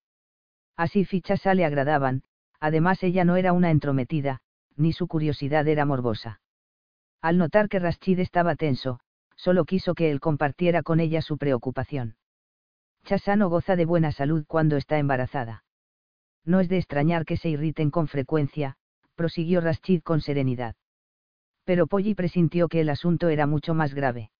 [0.76, 2.22] Así fichas le agradaban,
[2.60, 4.40] además ella no era una entrometida,
[4.76, 6.40] ni su curiosidad era morbosa.
[7.22, 9.00] Al notar que Rashid estaba tenso,
[9.36, 12.16] solo quiso que él compartiera con ella su preocupación.
[13.04, 15.63] Chasano goza de buena salud cuando está embarazada.
[16.44, 18.76] No es de extrañar que se irriten con frecuencia,
[19.14, 20.76] prosiguió Rashid con serenidad.
[21.64, 24.30] Pero Polly presintió que el asunto era mucho más grave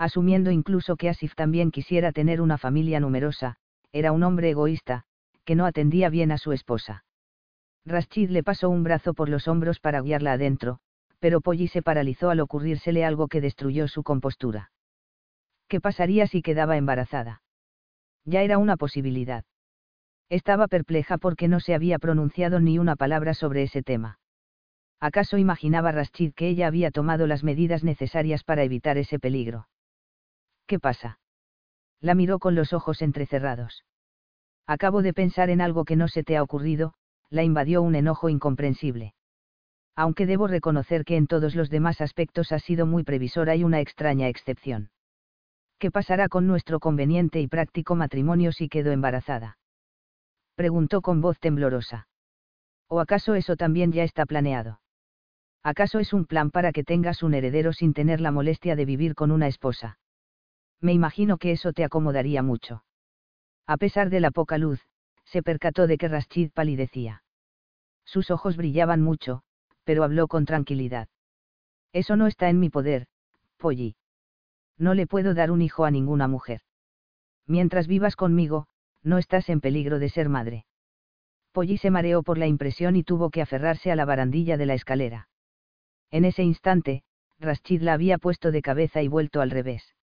[0.00, 3.56] asumiendo incluso que Asif también quisiera tener una familia numerosa,
[3.92, 5.04] era un hombre egoísta,
[5.44, 7.04] que no atendía bien a su esposa.
[7.84, 10.78] Rashid le pasó un brazo por los hombros para guiarla adentro,
[11.18, 14.72] pero Polly se paralizó al ocurrírsele algo que destruyó su compostura.
[15.68, 17.42] ¿Qué pasaría si quedaba embarazada?
[18.24, 19.44] Ya era una posibilidad.
[20.30, 24.20] Estaba perpleja porque no se había pronunciado ni una palabra sobre ese tema.
[25.00, 29.68] ¿Acaso imaginaba Rashid que ella había tomado las medidas necesarias para evitar ese peligro?
[30.66, 31.18] ¿Qué pasa?
[32.00, 33.84] La miró con los ojos entrecerrados.
[34.68, 36.94] Acabo de pensar en algo que no se te ha ocurrido,
[37.28, 39.14] la invadió un enojo incomprensible.
[39.96, 43.80] Aunque debo reconocer que en todos los demás aspectos ha sido muy previsora y una
[43.80, 44.90] extraña excepción.
[45.78, 49.56] ¿Qué pasará con nuestro conveniente y práctico matrimonio si quedo embarazada?
[50.60, 52.06] Preguntó con voz temblorosa.
[52.86, 54.82] ¿O acaso eso también ya está planeado?
[55.62, 59.14] ¿Acaso es un plan para que tengas un heredero sin tener la molestia de vivir
[59.14, 59.98] con una esposa?
[60.82, 62.84] me imagino que eso te acomodaría mucho.
[63.66, 64.86] A pesar de la poca luz,
[65.24, 67.22] se percató de que Rashid palidecía.
[68.04, 69.40] Sus ojos brillaban mucho,
[69.84, 71.08] pero habló con tranquilidad.
[71.94, 73.06] Eso no está en mi poder,
[73.56, 73.96] Polly.
[74.76, 76.60] No le puedo dar un hijo a ninguna mujer.
[77.46, 78.66] Mientras vivas conmigo,
[79.02, 80.66] no estás en peligro de ser madre.
[81.52, 84.74] Polly se mareó por la impresión y tuvo que aferrarse a la barandilla de la
[84.74, 85.28] escalera.
[86.10, 87.02] En ese instante,
[87.38, 89.94] Rashid la había puesto de cabeza y vuelto al revés.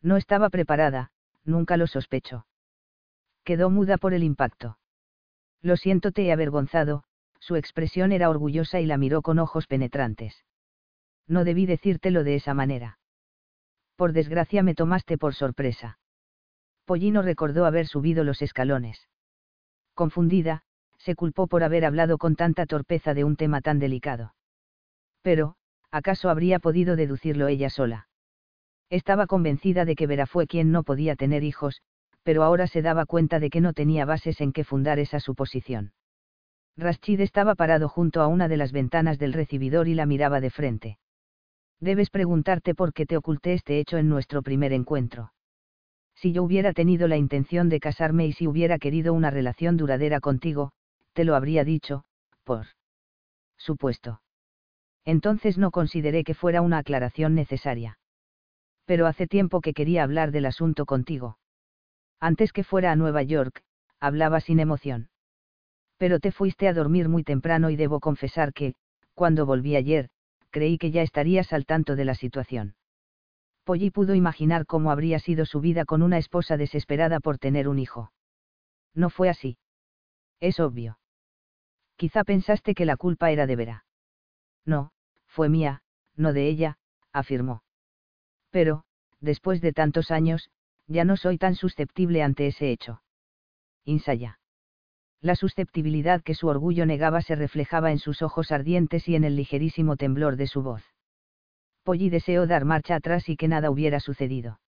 [0.00, 1.12] No estaba preparada,
[1.44, 2.46] nunca lo sospechó.
[3.44, 4.78] Quedó muda por el impacto.
[5.60, 7.04] Lo siento, te he avergonzado,
[7.38, 10.44] su expresión era orgullosa y la miró con ojos penetrantes.
[11.26, 12.98] No debí decírtelo de esa manera.
[13.96, 15.98] Por desgracia me tomaste por sorpresa.
[16.84, 19.08] Pollino recordó haber subido los escalones.
[19.94, 20.62] Confundida,
[20.98, 24.34] se culpó por haber hablado con tanta torpeza de un tema tan delicado.
[25.22, 25.56] Pero,
[25.90, 28.08] ¿acaso habría podido deducirlo ella sola?
[28.90, 31.80] Estaba convencida de que Vera fue quien no podía tener hijos,
[32.22, 35.92] pero ahora se daba cuenta de que no tenía bases en que fundar esa suposición.
[36.76, 40.50] Rashid estaba parado junto a una de las ventanas del recibidor y la miraba de
[40.50, 40.98] frente.
[41.80, 45.33] Debes preguntarte por qué te oculté este hecho en nuestro primer encuentro
[46.14, 50.20] si yo hubiera tenido la intención de casarme y si hubiera querido una relación duradera
[50.20, 50.72] contigo,
[51.12, 52.04] te lo habría dicho,
[52.44, 52.66] por
[53.56, 54.20] supuesto.
[55.04, 57.98] Entonces no consideré que fuera una aclaración necesaria.
[58.86, 61.38] Pero hace tiempo que quería hablar del asunto contigo.
[62.20, 63.62] Antes que fuera a Nueva York,
[64.00, 65.08] hablaba sin emoción.
[65.96, 68.74] Pero te fuiste a dormir muy temprano y debo confesar que,
[69.14, 70.10] cuando volví ayer,
[70.50, 72.74] creí que ya estarías al tanto de la situación.
[73.64, 77.78] Polly pudo imaginar cómo habría sido su vida con una esposa desesperada por tener un
[77.78, 78.12] hijo.
[78.94, 79.58] No fue así.
[80.38, 80.98] Es obvio.
[81.96, 83.84] Quizá pensaste que la culpa era de Vera.
[84.66, 84.92] No,
[85.26, 85.82] fue mía,
[86.14, 86.78] no de ella,
[87.12, 87.62] afirmó.
[88.50, 88.84] Pero,
[89.20, 90.50] después de tantos años,
[90.86, 93.02] ya no soy tan susceptible ante ese hecho.
[93.84, 94.38] Insaya.
[95.20, 99.36] La susceptibilidad que su orgullo negaba se reflejaba en sus ojos ardientes y en el
[99.36, 100.93] ligerísimo temblor de su voz.
[101.84, 104.58] Polly deseó dar marcha atrás y que nada hubiera sucedido.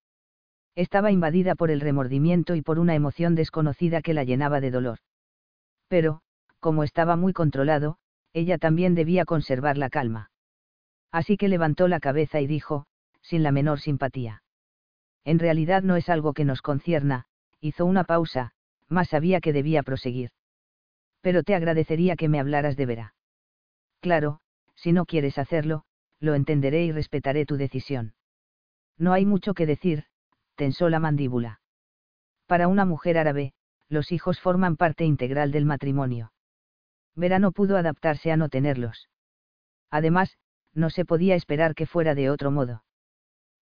[0.77, 4.99] Estaba invadida por el remordimiento y por una emoción desconocida que la llenaba de dolor.
[5.89, 6.21] Pero,
[6.61, 7.97] como estaba muy controlado,
[8.35, 10.31] ella también debía conservar la calma.
[11.11, 12.87] Así que levantó la cabeza y dijo,
[13.23, 14.43] sin la menor simpatía.
[15.25, 17.25] En realidad no es algo que nos concierna,
[17.61, 18.53] hizo una pausa,
[18.89, 20.31] más sabía que debía proseguir.
[21.23, 23.15] Pero te agradecería que me hablaras de Vera.
[24.01, 24.41] Claro,
[24.75, 25.85] si no quieres hacerlo,
[26.21, 28.15] lo entenderé y respetaré tu decisión.
[28.99, 30.05] No hay mucho que decir,
[30.55, 31.61] tensó la mandíbula.
[32.47, 33.53] Para una mujer árabe,
[33.89, 36.33] los hijos forman parte integral del matrimonio.
[37.15, 39.09] Vera no pudo adaptarse a no tenerlos.
[39.91, 40.37] Además,
[40.75, 42.85] no se podía esperar que fuera de otro modo.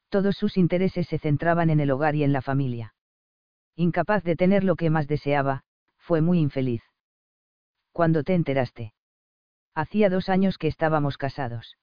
[0.08, 2.94] Todos sus intereses se centraban en el hogar y en la familia.
[3.76, 5.64] Incapaz de tener lo que más deseaba,
[5.98, 6.82] fue muy infeliz.
[7.92, 8.92] ¿Cuándo te enteraste?
[9.74, 11.76] Hacía dos años que estábamos casados.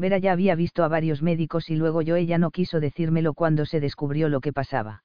[0.00, 3.66] Vera ya había visto a varios médicos y luego yo ella no quiso decírmelo cuando
[3.66, 5.04] se descubrió lo que pasaba.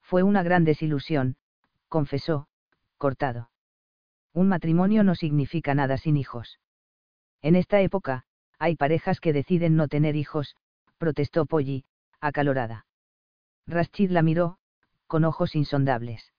[0.00, 1.36] Fue una gran desilusión,
[1.88, 2.48] confesó,
[2.96, 3.50] cortado.
[4.32, 6.60] Un matrimonio no significa nada sin hijos.
[7.42, 8.24] En esta época,
[8.58, 10.56] hay parejas que deciden no tener hijos,
[10.96, 11.84] protestó Polly,
[12.18, 12.86] acalorada.
[13.66, 14.56] Rashid la miró,
[15.06, 16.32] con ojos insondables.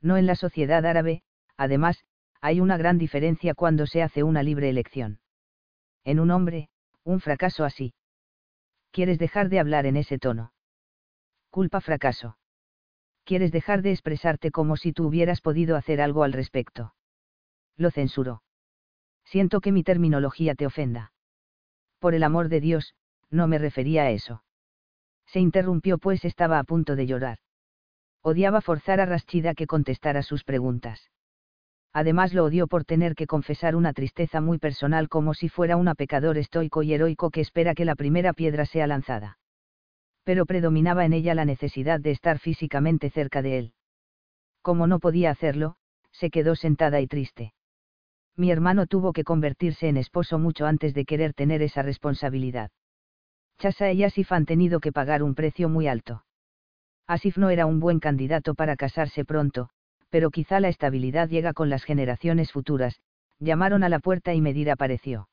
[0.00, 1.24] No en la sociedad árabe,
[1.56, 2.04] además,
[2.40, 5.18] hay una gran diferencia cuando se hace una libre elección.
[6.04, 6.68] En un hombre,
[7.04, 7.94] un fracaso así.
[8.90, 10.52] ¿Quieres dejar de hablar en ese tono?
[11.50, 12.36] Culpa fracaso.
[13.24, 16.94] ¿Quieres dejar de expresarte como si tú hubieras podido hacer algo al respecto?
[17.76, 18.42] Lo censuró.
[19.24, 21.12] Siento que mi terminología te ofenda.
[21.98, 22.94] Por el amor de Dios,
[23.30, 24.42] no me refería a eso.
[25.26, 27.38] Se interrumpió pues estaba a punto de llorar.
[28.22, 31.10] Odiaba forzar a Rashida que contestara sus preguntas
[31.92, 35.92] además lo odió por tener que confesar una tristeza muy personal como si fuera un
[35.94, 39.38] pecador estoico y heroico que espera que la primera piedra sea lanzada.
[40.24, 43.72] Pero predominaba en ella la necesidad de estar físicamente cerca de él.
[44.62, 45.76] Como no podía hacerlo,
[46.12, 47.52] se quedó sentada y triste.
[48.36, 52.70] Mi hermano tuvo que convertirse en esposo mucho antes de querer tener esa responsabilidad.
[53.58, 56.24] Chasa y Asif han tenido que pagar un precio muy alto.
[57.06, 59.68] Asif no era un buen candidato para casarse pronto,
[60.12, 63.00] pero quizá la estabilidad llega con las generaciones futuras,
[63.38, 65.30] llamaron a la puerta y Medir apareció.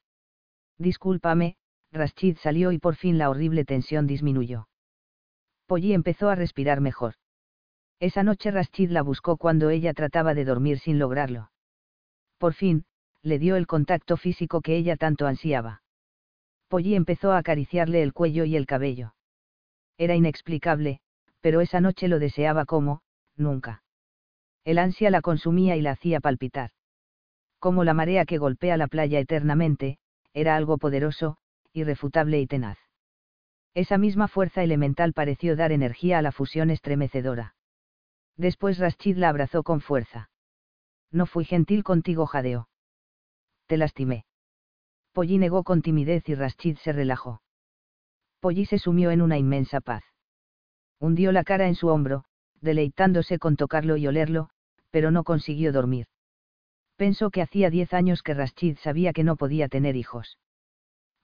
[0.77, 1.57] Discúlpame,
[1.91, 4.69] Rashid salió y por fin la horrible tensión disminuyó.
[5.67, 7.15] Polly empezó a respirar mejor.
[7.99, 11.51] Esa noche Rashid la buscó cuando ella trataba de dormir sin lograrlo.
[12.37, 12.85] Por fin,
[13.21, 15.81] le dio el contacto físico que ella tanto ansiaba.
[16.69, 19.13] Polly empezó a acariciarle el cuello y el cabello.
[19.97, 21.01] Era inexplicable,
[21.41, 23.01] pero esa noche lo deseaba como,
[23.35, 23.83] nunca.
[24.63, 26.71] El ansia la consumía y la hacía palpitar.
[27.59, 29.97] Como la marea que golpea la playa eternamente,
[30.33, 31.37] era algo poderoso,
[31.73, 32.77] irrefutable y tenaz.
[33.73, 37.55] Esa misma fuerza elemental pareció dar energía a la fusión estremecedora.
[38.35, 40.29] Después Rashid la abrazó con fuerza.
[41.11, 42.69] No fui gentil contigo, jadeó.
[43.67, 44.25] Te lastimé.
[45.11, 47.41] Polly negó con timidez y Rashid se relajó.
[48.39, 50.03] Polly se sumió en una inmensa paz.
[50.99, 52.25] Hundió la cara en su hombro,
[52.61, 54.49] deleitándose con tocarlo y olerlo,
[54.91, 56.07] pero no consiguió dormir.
[56.95, 60.37] Pensó que hacía diez años que Rashid sabía que no podía tener hijos.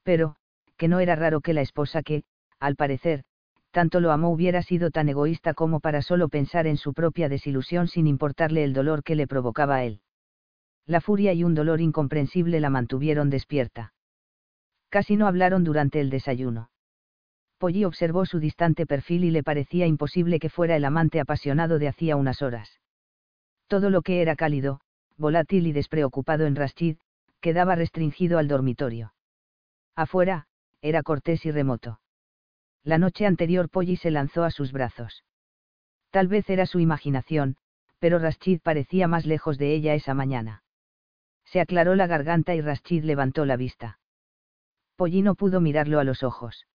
[0.03, 0.37] Pero,
[0.77, 2.23] que no era raro que la esposa que,
[2.59, 3.23] al parecer,
[3.71, 7.87] tanto lo amó hubiera sido tan egoísta como para solo pensar en su propia desilusión
[7.87, 9.99] sin importarle el dolor que le provocaba a él.
[10.85, 13.93] La furia y un dolor incomprensible la mantuvieron despierta.
[14.89, 16.69] Casi no hablaron durante el desayuno.
[17.57, 21.87] Polly observó su distante perfil y le parecía imposible que fuera el amante apasionado de
[21.87, 22.79] hacía unas horas.
[23.67, 24.81] Todo lo que era cálido,
[25.17, 26.97] volátil y despreocupado en Rashid,
[27.39, 29.13] quedaba restringido al dormitorio.
[29.95, 30.47] Afuera,
[30.81, 31.99] era cortés y remoto.
[32.83, 35.23] La noche anterior Polly se lanzó a sus brazos.
[36.11, 37.57] Tal vez era su imaginación,
[37.99, 40.63] pero Rashid parecía más lejos de ella esa mañana.
[41.45, 43.99] Se aclaró la garganta y Rashid levantó la vista.
[44.95, 46.67] Polly no pudo mirarlo a los ojos.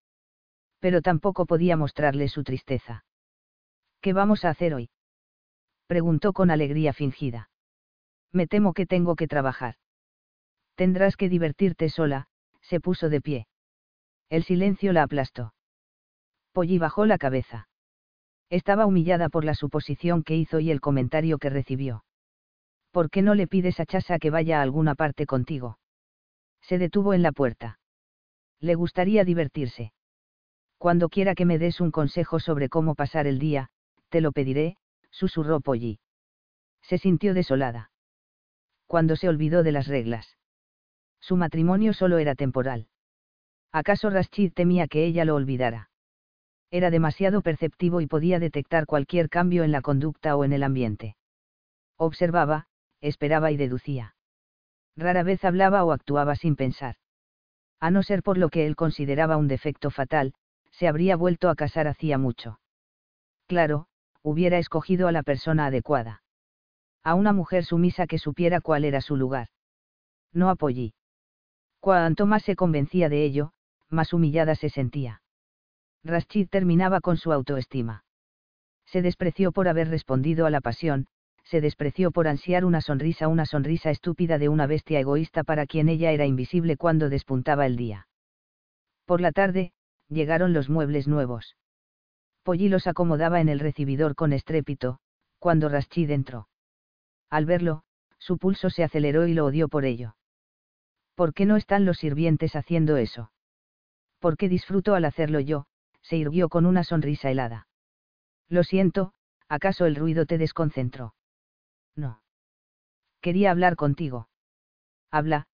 [0.80, 3.04] Pero tampoco podía mostrarle su tristeza.
[4.00, 4.90] ¿Qué vamos a hacer hoy?
[5.86, 7.50] preguntó con alegría fingida.
[8.32, 9.74] Me temo que tengo que trabajar.
[10.74, 12.28] Tendrás que divertirte sola,
[12.62, 13.46] se puso de pie.
[14.30, 15.52] El silencio la aplastó.
[16.52, 17.68] Polly bajó la cabeza.
[18.48, 22.04] Estaba humillada por la suposición que hizo y el comentario que recibió.
[22.90, 25.78] ¿Por qué no le pides a Chasa que vaya a alguna parte contigo?
[26.60, 27.78] Se detuvo en la puerta.
[28.60, 29.92] Le gustaría divertirse.
[30.80, 33.68] Cuando quiera que me des un consejo sobre cómo pasar el día,
[34.08, 34.78] te lo pediré,
[35.10, 35.98] susurró Polly.
[36.80, 37.90] Se sintió desolada.
[38.86, 40.38] Cuando se olvidó de las reglas.
[41.20, 42.88] Su matrimonio solo era temporal.
[43.70, 45.90] ¿Acaso Rashid temía que ella lo olvidara?
[46.70, 51.14] Era demasiado perceptivo y podía detectar cualquier cambio en la conducta o en el ambiente.
[51.98, 52.68] Observaba,
[53.02, 54.14] esperaba y deducía.
[54.96, 56.94] Rara vez hablaba o actuaba sin pensar.
[57.80, 60.32] A no ser por lo que él consideraba un defecto fatal,
[60.70, 62.60] se habría vuelto a casar hacía mucho.
[63.46, 63.86] Claro,
[64.22, 66.22] hubiera escogido a la persona adecuada.
[67.02, 69.48] A una mujer sumisa que supiera cuál era su lugar.
[70.32, 70.94] No apoyí.
[71.80, 73.52] Cuanto más se convencía de ello,
[73.88, 75.22] más humillada se sentía.
[76.04, 78.04] Rashid terminaba con su autoestima.
[78.86, 81.06] Se despreció por haber respondido a la pasión,
[81.44, 85.88] se despreció por ansiar una sonrisa, una sonrisa estúpida de una bestia egoísta para quien
[85.88, 88.06] ella era invisible cuando despuntaba el día.
[89.04, 89.72] Por la tarde,
[90.10, 91.56] llegaron los muebles nuevos.
[92.42, 94.98] Polly los acomodaba en el recibidor con estrépito,
[95.38, 96.48] cuando Rashid entró.
[97.30, 97.84] Al verlo,
[98.18, 100.16] su pulso se aceleró y lo odió por ello.
[101.14, 103.30] ¿Por qué no están los sirvientes haciendo eso?
[104.18, 105.66] ¿Por qué disfruto al hacerlo yo?
[106.02, 107.68] se irguió con una sonrisa helada.
[108.48, 109.12] Lo siento,
[109.48, 111.14] ¿acaso el ruido te desconcentró?
[111.94, 112.22] No.
[113.20, 114.28] Quería hablar contigo.
[115.10, 115.46] Habla,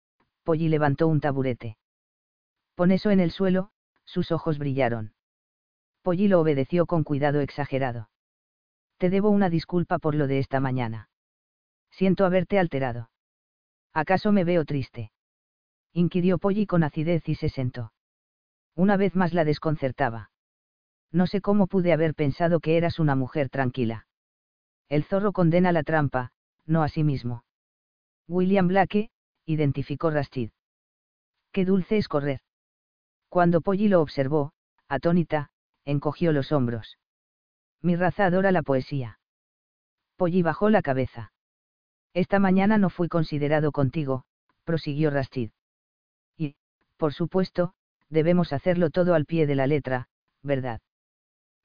[0.45, 1.77] Polly levantó un taburete.
[2.75, 3.71] Pon eso en el suelo,
[4.07, 5.13] sus ojos brillaron.
[6.03, 8.09] Polly lo obedeció con cuidado exagerado.
[8.97, 11.11] Te debo una disculpa por lo de esta mañana.
[11.91, 13.11] Siento haberte alterado.
[13.93, 15.13] ¿Acaso me veo triste?
[15.93, 17.93] inquirió Polly con acidez y se sentó.
[18.75, 20.31] Una vez más la desconcertaba.
[21.11, 24.07] No sé cómo pude haber pensado que eras una mujer tranquila.
[24.89, 26.33] El zorro condena la trampa,
[26.67, 27.45] no a sí mismo.
[28.29, 29.11] William Blake,
[29.47, 30.51] identificó Rashid.
[31.53, 32.41] Qué dulce es correr.
[33.29, 34.53] Cuando Polly lo observó,
[34.89, 35.51] atónita,
[35.85, 36.99] encogió los hombros.
[37.83, 39.19] Mi raza adora la poesía.
[40.17, 41.33] Polly bajó la cabeza.
[42.15, 44.25] Esta mañana no fui considerado contigo,
[44.65, 45.51] prosiguió Rashid.
[46.37, 46.57] Y,
[46.97, 47.75] por supuesto,
[48.09, 50.09] debemos hacerlo todo al pie de la letra,
[50.43, 50.81] ¿verdad?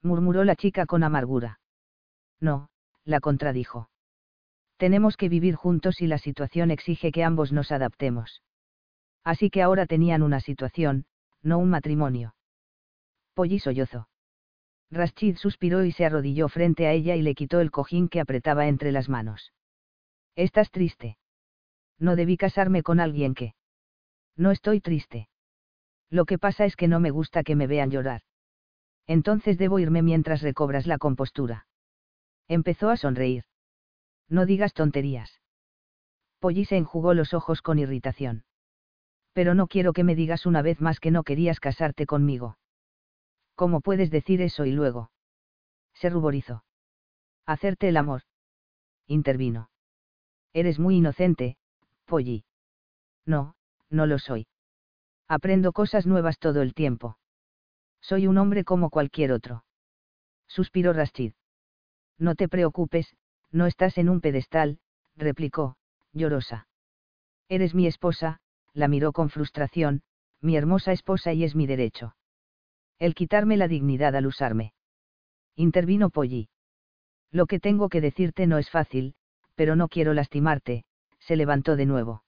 [0.02, 1.60] murmuró la chica con amargura.
[2.40, 2.68] No,
[3.04, 3.88] la contradijo.
[4.76, 8.42] Tenemos que vivir juntos y la situación exige que ambos nos adaptemos.
[9.22, 11.04] Así que ahora tenían una situación,
[11.42, 12.34] no un matrimonio.
[13.34, 14.08] Polly sollozó.
[14.90, 18.68] Rashid suspiró y se arrodilló frente a ella y le quitó el cojín que apretaba
[18.68, 19.52] entre las manos.
[20.36, 21.16] ¿Estás triste?
[21.98, 23.54] No debí casarme con alguien que...
[24.36, 25.28] No estoy triste.
[26.10, 28.22] Lo que pasa es que no me gusta que me vean llorar.
[29.06, 31.66] Entonces debo irme mientras recobras la compostura.
[32.48, 33.44] Empezó a sonreír.
[34.28, 35.40] No digas tonterías.
[36.38, 38.44] Polly se enjugó los ojos con irritación.
[39.32, 42.58] Pero no quiero que me digas una vez más que no querías casarte conmigo.
[43.54, 45.10] ¿Cómo puedes decir eso y luego?
[45.94, 46.64] Se ruborizó.
[47.46, 48.22] Hacerte el amor.
[49.06, 49.70] Intervino.
[50.52, 51.56] Eres muy inocente,
[52.04, 52.44] Polly.
[53.24, 53.54] No,
[53.88, 54.46] no lo soy.
[55.28, 57.18] Aprendo cosas nuevas todo el tiempo.
[58.00, 59.64] Soy un hombre como cualquier otro.
[60.46, 61.32] Suspiró Rashid.
[62.18, 63.16] No te preocupes,
[63.50, 64.78] no estás en un pedestal,
[65.16, 65.76] replicó,
[66.12, 66.66] llorosa.
[67.48, 68.40] Eres mi esposa,
[68.74, 70.02] la miró con frustración,
[70.40, 72.16] mi hermosa esposa y es mi derecho.
[72.98, 74.74] El quitarme la dignidad al usarme.
[75.56, 76.48] Intervino Polly.
[77.30, 79.14] Lo que tengo que decirte no es fácil,
[79.54, 80.84] pero no quiero lastimarte,
[81.18, 82.24] se levantó de nuevo.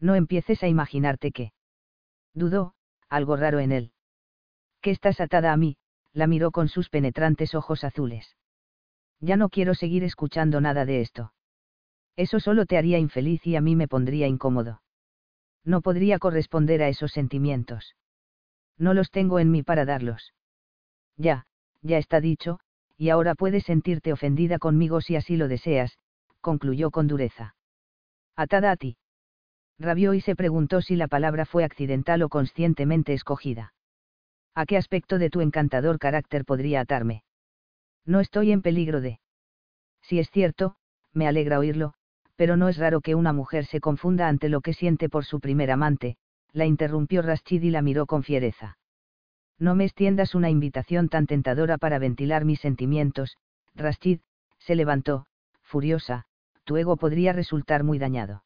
[0.00, 1.52] No empieces a imaginarte que.
[2.34, 2.74] Dudó,
[3.08, 3.92] algo raro en él.
[4.80, 5.76] Que estás atada a mí,
[6.12, 8.36] la miró con sus penetrantes ojos azules.
[9.20, 11.32] Ya no quiero seguir escuchando nada de esto.
[12.16, 14.80] Eso solo te haría infeliz y a mí me pondría incómodo.
[15.66, 17.96] No podría corresponder a esos sentimientos.
[18.78, 20.32] No los tengo en mí para darlos.
[21.16, 21.46] Ya,
[21.82, 22.60] ya está dicho,
[22.96, 25.98] y ahora puedes sentirte ofendida conmigo si así lo deseas,
[26.40, 27.56] concluyó con dureza.
[28.36, 28.96] Atada a ti.
[29.78, 33.74] Rabió y se preguntó si la palabra fue accidental o conscientemente escogida.
[34.54, 37.24] ¿A qué aspecto de tu encantador carácter podría atarme?
[38.06, 39.18] No estoy en peligro de.
[40.02, 40.76] Si es cierto,
[41.12, 41.94] me alegra oírlo,
[42.36, 45.40] pero no es raro que una mujer se confunda ante lo que siente por su
[45.40, 46.16] primer amante,
[46.52, 48.78] la interrumpió Rashid y la miró con fiereza.
[49.58, 53.36] No me extiendas una invitación tan tentadora para ventilar mis sentimientos,
[53.74, 54.20] Rashid,
[54.58, 55.26] se levantó,
[55.62, 56.24] furiosa,
[56.64, 58.44] tu ego podría resultar muy dañado.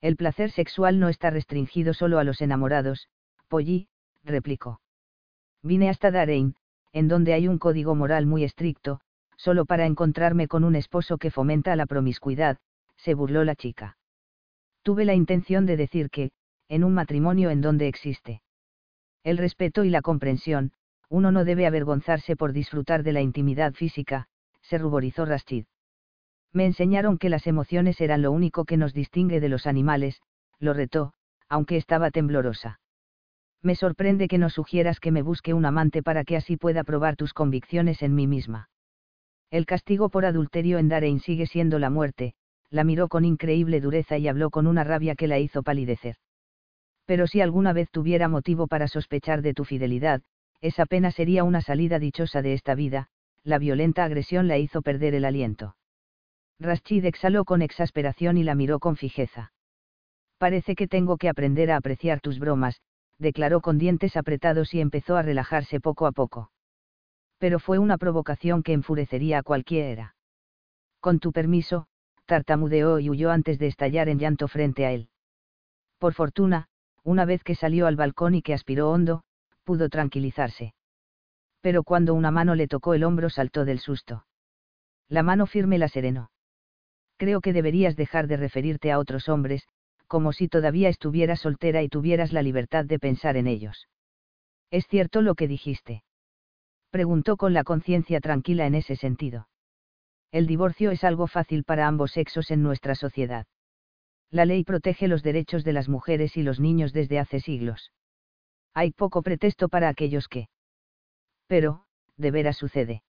[0.00, 3.08] El placer sexual no está restringido solo a los enamorados,
[3.48, 3.88] Polly,
[4.24, 4.80] replicó.
[5.62, 6.54] Vine hasta Darein,
[6.92, 9.00] en donde hay un código moral muy estricto,
[9.36, 12.58] solo para encontrarme con un esposo que fomenta la promiscuidad,
[13.02, 13.96] se burló la chica.
[14.82, 16.30] Tuve la intención de decir que,
[16.68, 18.42] en un matrimonio en donde existe
[19.22, 20.72] el respeto y la comprensión,
[21.10, 24.28] uno no debe avergonzarse por disfrutar de la intimidad física,
[24.62, 25.66] se ruborizó Rashid.
[26.52, 30.22] Me enseñaron que las emociones eran lo único que nos distingue de los animales,
[30.58, 31.12] lo retó,
[31.48, 32.80] aunque estaba temblorosa.
[33.62, 37.16] Me sorprende que no sugieras que me busque un amante para que así pueda probar
[37.16, 38.70] tus convicciones en mí misma.
[39.50, 42.34] El castigo por adulterio en Darein sigue siendo la muerte,
[42.70, 46.16] la miró con increíble dureza y habló con una rabia que la hizo palidecer
[47.10, 50.22] pero si alguna vez tuviera motivo para sospechar de tu fidelidad,
[50.60, 53.08] esa pena sería una salida dichosa de esta vida,
[53.42, 55.74] la violenta agresión la hizo perder el aliento.
[56.60, 59.52] Rashid exhaló con exasperación y la miró con fijeza.
[60.38, 62.80] Parece que tengo que aprender a apreciar tus bromas,
[63.18, 66.52] declaró con dientes apretados y empezó a relajarse poco a poco.
[67.38, 70.14] Pero fue una provocación que enfurecería a cualquiera.
[71.00, 71.88] Con tu permiso,
[72.30, 75.08] tartamudeó y huyó antes de estallar en llanto frente a él.
[75.98, 76.68] Por fortuna,
[77.02, 79.24] una vez que salió al balcón y que aspiró hondo,
[79.64, 80.72] pudo tranquilizarse.
[81.60, 84.26] Pero cuando una mano le tocó el hombro saltó del susto.
[85.08, 86.30] La mano firme la serenó.
[87.16, 89.66] Creo que deberías dejar de referirte a otros hombres,
[90.06, 93.88] como si todavía estuvieras soltera y tuvieras la libertad de pensar en ellos.
[94.70, 96.04] ¿Es cierto lo que dijiste?
[96.90, 99.49] Preguntó con la conciencia tranquila en ese sentido.
[100.32, 103.46] El divorcio es algo fácil para ambos sexos en nuestra sociedad.
[104.30, 107.92] La ley protege los derechos de las mujeres y los niños desde hace siglos.
[108.72, 110.48] Hay poco pretexto para aquellos que.
[111.48, 111.84] Pero,
[112.16, 113.02] de veras sucede.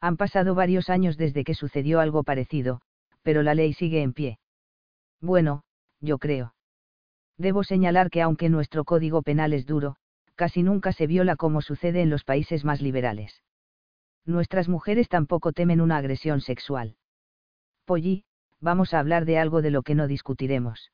[0.00, 2.80] Han pasado varios años desde que sucedió algo parecido,
[3.22, 4.38] pero la ley sigue en pie.
[5.20, 5.64] Bueno,
[6.00, 6.54] yo creo.
[7.38, 9.96] Debo señalar que aunque nuestro código penal es duro,
[10.36, 13.42] casi nunca se viola como sucede en los países más liberales.
[14.26, 16.96] Nuestras mujeres tampoco temen una agresión sexual.
[17.84, 18.24] Polly,
[18.60, 20.90] vamos a hablar de algo de lo que no discutiremos.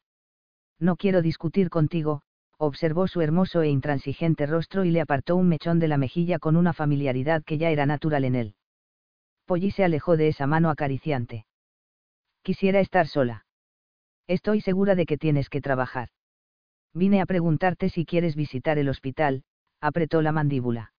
[0.79, 2.21] No quiero discutir contigo,
[2.59, 6.57] observó su hermoso e intransigente rostro y le apartó un mechón de la mejilla con
[6.57, 8.55] una familiaridad que ya era natural en él.
[9.47, 11.47] Polly se alejó de esa mano acariciante.
[12.43, 13.47] Quisiera estar sola.
[14.27, 16.11] Estoy segura de que tienes que trabajar.
[16.93, 19.45] Vine a preguntarte si quieres visitar el hospital,
[19.81, 20.93] apretó la mandíbula.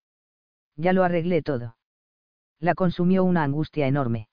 [0.75, 1.75] Ya lo arreglé todo.
[2.63, 4.29] La consumió una angustia enorme.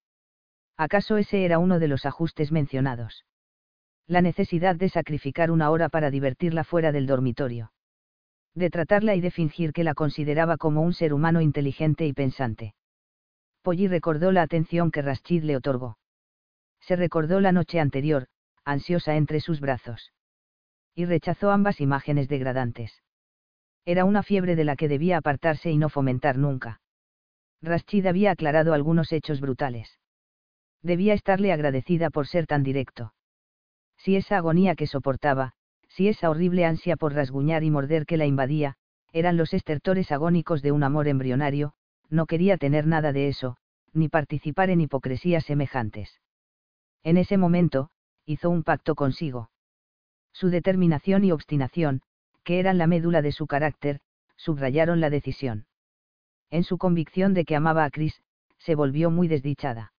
[0.77, 3.25] ¿Acaso ese era uno de los ajustes mencionados?
[4.07, 7.73] La necesidad de sacrificar una hora para divertirla fuera del dormitorio.
[8.55, 12.77] De tratarla y de fingir que la consideraba como un ser humano inteligente y pensante.
[13.63, 15.99] Polly recordó la atención que Rashid le otorgó.
[16.79, 18.29] Se recordó la noche anterior,
[18.65, 20.13] ansiosa entre sus brazos.
[20.95, 23.03] Y rechazó ambas imágenes degradantes.
[23.85, 26.81] Era una fiebre de la que debía apartarse y no fomentar nunca.
[27.63, 30.01] Rashid había aclarado algunos hechos brutales
[30.83, 33.13] debía estarle agradecida por ser tan directo.
[33.97, 35.53] Si esa agonía que soportaba,
[35.89, 38.77] si esa horrible ansia por rasguñar y morder que la invadía,
[39.13, 41.75] eran los estertores agónicos de un amor embrionario,
[42.09, 43.57] no quería tener nada de eso,
[43.93, 46.21] ni participar en hipocresías semejantes.
[47.03, 47.91] En ese momento,
[48.25, 49.51] hizo un pacto consigo.
[50.33, 52.03] Su determinación y obstinación,
[52.45, 54.01] que eran la médula de su carácter,
[54.37, 55.67] subrayaron la decisión.
[56.51, 58.23] En su convicción de que amaba a Chris,
[58.59, 59.93] se volvió muy desdichada.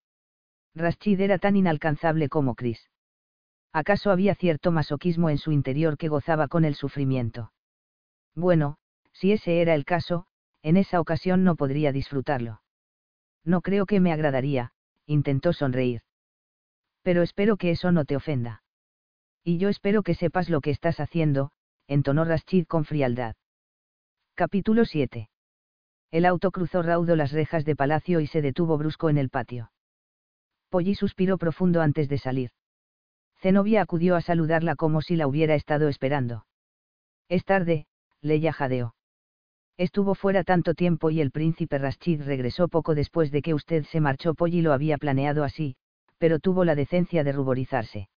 [0.75, 2.89] Rashid era tan inalcanzable como Chris.
[3.73, 7.53] ¿Acaso había cierto masoquismo en su interior que gozaba con el sufrimiento?
[8.35, 8.77] Bueno,
[9.13, 10.25] si ese era el caso,
[10.61, 12.61] en esa ocasión no podría disfrutarlo.
[13.43, 14.73] No creo que me agradaría,
[15.05, 16.01] intentó sonreír.
[17.01, 18.63] Pero espero que eso no te ofenda.
[19.43, 21.51] Y yo espero que sepas lo que estás haciendo,
[21.87, 23.35] entonó Rashid con frialdad.
[24.35, 25.30] Capítulo 7.
[26.11, 29.71] El auto cruzó raudo las rejas de palacio y se detuvo brusco en el patio.
[30.69, 32.51] Polly suspiró profundo antes de salir.
[33.39, 36.45] Zenobia acudió a saludarla como si la hubiera estado esperando.
[37.29, 37.87] Es tarde,
[38.21, 38.93] Leia jadeó.
[39.77, 44.01] Estuvo fuera tanto tiempo y el príncipe Rashid regresó poco después de que usted se
[44.01, 44.33] marchó.
[44.33, 45.75] Polly lo había planeado así,
[46.17, 48.09] pero tuvo la decencia de ruborizarse.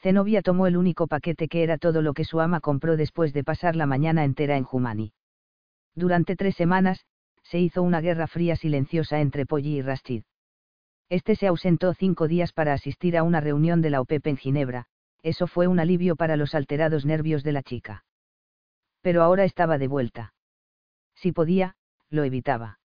[0.00, 3.42] Zenobia tomó el único paquete que era todo lo que su ama compró después de
[3.42, 5.12] pasar la mañana entera en Jumani.
[5.96, 7.04] Durante tres semanas,
[7.42, 10.24] se hizo una guerra fría silenciosa entre Polly y Rashid.
[11.08, 14.86] Este se ausentó cinco días para asistir a una reunión de la OPEP en Ginebra,
[15.22, 18.04] eso fue un alivio para los alterados nervios de la chica.
[19.00, 20.34] Pero ahora estaba de vuelta.
[21.14, 21.76] Si podía,
[22.10, 22.78] lo evitaba.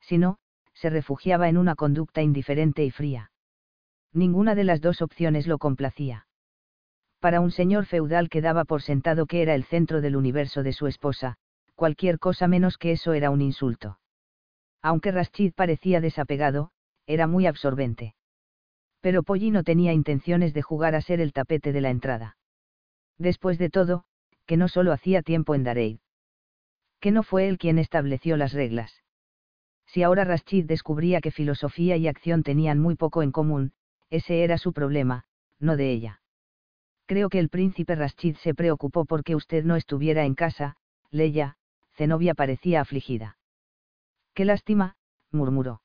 [0.00, 0.38] Si no,
[0.74, 3.30] se refugiaba en una conducta indiferente y fría.
[4.12, 6.26] Ninguna de las dos opciones lo complacía.
[7.18, 10.72] Para un señor feudal que daba por sentado que era el centro del universo de
[10.72, 11.38] su esposa,
[11.76, 14.00] cualquier cosa menos que eso era un insulto.
[14.82, 16.70] Aunque Rashid parecía desapegado,
[17.06, 18.14] era muy absorbente.
[19.00, 22.36] Pero Polly no tenía intenciones de jugar a ser el tapete de la entrada.
[23.18, 24.04] Después de todo,
[24.46, 25.98] que no solo hacía tiempo en Dareid.
[27.00, 29.02] Que no fue él quien estableció las reglas.
[29.86, 33.72] Si ahora Rashid descubría que filosofía y acción tenían muy poco en común,
[34.10, 35.24] ese era su problema,
[35.60, 36.20] no de ella.
[37.06, 40.76] Creo que el príncipe Rashid se preocupó porque usted no estuviera en casa,
[41.10, 41.56] Leia,
[41.96, 43.38] Zenobia parecía afligida.
[44.34, 44.96] Qué lástima,
[45.32, 45.80] murmuró.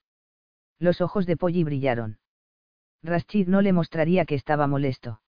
[0.77, 2.19] Los ojos de Polly brillaron.
[3.01, 5.21] Rashid no le mostraría que estaba molesto.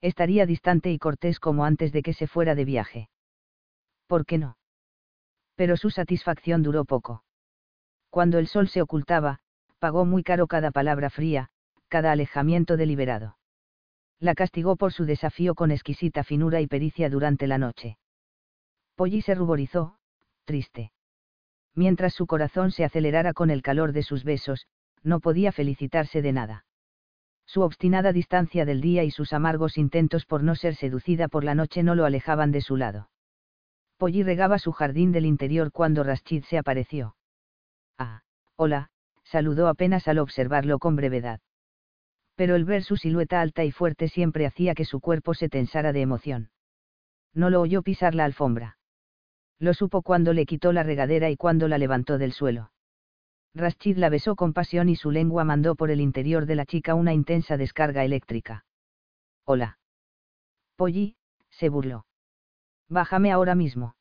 [0.00, 3.10] Estaría distante y cortés como antes de que se fuera de viaje.
[4.06, 4.56] ¿Por qué no?
[5.56, 7.24] Pero su satisfacción duró poco.
[8.10, 9.40] Cuando el sol se ocultaba,
[9.78, 11.50] pagó muy caro cada palabra fría,
[11.88, 13.36] cada alejamiento deliberado.
[14.20, 17.98] La castigó por su desafío con exquisita finura y pericia durante la noche.
[18.96, 19.97] Polly se ruborizó,
[20.48, 20.92] triste.
[21.74, 24.66] Mientras su corazón se acelerara con el calor de sus besos,
[25.02, 26.64] no podía felicitarse de nada.
[27.44, 31.54] Su obstinada distancia del día y sus amargos intentos por no ser seducida por la
[31.54, 33.10] noche no lo alejaban de su lado.
[33.98, 37.14] Polly regaba su jardín del interior cuando Rashid se apareció.
[37.98, 38.22] Ah,
[38.56, 38.88] hola,
[39.24, 41.40] saludó apenas al observarlo con brevedad
[42.38, 45.92] pero el ver su silueta alta y fuerte siempre hacía que su cuerpo se tensara
[45.92, 46.50] de emoción.
[47.34, 48.77] No lo oyó pisar la alfombra.
[49.58, 52.70] Lo supo cuando le quitó la regadera y cuando la levantó del suelo.
[53.54, 56.94] Rashid la besó con pasión y su lengua mandó por el interior de la chica
[56.94, 58.64] una intensa descarga eléctrica.
[59.44, 59.78] Hola.
[60.76, 61.16] Polly,
[61.50, 62.06] se burló.
[62.88, 63.96] Bájame ahora mismo.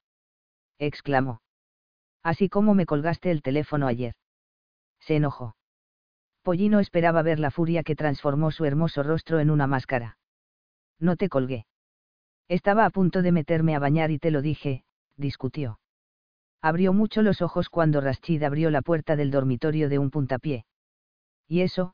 [0.77, 1.41] exclamó.
[2.23, 4.13] Así como me colgaste el teléfono ayer.
[4.99, 5.55] Se enojó.
[6.43, 10.17] Pollino esperaba ver la furia que transformó su hermoso rostro en una máscara.
[10.99, 11.65] No te colgué.
[12.47, 14.83] Estaba a punto de meterme a bañar y te lo dije,
[15.17, 15.79] discutió.
[16.61, 20.65] Abrió mucho los ojos cuando Rashid abrió la puerta del dormitorio de un puntapié.
[21.47, 21.93] Y eso,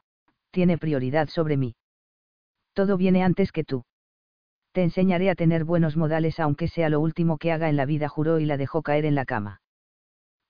[0.51, 1.75] tiene prioridad sobre mí.
[2.73, 3.85] Todo viene antes que tú.
[4.71, 8.07] Te enseñaré a tener buenos modales aunque sea lo último que haga en la vida,
[8.09, 9.61] juró y la dejó caer en la cama.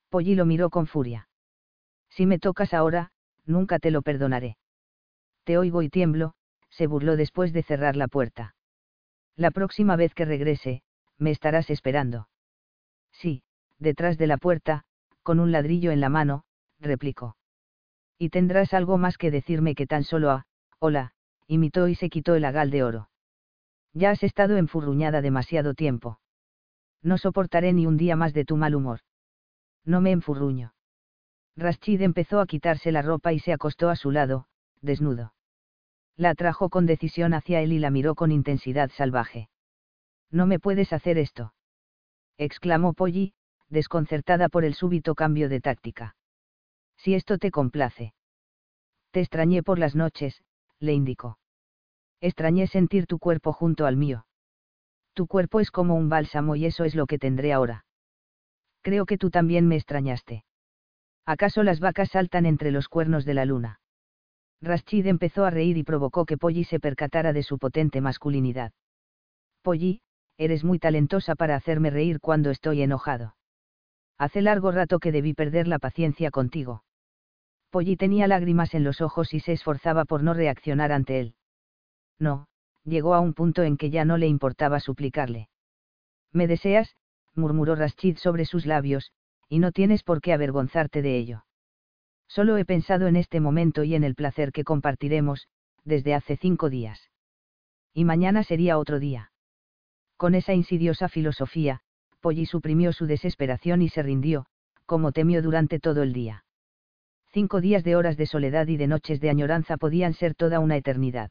[0.08, 1.28] Polly lo miró con furia.
[2.08, 3.10] Si me tocas ahora,
[3.44, 4.56] nunca te lo perdonaré.
[5.44, 6.34] Te oigo y tiemblo,
[6.70, 8.54] se burló después de cerrar la puerta.
[9.36, 10.82] La próxima vez que regrese,
[11.18, 12.28] me estarás esperando.
[13.14, 13.42] Sí,
[13.78, 14.84] detrás de la puerta,
[15.22, 16.44] con un ladrillo en la mano,
[16.80, 17.36] replicó.
[18.18, 20.46] Y tendrás algo más que decirme que tan solo a,
[20.78, 21.12] hola,
[21.46, 23.08] imitó y se quitó el agal de oro.
[23.92, 26.20] Ya has estado enfurruñada demasiado tiempo.
[27.02, 29.00] No soportaré ni un día más de tu mal humor.
[29.84, 30.74] No me enfurruño.
[31.56, 34.46] Rashid empezó a quitarse la ropa y se acostó a su lado,
[34.80, 35.34] desnudo.
[36.16, 39.48] La atrajo con decisión hacia él y la miró con intensidad salvaje.
[40.30, 41.52] No me puedes hacer esto.
[42.38, 43.32] Exclamó Polly,
[43.68, 46.16] desconcertada por el súbito cambio de táctica.
[46.96, 48.14] Si esto te complace.
[49.10, 50.42] Te extrañé por las noches,
[50.80, 51.38] le indicó.
[52.20, 54.26] Extrañé sentir tu cuerpo junto al mío.
[55.12, 57.84] Tu cuerpo es como un bálsamo y eso es lo que tendré ahora.
[58.82, 60.44] Creo que tú también me extrañaste.
[61.24, 63.80] ¿Acaso las vacas saltan entre los cuernos de la luna?
[64.60, 68.72] Rashid empezó a reír y provocó que Polly se percatara de su potente masculinidad.
[69.62, 70.00] Polly,
[70.36, 73.36] eres muy talentosa para hacerme reír cuando estoy enojado.
[74.18, 76.84] Hace largo rato que debí perder la paciencia contigo.
[77.70, 81.34] Polly tenía lágrimas en los ojos y se esforzaba por no reaccionar ante él.
[82.18, 82.46] No,
[82.84, 85.48] llegó a un punto en que ya no le importaba suplicarle.
[86.32, 86.96] ¿Me deseas?
[87.34, 89.12] murmuró Rashid sobre sus labios,
[89.48, 91.44] y no tienes por qué avergonzarte de ello.
[92.28, 95.48] Solo he pensado en este momento y en el placer que compartiremos,
[95.84, 97.10] desde hace cinco días.
[97.92, 99.32] Y mañana sería otro día.
[100.16, 101.80] Con esa insidiosa filosofía,
[102.20, 104.46] Polly suprimió su desesperación y se rindió,
[104.86, 106.44] como temió durante todo el día.
[107.32, 110.76] Cinco días de horas de soledad y de noches de añoranza podían ser toda una
[110.76, 111.30] eternidad.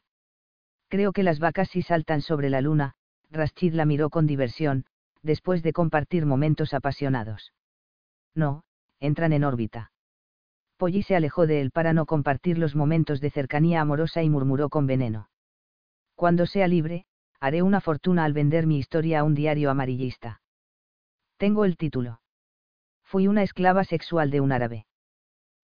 [0.88, 2.94] Creo que las vacas sí saltan sobre la luna,
[3.30, 4.84] Rashid la miró con diversión,
[5.22, 7.52] después de compartir momentos apasionados.
[8.34, 8.64] No,
[9.00, 9.92] entran en órbita.
[10.76, 14.68] Polly se alejó de él para no compartir los momentos de cercanía amorosa y murmuró
[14.68, 15.30] con veneno.
[16.14, 17.06] Cuando sea libre,
[17.40, 20.40] haré una fortuna al vender mi historia a un diario amarillista.
[21.36, 22.20] Tengo el título.
[23.02, 24.86] Fui una esclava sexual de un árabe.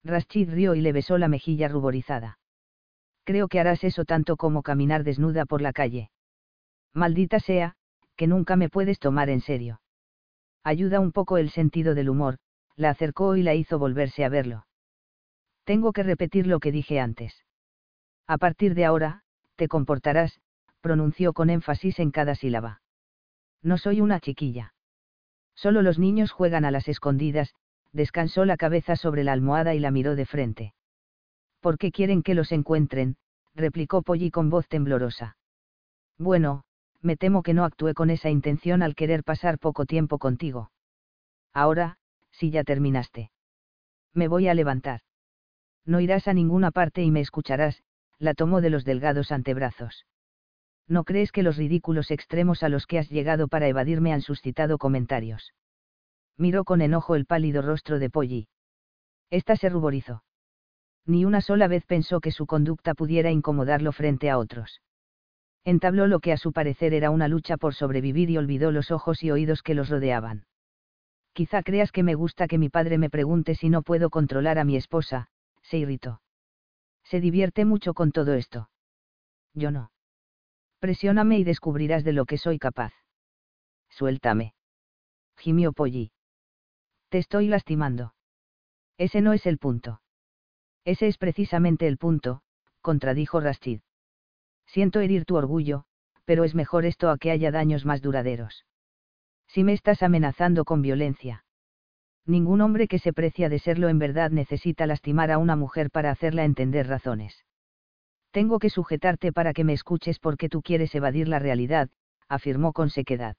[0.05, 2.39] Rashid rió y le besó la mejilla ruborizada.
[3.25, 6.11] Creo que harás eso tanto como caminar desnuda por la calle.
[6.95, 7.77] Maldita sea,
[8.17, 9.81] que nunca me puedes tomar en serio.
[10.65, 12.39] Ayuda un poco el sentido del humor,
[12.77, 14.67] la acercó y la hizo volverse a verlo.
[15.65, 17.45] Tengo que repetir lo que dije antes.
[18.27, 19.23] A partir de ahora,
[19.57, 20.41] te comportarás,
[20.81, 22.83] pronunció con énfasis en cada sílaba.
[23.63, 24.75] No soy una chiquilla.
[25.55, 27.55] Solo los niños juegan a las escondidas,
[27.93, 30.75] descansó la cabeza sobre la almohada y la miró de frente.
[31.61, 33.17] ¿Por qué quieren que los encuentren?
[33.55, 35.37] replicó Polly con voz temblorosa.
[36.19, 36.65] Bueno,
[37.03, 40.71] me temo que no actué con esa intención al querer pasar poco tiempo contigo.
[41.53, 41.99] Ahora,
[42.31, 43.31] si ya terminaste.
[44.15, 45.01] Me voy a levantar.
[45.85, 47.83] No irás a ninguna parte y me escucharás,
[48.19, 50.07] la tomó de los delgados antebrazos.
[50.91, 54.77] ¿No crees que los ridículos extremos a los que has llegado para evadirme han suscitado
[54.77, 55.55] comentarios?
[56.37, 58.49] Miró con enojo el pálido rostro de Polly.
[59.31, 60.25] Esta se ruborizó.
[61.07, 64.83] Ni una sola vez pensó que su conducta pudiera incomodarlo frente a otros.
[65.65, 69.23] Entabló lo que a su parecer era una lucha por sobrevivir y olvidó los ojos
[69.23, 70.45] y oídos que los rodeaban.
[71.33, 74.65] Quizá creas que me gusta que mi padre me pregunte si no puedo controlar a
[74.65, 75.29] mi esposa,
[75.63, 76.21] se irritó.
[77.05, 78.71] Se divierte mucho con todo esto.
[79.55, 79.93] Yo no.
[80.81, 82.93] Presióname y descubrirás de lo que soy capaz.
[83.91, 84.55] Suéltame.
[85.37, 86.11] Gimió Polly.
[87.11, 88.15] Te estoy lastimando.
[88.97, 90.01] Ese no es el punto.
[90.85, 92.41] Ese es precisamente el punto,
[92.81, 93.81] contradijo Rashid.
[94.67, 95.85] Siento herir tu orgullo,
[96.25, 98.65] pero es mejor esto a que haya daños más duraderos.
[99.49, 101.45] Si me estás amenazando con violencia.
[102.25, 106.11] Ningún hombre que se precia de serlo en verdad necesita lastimar a una mujer para
[106.11, 107.45] hacerla entender razones.
[108.31, 111.91] Tengo que sujetarte para que me escuches porque tú quieres evadir la realidad,
[112.29, 113.37] afirmó con sequedad.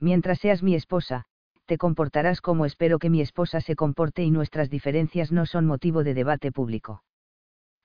[0.00, 1.24] Mientras seas mi esposa,
[1.66, 6.04] te comportarás como espero que mi esposa se comporte y nuestras diferencias no son motivo
[6.04, 7.02] de debate público.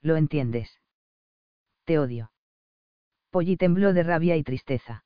[0.00, 0.80] ¿Lo entiendes?
[1.84, 2.32] Te odio.
[3.30, 5.04] Polly tembló de rabia y tristeza.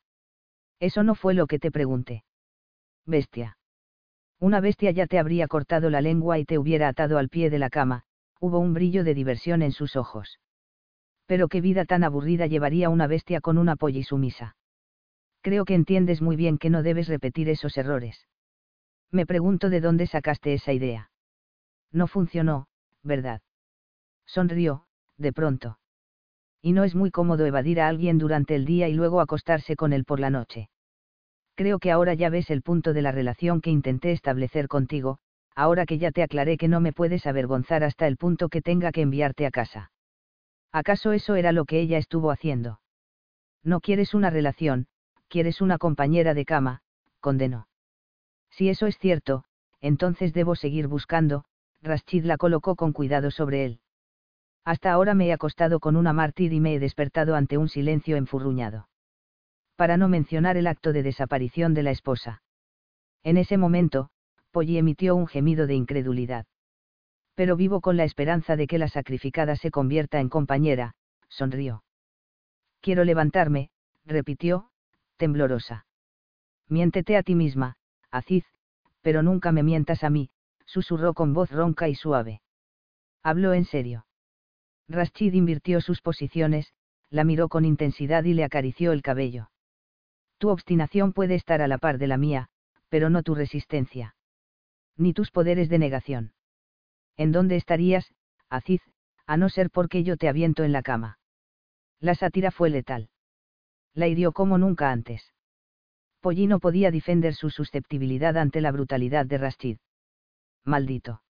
[0.78, 2.22] Eso no fue lo que te pregunté.
[3.04, 3.58] Bestia.
[4.38, 7.58] Una bestia ya te habría cortado la lengua y te hubiera atado al pie de
[7.58, 8.04] la cama,
[8.38, 10.38] hubo un brillo de diversión en sus ojos
[11.28, 14.56] pero qué vida tan aburrida llevaría una bestia con una polla y sumisa.
[15.42, 18.26] Creo que entiendes muy bien que no debes repetir esos errores.
[19.12, 21.10] Me pregunto de dónde sacaste esa idea.
[21.92, 22.66] No funcionó,
[23.02, 23.42] ¿verdad?
[24.26, 24.86] Sonrió,
[25.18, 25.78] de pronto.
[26.62, 29.92] Y no es muy cómodo evadir a alguien durante el día y luego acostarse con
[29.92, 30.70] él por la noche.
[31.56, 35.18] Creo que ahora ya ves el punto de la relación que intenté establecer contigo,
[35.54, 38.92] ahora que ya te aclaré que no me puedes avergonzar hasta el punto que tenga
[38.92, 39.90] que enviarte a casa.
[40.72, 42.80] ¿Acaso eso era lo que ella estuvo haciendo?
[43.62, 44.86] No quieres una relación,
[45.28, 46.82] quieres una compañera de cama,
[47.20, 47.68] condenó.
[48.50, 49.44] Si eso es cierto,
[49.80, 51.44] entonces debo seguir buscando,
[51.82, 53.80] Rashid la colocó con cuidado sobre él.
[54.64, 58.16] Hasta ahora me he acostado con una mártir y me he despertado ante un silencio
[58.16, 58.88] enfurruñado.
[59.76, 62.42] Para no mencionar el acto de desaparición de la esposa.
[63.22, 64.10] En ese momento,
[64.50, 66.46] Polly emitió un gemido de incredulidad
[67.38, 70.96] pero vivo con la esperanza de que la sacrificada se convierta en compañera,
[71.28, 71.84] sonrió.
[72.80, 73.70] Quiero levantarme,
[74.04, 74.70] repitió,
[75.18, 75.86] temblorosa.
[76.66, 77.76] Miéntete a ti misma,
[78.10, 78.44] Aziz,
[79.02, 80.30] pero nunca me mientas a mí,
[80.66, 82.42] susurró con voz ronca y suave.
[83.22, 84.04] Habló en serio.
[84.88, 86.74] Rashid invirtió sus posiciones,
[87.08, 89.52] la miró con intensidad y le acarició el cabello.
[90.38, 92.48] Tu obstinación puede estar a la par de la mía,
[92.88, 94.16] pero no tu resistencia.
[94.96, 96.32] Ni tus poderes de negación.
[97.18, 98.14] ¿En dónde estarías,
[98.48, 98.80] Aziz,
[99.26, 101.18] a no ser porque yo te aviento en la cama?
[102.00, 103.10] La sátira fue letal.
[103.92, 105.34] La hirió como nunca antes.
[106.20, 109.78] Polly no podía defender su susceptibilidad ante la brutalidad de Rashid.
[110.64, 111.22] Maldito.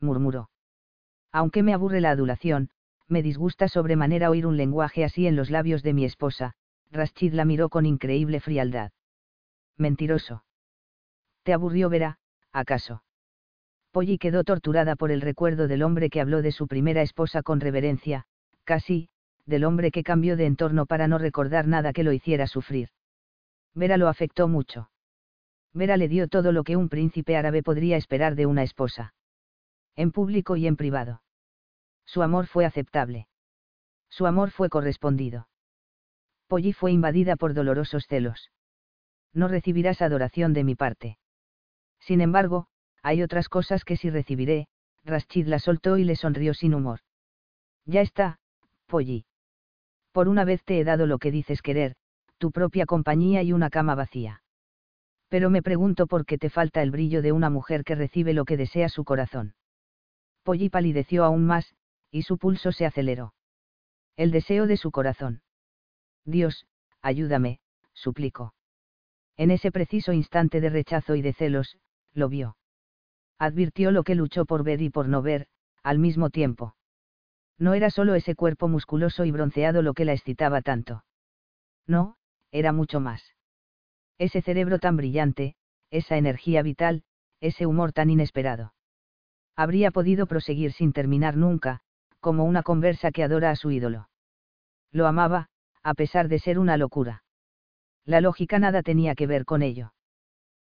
[0.00, 0.50] murmuró.
[1.30, 2.70] Aunque me aburre la adulación,
[3.06, 6.54] me disgusta sobremanera oír un lenguaje así en los labios de mi esposa,
[6.90, 8.92] Rashid la miró con increíble frialdad.
[9.76, 10.44] Mentiroso.
[11.42, 12.18] ¿Te aburrió Vera,
[12.52, 13.02] acaso?
[13.92, 17.60] Polly quedó torturada por el recuerdo del hombre que habló de su primera esposa con
[17.60, 18.24] reverencia,
[18.64, 19.10] casi,
[19.44, 22.88] del hombre que cambió de entorno para no recordar nada que lo hiciera sufrir.
[23.74, 24.90] Vera lo afectó mucho.
[25.74, 29.14] Vera le dio todo lo que un príncipe árabe podría esperar de una esposa.
[29.94, 31.22] En público y en privado.
[32.06, 33.28] Su amor fue aceptable.
[34.08, 35.48] Su amor fue correspondido.
[36.46, 38.50] Polly fue invadida por dolorosos celos.
[39.34, 41.18] No recibirás adoración de mi parte.
[42.00, 42.68] Sin embargo,
[43.02, 44.68] hay otras cosas que sí recibiré,
[45.04, 47.00] Rashid la soltó y le sonrió sin humor.
[47.84, 48.38] Ya está,
[48.86, 49.24] Polly.
[50.12, 51.96] Por una vez te he dado lo que dices querer,
[52.38, 54.42] tu propia compañía y una cama vacía.
[55.28, 58.44] Pero me pregunto por qué te falta el brillo de una mujer que recibe lo
[58.44, 59.54] que desea su corazón.
[60.42, 61.74] Polly palideció aún más,
[62.10, 63.34] y su pulso se aceleró.
[64.16, 65.42] El deseo de su corazón.
[66.24, 66.66] Dios,
[67.00, 67.60] ayúdame,
[67.94, 68.54] suplicó.
[69.36, 71.78] En ese preciso instante de rechazo y de celos,
[72.12, 72.56] lo vio.
[73.38, 75.46] Advirtió lo que luchó por ver y por no ver,
[75.82, 76.76] al mismo tiempo.
[77.58, 81.04] No era solo ese cuerpo musculoso y bronceado lo que la excitaba tanto.
[81.86, 82.16] No,
[82.50, 83.34] era mucho más.
[84.18, 85.56] Ese cerebro tan brillante,
[85.90, 87.02] esa energía vital,
[87.40, 88.74] ese humor tan inesperado.
[89.56, 91.80] Habría podido proseguir sin terminar nunca,
[92.20, 94.08] como una conversa que adora a su ídolo.
[94.92, 95.48] Lo amaba,
[95.82, 97.24] a pesar de ser una locura.
[98.04, 99.92] La lógica nada tenía que ver con ello.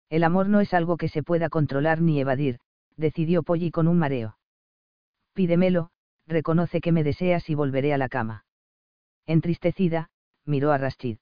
[0.09, 2.59] El amor no es algo que se pueda controlar ni evadir,
[2.95, 4.38] decidió Polly con un mareo.
[5.34, 5.90] Pídemelo,
[6.27, 8.45] reconoce que me deseas y volveré a la cama.
[9.25, 10.09] Entristecida,
[10.45, 11.17] miró a Rashid.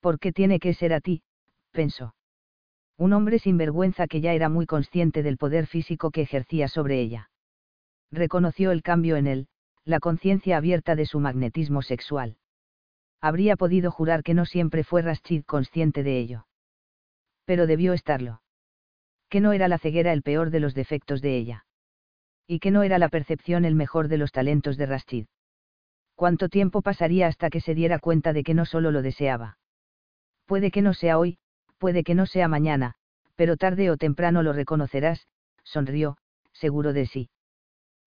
[0.00, 1.22] ¿Por qué tiene que ser a ti?
[1.70, 2.14] pensó.
[2.98, 7.00] Un hombre sin vergüenza que ya era muy consciente del poder físico que ejercía sobre
[7.00, 7.30] ella.
[8.10, 9.48] Reconoció el cambio en él,
[9.84, 12.36] la conciencia abierta de su magnetismo sexual.
[13.20, 16.46] Habría podido jurar que no siempre fue Rashid consciente de ello.
[17.46, 18.42] Pero debió estarlo.
[19.30, 21.64] Que no era la ceguera el peor de los defectos de ella.
[22.46, 25.26] Y que no era la percepción el mejor de los talentos de Rashid.
[26.14, 29.58] ¿Cuánto tiempo pasaría hasta que se diera cuenta de que no solo lo deseaba?
[30.46, 31.38] Puede que no sea hoy,
[31.78, 32.94] puede que no sea mañana,
[33.34, 35.26] pero tarde o temprano lo reconocerás,
[35.62, 36.16] sonrió,
[36.52, 37.28] seguro de sí.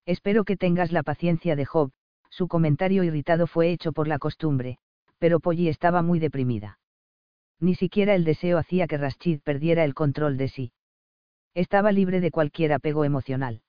[0.06, 1.92] Espero que tengas la paciencia de Job,
[2.30, 4.78] su comentario irritado fue hecho por la costumbre,
[5.18, 6.79] pero Polly estaba muy deprimida.
[7.60, 10.72] Ni siquiera el deseo hacía que Rashid perdiera el control de sí.
[11.54, 13.60] Estaba libre de cualquier apego emocional.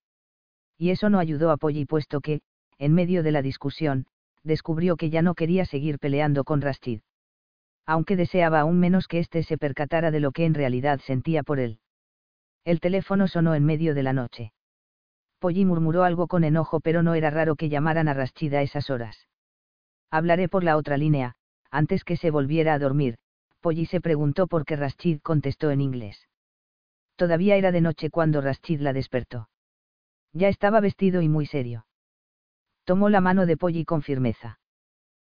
[0.78, 2.42] Y eso no ayudó a Polly puesto que,
[2.78, 4.08] en medio de la discusión,
[4.44, 7.02] descubrió que ya no quería seguir peleando con Rashid.
[7.86, 11.60] Aunque deseaba aún menos que éste se percatara de lo que en realidad sentía por
[11.60, 11.80] él.
[12.64, 14.54] El teléfono sonó en medio de la noche.
[15.40, 18.90] Polly murmuró algo con enojo pero no era raro que llamaran a Rashid a esas
[18.90, 19.28] horas.
[20.12, 21.36] Hablaré por la otra línea,
[21.72, 23.18] antes que se volviera a dormir,
[23.62, 26.28] Polly se preguntó por qué Rashid contestó en inglés.
[27.16, 29.50] Todavía era de noche cuando Rashid la despertó.
[30.34, 31.86] Ya estaba vestido y muy serio.
[32.84, 34.60] Tomó la mano de Polly con firmeza.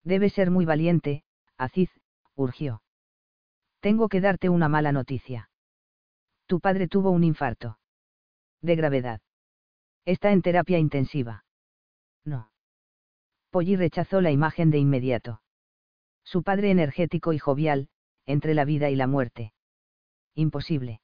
[0.03, 1.25] Debe ser muy valiente,
[1.57, 1.91] Aziz,
[2.35, 2.83] urgió.
[3.81, 5.51] Tengo que darte una mala noticia.
[6.47, 7.79] Tu padre tuvo un infarto.
[8.63, 9.21] De gravedad.
[10.05, 11.45] Está en terapia intensiva.
[12.25, 12.51] No.
[13.51, 15.43] Polly rechazó la imagen de inmediato
[16.25, 17.89] su padre energético y jovial,
[18.27, 19.53] entre la vida y la muerte.
[20.35, 21.01] Imposible.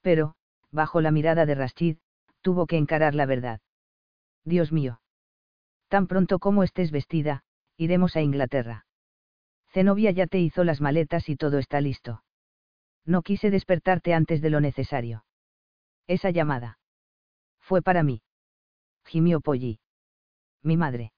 [0.00, 0.34] Pero,
[0.70, 1.98] bajo la mirada de Rashid,
[2.40, 3.60] tuvo que encarar la verdad.
[4.44, 5.00] Dios mío.
[5.88, 7.42] Tan pronto como estés vestida,
[7.76, 8.86] iremos a Inglaterra.
[9.72, 12.22] Zenobia ya te hizo las maletas y todo está listo.
[13.04, 15.24] No quise despertarte antes de lo necesario.
[16.06, 16.78] Esa llamada.
[17.60, 18.22] Fue para mí.
[19.04, 19.80] Gimió Polly.
[20.62, 21.12] Mi madre.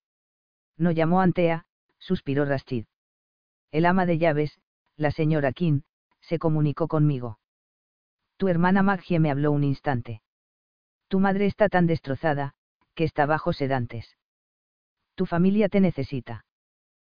[0.77, 1.65] No llamó Antea,
[1.97, 2.85] suspiró Rashid.
[3.71, 4.59] El ama de llaves,
[5.01, 5.81] la señora King,
[6.21, 7.39] se comunicó conmigo.
[8.37, 10.21] Tu hermana Maggie me habló un instante.
[11.07, 12.53] Tu madre está tan destrozada,
[12.95, 14.17] que está bajo sedantes.
[15.15, 16.45] Tu familia te necesita.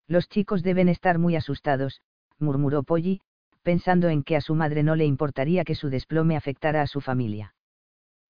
[0.06, 2.00] Los chicos deben estar muy asustados,
[2.38, 3.20] murmuró Polly,
[3.62, 7.00] pensando en que a su madre no le importaría que su desplome afectara a su
[7.00, 7.54] familia.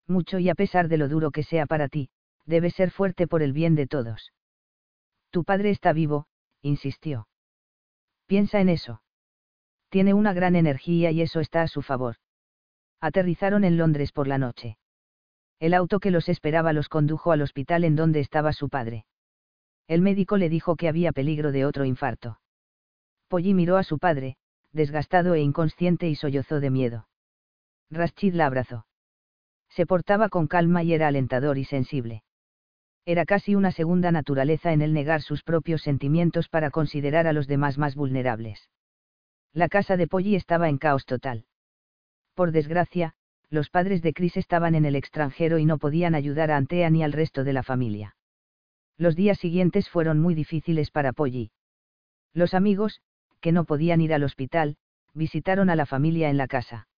[0.06, 2.10] Mucho y a pesar de lo duro que sea para ti,
[2.44, 4.32] debe ser fuerte por el bien de todos.
[5.30, 6.26] Tu padre está vivo,
[6.60, 7.28] insistió.
[8.26, 9.02] Piensa en eso.
[9.92, 12.16] Tiene una gran energía y eso está a su favor.
[13.02, 14.78] Aterrizaron en Londres por la noche.
[15.60, 19.04] El auto que los esperaba los condujo al hospital en donde estaba su padre.
[19.88, 22.40] El médico le dijo que había peligro de otro infarto.
[23.28, 24.38] Polly miró a su padre,
[24.72, 27.06] desgastado e inconsciente y sollozó de miedo.
[27.90, 28.86] Rashid la abrazó.
[29.68, 32.22] Se portaba con calma y era alentador y sensible.
[33.04, 37.46] Era casi una segunda naturaleza en él negar sus propios sentimientos para considerar a los
[37.46, 38.70] demás más vulnerables.
[39.54, 41.44] La casa de Polly estaba en caos total.
[42.34, 43.14] Por desgracia,
[43.50, 47.02] los padres de Chris estaban en el extranjero y no podían ayudar a Antea ni
[47.02, 48.16] al resto de la familia.
[48.96, 51.50] Los días siguientes fueron muy difíciles para Polly.
[52.32, 53.02] Los amigos,
[53.40, 54.76] que no podían ir al hospital,
[55.12, 56.88] visitaron a la familia en la casa.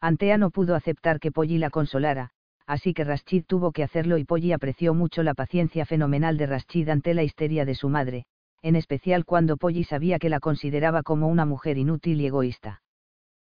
[0.00, 2.30] Antea no pudo aceptar que Polly la consolara,
[2.66, 6.88] así que Rashid tuvo que hacerlo y Polly apreció mucho la paciencia fenomenal de Rashid
[6.88, 8.24] ante la histeria de su madre,
[8.64, 12.80] en especial cuando Polly sabía que la consideraba como una mujer inútil y egoísta.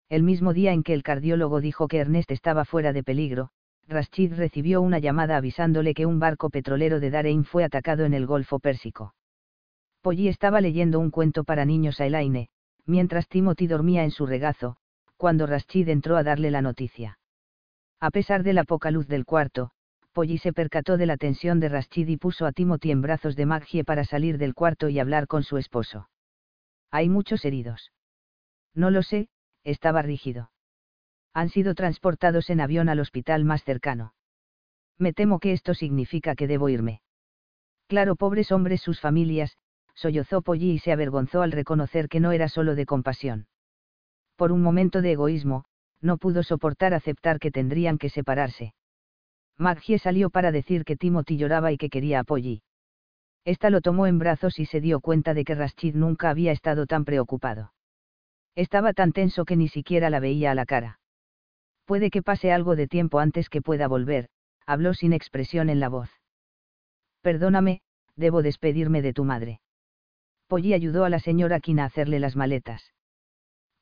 [0.08, 3.50] El mismo día en que el cardiólogo dijo que Ernest estaba fuera de peligro,
[3.89, 8.24] Rashid recibió una llamada avisándole que un barco petrolero de Darein fue atacado en el
[8.24, 9.14] Golfo Pérsico.
[10.00, 12.48] Polly estaba leyendo un cuento para niños a Elaine,
[12.86, 14.76] mientras Timothy dormía en su regazo,
[15.16, 17.18] cuando Rashid entró a darle la noticia.
[17.98, 19.72] A pesar de la poca luz del cuarto,
[20.12, 23.47] Polly se percató de la tensión de Rashid y puso a Timothy en brazos de
[23.47, 26.08] Maggie para salir del cuarto y hablar con su esposo.
[26.90, 27.92] Hay muchos heridos.
[28.74, 29.28] No lo sé,
[29.62, 30.50] estaba rígido.
[31.32, 34.14] Han sido transportados en avión al hospital más cercano.
[34.98, 37.02] Me temo que esto significa que debo irme.
[37.86, 39.56] Claro, pobres hombres, sus familias,
[39.94, 43.47] sollozó Polly y se avergonzó al reconocer que no era solo de compasión.
[44.36, 45.64] Por un momento de egoísmo,
[46.00, 48.74] no pudo soportar aceptar que tendrían que separarse.
[49.60, 52.62] Maggie salió para decir que Timothy lloraba y que quería a Polly.
[53.44, 56.86] Esta lo tomó en brazos y se dio cuenta de que Rashid nunca había estado
[56.86, 57.72] tan preocupado.
[58.55, 60.98] Estaba tan tenso que ni siquiera la veía a la cara.
[61.84, 64.30] Puede que pase algo de tiempo antes que pueda volver,
[64.64, 66.10] habló sin expresión en la voz.
[67.20, 67.82] Perdóname,
[68.16, 69.60] debo despedirme de tu madre.
[70.47, 72.94] Polly ayudó a la señora Kina a hacerle las maletas.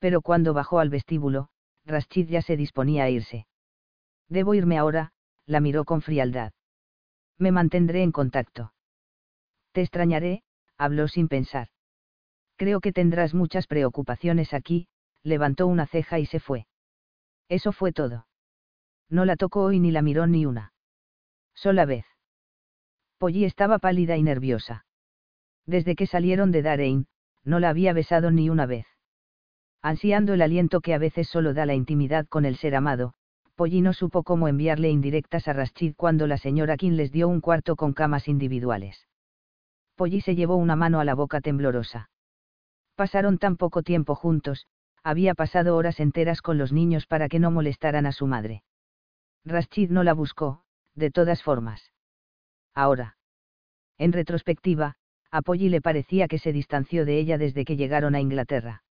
[0.00, 1.50] Pero cuando bajó al vestíbulo,
[1.84, 3.47] Rashid ya se disponía a irse.
[4.28, 5.12] Debo irme ahora,
[5.49, 6.52] la miró con frialdad.
[7.39, 8.75] Me mantendré en contacto.
[9.73, 10.43] Te extrañaré,
[10.77, 11.68] habló sin pensar.
[12.57, 14.89] Creo que tendrás muchas preocupaciones aquí,
[15.23, 16.67] levantó una ceja y se fue.
[17.49, 18.27] Eso fue todo.
[19.09, 20.75] No la tocó hoy ni la miró ni una.
[21.55, 22.05] Sola vez.
[23.17, 24.85] Polly estaba pálida y nerviosa.
[25.65, 27.07] Desde que salieron de Darein,
[27.43, 28.86] no la había besado ni una vez.
[29.81, 33.15] Ansiando el aliento que a veces solo da la intimidad con el ser amado,
[33.58, 37.40] Polly no supo cómo enviarle indirectas a Rashid cuando la señora King les dio un
[37.40, 39.08] cuarto con camas individuales.
[39.96, 42.08] Polly se llevó una mano a la boca temblorosa.
[42.94, 44.68] Pasaron tan poco tiempo juntos,
[45.02, 48.62] había pasado horas enteras con los niños para que no molestaran a su madre.
[49.44, 50.62] Rashid no la buscó,
[50.94, 51.90] de todas formas.
[52.76, 53.16] Ahora.
[53.98, 54.94] En retrospectiva,
[55.32, 58.84] a Polly le parecía que se distanció de ella desde que llegaron a Inglaterra.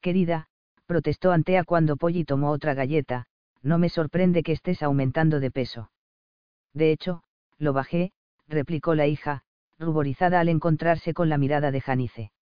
[0.00, 0.46] Querida,
[0.86, 3.26] protestó Antea cuando Polly tomó otra galleta,
[3.62, 5.90] no me sorprende que estés aumentando de peso.
[6.72, 7.22] De hecho,
[7.58, 8.12] lo bajé,
[8.48, 9.42] replicó la hija,
[9.78, 12.32] ruborizada al encontrarse con la mirada de Janice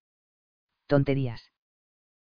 [0.88, 1.52] tonterías.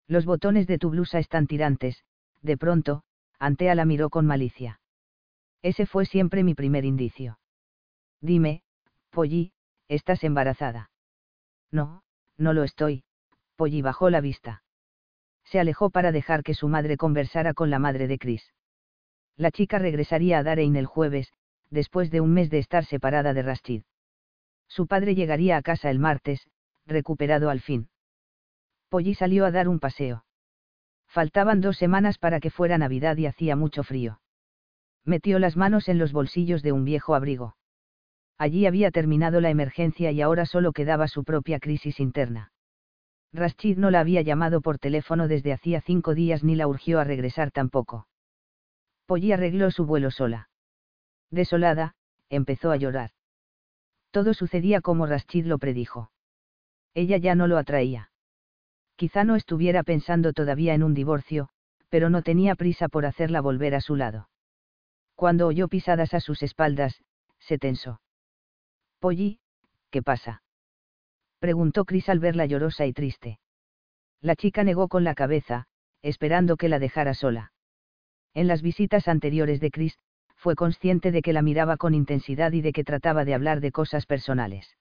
[0.08, 2.06] Los botones de tu blusa están tirantes,
[2.42, 3.04] de pronto,
[3.40, 4.80] Antea la miró con malicia.
[5.62, 7.40] Ese fue siempre mi primer indicio.
[8.22, 8.62] Dime,
[9.10, 9.52] Polly,
[9.88, 10.92] ¿estás embarazada?
[11.72, 12.04] No,
[12.38, 13.04] no lo estoy,
[13.56, 14.64] Polly bajó la vista.
[15.44, 18.54] Se alejó para dejar que su madre conversara con la madre de Chris.
[19.38, 21.34] La chica regresaría a Darein el jueves,
[21.70, 23.84] después de un mes de estar separada de Rashid.
[24.68, 26.48] Su padre llegaría a casa el martes,
[26.86, 27.90] recuperado al fin.
[28.90, 30.26] Polly salió a dar un paseo.
[31.08, 34.22] Faltaban dos semanas para que fuera Navidad y hacía mucho frío.
[35.04, 37.56] Metió las manos en los bolsillos de un viejo abrigo.
[38.38, 42.52] Allí había terminado la emergencia y ahora solo quedaba su propia crisis interna.
[43.34, 47.04] Rashid no la había llamado por teléfono desde hacía cinco días ni la urgió a
[47.04, 48.08] regresar tampoco.
[49.12, 50.48] Polly arregló su vuelo sola.
[51.32, 51.96] Desolada,
[52.30, 53.12] empezó a llorar.
[54.10, 56.14] Todo sucedía como Rashid lo predijo.
[56.94, 58.10] Ella ya no lo atraía.
[58.96, 61.50] Quizá no estuviera pensando todavía en un divorcio,
[61.90, 64.30] pero no tenía prisa por hacerla volver a su lado.
[65.16, 67.04] Cuando oyó pisadas a sus espaldas,
[67.38, 68.00] se tensó.
[69.00, 69.42] Polly,
[69.90, 70.42] ¿qué pasa?
[71.40, 73.42] preguntó Chris al verla llorosa y triste.
[74.22, 75.68] La chica negó con la cabeza,
[76.02, 77.52] esperando que la dejara sola.
[78.34, 79.98] En las visitas anteriores de Chris,
[80.36, 83.72] fue consciente de que la miraba con intensidad y de que trataba de hablar de
[83.72, 84.76] cosas personales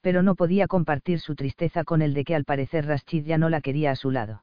[0.00, 3.50] pero no podía compartir su tristeza con el de que al parecer Rashid ya no
[3.50, 4.42] la quería a su lado.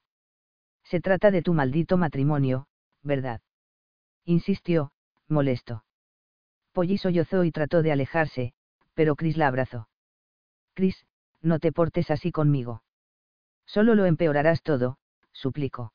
[0.84, 2.68] Se trata de tu maldito matrimonio,
[3.02, 3.42] ¿verdad?
[4.26, 4.92] Insistió,
[5.28, 5.84] molesto.
[6.72, 8.54] Polly sollozó y trató de alejarse,
[8.94, 9.90] pero Chris la abrazó.
[10.76, 11.08] Chris,
[11.42, 12.84] no te portes así conmigo.
[13.66, 15.00] Solo lo empeorarás todo,
[15.32, 15.95] suplicó.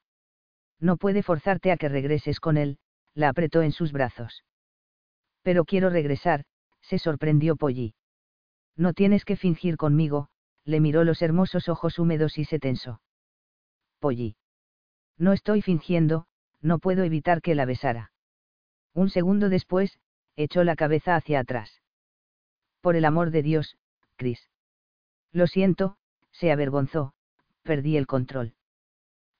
[0.80, 2.78] No puede forzarte a que regreses con él,
[3.14, 4.44] la apretó en sus brazos.
[5.42, 6.44] Pero quiero regresar,
[6.80, 7.94] se sorprendió Polly.
[8.76, 10.28] No tienes que fingir conmigo,
[10.64, 13.00] le miró los hermosos ojos húmedos y se tensó.
[13.98, 14.36] Polly.
[15.18, 16.26] No estoy fingiendo,
[16.62, 18.12] no puedo evitar que la besara.
[18.94, 19.98] Un segundo después,
[20.36, 21.82] echó la cabeza hacia atrás.
[22.80, 23.76] Por el amor de Dios,
[24.16, 24.48] Chris.
[25.32, 25.98] Lo siento,
[26.32, 27.12] se avergonzó,
[27.62, 28.54] perdí el control.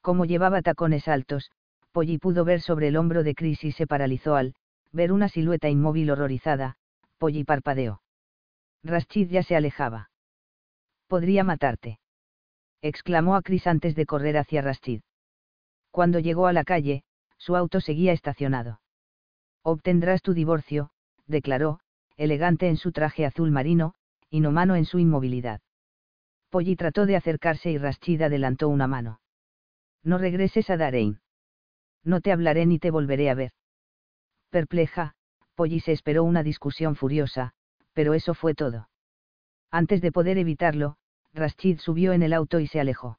[0.01, 1.51] Como llevaba tacones altos,
[1.93, 4.55] Polly pudo ver sobre el hombro de Chris y se paralizó al
[4.93, 6.77] ver una silueta inmóvil horrorizada,
[7.19, 8.01] Polly parpadeó.
[8.83, 10.11] Rashid ya se alejaba.
[11.07, 11.99] Podría matarte.
[12.81, 15.03] exclamó a Chris antes de correr hacia Rashid.
[15.91, 17.05] Cuando llegó a la calle,
[17.37, 18.81] su auto seguía estacionado.
[19.63, 20.91] Obtendrás tu divorcio,
[21.27, 21.81] declaró,
[22.17, 23.95] elegante en su traje azul marino,
[24.31, 25.61] inhumano en su inmovilidad.
[26.49, 29.20] Polly trató de acercarse y Rashid adelantó una mano.
[30.03, 31.21] No regreses a Darein.
[32.05, 33.53] No te hablaré ni te volveré a ver.
[34.51, 35.15] Perpleja,
[35.55, 37.53] Polly se esperó una discusión furiosa,
[37.93, 38.89] pero eso fue todo.
[39.71, 40.97] Antes de poder evitarlo,
[41.35, 43.19] Rashid subió en el auto y se alejó.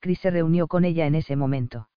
[0.00, 1.88] Chris se reunió con ella en ese momento.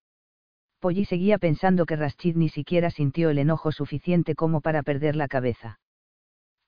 [0.79, 5.27] Polly seguía pensando que Rashid ni siquiera sintió el enojo suficiente como para perder la
[5.27, 5.79] cabeza.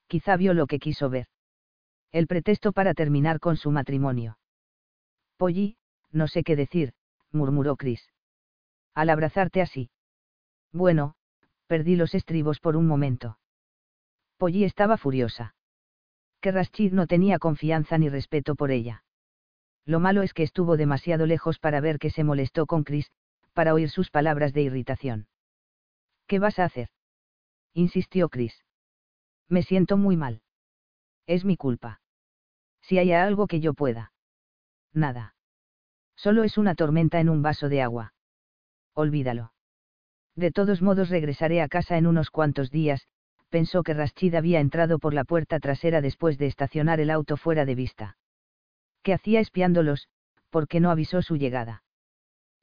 [0.08, 1.28] Quizá vio lo que quiso ver.
[2.12, 4.40] El pretexto para terminar con su matrimonio.
[5.38, 5.78] Polly,
[6.12, 6.94] no sé qué decir,
[7.32, 8.02] murmuró Chris.
[8.94, 9.90] Al abrazarte así.
[10.72, 11.16] Bueno,
[11.68, 13.40] perdí los estribos por un momento.
[14.38, 15.56] Polly estaba furiosa.
[16.42, 19.04] Que Rashid no tenía confianza ni respeto por ella.
[19.86, 23.12] Lo malo es que estuvo demasiado lejos para ver que se molestó con Chris,
[23.54, 25.28] para oír sus palabras de irritación.
[26.28, 26.90] ¿Qué vas a hacer?
[27.74, 28.64] insistió Chris.
[29.48, 30.42] Me siento muy mal.
[31.26, 32.02] Es mi culpa.
[32.82, 34.14] Si hay algo que yo pueda.
[34.94, 35.36] Nada.
[36.22, 38.14] Solo es una tormenta en un vaso de agua.
[38.94, 39.54] Olvídalo.
[40.36, 43.08] De todos modos regresaré a casa en unos cuantos días,
[43.48, 47.64] pensó que Rashid había entrado por la puerta trasera después de estacionar el auto fuera
[47.64, 48.18] de vista.
[49.02, 50.10] ¿Qué hacía espiándolos?
[50.50, 51.84] porque no avisó su llegada?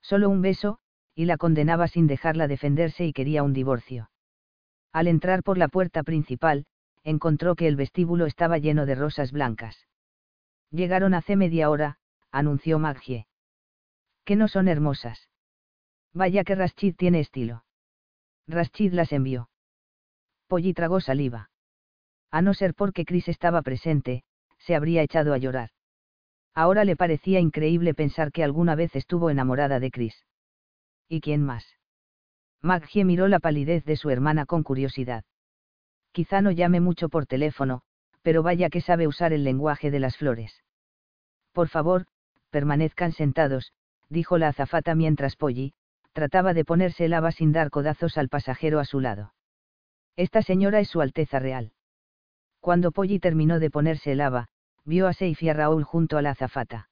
[0.03, 0.79] Solo un beso,
[1.15, 4.11] y la condenaba sin dejarla defenderse y quería un divorcio.
[4.93, 6.67] Al entrar por la puerta principal,
[7.05, 9.87] encontró que el vestíbulo estaba lleno de rosas blancas.
[10.71, 11.99] Llegaron hace media hora,
[12.31, 13.27] anunció Maggie.
[14.27, 15.29] Que no son hermosas.
[16.13, 17.65] Vaya que Rashid tiene estilo.
[18.49, 19.49] Rashid las envió.
[20.49, 21.51] Polly tragó saliva.
[22.33, 24.25] A no ser porque Chris estaba presente,
[24.59, 25.71] se habría echado a llorar.
[26.55, 30.27] Ahora le parecía increíble pensar que alguna vez estuvo enamorada de Chris.
[31.09, 31.65] ¿Y quién más?
[32.61, 35.25] Maggie miró la palidez de su hermana con curiosidad.
[36.11, 37.83] Quizá no llame mucho por teléfono,
[38.23, 40.65] pero vaya que sabe usar el lenguaje de las flores.
[41.53, 42.07] Por favor,
[42.51, 43.73] permanezcan sentados,
[44.09, 45.73] dijo la azafata mientras Polly,
[46.13, 49.35] trataba de ponerse el haba sin dar codazos al pasajero a su lado.
[50.17, 51.73] Esta señora es su Alteza Real.
[52.61, 54.49] Cuando Polly terminó de ponerse el haba,
[54.85, 56.89] vio a Seif y a Raúl junto a la azafata.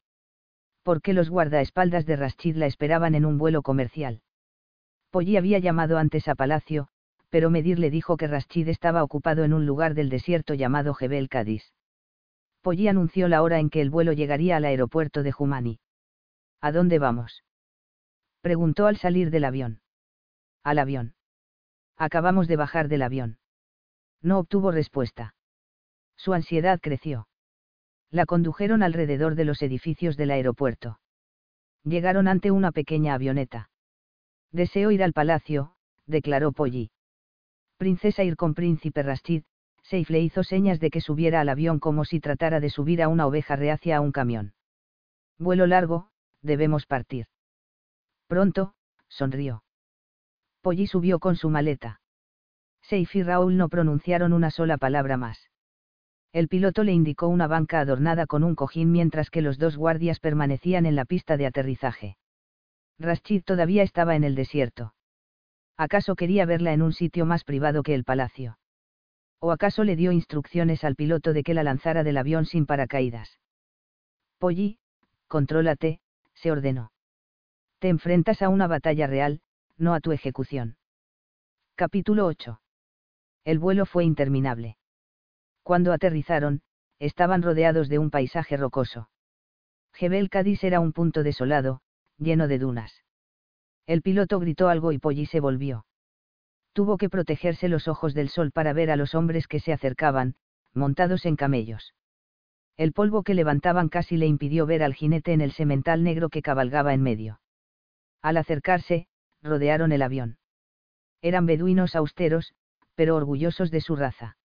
[0.83, 4.21] ¿Por qué los guardaespaldas de Rashid la esperaban en un vuelo comercial?
[5.11, 6.89] Polly había llamado antes a Palacio,
[7.31, 11.29] pero Medir le dijo que Rashid estaba ocupado en un lugar del desierto llamado Jebel
[11.29, 11.73] Cádiz.
[12.61, 15.79] Polly anunció la hora en que el vuelo llegaría al aeropuerto de Jumani.
[16.65, 17.45] ¿A dónde vamos?
[18.41, 19.83] Preguntó al salir del avión.
[20.63, 21.15] Al avión.
[21.99, 23.37] Acabamos de bajar del avión.
[24.23, 25.35] No obtuvo respuesta.
[26.17, 27.29] Su ansiedad creció.
[28.11, 31.01] La condujeron alrededor de los edificios del aeropuerto.
[31.83, 33.69] Llegaron ante una pequeña avioneta.
[34.51, 35.75] Deseo ir al palacio,
[36.07, 36.91] declaró Polly.
[37.77, 39.43] Princesa ir con príncipe Rashid,
[39.83, 43.09] Seif le hizo señas de que subiera al avión como si tratara de subir a
[43.09, 44.55] una oveja reacia a un camión.
[45.37, 46.09] Vuelo largo,
[46.45, 47.27] debemos partir.
[48.29, 48.75] Pronto,
[49.09, 49.65] sonrió.
[50.61, 52.01] Polly subió con su maleta.
[52.83, 55.51] Seif y Raúl no pronunciaron una sola palabra más.
[56.33, 60.21] El piloto le indicó una banca adornada con un cojín mientras que los dos guardias
[60.21, 62.17] permanecían en la pista de aterrizaje.
[62.99, 64.95] Rashid todavía estaba en el desierto.
[65.77, 68.59] ¿Acaso quería verla en un sitio más privado que el palacio?
[69.41, 73.39] ¿O acaso le dio instrucciones al piloto de que la lanzara del avión sin paracaídas?
[74.39, 74.79] Polly,
[75.29, 76.01] contrólate,
[76.35, 76.93] se ordenó.
[77.79, 79.41] Te enfrentas a una batalla real,
[79.77, 80.77] no a tu ejecución.
[81.75, 82.61] Capítulo 8.
[83.45, 84.79] El vuelo fue interminable.
[85.63, 86.63] Cuando aterrizaron,
[86.99, 89.11] estaban rodeados de un paisaje rocoso.
[89.93, 91.81] Jebel Cádiz era un punto desolado,
[92.19, 93.03] lleno de dunas.
[93.87, 95.85] El piloto gritó algo y Polly se volvió.
[96.73, 100.37] Tuvo que protegerse los ojos del sol para ver a los hombres que se acercaban,
[100.73, 101.95] montados en camellos.
[102.77, 106.43] El polvo que levantaban casi le impidió ver al jinete en el semental negro que
[106.43, 107.41] cabalgaba en medio.
[108.21, 109.07] Al acercarse,
[109.43, 110.39] rodearon el avión.
[111.23, 112.53] Eran beduinos austeros,
[112.95, 114.37] pero orgullosos de su raza.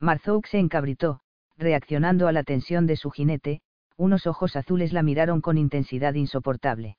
[0.00, 1.20] Marzouk se encabritó,
[1.56, 3.62] reaccionando a la tensión de su jinete,
[3.96, 6.96] unos ojos azules la miraron con intensidad insoportable.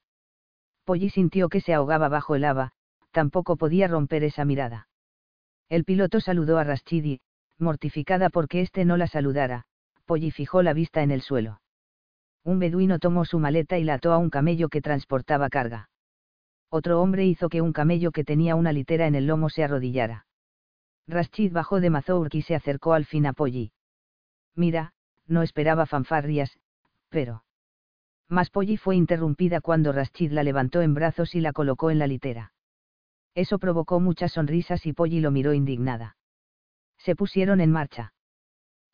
[0.86, 2.72] Polly sintió que se ahogaba bajo el lava,
[3.12, 4.88] tampoco podía romper esa mirada.
[5.68, 7.20] El piloto saludó a Rashidi,
[7.58, 9.66] mortificada porque éste no la saludara,
[10.06, 11.62] Polly fijó la vista en el suelo.
[12.44, 15.90] Un beduino tomó su maleta y la ató a un camello que transportaba carga.
[16.70, 20.28] Otro hombre hizo que un camello que tenía una litera en el lomo se arrodillara.
[21.08, 23.72] Rashid bajó de Mazourk y se acercó al fin a Polly.
[24.56, 24.94] Mira,
[25.28, 26.58] no esperaba fanfarrias,
[27.10, 27.44] pero.
[28.28, 32.08] Mas Polly fue interrumpida cuando Rashid la levantó en brazos y la colocó en la
[32.08, 32.54] litera.
[33.36, 36.18] Eso provocó muchas sonrisas y Polly lo miró indignada.
[36.98, 38.15] Se pusieron en marcha.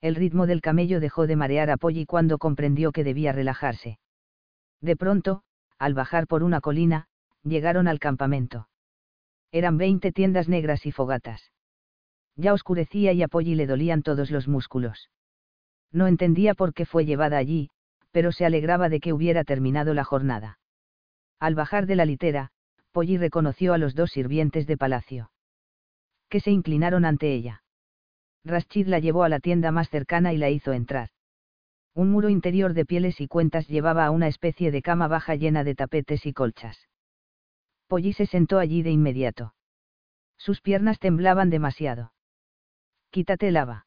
[0.01, 3.99] El ritmo del camello dejó de marear a Polly cuando comprendió que debía relajarse.
[4.81, 5.43] De pronto,
[5.77, 7.07] al bajar por una colina,
[7.43, 8.67] llegaron al campamento.
[9.51, 11.51] Eran veinte tiendas negras y fogatas.
[12.35, 15.11] Ya oscurecía y a Polly le dolían todos los músculos.
[15.91, 17.69] No entendía por qué fue llevada allí,
[18.11, 20.57] pero se alegraba de que hubiera terminado la jornada.
[21.39, 22.51] Al bajar de la litera,
[22.91, 25.31] Polly reconoció a los dos sirvientes de palacio.
[26.29, 27.63] Que se inclinaron ante ella.
[28.43, 31.09] Rashid la llevó a la tienda más cercana y la hizo entrar.
[31.93, 35.63] Un muro interior de pieles y cuentas llevaba a una especie de cama baja llena
[35.63, 36.87] de tapetes y colchas.
[37.87, 39.53] Polly se sentó allí de inmediato.
[40.37, 42.13] Sus piernas temblaban demasiado.
[43.09, 43.85] Quítate el lava.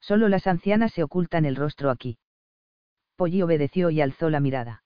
[0.00, 2.18] Solo las ancianas se ocultan el rostro aquí.
[3.16, 4.84] Polly obedeció y alzó la mirada.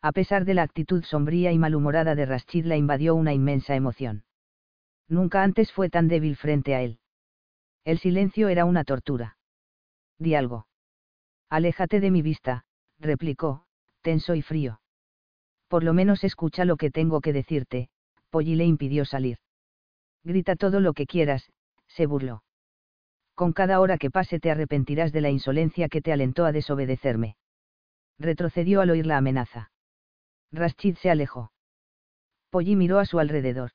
[0.00, 4.24] A pesar de la actitud sombría y malhumorada de Rashid la invadió una inmensa emoción.
[5.08, 6.98] Nunca antes fue tan débil frente a él.
[7.84, 9.36] El silencio era una tortura.
[10.18, 10.66] Di algo.
[11.48, 12.64] Aléjate de mi vista,
[12.98, 13.64] replicó,
[14.02, 14.80] tenso y frío.
[15.68, 17.88] Por lo menos escucha lo que tengo que decirte,
[18.30, 19.38] Polly le impidió salir.
[20.22, 21.50] Grita todo lo que quieras,
[21.88, 22.44] se burló.
[23.34, 27.36] Con cada hora que pase te arrepentirás de la insolencia que te alentó a desobedecerme.
[28.18, 29.72] Retrocedió al oír la amenaza.
[30.52, 31.52] Rashid se alejó.
[32.50, 33.72] Polly miró a su alrededor.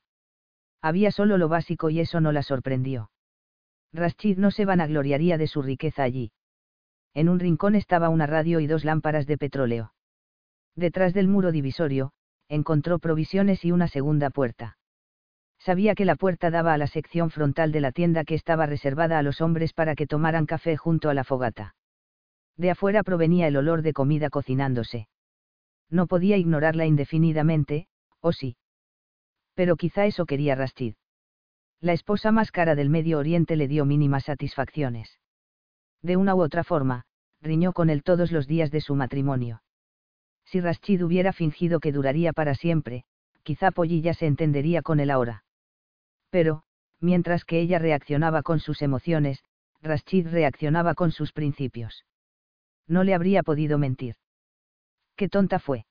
[0.80, 3.10] Había solo lo básico y eso no la sorprendió.
[3.92, 6.32] Rashid no se vanagloriaría de su riqueza allí.
[7.14, 9.92] En un rincón estaba una radio y dos lámparas de petróleo.
[10.76, 12.12] Detrás del muro divisorio,
[12.48, 14.78] encontró provisiones y una segunda puerta.
[15.58, 19.18] Sabía que la puerta daba a la sección frontal de la tienda que estaba reservada
[19.18, 21.74] a los hombres para que tomaran café junto a la fogata.
[22.56, 25.08] De afuera provenía el olor de comida cocinándose.
[25.90, 27.88] No podía ignorarla indefinidamente,
[28.20, 28.56] o sí.
[29.54, 30.94] Pero quizá eso quería Rastid.
[31.80, 35.20] La esposa más cara del Medio Oriente le dio mínimas satisfacciones.
[36.02, 37.04] De una u otra forma,
[37.40, 39.62] riñó con él todos los días de su matrimonio.
[40.44, 43.04] Si Rashid hubiera fingido que duraría para siempre,
[43.44, 45.44] quizá Pollilla se entendería con él ahora.
[46.30, 46.64] Pero,
[47.00, 49.44] mientras que ella reaccionaba con sus emociones,
[49.80, 52.04] Rashid reaccionaba con sus principios.
[52.88, 54.16] No le habría podido mentir.
[55.14, 55.86] Qué tonta fue.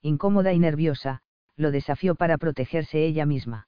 [0.00, 1.20] Incómoda y nerviosa,
[1.56, 3.66] lo desafió para protegerse ella misma.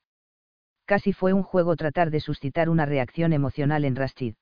[0.87, 4.35] Casi fue un juego tratar de suscitar una reacción emocional en Rashid.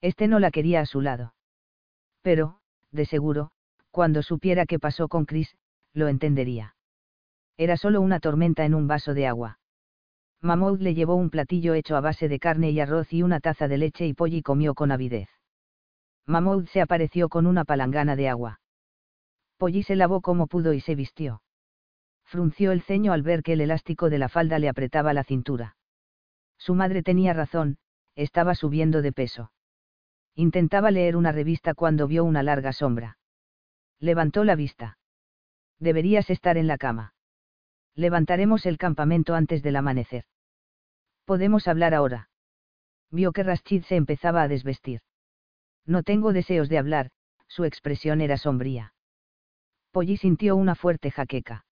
[0.00, 1.34] Este no la quería a su lado.
[2.20, 2.58] Pero,
[2.90, 3.50] de seguro,
[3.90, 5.56] cuando supiera qué pasó con Chris,
[5.94, 6.76] lo entendería.
[7.56, 9.58] Era solo una tormenta en un vaso de agua.
[10.40, 13.68] Mahmoud le llevó un platillo hecho a base de carne y arroz y una taza
[13.68, 15.28] de leche y pollo comió con avidez.
[16.26, 18.60] Mahmoud se apareció con una palangana de agua.
[19.56, 21.40] Polly se lavó como pudo y se vistió.
[22.34, 25.76] Frunció el ceño al ver que el elástico de la falda le apretaba la cintura.
[26.58, 27.78] Su madre tenía razón,
[28.16, 29.52] estaba subiendo de peso.
[30.34, 33.18] Intentaba leer una revista cuando vio una larga sombra.
[34.00, 34.98] Levantó la vista.
[35.78, 37.14] Deberías estar en la cama.
[37.94, 40.24] Levantaremos el campamento antes del amanecer.
[41.24, 42.30] Podemos hablar ahora.
[43.12, 45.02] Vio que Rashid se empezaba a desvestir.
[45.86, 47.12] No tengo deseos de hablar,
[47.46, 48.92] su expresión era sombría.
[49.92, 51.64] Polly sintió una fuerte jaqueca.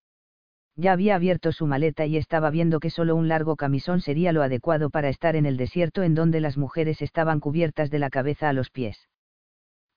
[0.76, 4.42] Ya había abierto su maleta y estaba viendo que solo un largo camisón sería lo
[4.42, 8.48] adecuado para estar en el desierto en donde las mujeres estaban cubiertas de la cabeza
[8.48, 9.08] a los pies.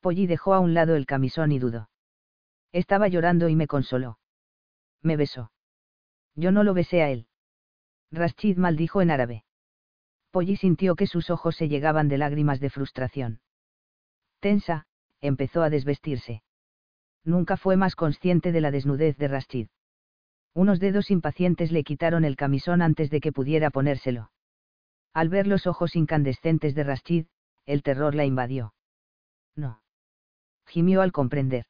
[0.01, 1.89] Polly dejó a un lado el camisón y dudó.
[2.73, 4.19] Estaba llorando y me consoló.
[5.01, 5.51] Me besó.
[6.35, 7.27] Yo no lo besé a él.
[8.11, 9.45] Rashid maldijo en árabe.
[10.31, 13.39] Polly sintió que sus ojos se llegaban de lágrimas de frustración.
[14.41, 14.87] Tensa,
[15.21, 16.43] empezó a desvestirse.
[17.23, 19.67] Nunca fue más consciente de la desnudez de Rashid.
[20.55, 24.31] Unos dedos impacientes le quitaron el camisón antes de que pudiera ponérselo.
[25.13, 27.25] Al ver los ojos incandescentes de Rashid,
[27.65, 28.73] el terror la invadió.
[29.55, 29.81] No.
[30.65, 31.65] Gimió al comprender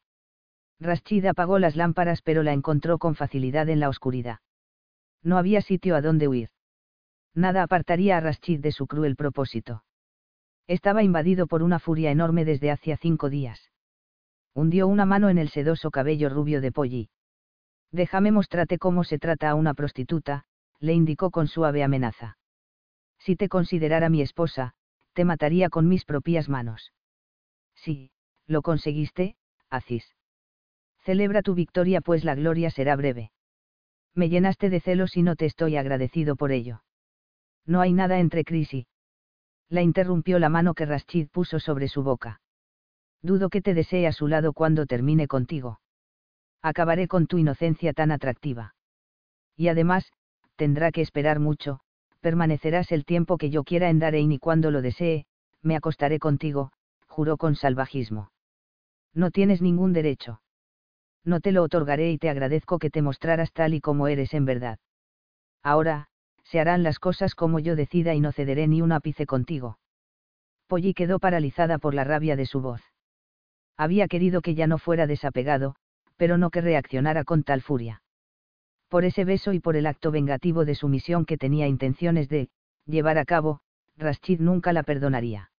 [0.79, 4.39] Rashid apagó las lámparas pero la encontró con facilidad en la oscuridad.
[5.23, 6.49] No había sitio a donde huir.
[7.33, 9.83] Nada apartaría a Rashid de su cruel propósito.
[10.67, 13.71] Estaba invadido por una furia enorme desde hacía cinco días.
[14.53, 17.09] Hundió una mano en el sedoso cabello rubio de Polly.
[17.95, 20.43] Déjame mostrarte cómo se trata a una prostituta,
[20.81, 22.37] le indicó con suave amenaza.
[23.19, 24.73] Si te considerara mi esposa,
[25.13, 26.91] te mataría con mis propias manos.
[27.73, 28.11] Sí,
[28.47, 29.37] lo conseguiste,
[29.69, 30.03] Aziz.
[31.05, 33.31] Celebra tu victoria pues la gloria será breve.
[34.13, 36.83] Me llenaste de celos y no te estoy agradecido por ello.
[37.65, 38.87] No hay nada entre Chris y...
[39.69, 42.41] La interrumpió la mano que Rashid puso sobre su boca.
[43.21, 45.79] Dudo que te desee a su lado cuando termine contigo.
[46.65, 48.73] Acabaré con tu inocencia tan atractiva.
[49.55, 50.11] Y además,
[50.55, 51.79] tendrá que esperar mucho,
[52.21, 55.27] permanecerás el tiempo que yo quiera en Darein y cuando lo desee,
[55.61, 56.71] me acostaré contigo,
[57.07, 58.31] juró con salvajismo.
[59.13, 60.41] No tienes ningún derecho.
[61.23, 64.45] No te lo otorgaré y te agradezco que te mostraras tal y como eres en
[64.45, 64.79] verdad.
[65.61, 66.07] Ahora,
[66.45, 69.77] se harán las cosas como yo decida y no cederé ni un ápice contigo.
[70.65, 72.81] Polly quedó paralizada por la rabia de su voz.
[73.77, 75.75] Había querido que ya no fuera desapegado,
[76.17, 78.01] pero no que reaccionara con tal furia.
[78.89, 82.49] Por ese beso y por el acto vengativo de su misión que tenía intenciones de,
[82.85, 83.61] llevar a cabo,
[83.97, 85.51] Rashid nunca la perdonaría.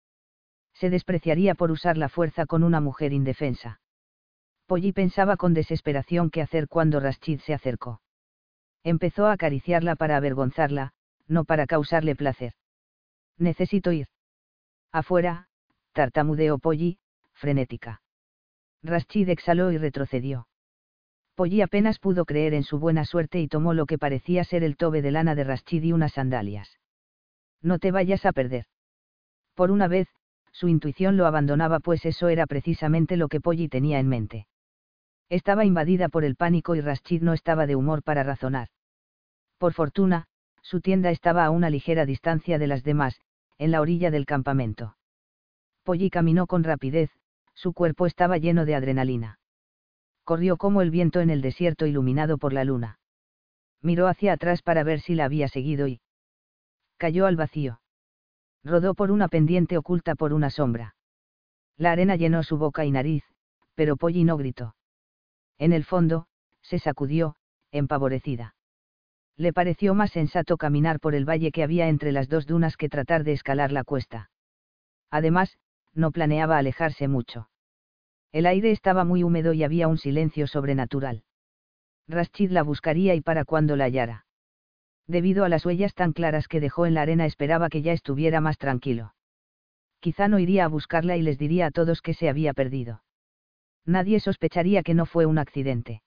[0.74, 3.80] Se despreciaría por usar la fuerza con una mujer indefensa.
[4.66, 8.00] Polly pensaba con desesperación qué hacer cuando Rashid se acercó.
[8.82, 10.92] Empezó a acariciarla para avergonzarla,
[11.26, 12.54] no para causarle placer.
[13.38, 14.08] Necesito ir.
[14.92, 15.48] Afuera,
[15.92, 16.98] tartamudeó Polly,
[17.32, 18.00] frenética.
[18.82, 20.48] Rashid exhaló y retrocedió.
[21.34, 24.76] Polly apenas pudo creer en su buena suerte y tomó lo que parecía ser el
[24.76, 26.78] tobe de lana de Rashid y unas sandalias.
[27.62, 28.66] No te vayas a perder.
[29.54, 30.08] Por una vez,
[30.52, 34.46] su intuición lo abandonaba pues eso era precisamente lo que Polly tenía en mente.
[35.28, 38.68] Estaba invadida por el pánico y Rashid no estaba de humor para razonar.
[39.58, 40.26] Por fortuna,
[40.62, 43.20] su tienda estaba a una ligera distancia de las demás,
[43.58, 44.96] en la orilla del campamento.
[45.84, 47.10] Polly caminó con rapidez,
[47.56, 49.40] su cuerpo estaba lleno de adrenalina.
[50.22, 53.00] Corrió como el viento en el desierto iluminado por la luna.
[53.82, 56.00] Miró hacia atrás para ver si la había seguido y
[56.96, 57.80] cayó al vacío.
[58.62, 60.94] Rodó por una pendiente oculta por una sombra.
[61.76, 63.24] La arena llenó su boca y nariz,
[63.74, 64.76] pero Polly no gritó.
[65.58, 66.28] En el fondo,
[66.62, 67.34] se sacudió,
[67.72, 68.54] empavorecida
[69.36, 72.88] le pareció más sensato caminar por el valle que había entre las dos dunas que
[72.88, 74.30] tratar de escalar la cuesta.
[75.10, 75.58] Además,
[75.96, 77.48] no planeaba alejarse mucho.
[78.32, 81.24] El aire estaba muy húmedo y había un silencio sobrenatural.
[82.06, 84.26] Rashid la buscaría y para cuando la hallara.
[85.06, 88.40] Debido a las huellas tan claras que dejó en la arena esperaba que ya estuviera
[88.40, 89.14] más tranquilo.
[90.00, 93.02] Quizá no iría a buscarla y les diría a todos que se había perdido.
[93.84, 96.02] Nadie sospecharía que no fue un accidente.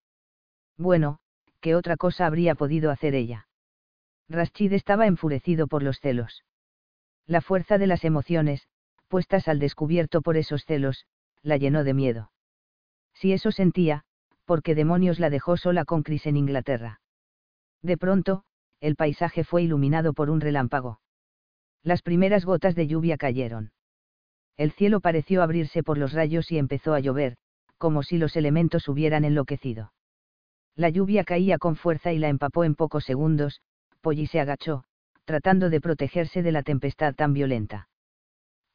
[0.78, 1.20] Bueno,
[1.62, 3.48] ¿qué otra cosa habría podido hacer ella?
[4.30, 6.44] Rashid estaba enfurecido por los celos.
[7.26, 8.68] La fuerza de las emociones,
[9.10, 11.06] puestas al descubierto por esos celos,
[11.42, 12.32] la llenó de miedo.
[13.14, 14.06] Si eso sentía,
[14.46, 17.02] ¿por qué demonios la dejó sola con Chris en Inglaterra?
[17.82, 18.44] De pronto,
[18.80, 21.02] el paisaje fue iluminado por un relámpago.
[21.84, 23.72] Las primeras gotas de lluvia cayeron.
[24.56, 27.36] El cielo pareció abrirse por los rayos y empezó a llover,
[27.78, 29.94] como si los elementos hubieran enloquecido.
[30.76, 33.62] La lluvia caía con fuerza y la empapó en pocos segundos,
[34.02, 34.86] Polly se agachó,
[35.26, 37.89] tratando de protegerse de la tempestad tan violenta.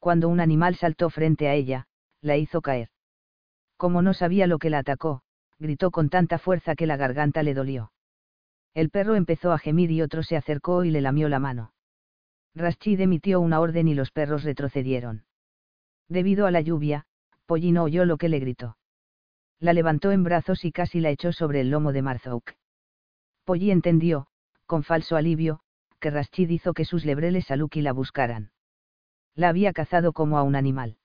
[0.05, 1.87] Cuando un animal saltó frente a ella,
[2.21, 2.89] la hizo caer.
[3.75, 5.23] Como no sabía lo que la atacó,
[5.57, 7.91] gritó con tanta fuerza que la garganta le dolió.
[8.75, 11.73] El perro empezó a gemir y otro se acercó y le lamió la mano.
[12.53, 15.25] Rashid emitió una orden y los perros retrocedieron.
[16.07, 17.07] Debido a la lluvia,
[17.47, 18.77] Polly no oyó lo que le gritó
[19.59, 22.51] la levantó en brazos y casi la echó sobre el lomo de Marzouk.
[23.45, 24.27] Polly entendió,
[24.67, 25.61] con falso alivio,
[25.99, 28.51] que Rashid hizo que sus lebreles a Lucky la buscaran.
[29.35, 30.97] La había cazado como a un animal.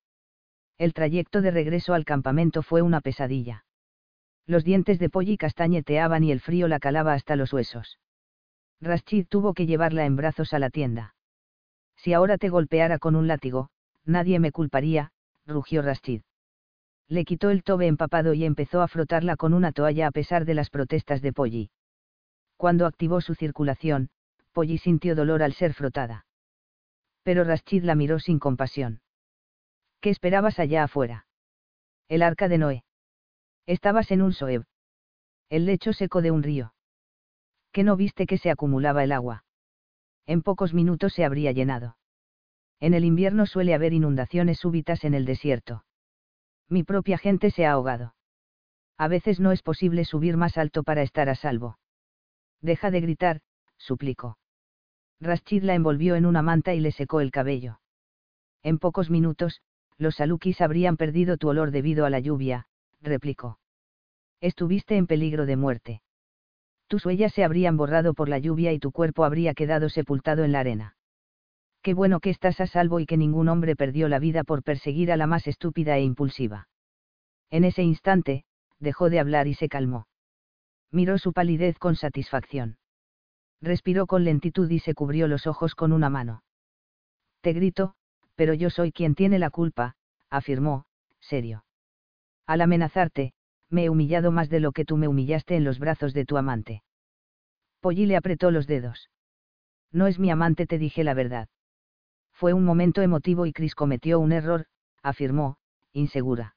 [0.77, 3.65] El trayecto de regreso al campamento fue una pesadilla.
[4.47, 7.99] Los dientes de Polly castañeteaban y el frío la calaba hasta los huesos.
[8.79, 11.13] Rashid tuvo que llevarla en brazos a la tienda.
[11.97, 13.69] Si ahora te golpeara con un látigo,
[14.05, 15.11] nadie me culparía,
[15.45, 16.21] rugió Rashid
[17.11, 20.53] le quitó el tobe empapado y empezó a frotarla con una toalla a pesar de
[20.53, 21.69] las protestas de Polly.
[22.55, 24.09] Cuando activó su circulación,
[24.53, 26.25] Polly sintió dolor al ser frotada.
[27.23, 29.01] Pero Rashid la miró sin compasión.
[29.99, 31.27] ¿Qué esperabas allá afuera?
[32.07, 32.83] El arca de Noé.
[33.65, 34.65] Estabas en un soeb.
[35.49, 36.73] El lecho seco de un río.
[37.71, 39.45] ¿Qué no viste que se acumulaba el agua?
[40.25, 41.97] En pocos minutos se habría llenado.
[42.79, 45.85] En el invierno suele haber inundaciones súbitas en el desierto
[46.71, 48.15] mi propia gente se ha ahogado.
[48.97, 51.77] A veces no es posible subir más alto para estar a salvo.
[52.61, 53.41] Deja de gritar,
[53.77, 54.37] suplicó.
[55.21, 57.79] Rashid la envolvió en una manta y le secó el cabello.
[58.63, 59.61] En pocos minutos,
[59.97, 62.65] los salukis habrían perdido tu olor debido a la lluvia,
[63.01, 63.59] replicó.
[64.41, 66.01] Estuviste en peligro de muerte.
[66.87, 70.51] Tus huellas se habrían borrado por la lluvia y tu cuerpo habría quedado sepultado en
[70.51, 70.95] la arena.
[71.83, 75.11] Qué bueno que estás a salvo y que ningún hombre perdió la vida por perseguir
[75.11, 76.67] a la más estúpida e impulsiva.
[77.51, 78.43] En ese instante,
[78.79, 80.07] dejó de hablar y se calmó.
[80.91, 82.77] Miró su palidez con satisfacción.
[83.61, 86.43] Respiró con lentitud y se cubrió los ojos con una mano.
[87.41, 87.93] Te grito,
[88.35, 89.95] pero yo soy quien tiene la culpa,
[90.29, 90.85] afirmó,
[91.19, 91.63] serio.
[92.47, 93.33] Al amenazarte,
[93.69, 96.37] me he humillado más de lo que tú me humillaste en los brazos de tu
[96.37, 96.83] amante.
[97.79, 99.09] Polly le apretó los dedos.
[99.91, 101.47] No es mi amante, te dije la verdad.
[102.33, 104.65] Fue un momento emotivo y Chris cometió un error,
[105.03, 105.57] afirmó,
[105.93, 106.55] insegura.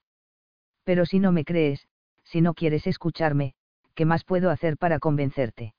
[0.84, 1.86] Pero si no me crees,
[2.24, 3.54] si no quieres escucharme,
[3.94, 5.74] ¿qué más puedo hacer para convencerte?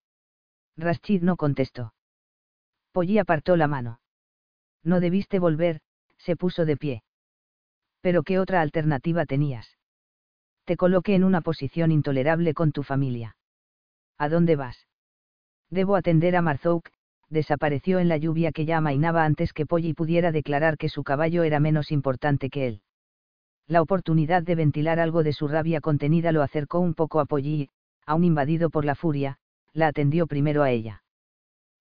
[0.78, 1.94] Rashid no contestó.
[2.92, 4.00] Polly apartó la mano.
[4.84, 5.82] No debiste volver,
[6.18, 7.04] se puso de pie.
[8.02, 9.78] Pero ¿qué otra alternativa tenías?
[10.66, 13.36] Te coloqué en una posición intolerable con tu familia.
[14.18, 14.88] ¿A dónde vas?
[15.70, 16.90] Debo atender a Marzouk,
[17.30, 21.44] desapareció en la lluvia que ya amainaba antes que Polly pudiera declarar que su caballo
[21.44, 22.82] era menos importante que él.
[23.68, 27.70] La oportunidad de ventilar algo de su rabia contenida lo acercó un poco a Polly
[28.06, 29.40] aún invadido por la furia,
[29.76, 31.04] la atendió primero a ella.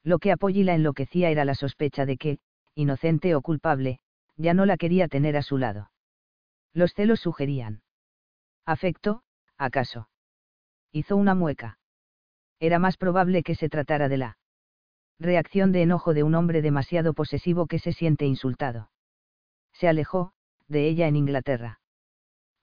[0.02, 2.38] Lo que a Polly la enloquecía era la sospecha de que,
[2.74, 4.00] inocente o culpable,
[4.36, 5.90] ya no la quería tener a su lado.
[6.72, 7.82] Los celos sugerían.
[8.66, 9.22] ¿Afecto,
[9.56, 10.08] acaso?
[10.90, 11.78] Hizo una mueca.
[12.58, 14.38] Era más probable que se tratara de la
[15.20, 18.90] reacción de enojo de un hombre demasiado posesivo que se siente insultado.
[19.72, 20.32] Se alejó,
[20.66, 21.80] de ella en Inglaterra.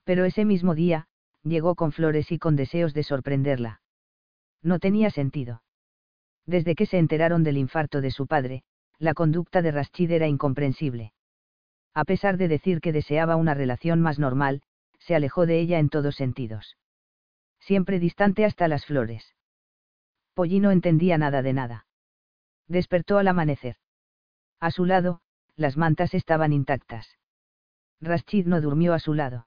[0.04, 1.06] Pero ese mismo día,
[1.42, 3.81] llegó con flores y con deseos de sorprenderla.
[4.62, 5.62] No tenía sentido.
[6.46, 8.64] Desde que se enteraron del infarto de su padre,
[8.98, 11.12] la conducta de Rashid era incomprensible.
[11.94, 14.62] A pesar de decir que deseaba una relación más normal,
[14.98, 16.76] se alejó de ella en todos sentidos.
[17.60, 19.34] Siempre distante hasta las flores.
[20.34, 21.86] Polly no entendía nada de nada.
[22.68, 23.76] Despertó al amanecer.
[24.60, 25.20] A su lado,
[25.56, 27.18] las mantas estaban intactas.
[28.00, 29.46] Rashid no durmió a su lado.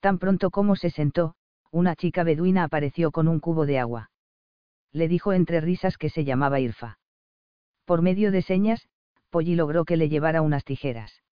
[0.00, 1.34] Tan pronto como se sentó,
[1.70, 4.10] una chica beduina apareció con un cubo de agua.
[4.92, 6.98] Le dijo entre risas que se llamaba Irfa.
[7.84, 8.88] Por medio de señas,
[9.30, 11.22] Polly logró que le llevara unas tijeras.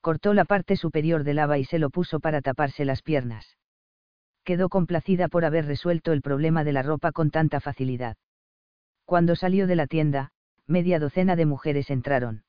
[0.00, 3.56] Cortó la parte superior del lava y se lo puso para taparse las piernas.
[4.44, 8.16] Quedó complacida por haber resuelto el problema de la ropa con tanta facilidad.
[9.04, 10.32] Cuando salió de la tienda,
[10.66, 12.44] media docena de mujeres entraron.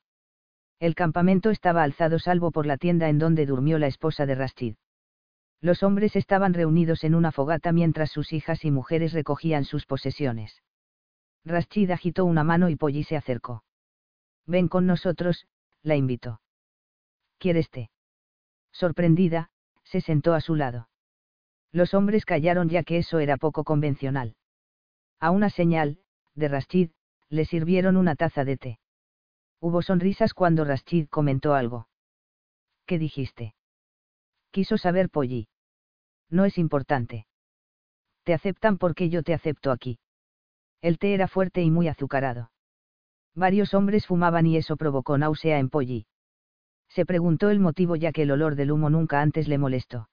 [0.78, 4.74] El campamento estaba alzado salvo por la tienda en donde durmió la esposa de Rashid.
[5.62, 10.60] Los hombres estaban reunidos en una fogata mientras sus hijas y mujeres recogían sus posesiones.
[11.44, 13.62] Rashid agitó una mano y Polly se acercó.
[14.44, 15.46] Ven con nosotros,
[15.82, 16.40] la invitó.
[17.38, 17.90] ¿Quieres té?
[18.72, 19.50] Sorprendida,
[19.84, 20.88] se sentó a su lado.
[21.70, 24.34] Los hombres callaron ya que eso era poco convencional.
[25.20, 26.00] A una señal,
[26.34, 26.90] de Rashid,
[27.28, 28.78] le sirvieron una taza de té.
[29.60, 31.86] Hubo sonrisas cuando Rashid comentó algo.
[32.84, 33.54] ¿Qué dijiste?
[34.50, 35.48] Quiso saber Polly.
[36.32, 37.26] No es importante.
[38.24, 39.98] Te aceptan porque yo te acepto aquí.
[40.80, 42.50] El té era fuerte y muy azucarado.
[43.34, 46.06] Varios hombres fumaban y eso provocó náusea en Polly.
[46.88, 50.08] Se preguntó el motivo ya que el olor del humo nunca antes le molestó.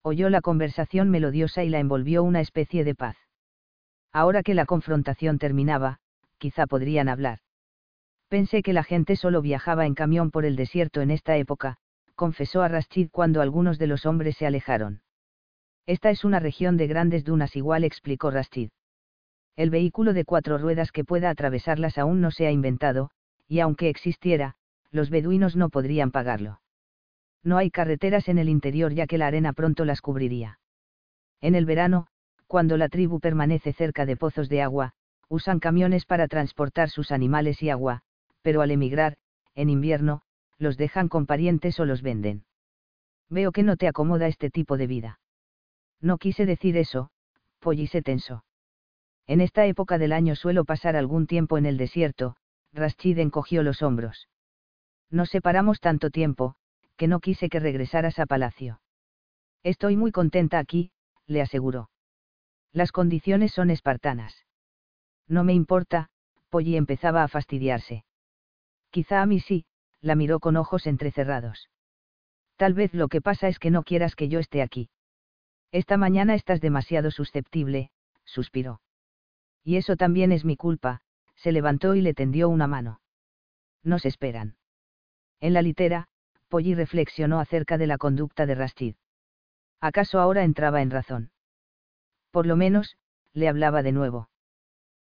[0.00, 3.16] Oyó la conversación melodiosa y la envolvió una especie de paz.
[4.12, 5.98] Ahora que la confrontación terminaba,
[6.38, 7.40] quizá podrían hablar.
[8.28, 11.76] Pensé que la gente solo viajaba en camión por el desierto en esta época,
[12.14, 15.03] confesó a Rashid cuando algunos de los hombres se alejaron.
[15.86, 18.70] Esta es una región de grandes dunas igual, explicó Rashid.
[19.56, 23.10] El vehículo de cuatro ruedas que pueda atravesarlas aún no se ha inventado,
[23.46, 24.54] y aunque existiera,
[24.90, 26.60] los beduinos no podrían pagarlo.
[27.42, 30.58] No hay carreteras en el interior ya que la arena pronto las cubriría.
[31.42, 32.06] En el verano,
[32.46, 34.94] cuando la tribu permanece cerca de pozos de agua,
[35.28, 38.02] usan camiones para transportar sus animales y agua,
[38.40, 39.16] pero al emigrar,
[39.54, 40.22] en invierno,
[40.58, 42.44] los dejan con parientes o los venden.
[43.28, 45.18] Veo que no te acomoda este tipo de vida.
[46.00, 47.10] No quise decir eso,
[47.60, 48.44] Polly se tensó.
[49.26, 52.36] En esta época del año suelo pasar algún tiempo en el desierto,
[52.72, 54.28] Rashid encogió los hombros.
[55.10, 56.56] Nos separamos tanto tiempo,
[56.96, 58.80] que no quise que regresaras a palacio.
[59.62, 60.90] Estoy muy contenta aquí,
[61.26, 61.90] le aseguró.
[62.72, 64.44] Las condiciones son espartanas.
[65.26, 66.10] No me importa,
[66.50, 68.04] Polly empezaba a fastidiarse.
[68.90, 69.64] Quizá a mí sí,
[70.00, 71.70] la miró con ojos entrecerrados.
[72.56, 74.90] Tal vez lo que pasa es que no quieras que yo esté aquí.
[75.74, 77.90] Esta mañana estás demasiado susceptible,
[78.24, 78.80] suspiró.
[79.64, 81.00] Y eso también es mi culpa,
[81.34, 83.00] se levantó y le tendió una mano.
[83.82, 84.56] Nos esperan.
[85.40, 86.06] En la litera,
[86.48, 88.94] Polly reflexionó acerca de la conducta de Rastid.
[89.80, 91.32] ¿Acaso ahora entraba en razón?
[92.30, 92.96] Por lo menos,
[93.32, 94.30] le hablaba de nuevo.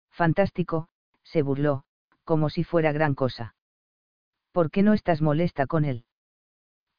[0.08, 0.88] Fantástico,
[1.22, 1.84] se burló,
[2.24, 3.54] como si fuera gran cosa.
[4.52, 6.06] ¿Por qué no estás molesta con él?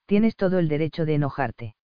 [0.05, 1.75] Tienes todo el derecho de enojarte.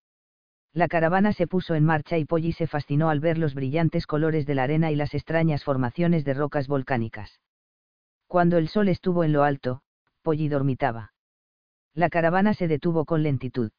[0.74, 4.46] La caravana se puso en marcha y Polly se fascinó al ver los brillantes colores
[4.46, 7.40] de la arena y las extrañas formaciones de rocas volcánicas.
[8.28, 9.82] Cuando el sol estuvo en lo alto,
[10.22, 11.14] Polly dormitaba.
[11.96, 13.72] La caravana se detuvo con lentitud.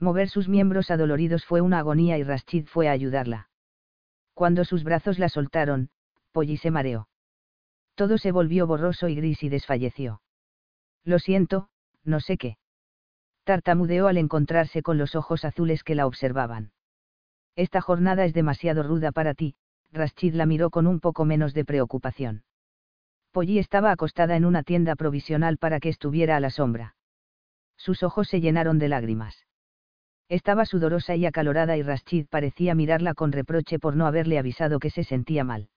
[0.00, 3.48] Mover sus miembros adoloridos fue una agonía y Rashid fue a ayudarla.
[4.34, 5.90] Cuando sus brazos la soltaron,
[6.32, 7.08] Polly se mareó.
[7.94, 10.22] Todo se volvió borroso y gris y desfalleció.
[11.04, 11.68] Lo siento,
[12.02, 12.59] no sé qué
[13.50, 16.70] tartamudeó al encontrarse con los ojos azules que la observaban.
[17.56, 19.56] Esta jornada es demasiado ruda para ti,
[19.90, 22.44] Rashid la miró con un poco menos de preocupación.
[23.32, 26.94] Polly estaba acostada en una tienda provisional para que estuviera a la sombra.
[27.76, 29.44] Sus ojos se llenaron de lágrimas.
[30.28, 34.90] Estaba sudorosa y acalorada y Rashid parecía mirarla con reproche por no haberle avisado que
[34.90, 35.70] se sentía mal.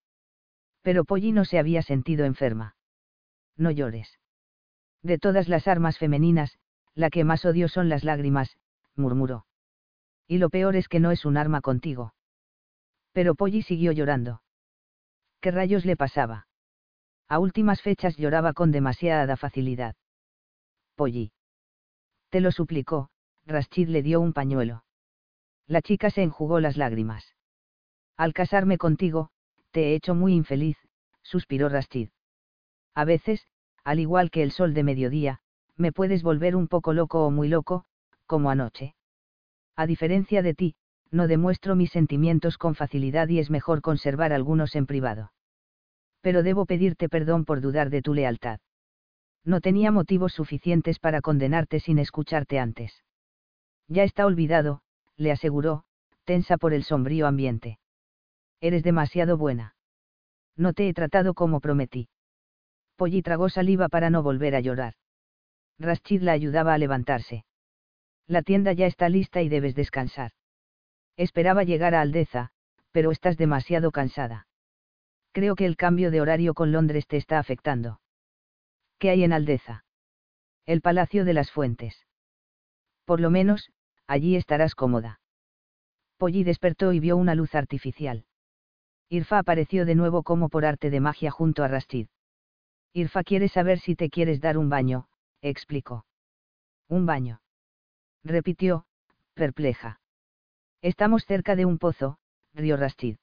[0.83, 2.75] Pero Polly no se había sentido enferma.
[3.57, 4.19] No llores.
[5.01, 6.59] De todas las armas femeninas,
[6.95, 8.57] la que más odio son las lágrimas,
[8.95, 9.45] murmuró.
[10.27, 12.13] Y lo peor es que no es un arma contigo.
[13.11, 14.41] Pero Polly siguió llorando.
[15.41, 16.47] ¿Qué rayos le pasaba?
[17.27, 19.95] A últimas fechas lloraba con demasiada facilidad.
[20.95, 21.31] Polly.
[22.29, 23.09] Te lo suplicó,
[23.45, 24.83] Rashid le dio un pañuelo.
[25.67, 27.35] La chica se enjugó las lágrimas.
[28.15, 29.29] Al casarme contigo,
[29.71, 30.77] te he hecho muy infeliz,
[31.23, 32.09] suspiró Rashid.
[32.93, 33.47] A veces,
[33.83, 35.41] al igual que el sol de mediodía,
[35.77, 37.85] me puedes volver un poco loco o muy loco,
[38.25, 38.95] como anoche.
[39.75, 40.75] A diferencia de ti,
[41.11, 45.31] no demuestro mis sentimientos con facilidad y es mejor conservar algunos en privado.
[46.21, 48.59] Pero debo pedirte perdón por dudar de tu lealtad.
[49.43, 53.03] No tenía motivos suficientes para condenarte sin escucharte antes.
[53.87, 54.81] Ya está olvidado,
[55.17, 55.83] le aseguró,
[56.23, 57.79] tensa por el sombrío ambiente.
[58.61, 59.75] Eres demasiado buena.
[60.55, 62.07] No te he tratado como prometí.
[62.95, 64.93] Polly tragó saliva para no volver a llorar.
[65.79, 67.45] Rashid la ayudaba a levantarse.
[68.27, 70.31] La tienda ya está lista y debes descansar.
[71.17, 72.51] Esperaba llegar a Aldeza,
[72.91, 74.47] pero estás demasiado cansada.
[75.31, 77.99] Creo que el cambio de horario con Londres te está afectando.
[78.99, 79.83] ¿Qué hay en Aldeza?
[80.65, 82.05] El Palacio de las Fuentes.
[83.05, 83.71] Por lo menos,
[84.07, 85.19] allí estarás cómoda.
[86.17, 88.25] Polly despertó y vio una luz artificial.
[89.09, 92.07] Irfa apareció de nuevo como por arte de magia junto a Rashid.
[92.93, 95.07] Irfa quiere saber si te quieres dar un baño,
[95.49, 96.05] explicó.
[96.87, 97.41] Un baño.
[98.23, 98.85] Repitió,
[99.33, 99.99] perpleja.
[100.81, 102.17] Estamos cerca de un pozo,
[102.53, 103.17] rió Rastid.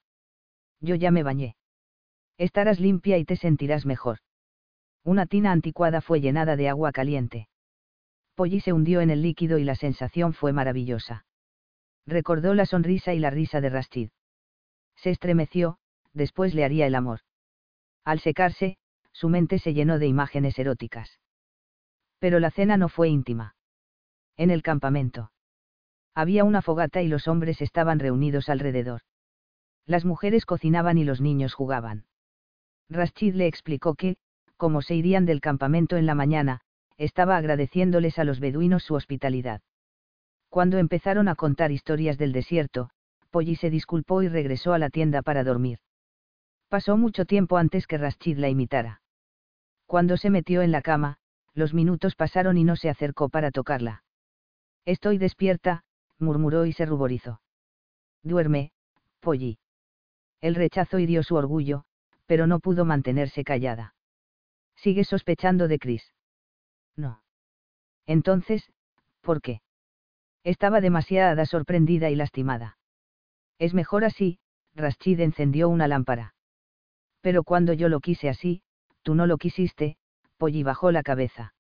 [0.81, 1.57] Yo ya me bañé.
[2.37, 4.19] Estarás limpia y te sentirás mejor.
[5.03, 7.49] Una tina anticuada fue llenada de agua caliente.
[8.35, 11.27] Polly se hundió en el líquido y la sensación fue maravillosa.
[12.07, 14.11] Recordó la sonrisa y la risa de Rastid.
[14.97, 15.79] Se estremeció,
[16.13, 17.21] después le haría el amor.
[18.05, 18.79] Al secarse,
[19.13, 21.20] su mente se llenó de imágenes eróticas.
[22.21, 23.57] Pero la cena no fue íntima.
[24.37, 25.33] En el campamento.
[26.15, 29.01] Había una fogata y los hombres estaban reunidos alrededor.
[29.87, 32.05] Las mujeres cocinaban y los niños jugaban.
[32.89, 34.17] Rashid le explicó que,
[34.57, 36.61] como se irían del campamento en la mañana,
[36.99, 39.63] estaba agradeciéndoles a los beduinos su hospitalidad.
[40.51, 42.91] Cuando empezaron a contar historias del desierto,
[43.31, 45.79] Polly se disculpó y regresó a la tienda para dormir.
[46.69, 49.01] Pasó mucho tiempo antes que Rashid la imitara.
[49.87, 51.20] Cuando se metió en la cama,
[51.61, 54.03] los minutos pasaron y no se acercó para tocarla.
[54.85, 55.85] Estoy despierta,
[56.19, 57.41] murmuró y se ruborizó.
[58.25, 58.73] Duerme,
[59.21, 59.59] Polly.
[60.41, 61.85] El rechazo hirió su orgullo,
[62.27, 63.95] pero no pudo mantenerse callada.
[64.75, 66.15] ¿Sigue sospechando de Chris?
[66.97, 67.23] No.
[68.07, 68.73] Entonces,
[69.21, 69.61] ¿por qué?
[70.43, 72.79] Estaba demasiada sorprendida y lastimada.
[73.59, 74.39] Es mejor así,
[74.75, 76.35] Rashid encendió una lámpara.
[77.21, 78.63] Pero cuando yo lo quise así,
[79.03, 79.99] tú no lo quisiste,
[80.41, 81.53] Polly bajó la cabeza.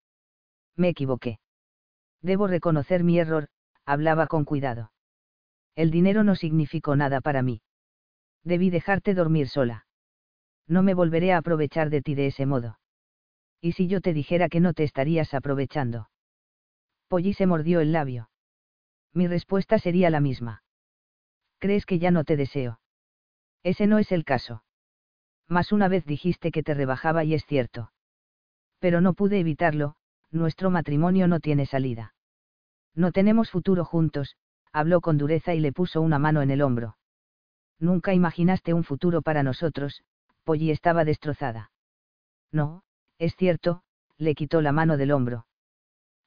[0.74, 1.38] Me equivoqué.
[2.22, 3.48] Debo reconocer mi error,
[3.84, 4.90] hablaba con cuidado.
[5.76, 7.60] El dinero no significó nada para mí.
[8.42, 9.86] Debí dejarte dormir sola.
[10.66, 12.78] No me volveré a aprovechar de ti de ese modo.
[13.60, 16.08] ¿Y si yo te dijera que no te estarías aprovechando?
[17.08, 18.30] Polly se mordió el labio.
[19.12, 20.62] Mi respuesta sería la misma.
[21.58, 22.80] ¿Crees que ya no te deseo?
[23.62, 24.64] Ese no es el caso.
[25.48, 27.92] Más una vez dijiste que te rebajaba y es cierto
[28.80, 29.94] pero no pude evitarlo,
[30.32, 32.14] nuestro matrimonio no tiene salida.
[32.94, 34.36] No tenemos futuro juntos,
[34.72, 36.96] habló con dureza y le puso una mano en el hombro.
[37.78, 40.02] Nunca imaginaste un futuro para nosotros,
[40.44, 41.70] Polly estaba destrozada.
[42.52, 42.82] No,
[43.18, 43.82] es cierto,
[44.18, 45.46] le quitó la mano del hombro.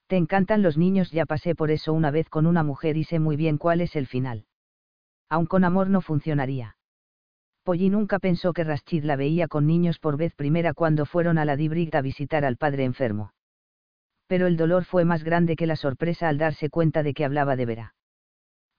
[0.07, 3.19] Te encantan los niños, ya pasé por eso una vez con una mujer y sé
[3.19, 4.45] muy bien cuál es el final.
[5.30, 6.77] Aun con amor no funcionaría.
[7.64, 11.45] Polly nunca pensó que Rashid la veía con niños por vez primera cuando fueron a
[11.45, 13.33] la Dibrig a visitar al padre enfermo.
[14.27, 17.56] Pero el dolor fue más grande que la sorpresa al darse cuenta de que hablaba
[17.56, 17.95] de Vera.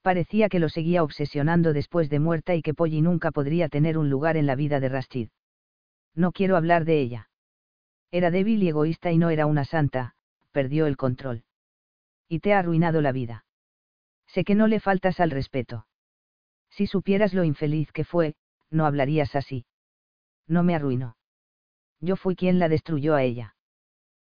[0.02, 4.10] Parecía que lo seguía obsesionando después de muerta y que Polly nunca podría tener un
[4.10, 5.28] lugar en la vida de Rashid.
[6.14, 7.30] No quiero hablar de ella.
[8.10, 10.14] Era débil y egoísta y no era una santa,
[10.52, 11.44] perdió el control.
[12.28, 13.46] Y te ha arruinado la vida.
[14.26, 15.86] Sé que no le faltas al respeto.
[16.68, 18.34] Si supieras lo infeliz que fue,
[18.70, 19.66] no hablarías así.
[20.46, 21.16] No me arruinó.
[22.00, 23.56] Yo fui quien la destruyó a ella.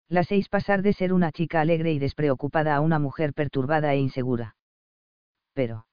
[0.09, 3.99] La seis pasar de ser una chica alegre y despreocupada a una mujer perturbada e
[3.99, 4.57] insegura.
[5.53, 5.87] Pero.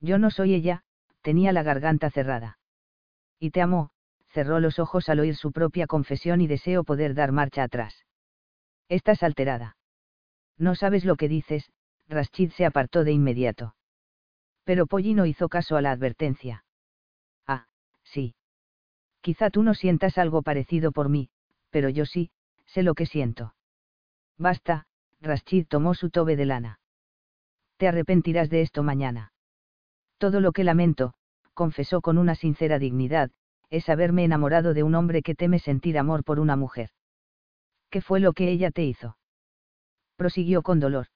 [0.00, 0.82] Yo no soy ella,
[1.22, 2.58] tenía la garganta cerrada.
[3.38, 3.90] Y te amó,
[4.28, 8.04] cerró los ojos al oír su propia confesión y deseo poder dar marcha atrás.
[8.88, 9.76] Estás alterada.
[10.58, 11.70] No sabes lo que dices,
[12.08, 13.74] Rashid se apartó de inmediato.
[14.64, 16.65] Pero Polly no hizo caso a la advertencia.
[18.06, 18.34] Sí.
[19.20, 21.28] Quizá tú no sientas algo parecido por mí,
[21.70, 22.30] pero yo sí,
[22.64, 23.54] sé lo que siento.
[24.38, 24.86] Basta,
[25.20, 26.80] Rashid tomó su tobe de lana.
[27.76, 29.32] Te arrepentirás de esto mañana.
[30.18, 31.14] Todo lo que lamento,
[31.54, 33.30] confesó con una sincera dignidad,
[33.68, 36.90] es haberme enamorado de un hombre que teme sentir amor por una mujer.
[37.90, 39.18] ¿Qué fue lo que ella te hizo?
[40.16, 41.08] Prosiguió con dolor.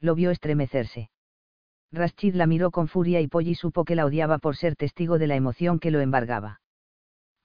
[0.00, 1.10] Lo vio estremecerse.
[1.94, 5.28] Rashid la miró con furia y Polly supo que la odiaba por ser testigo de
[5.28, 6.60] la emoción que lo embargaba.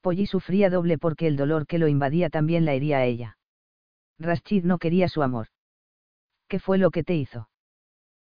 [0.01, 3.37] Polly sufría doble porque el dolor que lo invadía también la hería a ella.
[4.17, 5.47] Rashid no quería su amor.
[6.47, 7.47] ¿Qué fue lo que te hizo?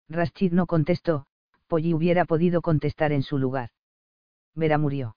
[0.09, 1.27] Rashid no contestó,
[1.69, 3.71] Polly hubiera podido contestar en su lugar.
[4.55, 5.17] Vera murió.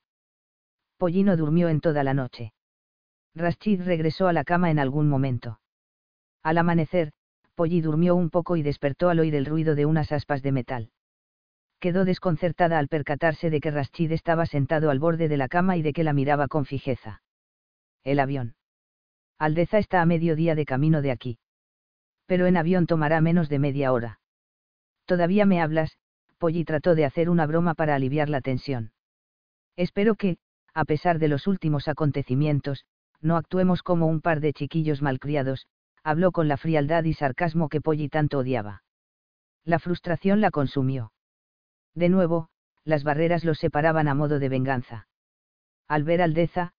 [0.97, 2.53] Polly no durmió en toda la noche.
[3.33, 5.59] Rashid regresó a la cama en algún momento.
[6.43, 7.13] Al amanecer,
[7.55, 10.91] Polly durmió un poco y despertó al oír el ruido de unas aspas de metal.
[11.79, 15.81] Quedó desconcertada al percatarse de que Rashid estaba sentado al borde de la cama y
[15.81, 17.21] de que la miraba con fijeza.
[18.03, 18.55] El avión.
[19.37, 21.39] Aldeza está a mediodía de camino de aquí.
[22.25, 24.19] Pero en avión tomará menos de media hora.
[25.05, 25.97] Todavía me hablas,
[26.37, 28.91] Polly trató de hacer una broma para aliviar la tensión.
[29.77, 30.37] Espero que,
[30.73, 32.85] a pesar de los últimos acontecimientos,
[33.21, 35.67] no actuemos como un par de chiquillos malcriados,
[36.03, 38.83] habló con la frialdad y sarcasmo que Polly tanto odiaba.
[39.63, 41.11] La frustración la consumió.
[41.95, 42.49] De nuevo,
[42.83, 45.07] las barreras los separaban a modo de venganza.
[45.87, 46.73] Al ver Aldeza,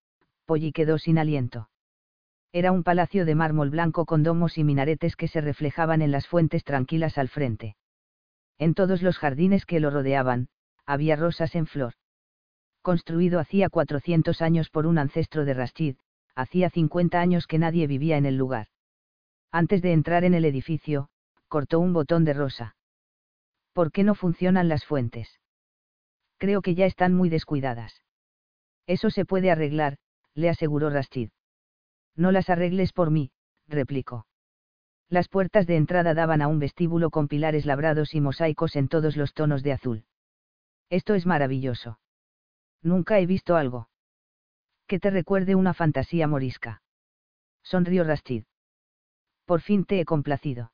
[0.46, 1.68] Polly quedó sin aliento.
[2.52, 6.26] Era un palacio de mármol blanco con domos y minaretes que se reflejaban en las
[6.26, 7.76] fuentes tranquilas al frente.
[8.58, 10.48] En todos los jardines que lo rodeaban,
[10.84, 11.94] había rosas en flor.
[12.82, 15.96] Construido hacía 400 años por un ancestro de Rashid,
[16.34, 18.68] hacía 50 años que nadie vivía en el lugar.
[19.52, 21.08] Antes de entrar en el edificio,
[21.48, 22.76] cortó un botón de rosa.
[23.72, 25.40] ¿Por qué no funcionan las fuentes?
[26.38, 28.02] Creo que ya están muy descuidadas.
[28.86, 29.98] Eso se puede arreglar,
[30.34, 31.30] le aseguró Rashid.
[32.16, 33.30] No las arregles por mí,
[33.68, 34.26] replicó.
[35.08, 39.16] Las puertas de entrada daban a un vestíbulo con pilares labrados y mosaicos en todos
[39.16, 40.04] los tonos de azul.
[40.88, 41.98] Esto es maravilloso.
[42.82, 43.88] Nunca he visto algo.
[44.86, 46.82] Que te recuerde una fantasía morisca.
[47.62, 48.44] Sonrió Rashid.
[49.44, 50.72] Por fin te he complacido.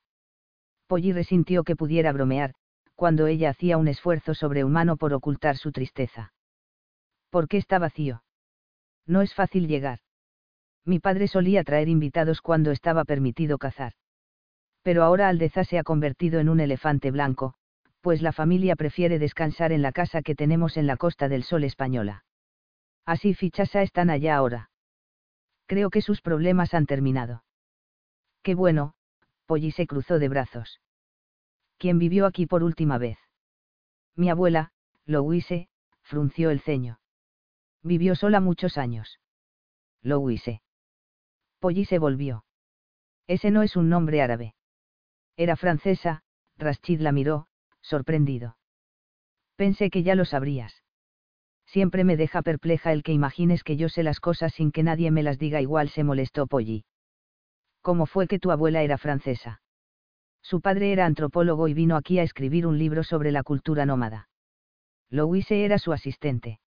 [0.87, 2.53] Polly resintió que pudiera bromear,
[2.97, 6.33] cuando ella hacía un esfuerzo sobrehumano por ocultar su tristeza.
[7.29, 8.23] ¿Por qué está vacío?
[9.05, 9.99] No es fácil llegar.
[10.83, 13.93] Mi padre solía traer invitados cuando estaba permitido cazar.
[14.81, 17.53] Pero ahora Aldeza se ha convertido en un elefante blanco,
[18.01, 21.65] pues la familia prefiere descansar en la casa que tenemos en la Costa del Sol
[21.65, 22.25] española.
[23.05, 24.71] Así Fichasa están allá ahora.
[25.67, 27.43] Creo que sus problemas han terminado.
[28.41, 28.95] Qué bueno,
[29.45, 30.81] Polly se cruzó de brazos.
[31.77, 33.17] ¿Quién vivió aquí por última vez?
[34.15, 34.71] Mi abuela,
[35.05, 35.69] Louise,
[36.01, 36.99] frunció el ceño.
[37.83, 39.19] Vivió sola muchos años.
[40.01, 40.61] Louise.
[41.59, 42.45] Polly se volvió.
[43.27, 44.55] Ese no es un nombre árabe.
[45.35, 46.23] Era francesa,
[46.57, 47.47] Rashid la miró,
[47.81, 48.57] sorprendido.
[49.55, 50.83] Pensé que ya lo sabrías.
[51.65, 55.11] Siempre me deja perpleja el que imagines que yo sé las cosas sin que nadie
[55.11, 56.85] me las diga igual se molestó Polly.
[57.81, 59.61] ¿Cómo fue que tu abuela era francesa?
[60.47, 64.29] Su padre era antropólogo y vino aquí a escribir un libro sobre la cultura nómada.
[65.09, 66.61] Louise era su asistente.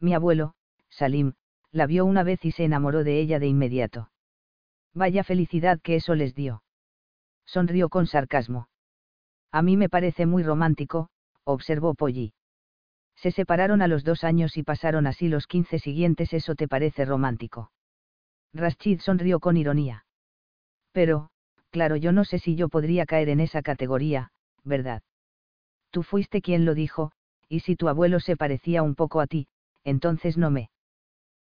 [0.00, 0.54] Mi abuelo,
[0.88, 1.34] Salim,
[1.70, 4.10] la vio una vez y se enamoró de ella de inmediato.
[4.94, 6.62] Vaya felicidad que eso les dio.
[7.44, 8.70] Sonrió con sarcasmo.
[9.52, 11.10] A mí me parece muy romántico,
[11.44, 12.32] observó Polly.
[13.16, 16.32] Se separaron a los dos años y pasaron así los quince siguientes.
[16.32, 17.70] ¿Eso te parece romántico?
[18.54, 20.06] Rashid sonrió con ironía.
[20.92, 21.28] Pero,
[21.74, 24.30] claro, yo no sé si yo podría caer en esa categoría,
[24.62, 25.02] ¿verdad?
[25.90, 27.10] Tú fuiste quien lo dijo,
[27.48, 29.48] y si tu abuelo se parecía un poco a ti,
[29.82, 30.70] entonces no me.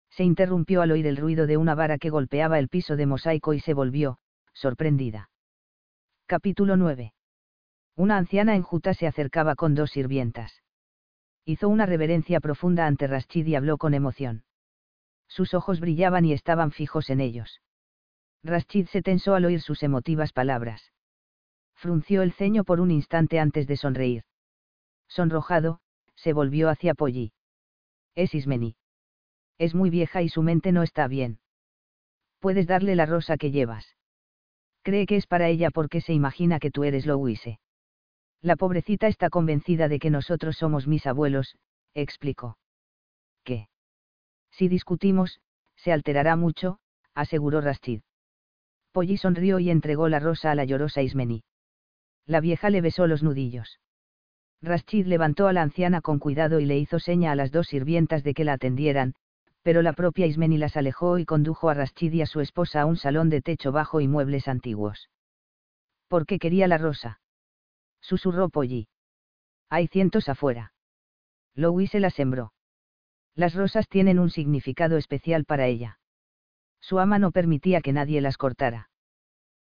[0.09, 3.53] Se interrumpió al oír el ruido de una vara que golpeaba el piso de mosaico
[3.53, 4.21] y se volvió,
[4.55, 5.29] sorprendida.
[6.25, 7.13] Capítulo 9.
[7.95, 10.63] Una anciana enjuta se acercaba con dos sirvientas.
[11.45, 14.45] Hizo una reverencia profunda ante Rashid y habló con emoción.
[15.29, 17.61] Sus ojos brillaban y estaban fijos en ellos.
[18.45, 20.93] Rashid se tensó al oír sus emotivas palabras.
[21.75, 24.25] Frunció el ceño por un instante antes de sonreír.
[25.09, 25.81] Sonrojado,
[26.17, 27.33] se volvió hacia Polly.
[28.15, 28.77] Es Ismeni.
[29.59, 31.39] Es muy vieja y su mente no está bien.
[32.41, 33.97] Puedes darle la rosa que llevas.
[34.83, 37.61] Cree que es para ella porque se imagina que tú eres Louise.
[38.41, 41.57] La pobrecita está convencida de que nosotros somos mis abuelos,
[41.95, 42.59] explicó.
[43.45, 43.69] ¿Qué?
[44.51, 45.41] Si discutimos,
[45.77, 46.81] se alterará mucho,
[47.15, 48.03] aseguró Rastid.
[48.93, 51.43] Polly sonrió y entregó la rosa a la llorosa Ismeni.
[52.27, 53.81] La vieja le besó los nudillos.
[54.61, 58.23] Rashid levantó a la anciana con cuidado y le hizo seña a las dos sirvientas
[58.23, 59.15] de que la atendieran,
[59.63, 62.87] pero la propia Ismeni las alejó y condujo a Rashid y a su esposa a
[62.87, 65.09] un salón de techo bajo y muebles antiguos.
[66.09, 67.21] ¿Por qué quería la rosa?
[68.01, 68.89] susurró Polly.
[69.69, 70.75] Hay cientos afuera.
[71.55, 72.53] Louis se la sembró.
[73.35, 75.99] Las rosas tienen un significado especial para ella.
[76.83, 78.91] Su ama no permitía que nadie las cortara.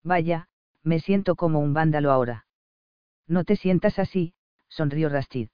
[0.03, 0.49] Vaya,
[0.83, 2.47] me siento como un vándalo ahora.
[3.27, 4.35] No te sientas así,
[4.69, 5.49] sonrió Rastid.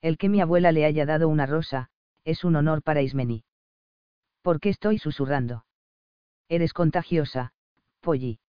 [0.00, 1.90] El que mi abuela le haya dado una rosa,
[2.24, 3.44] es un honor para Ismeni.
[4.42, 5.66] ¿Por qué estoy susurrando?
[6.48, 7.52] Eres contagiosa,
[8.00, 8.40] Polly.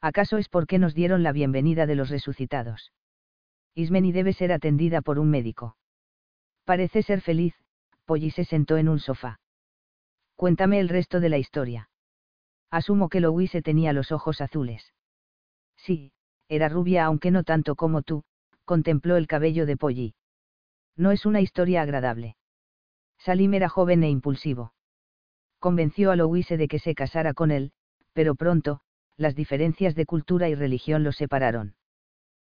[0.00, 2.92] ¿Acaso es porque nos dieron la bienvenida de los resucitados?
[3.74, 5.76] Ismeni debe ser atendida por un médico.
[6.64, 7.54] Parece ser feliz,
[8.06, 9.38] Polly se sentó en un sofá.
[10.40, 11.90] Cuéntame el resto de la historia.
[12.70, 14.94] Asumo que Louise tenía los ojos azules.
[15.76, 16.12] Sí,
[16.48, 18.24] era rubia aunque no tanto como tú,
[18.64, 20.14] contempló el cabello de Polly.
[20.96, 22.38] No es una historia agradable.
[23.18, 24.72] Salim era joven e impulsivo.
[25.58, 27.72] Convenció a Louise de que se casara con él,
[28.14, 28.80] pero pronto,
[29.18, 31.74] las diferencias de cultura y religión los separaron.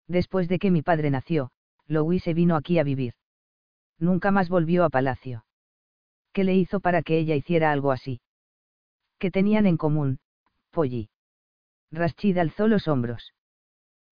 [0.07, 1.53] Después de que mi padre nació,
[1.87, 3.15] Louise vino aquí a vivir.
[3.99, 5.47] Nunca más volvió a palacio.
[6.33, 8.21] ¿Qué le hizo para que ella hiciera algo así?
[9.19, 10.21] ¿Qué tenían en común,
[10.71, 11.11] Polly?
[11.91, 13.35] Rashid alzó los hombros.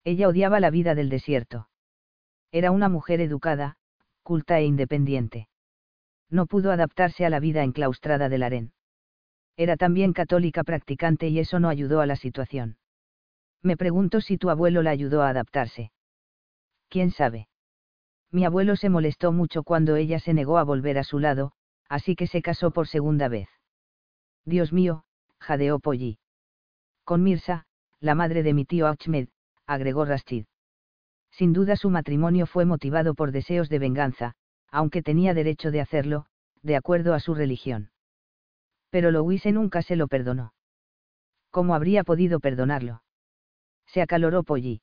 [0.05, 1.69] Ella odiaba la vida del desierto.
[2.53, 3.77] Era una mujer educada,
[4.23, 5.49] culta e independiente.
[6.31, 8.73] No pudo adaptarse a la vida enclaustrada del harén.
[9.57, 12.77] Era también católica practicante y eso no ayudó a la situación.
[13.62, 15.93] Me pregunto si tu abuelo la ayudó a adaptarse.
[16.89, 17.49] ¿Quién sabe?
[18.31, 21.53] Mi abuelo se molestó mucho cuando ella se negó a volver a su lado,
[21.89, 23.48] así que se casó por segunda vez.
[24.44, 25.05] Dios mío,
[25.39, 26.18] jadeó Polly.
[27.05, 27.66] Con Mirsa,
[28.00, 29.28] la madre de mi tío Ahmed,
[29.66, 30.47] agregó Rashid.
[31.31, 34.34] Sin duda su matrimonio fue motivado por deseos de venganza,
[34.70, 36.26] aunque tenía derecho de hacerlo,
[36.62, 37.90] de acuerdo a su religión
[38.97, 40.55] pero Louise nunca se lo perdonó.
[41.50, 43.02] ¿Cómo habría podido perdonarlo?
[43.84, 44.81] Se acaloró Polly.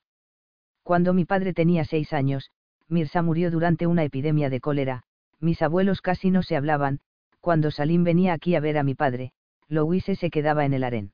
[0.84, 2.52] Cuando mi padre tenía seis años,
[2.88, 5.02] Mirza murió durante una epidemia de cólera,
[5.44, 7.02] mis abuelos casi no se hablaban,
[7.42, 9.34] cuando Salim venía aquí a ver a mi padre,
[9.68, 11.12] Louise se quedaba en el harén.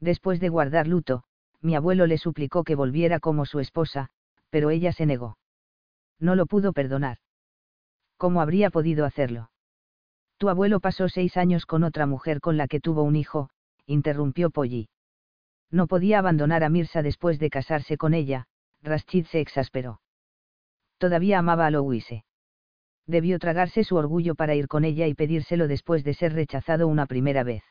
[0.00, 1.22] Después de guardar luto,
[1.62, 4.08] mi abuelo le suplicó que volviera como su esposa,
[4.50, 5.38] pero ella se negó.
[6.18, 7.18] No lo pudo perdonar.
[8.16, 9.50] ¿Cómo habría podido hacerlo?
[10.38, 13.50] Tu abuelo pasó seis años con otra mujer con la que tuvo un hijo,
[13.86, 14.88] interrumpió Polly.
[15.70, 18.46] No podía abandonar a Mirsa después de casarse con ella,
[18.82, 20.00] Rashid se exasperó.
[20.98, 22.24] Todavía amaba a Louise.
[23.06, 27.06] Debió tragarse su orgullo para ir con ella y pedírselo después de ser rechazado una
[27.06, 27.62] primera vez.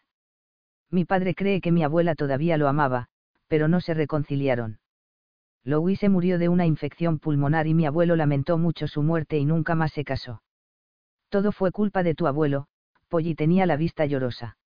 [0.89, 3.07] Mi padre cree que mi abuela todavía lo amaba,
[3.47, 4.79] pero no se reconciliaron.
[5.63, 9.75] Louise murió de una infección pulmonar y mi abuelo lamentó mucho su muerte y nunca
[9.75, 10.41] más se casó.
[11.29, 12.67] Todo fue culpa de tu abuelo,
[13.09, 14.57] Polly tenía la vista llorosa.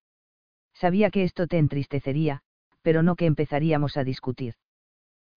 [0.74, 2.42] Sabía que esto te entristecería,
[2.82, 4.54] pero no que empezaríamos a discutir.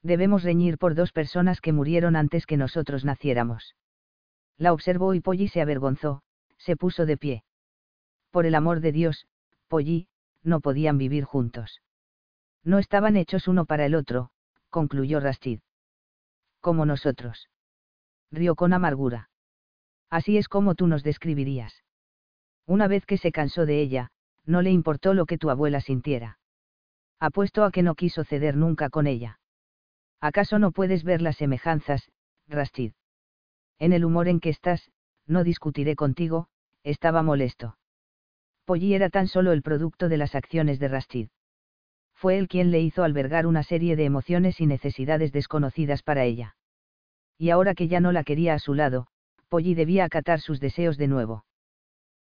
[0.02, 3.76] Debemos reñir por dos personas que murieron antes que nosotros naciéramos.
[4.58, 6.22] La observó y Polly se avergonzó,
[6.58, 7.44] se puso de pie.
[8.32, 9.28] Por el amor de Dios,
[9.68, 10.08] Polly,
[10.44, 11.82] no podían vivir juntos.
[12.64, 14.30] No estaban hechos uno para el otro,
[14.70, 15.60] concluyó Rastid.
[16.62, 17.50] Como nosotros.
[18.32, 19.30] Rió con amargura.
[20.10, 21.84] Así es como tú nos describirías.
[22.66, 24.12] Una vez que se cansó de ella,
[24.46, 26.40] no le importó lo que tu abuela sintiera.
[27.20, 29.40] Apuesto a que no quiso ceder nunca con ella.
[30.20, 32.12] ¿Acaso no puedes ver las semejanzas,
[32.48, 32.94] Rastid?
[33.84, 34.92] En el humor en que estás,
[35.28, 36.48] no discutiré contigo,
[36.86, 37.76] estaba molesto.
[38.64, 41.28] Polly era tan solo el producto de las acciones de Rastid.
[42.14, 46.56] Fue él quien le hizo albergar una serie de emociones y necesidades desconocidas para ella.
[47.38, 49.08] Y ahora que ya no la quería a su lado,
[49.50, 51.44] Polly debía acatar sus deseos de nuevo.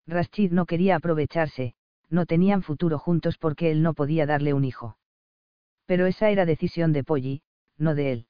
[0.08, 1.76] Rastid no quería aprovecharse,
[2.10, 4.96] no tenían futuro juntos porque él no podía darle un hijo.
[5.86, 7.42] Pero esa era decisión de Polly,
[7.78, 8.26] no de él.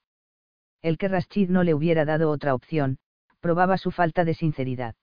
[0.83, 2.99] El que Rashid no le hubiera dado otra opción,
[3.43, 4.95] probaba su falta de sinceridad.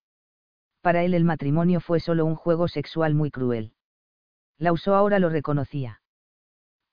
[0.81, 3.73] Para él el matrimonio fue solo un juego sexual muy cruel.
[4.57, 6.01] La usó ahora lo reconocía.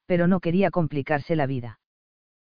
[0.06, 1.78] Pero no quería complicarse la vida.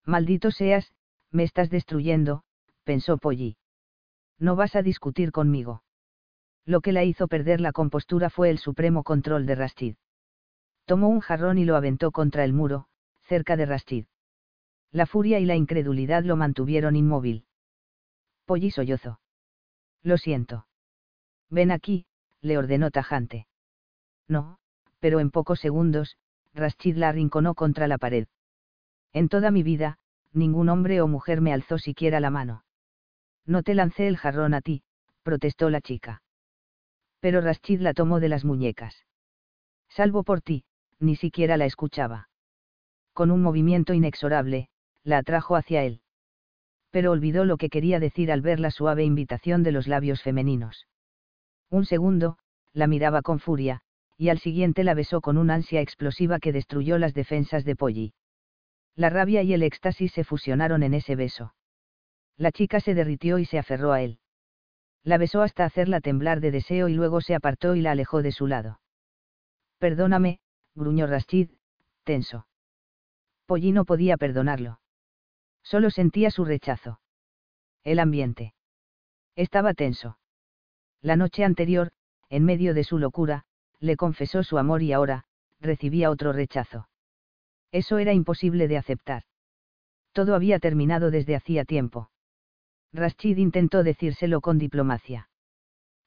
[0.06, 0.92] Maldito seas,
[1.32, 2.44] me estás destruyendo,
[2.84, 3.58] pensó Polly.
[4.40, 5.84] No vas a discutir conmigo.
[6.66, 9.96] Lo que la hizo perder la compostura fue el supremo control de Rastid.
[10.86, 12.88] Tomó un jarrón y lo aventó contra el muro,
[13.28, 14.06] cerca de Rastid.
[14.92, 17.46] La furia y la incredulidad lo mantuvieron inmóvil.
[18.50, 19.20] Polly sollozó.
[20.02, 20.66] Lo siento.
[21.52, 22.08] Ven aquí,
[22.42, 23.46] le ordenó tajante.
[24.28, 24.58] No,
[25.00, 26.18] pero en pocos segundos,
[26.56, 28.28] Rashid la arrinconó contra la pared.
[29.14, 30.00] En toda mi vida,
[30.34, 32.64] ningún hombre o mujer me alzó siquiera la mano.
[33.46, 34.82] No te lancé el jarrón a ti,
[35.22, 36.24] protestó la chica.
[37.20, 39.06] Pero Rashid la tomó de las muñecas.
[39.90, 40.66] Salvo por ti,
[40.98, 42.30] ni siquiera la escuchaba.
[43.14, 44.70] Con un movimiento inexorable,
[45.04, 46.02] la atrajo hacia él.
[46.92, 50.88] Pero olvidó lo que quería decir al ver la suave invitación de los labios femeninos.
[51.70, 52.38] Un segundo,
[52.74, 53.82] la miraba con furia,
[54.18, 58.14] y al siguiente la besó con una ansia explosiva que destruyó las defensas de Polly.
[58.96, 61.54] La rabia y el éxtasis se fusionaron en ese beso.
[62.38, 64.20] La chica se derritió y se aferró a él.
[65.04, 68.32] La besó hasta hacerla temblar de deseo y luego se apartó y la alejó de
[68.32, 68.82] su lado.
[69.78, 70.40] Perdóname,
[70.76, 71.52] gruñó Rashid,
[72.04, 72.48] tenso.
[73.46, 74.80] Polly no podía perdonarlo.
[75.70, 77.00] Solo sentía su rechazo.
[77.84, 78.56] El ambiente.
[79.36, 80.18] Estaba tenso.
[81.00, 81.92] La noche anterior,
[82.28, 83.44] en medio de su locura,
[83.80, 85.26] le confesó su amor y ahora,
[85.60, 86.90] recibía otro rechazo.
[87.72, 89.26] Eso era imposible de aceptar.
[90.12, 92.10] Todo había terminado desde hacía tiempo.
[92.92, 95.30] Rashid intentó decírselo con diplomacia.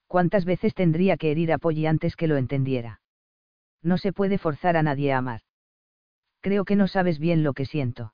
[0.08, 3.00] ¿Cuántas veces tendría que herir a Polly antes que lo entendiera?
[3.80, 5.42] No se puede forzar a nadie a amar.
[6.40, 8.12] Creo que no sabes bien lo que siento.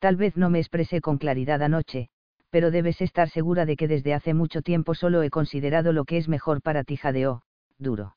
[0.00, 2.08] Tal vez no me expresé con claridad anoche,
[2.48, 6.16] pero debes estar segura de que desde hace mucho tiempo solo he considerado lo que
[6.16, 7.42] es mejor para ti, jadeó,
[7.78, 8.16] duro.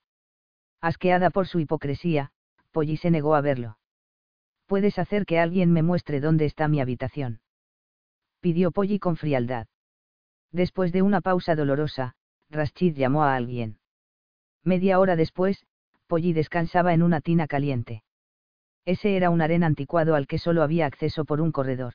[0.82, 2.32] Asqueada por su hipocresía,
[2.72, 3.78] Polly se negó a verlo.
[4.66, 7.42] Puedes hacer que alguien me muestre dónde está mi habitación.
[8.40, 9.68] Pidió Polly con frialdad.
[10.52, 12.16] Después de una pausa dolorosa,
[12.50, 13.78] Rashid llamó a alguien.
[14.64, 15.66] Media hora después,
[16.08, 18.04] Polly descansaba en una tina caliente.
[18.86, 21.94] Ese era un harén anticuado al que solo había acceso por un corredor.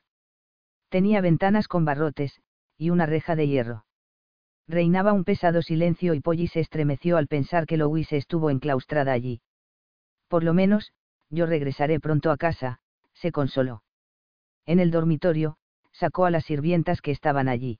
[0.89, 2.41] Tenía ventanas con barrotes,
[2.77, 3.85] y una reja de hierro.
[4.67, 9.41] Reinaba un pesado silencio y Polly se estremeció al pensar que Louise estuvo enclaustrada allí.
[10.27, 10.93] Por lo menos,
[11.29, 12.79] yo regresaré pronto a casa,
[13.13, 13.83] se consoló.
[14.65, 15.57] En el dormitorio,
[15.91, 17.79] sacó a las sirvientas que estaban allí.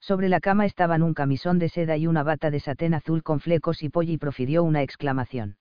[0.00, 3.40] Sobre la cama estaban un camisón de seda y una bata de satén azul con
[3.40, 5.56] flecos y Polly profirió una exclamación.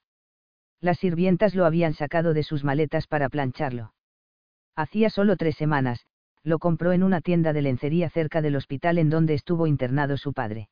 [0.80, 3.94] Las sirvientas lo habían sacado de sus maletas para plancharlo.
[4.76, 6.06] Hacía solo tres semanas,
[6.44, 10.34] lo compró en una tienda de lencería cerca del hospital en donde estuvo internado su
[10.34, 10.70] padre.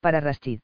[0.00, 0.60] Para Rashid.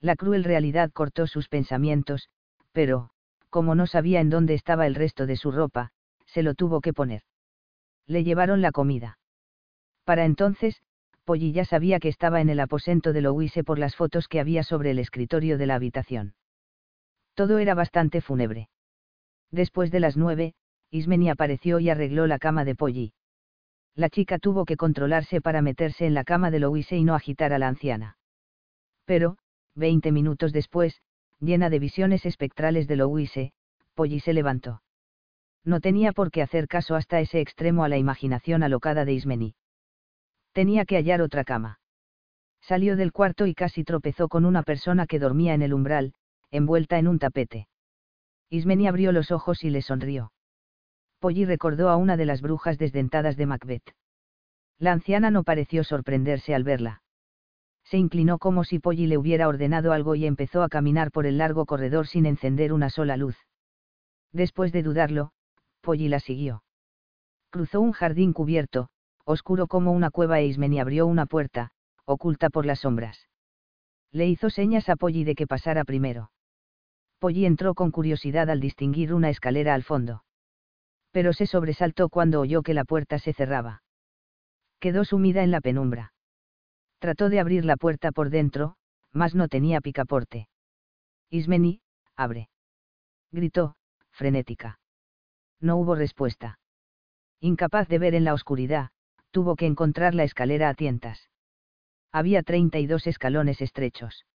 [0.00, 2.28] La cruel realidad cortó sus pensamientos,
[2.72, 3.10] pero,
[3.48, 5.90] como no sabía en dónde estaba el resto de su ropa,
[6.26, 7.22] se lo tuvo que poner.
[8.06, 9.18] Le llevaron la comida.
[10.04, 10.82] Para entonces,
[11.24, 14.62] Polly ya sabía que estaba en el aposento de Louise por las fotos que había
[14.62, 16.34] sobre el escritorio de la habitación.
[17.34, 18.68] Todo era bastante fúnebre.
[19.50, 20.54] Después de las nueve,
[20.90, 23.12] Ismeni apareció y arregló la cama de Polly.
[23.96, 27.52] La chica tuvo que controlarse para meterse en la cama de Louise y no agitar
[27.52, 28.16] a la anciana.
[29.04, 29.38] Pero,
[29.74, 31.00] veinte minutos después,
[31.40, 33.52] llena de visiones espectrales de Louise,
[33.94, 34.82] Polly se levantó.
[35.64, 39.54] No tenía por qué hacer caso hasta ese extremo a la imaginación alocada de Ismeni.
[40.52, 41.80] Tenía que hallar otra cama.
[42.60, 46.14] Salió del cuarto y casi tropezó con una persona que dormía en el umbral,
[46.50, 47.68] envuelta en un tapete.
[48.50, 50.32] Ismeni abrió los ojos y le sonrió.
[51.18, 53.94] Polly recordó a una de las brujas desdentadas de Macbeth.
[54.78, 57.02] La anciana no pareció sorprenderse al verla.
[57.84, 61.38] Se inclinó como si Polly le hubiera ordenado algo y empezó a caminar por el
[61.38, 63.36] largo corredor sin encender una sola luz.
[64.32, 65.32] Después de dudarlo,
[65.80, 66.62] Polly la siguió.
[67.50, 68.88] Cruzó un jardín cubierto,
[69.24, 71.70] oscuro como una cueva e Ismeni abrió una puerta,
[72.04, 73.28] oculta por las sombras.
[74.10, 76.30] Le hizo señas a Polly de que pasara primero.
[77.24, 80.24] Polly entró con curiosidad al distinguir una escalera al fondo.
[81.10, 83.82] Pero se sobresaltó cuando oyó que la puerta se cerraba.
[84.78, 86.12] Quedó sumida en la penumbra.
[86.98, 88.76] Trató de abrir la puerta por dentro,
[89.10, 90.50] mas no tenía picaporte.
[91.30, 91.80] Ismeni,
[92.14, 92.50] abre.
[93.32, 93.76] Gritó,
[94.10, 94.78] frenética.
[95.60, 96.58] No hubo respuesta.
[97.40, 98.90] Incapaz de ver en la oscuridad,
[99.30, 101.30] tuvo que encontrar la escalera a tientas.
[102.12, 104.26] Había 32 escalones estrechos.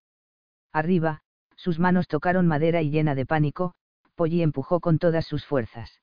[0.74, 1.22] Arriba,
[1.60, 3.74] sus manos tocaron madera y llena de pánico,
[4.16, 6.00] Polly empujó con todas sus fuerzas.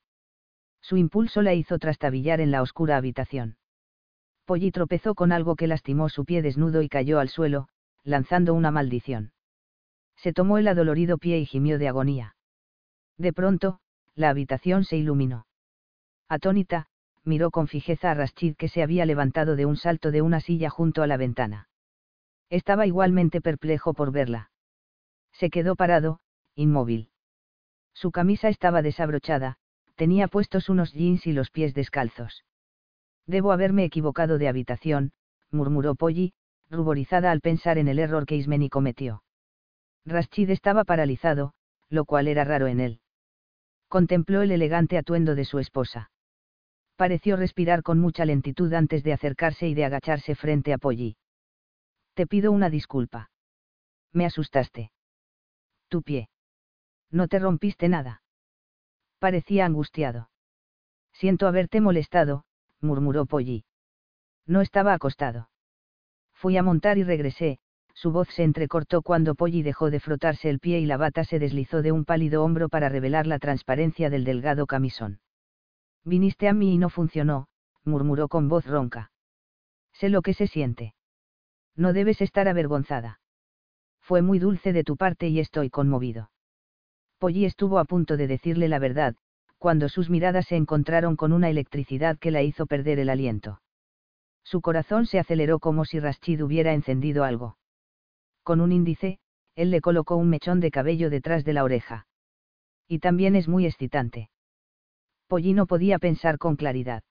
[0.82, 3.56] Su impulso la hizo trastabillar en la oscura habitación.
[4.44, 7.68] Polly tropezó con algo que lastimó su pie desnudo y cayó al suelo,
[8.04, 9.32] lanzando una maldición.
[10.16, 12.36] Se tomó el adolorido pie y gimió de agonía.
[13.16, 13.80] De pronto,
[14.14, 15.46] la habitación se iluminó.
[16.28, 16.88] Atónita,
[17.24, 20.68] miró con fijeza a Rashid que se había levantado de un salto de una silla
[20.68, 21.68] junto a la ventana.
[22.50, 24.50] Estaba igualmente perplejo por verla.
[25.38, 26.20] Se quedó parado,
[26.54, 27.10] inmóvil.
[27.92, 29.58] Su camisa estaba desabrochada,
[29.94, 32.46] tenía puestos unos jeans y los pies descalzos.
[33.26, 35.12] Debo haberme equivocado de habitación,
[35.50, 36.32] murmuró Polly,
[36.70, 39.24] ruborizada al pensar en el error que Ismeni cometió.
[40.06, 41.52] Rashid estaba paralizado,
[41.90, 43.00] lo cual era raro en él.
[43.88, 46.10] Contempló el elegante atuendo de su esposa.
[46.96, 51.18] Pareció respirar con mucha lentitud antes de acercarse y de agacharse frente a Polly.
[52.14, 53.30] Te pido una disculpa.
[54.12, 54.92] Me asustaste.
[55.88, 56.28] Tu pie.
[57.10, 58.22] No te rompiste nada.
[59.18, 60.30] Parecía angustiado.
[61.12, 62.44] Siento haberte molestado,
[62.80, 63.64] murmuró Polly.
[64.46, 65.48] No estaba acostado.
[66.34, 67.58] Fui a montar y regresé,
[67.94, 71.38] su voz se entrecortó cuando Polly dejó de frotarse el pie y la bata se
[71.38, 75.20] deslizó de un pálido hombro para revelar la transparencia del delgado camisón.
[76.04, 77.48] Viniste a mí y no funcionó,
[77.84, 79.12] murmuró con voz ronca.
[79.92, 80.94] Sé lo que se siente.
[81.74, 83.20] No debes estar avergonzada
[84.06, 86.30] fue muy dulce de tu parte y estoy conmovido.
[87.18, 89.16] Polly estuvo a punto de decirle la verdad,
[89.58, 93.60] cuando sus miradas se encontraron con una electricidad que la hizo perder el aliento.
[94.44, 97.58] Su corazón se aceleró como si Rashid hubiera encendido algo.
[98.44, 99.18] Con un índice,
[99.56, 102.06] él le colocó un mechón de cabello detrás de la oreja.
[102.86, 104.30] Y también es muy excitante.
[105.26, 107.02] Polly no podía pensar con claridad.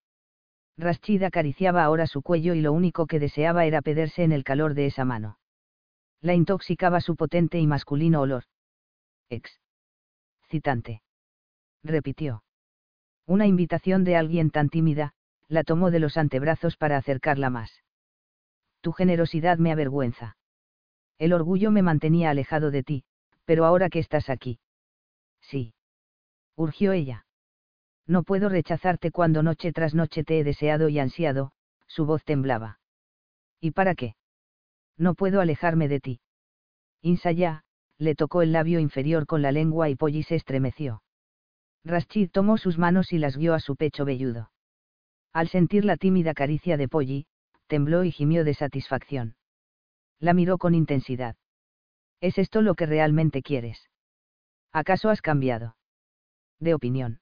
[0.78, 4.72] Rashid acariciaba ahora su cuello y lo único que deseaba era pederse en el calor
[4.72, 5.36] de esa mano
[6.20, 8.44] la intoxicaba su potente y masculino olor.
[9.28, 9.60] Ex.
[10.48, 11.02] Citante.
[11.82, 12.42] Repitió.
[13.26, 15.12] Una invitación de alguien tan tímida,
[15.48, 17.82] la tomó de los antebrazos para acercarla más.
[18.80, 20.36] Tu generosidad me avergüenza.
[21.18, 23.04] El orgullo me mantenía alejado de ti,
[23.44, 24.58] pero ahora que estás aquí.
[25.40, 25.74] Sí.
[26.56, 27.26] Urgió ella.
[28.06, 31.52] No puedo rechazarte cuando noche tras noche te he deseado y ansiado,
[31.86, 32.78] su voz temblaba.
[33.60, 34.14] ¿Y para qué?
[34.96, 36.20] No puedo alejarme de ti.
[37.02, 37.62] Insaya,
[37.98, 41.02] le tocó el labio inferior con la lengua y Polly se estremeció.
[41.84, 44.50] Rashid tomó sus manos y las guió a su pecho velludo.
[45.32, 47.26] Al sentir la tímida caricia de Polly,
[47.66, 49.36] tembló y gimió de satisfacción.
[50.18, 51.36] La miró con intensidad.
[52.20, 53.90] ¿Es esto lo que realmente quieres?
[54.72, 55.76] ¿Acaso has cambiado?
[56.58, 57.20] De opinión.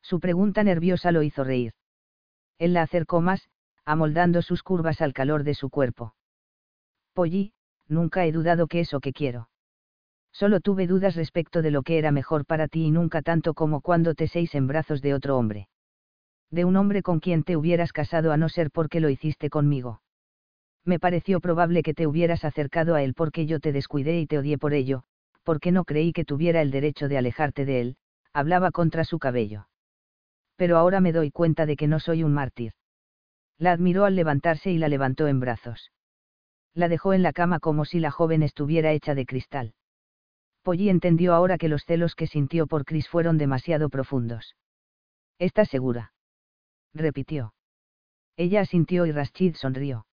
[0.00, 1.72] Su pregunta nerviosa lo hizo reír.
[2.58, 3.48] Él la acercó más,
[3.84, 6.14] amoldando sus curvas al calor de su cuerpo.
[7.14, 7.52] Polly,
[7.86, 9.48] nunca he dudado que eso que quiero.
[10.32, 13.80] Solo tuve dudas respecto de lo que era mejor para ti y nunca tanto como
[13.80, 15.68] cuando te seis en brazos de otro hombre.
[16.50, 20.02] De un hombre con quien te hubieras casado a no ser porque lo hiciste conmigo.
[20.84, 24.38] Me pareció probable que te hubieras acercado a él porque yo te descuidé y te
[24.38, 25.04] odié por ello,
[25.44, 27.96] porque no creí que tuviera el derecho de alejarte de él,
[28.32, 29.68] hablaba contra su cabello.
[30.56, 32.72] Pero ahora me doy cuenta de que no soy un mártir.
[33.56, 35.93] La admiró al levantarse y la levantó en brazos
[36.74, 39.74] la dejó en la cama como si la joven estuviera hecha de cristal.
[40.62, 44.56] Polly entendió ahora que los celos que sintió por Chris fueron demasiado profundos.
[45.38, 46.12] ¿Estás segura?
[46.92, 47.54] repitió.
[48.36, 50.06] Ella asintió y Rashid sonrió.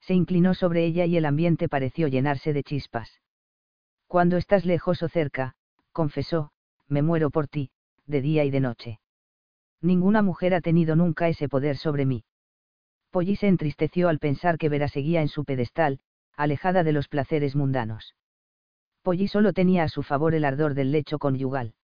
[0.00, 3.20] Se inclinó sobre ella y el ambiente pareció llenarse de chispas.
[4.06, 5.54] Cuando estás lejos o cerca,
[5.92, 6.52] confesó,
[6.88, 7.70] me muero por ti,
[8.06, 9.00] de día y de noche.
[9.80, 12.24] Ninguna mujer ha tenido nunca ese poder sobre mí.
[13.10, 16.00] Polly se entristeció al pensar que Vera seguía en su pedestal,
[16.36, 18.14] alejada de los placeres mundanos.
[19.02, 21.74] Polly solo tenía a su favor el ardor del lecho conyugal.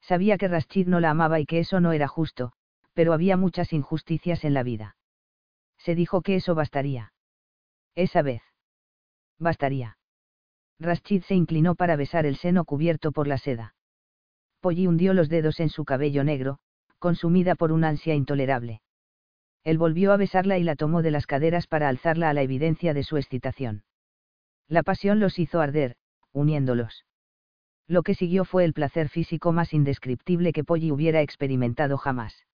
[0.00, 2.52] Sabía que Rashid no la amaba y que eso no era justo,
[2.94, 4.96] pero había muchas injusticias en la vida.
[5.78, 7.12] Se dijo que eso bastaría.
[7.94, 8.42] Esa vez.
[9.38, 9.98] Bastaría.
[10.80, 13.74] Rashid se inclinó para besar el seno cubierto por la seda.
[14.60, 16.58] Polly hundió los dedos en su cabello negro,
[16.98, 18.80] consumida por un ansia intolerable.
[19.68, 22.94] Él volvió a besarla y la tomó de las caderas para alzarla a la evidencia
[22.94, 23.82] de su excitación.
[24.66, 25.96] La pasión los hizo arder,
[26.32, 27.04] uniéndolos.
[27.86, 32.46] Lo que siguió fue el placer físico más indescriptible que Polly hubiera experimentado jamás.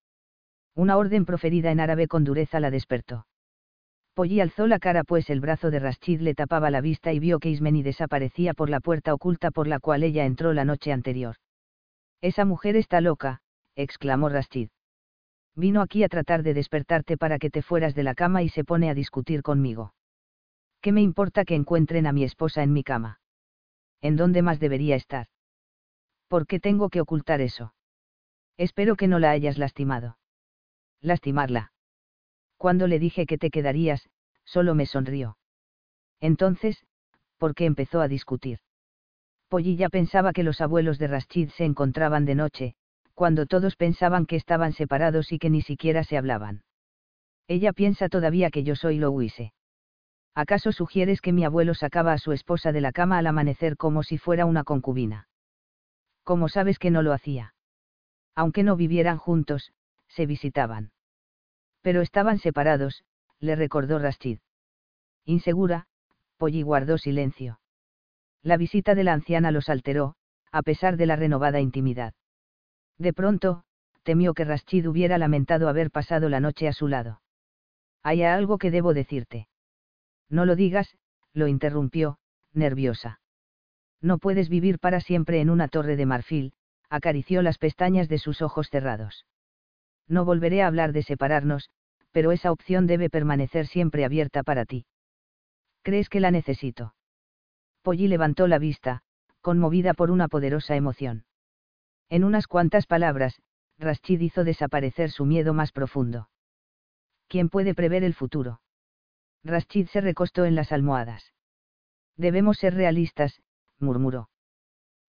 [0.75, 3.29] Una orden proferida en árabe con dureza la despertó.
[4.15, 7.39] Polly alzó la cara pues el brazo de Rashid le tapaba la vista y vio
[7.39, 11.37] que Ismeni desaparecía por la puerta oculta por la cual ella entró la noche anterior.
[12.21, 13.39] Esa mujer está loca,
[13.77, 14.71] exclamó Rashid.
[15.57, 18.65] Vino aquí a tratar de despertarte para que te fueras de la cama y se
[18.65, 19.95] pone a discutir conmigo.
[20.81, 23.21] ¿Qué me importa que encuentren a mi esposa en mi cama?
[24.01, 25.29] ¿En dónde más debería estar?
[26.29, 27.75] ¿Por qué tengo que ocultar eso?
[28.57, 30.19] Espero que no la hayas lastimado.
[31.01, 31.73] Lastimarla.
[32.57, 34.09] Cuando le dije que te quedarías,
[34.45, 35.39] solo me sonrió.
[36.21, 36.85] Entonces,
[37.39, 38.59] ¿por qué empezó a discutir?
[39.49, 42.75] Pollilla pensaba que los abuelos de Rashid se encontraban de noche,
[43.15, 46.63] cuando todos pensaban que estaban separados y que ni siquiera se hablaban.
[47.47, 49.53] Ella piensa todavía que yo soy Louise.
[50.35, 54.03] ¿Acaso sugieres que mi abuelo sacaba a su esposa de la cama al amanecer como
[54.03, 55.29] si fuera una concubina?
[56.25, 57.55] ¿Cómo sabes que no lo hacía?
[58.35, 59.73] Aunque no vivieran juntos,
[60.09, 60.91] se visitaban.
[61.83, 63.05] Pero estaban separados,
[63.39, 64.39] le recordó Rashid.
[65.25, 65.87] Insegura,
[66.37, 67.61] Polly guardó silencio.
[68.43, 70.17] La visita de la anciana los alteró,
[70.51, 72.15] a pesar de la renovada intimidad.
[72.99, 73.65] De pronto,
[74.03, 77.21] temió que Rashid hubiera lamentado haber pasado la noche a su lado.
[78.03, 79.49] Hay algo que debo decirte.
[80.29, 80.97] No lo digas,
[81.33, 82.19] lo interrumpió,
[82.53, 83.21] nerviosa.
[84.01, 86.53] No puedes vivir para siempre en una torre de marfil,
[86.91, 89.27] acarició las pestañas de sus ojos cerrados.
[90.07, 91.71] No volveré a hablar de separarnos,
[92.13, 94.87] pero esa opción debe permanecer siempre abierta para ti.
[95.83, 96.95] ¿Crees que la necesito?
[97.83, 99.03] Polly levantó la vista,
[99.41, 101.25] conmovida por una poderosa emoción.
[102.09, 103.41] En unas cuantas palabras,
[103.79, 106.29] Rashid hizo desaparecer su miedo más profundo.
[107.29, 108.61] ¿Quién puede prever el futuro?
[109.43, 111.33] Rashid se recostó en las almohadas.
[112.17, 113.43] Debemos ser realistas,
[113.79, 114.31] murmuró.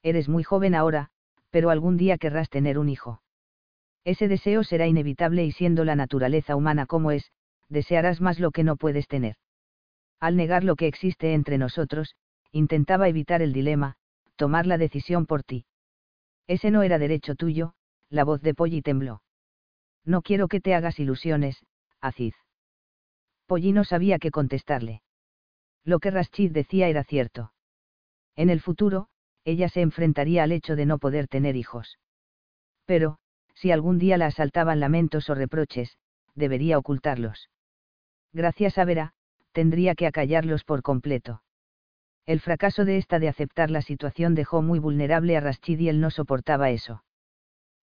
[0.01, 1.09] Eres muy joven ahora,
[1.51, 3.21] pero algún día querrás tener un hijo.
[4.03, 7.31] Ese deseo será inevitable y siendo la naturaleza humana como es,
[7.69, 9.35] desearás más lo que no puedes tener.
[10.19, 12.15] Al negar lo que existe entre nosotros,
[12.51, 13.95] intentaba evitar el dilema,
[14.35, 15.65] tomar la decisión por ti.
[16.47, 17.73] Ese no era derecho tuyo,
[18.09, 19.21] la voz de Polly tembló.
[20.03, 21.65] No quiero que te hagas ilusiones,
[22.01, 22.35] Aziz.
[23.47, 25.01] Polly no sabía qué contestarle.
[25.83, 27.53] Lo que Rashid decía era cierto.
[28.35, 29.07] En el futuro,
[29.43, 31.99] ella se enfrentaría al hecho de no poder tener hijos.
[32.85, 33.19] Pero,
[33.53, 35.97] si algún día la asaltaban lamentos o reproches,
[36.33, 37.49] debería ocultarlos.
[38.33, 39.13] Gracias a Vera,
[39.53, 41.41] tendría que acallarlos por completo.
[42.25, 46.01] El fracaso de esta de aceptar la situación dejó muy vulnerable a Rashid y él
[46.01, 47.03] no soportaba eso.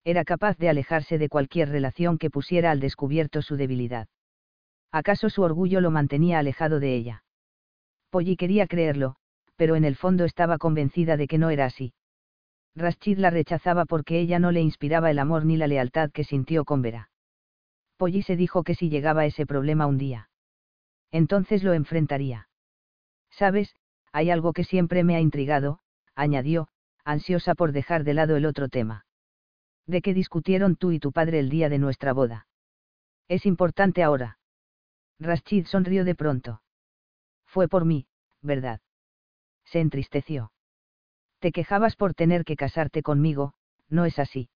[0.03, 4.09] Era capaz de alejarse de cualquier relación que pusiera al descubierto su debilidad.
[4.91, 7.23] ¿Acaso su orgullo lo mantenía alejado de ella?
[8.09, 9.15] Polly quería creerlo,
[9.55, 11.93] pero en el fondo estaba convencida de que no era así.
[12.75, 16.65] Rashid la rechazaba porque ella no le inspiraba el amor ni la lealtad que sintió
[16.65, 17.09] con Vera.
[17.97, 20.29] Polly se dijo que si llegaba ese problema un día.
[21.11, 22.49] Entonces lo enfrentaría.
[23.29, 23.75] Sabes,
[24.13, 25.79] hay algo que siempre me ha intrigado,
[26.15, 26.69] añadió,
[27.03, 29.05] ansiosa por dejar de lado el otro tema.
[29.87, 32.47] ¿De qué discutieron tú y tu padre el día de nuestra boda?
[33.27, 34.37] Es importante ahora.
[35.19, 36.61] Rashid sonrió de pronto.
[37.47, 38.07] Fue por mí,
[38.41, 38.79] ¿verdad?
[39.65, 40.51] Se entristeció.
[41.39, 43.55] Te quejabas por tener que casarte conmigo,
[43.89, 44.49] ¿no es así?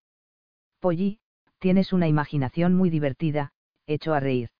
[0.79, 1.19] Polly,
[1.59, 3.51] tienes una imaginación muy divertida,
[3.87, 4.51] hecho a reír.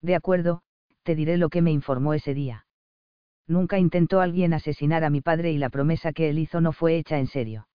[0.00, 0.62] De acuerdo,
[1.02, 2.63] te diré lo que me informó ese día.
[3.46, 6.96] Nunca intentó alguien asesinar a mi padre y la promesa que él hizo no fue
[6.96, 7.68] hecha en serio.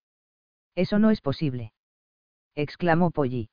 [0.75, 1.73] Eso no es posible.
[2.55, 3.49] exclamó Polly.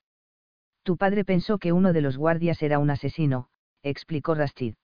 [0.82, 3.48] Tu padre pensó que uno de los guardias era un asesino,
[3.82, 4.74] explicó Rashid.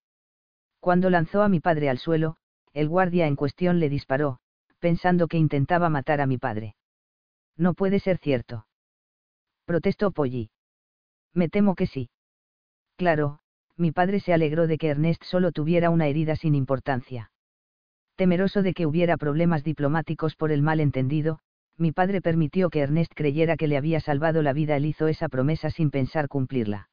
[0.80, 2.36] Cuando lanzó a mi padre al suelo,
[2.72, 4.40] el guardia en cuestión le disparó,
[4.80, 6.74] pensando que intentaba matar a mi padre.
[7.56, 8.66] No puede ser cierto.
[9.64, 10.50] Protestó Polly.
[11.32, 12.10] Me temo que sí.
[12.96, 13.41] Claro,
[13.76, 17.30] mi padre se alegró de que Ernest solo tuviera una herida sin importancia.
[18.16, 21.38] Temeroso de que hubiera problemas diplomáticos por el malentendido,
[21.78, 24.76] mi padre permitió que Ernest creyera que le había salvado la vida.
[24.76, 26.88] Él hizo esa promesa sin pensar cumplirla.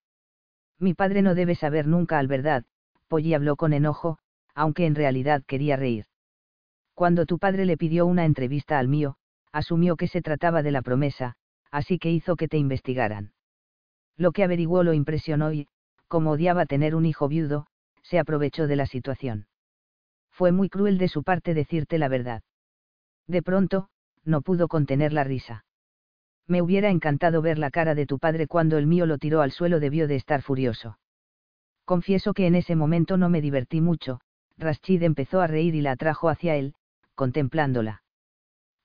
[0.79, 2.63] Mi padre no debe saber nunca al verdad,
[3.07, 4.17] Polly habló con enojo,
[4.55, 6.05] aunque en realidad quería reír.
[6.93, 9.17] Cuando tu padre le pidió una entrevista al mío,
[9.51, 11.35] asumió que se trataba de la promesa,
[11.71, 13.31] así que hizo que te investigaran.
[14.15, 15.67] Lo que averiguó lo impresionó y,
[16.09, 17.67] como odiaba tener un hijo viudo,
[18.03, 19.47] se aprovechó de la situación.
[20.31, 22.43] Fue muy cruel de su parte decirte la verdad.
[23.27, 23.89] De pronto,
[24.25, 25.63] no pudo contener la risa.
[26.47, 29.51] Me hubiera encantado ver la cara de tu padre cuando el mío lo tiró al
[29.51, 30.97] suelo, debió de estar furioso.
[31.85, 34.19] Confieso que en ese momento no me divertí mucho,
[34.57, 36.73] Rashid empezó a reír y la atrajo hacia él,
[37.15, 38.03] contemplándola.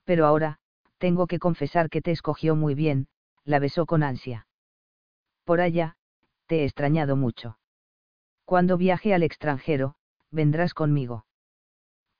[0.04, 0.58] Pero ahora,
[0.98, 3.08] tengo que confesar que te escogió muy bien,
[3.44, 4.46] la besó con ansia.
[5.44, 5.96] Por allá,
[6.46, 7.58] te he extrañado mucho.
[8.44, 9.94] Cuando viaje al extranjero,
[10.30, 11.26] vendrás conmigo.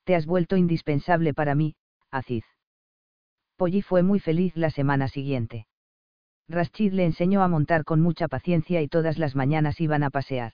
[0.04, 1.76] Te has vuelto indispensable para mí,
[2.10, 2.44] Aziz.
[3.56, 5.66] Polly fue muy feliz la semana siguiente.
[6.48, 10.52] Rashid le enseñó a montar con mucha paciencia y todas las mañanas iban a pasear.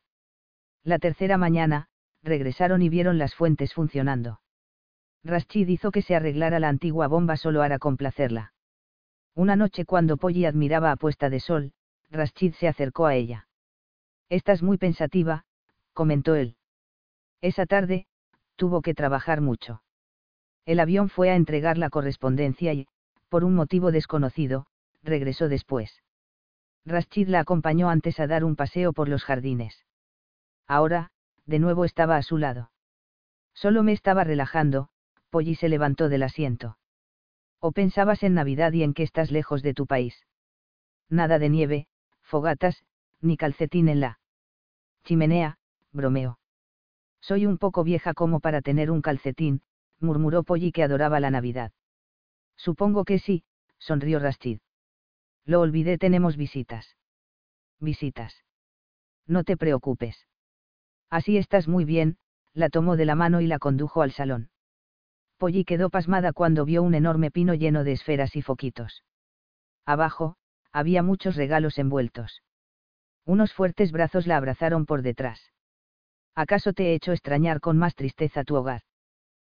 [0.84, 1.88] La tercera mañana,
[2.22, 4.40] regresaron y vieron las fuentes funcionando.
[5.24, 8.52] Rashid hizo que se arreglara la antigua bomba solo para complacerla.
[9.34, 11.72] Una noche cuando Polly admiraba a puesta de sol,
[12.10, 13.48] Rashid se acercó a ella.
[14.30, 15.44] Estás muy pensativa,
[15.92, 16.56] comentó él.
[17.40, 18.06] Esa tarde,
[18.54, 19.82] tuvo que trabajar mucho.
[20.64, 22.86] El avión fue a entregar la correspondencia y,
[23.28, 24.66] por un motivo desconocido,
[25.02, 26.02] regresó después.
[26.86, 29.84] Rashid la acompañó antes a dar un paseo por los jardines.
[30.66, 31.10] Ahora,
[31.46, 32.70] de nuevo estaba a su lado.
[33.52, 34.90] Solo me estaba relajando,
[35.30, 36.78] Polly se levantó del asiento.
[37.58, 40.24] ¿O pensabas en Navidad y en que estás lejos de tu país?
[41.08, 41.88] Nada de nieve,
[42.22, 42.84] fogatas,
[43.20, 44.20] ni calcetín en la
[45.04, 45.58] chimenea,
[45.92, 46.38] bromeó.
[47.20, 49.62] Soy un poco vieja como para tener un calcetín,
[49.98, 51.72] murmuró Polly que adoraba la Navidad.
[52.56, 53.44] Supongo que sí,
[53.78, 54.60] sonrió Rashid.
[55.44, 56.96] Lo olvidé, tenemos visitas.
[57.78, 58.44] Visitas.
[59.26, 60.26] No te preocupes.
[61.08, 62.18] Así estás muy bien,
[62.52, 64.50] la tomó de la mano y la condujo al salón.
[65.38, 69.04] Polly quedó pasmada cuando vio un enorme pino lleno de esferas y foquitos.
[69.86, 70.36] Abajo,
[70.72, 72.42] había muchos regalos envueltos.
[73.24, 75.52] Unos fuertes brazos la abrazaron por detrás.
[76.34, 78.82] ¿Acaso te he hecho extrañar con más tristeza tu hogar?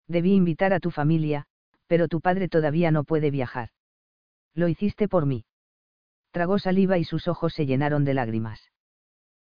[0.07, 1.45] Debí invitar a tu familia,
[1.88, 3.69] pero tu padre todavía no puede viajar.
[4.53, 5.45] Lo hiciste por mí.
[6.31, 8.72] Tragó saliva y sus ojos se llenaron de lágrimas.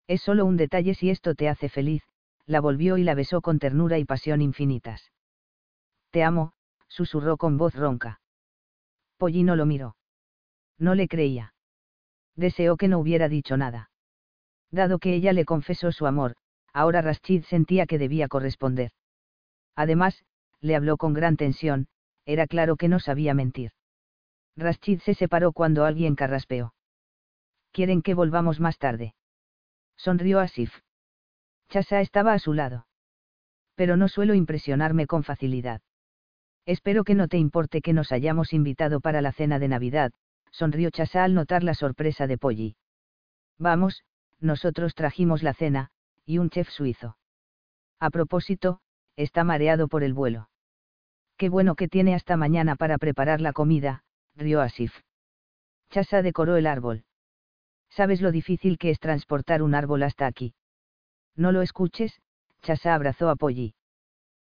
[0.07, 2.03] Es solo un detalle si esto te hace feliz,
[2.45, 5.11] la volvió y la besó con ternura y pasión infinitas.
[6.11, 6.53] Te amo,
[6.87, 8.21] susurró con voz ronca.
[9.17, 9.95] Pollino lo miró.
[10.77, 11.53] No le creía.
[12.35, 13.89] Deseó que no hubiera dicho nada.
[14.71, 16.35] Dado que ella le confesó su amor,
[16.73, 18.91] ahora Rashid sentía que debía corresponder.
[19.75, 20.23] Además,
[20.61, 21.87] le habló con gran tensión,
[22.25, 23.71] era claro que no sabía mentir.
[24.57, 26.73] Rashid se separó cuando alguien carraspeó.
[27.71, 29.15] ¿Quieren que volvamos más tarde?
[29.97, 30.73] Sonrió Asif.
[31.69, 32.87] Chasa estaba a su lado.
[33.75, 35.81] Pero no suelo impresionarme con facilidad.
[36.65, 40.11] Espero que no te importe que nos hayamos invitado para la cena de Navidad,
[40.51, 42.75] sonrió Chasa al notar la sorpresa de Polly.
[43.59, 44.03] Vamos,
[44.39, 45.89] nosotros trajimos la cena,
[46.25, 47.17] y un chef suizo.
[47.99, 48.79] A propósito,
[49.15, 50.49] está mareado por el vuelo.
[51.37, 54.03] Qué bueno que tiene hasta mañana para preparar la comida,
[54.35, 54.93] rió Asif.
[55.89, 57.03] Chasa decoró el árbol.
[57.89, 60.53] ¿Sabes lo difícil que es transportar un árbol hasta aquí?
[61.35, 62.21] No lo escuches,
[62.61, 63.75] Chasa abrazó a Polly.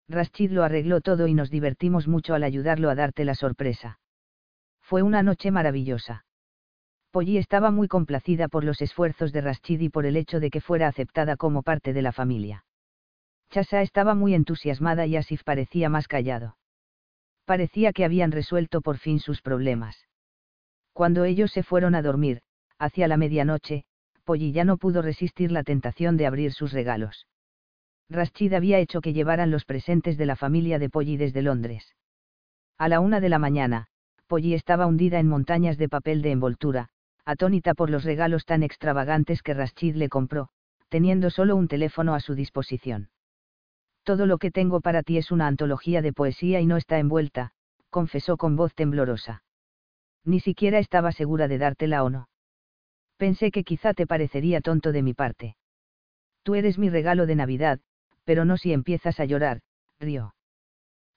[0.09, 3.99] Rashid lo arregló todo y nos divertimos mucho al ayudarlo a darte la sorpresa.
[4.81, 6.25] Fue una noche maravillosa.
[7.11, 10.61] Polly estaba muy complacida por los esfuerzos de Rashid y por el hecho de que
[10.61, 12.65] fuera aceptada como parte de la familia.
[13.49, 16.57] Chasa estaba muy entusiasmada y Asif parecía más callado.
[17.45, 20.05] Parecía que habían resuelto por fin sus problemas.
[20.91, 22.41] Cuando ellos se fueron a dormir,
[22.77, 23.85] hacia la medianoche,
[24.25, 27.27] Polly ya no pudo resistir la tentación de abrir sus regalos.
[28.09, 31.95] Rashid había hecho que llevaran los presentes de la familia de Polly desde Londres.
[32.77, 33.87] A la una de la mañana,
[34.27, 36.89] Polly estaba hundida en montañas de papel de envoltura,
[37.27, 40.47] atónita por los regalos tan extravagantes que Rashid le compró,
[40.87, 43.09] teniendo solo un teléfono a su disposición.
[44.03, 47.51] Todo lo que tengo para ti es una antología de poesía y no está envuelta,
[47.89, 49.43] confesó con voz temblorosa.
[50.23, 52.29] Ni siquiera estaba segura de dártela o no.
[53.17, 55.57] Pensé que quizá te parecería tonto de mi parte.
[56.43, 57.81] Tú eres mi regalo de Navidad,
[58.23, 59.59] pero no si empiezas a llorar,
[59.99, 60.33] rió.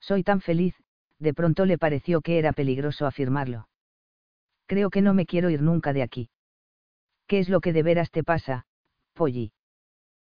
[0.00, 0.74] Soy tan feliz,
[1.20, 3.68] de pronto le pareció que era peligroso afirmarlo.
[4.70, 6.30] Creo que no me quiero ir nunca de aquí.
[7.26, 8.66] ¿Qué es lo que de veras te pasa,
[9.14, 9.50] Polly?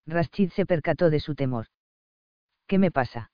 [0.04, 1.66] Rashid se percató de su temor.
[2.66, 3.30] ¿Qué me pasa?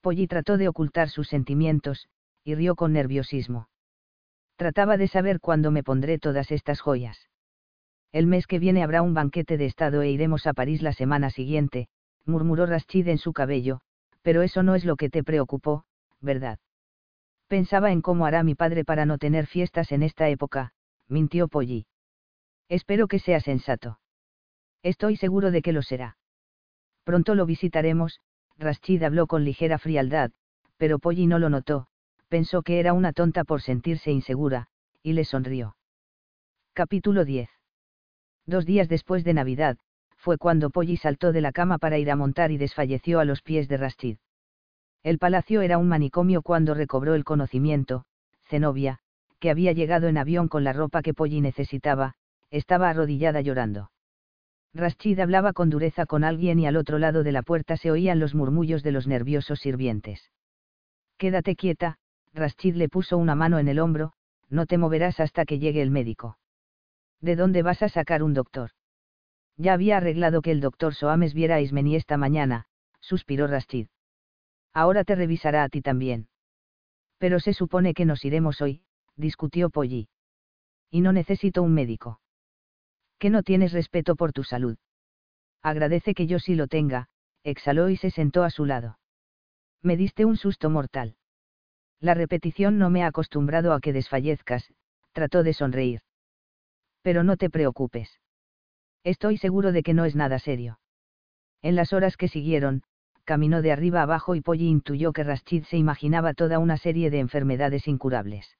[0.00, 2.08] Polly trató de ocultar sus sentimientos,
[2.42, 3.68] y rió con nerviosismo.
[4.56, 7.28] Trataba de saber cuándo me pondré todas estas joyas.
[8.10, 11.30] El mes que viene habrá un banquete de Estado e iremos a París la semana
[11.30, 11.86] siguiente,
[12.24, 13.80] murmuró Rashid en su cabello,
[14.22, 15.84] pero eso no es lo que te preocupó,
[16.20, 16.58] ¿verdad?
[17.48, 20.72] Pensaba en cómo hará mi padre para no tener fiestas en esta época,
[21.08, 21.86] mintió Polly.
[22.68, 24.00] Espero que sea sensato.
[24.82, 26.16] Estoy seguro de que lo será.
[27.04, 28.20] Pronto lo visitaremos,
[28.58, 30.32] Rashid habló con ligera frialdad,
[30.76, 31.86] pero Polly no lo notó,
[32.28, 34.68] pensó que era una tonta por sentirse insegura,
[35.02, 35.76] y le sonrió.
[36.72, 37.48] Capítulo 10
[38.44, 39.78] Dos días después de Navidad,
[40.16, 43.42] fue cuando Polly saltó de la cama para ir a montar y desfalleció a los
[43.42, 44.18] pies de Rashid.
[45.06, 48.06] El palacio era un manicomio cuando recobró el conocimiento,
[48.48, 48.98] Zenobia,
[49.38, 52.14] que había llegado en avión con la ropa que Polly necesitaba,
[52.50, 53.92] estaba arrodillada llorando.
[54.74, 58.18] Rashid hablaba con dureza con alguien y al otro lado de la puerta se oían
[58.18, 60.32] los murmullos de los nerviosos sirvientes.
[61.18, 61.98] Quédate quieta,
[62.34, 64.12] Rashid le puso una mano en el hombro,
[64.50, 66.36] no te moverás hasta que llegue el médico.
[67.20, 68.70] ¿De dónde vas a sacar un doctor?
[69.56, 72.66] Ya había arreglado que el doctor Soames viera a Ismeni esta mañana,
[72.98, 73.86] suspiró Rashid.
[74.76, 76.28] Ahora te revisará a ti también.
[77.16, 78.82] Pero se supone que nos iremos hoy,
[79.16, 80.10] discutió Polly.
[80.90, 82.20] Y no necesito un médico.
[83.18, 84.76] Que no tienes respeto por tu salud.
[85.62, 87.08] Agradece que yo sí lo tenga,
[87.42, 88.98] exhaló y se sentó a su lado.
[89.80, 91.16] Me diste un susto mortal.
[91.98, 94.74] La repetición no me ha acostumbrado a que desfallezcas,
[95.12, 96.02] trató de sonreír.
[97.00, 98.20] Pero no te preocupes.
[99.04, 100.80] Estoy seguro de que no es nada serio.
[101.62, 102.82] En las horas que siguieron,
[103.26, 107.18] caminó de arriba abajo y Polly intuyó que Rashid se imaginaba toda una serie de
[107.18, 108.56] enfermedades incurables.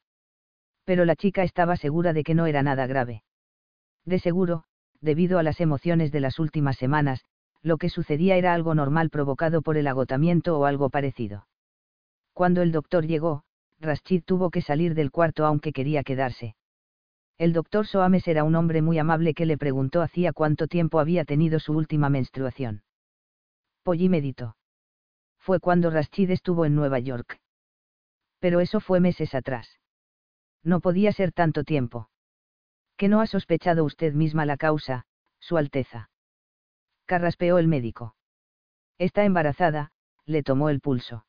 [0.85, 3.23] Pero la chica estaba segura de que no era nada grave.
[4.05, 4.65] De seguro,
[5.01, 7.25] debido a las emociones de las últimas semanas,
[7.63, 11.47] lo que sucedía era algo normal provocado por el agotamiento o algo parecido.
[12.33, 13.45] Cuando el doctor llegó,
[13.81, 16.57] Rashid tuvo que salir del cuarto aunque quería quedarse.
[17.39, 21.25] El doctor Soames era un hombre muy amable que le preguntó hacía cuánto tiempo había
[21.25, 22.83] tenido su última menstruación.
[23.87, 24.57] Polly meditó.
[25.39, 27.41] Fue cuando Rashid estuvo en Nueva York.
[28.41, 29.79] Pero eso fue meses atrás.
[30.65, 32.11] No podía ser tanto tiempo.
[32.97, 35.07] ¿Que no ha sospechado usted misma la causa,
[35.39, 36.11] Su Alteza?
[37.05, 38.17] Carraspeó el médico.
[38.99, 39.93] Está embarazada,
[40.25, 41.25] le tomó el pulso.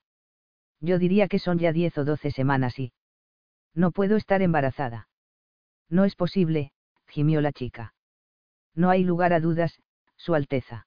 [0.79, 2.91] Yo diría que son ya diez o doce semanas y...
[3.75, 5.09] No puedo estar embarazada.
[5.89, 6.71] No es posible,
[7.05, 7.93] gimió la chica.
[8.73, 9.79] No hay lugar a dudas,
[10.15, 10.86] Su Alteza.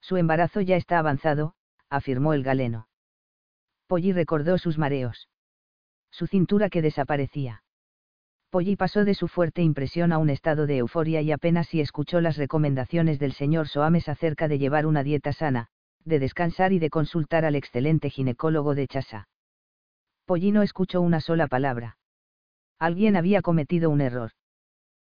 [0.00, 1.54] Su embarazo ya está avanzado,
[1.88, 2.88] afirmó el galeno.
[3.86, 5.28] Polly recordó sus mareos.
[6.10, 7.62] Su cintura que desaparecía.
[8.50, 12.20] Polly pasó de su fuerte impresión a un estado de euforia y apenas si escuchó
[12.20, 15.68] las recomendaciones del señor Soames acerca de llevar una dieta sana,
[16.04, 19.28] de descansar y de consultar al excelente ginecólogo de Chasa.
[20.24, 21.96] Polly no escuchó una sola palabra.
[22.80, 24.32] Alguien había cometido un error.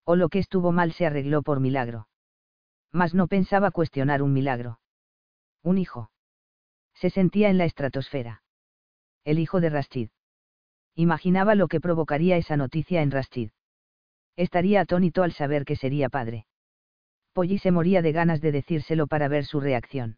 [0.03, 2.08] O lo que estuvo mal se arregló por milagro.
[2.91, 4.79] Mas no pensaba cuestionar un milagro.
[5.63, 6.11] Un hijo.
[6.95, 8.43] Se sentía en la estratosfera.
[9.23, 10.09] El hijo de Rashid.
[10.95, 13.51] Imaginaba lo que provocaría esa noticia en Rashid.
[14.35, 16.45] Estaría atónito al saber que sería padre.
[17.33, 20.17] Polly se moría de ganas de decírselo para ver su reacción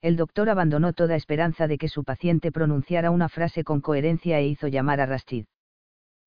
[0.00, 4.46] el doctor abandonó toda esperanza de que su paciente pronunciara una frase con coherencia e
[4.46, 5.46] hizo llamar a Rashid.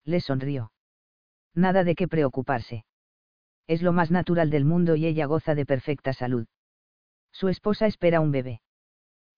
[0.03, 0.71] Le sonrió.
[1.53, 2.83] Nada de qué preocuparse.
[3.71, 6.45] Es lo más natural del mundo y ella goza de perfecta salud.
[7.31, 8.59] Su esposa espera un bebé.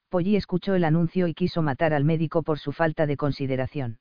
[0.09, 3.99] Polly escuchó el anuncio y quiso matar al médico por su falta de consideración.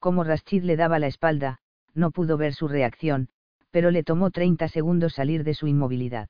[0.00, 1.58] Como Rashid le daba la espalda,
[1.94, 3.28] no pudo ver su reacción,
[3.70, 6.28] pero le tomó 30 segundos salir de su inmovilidad.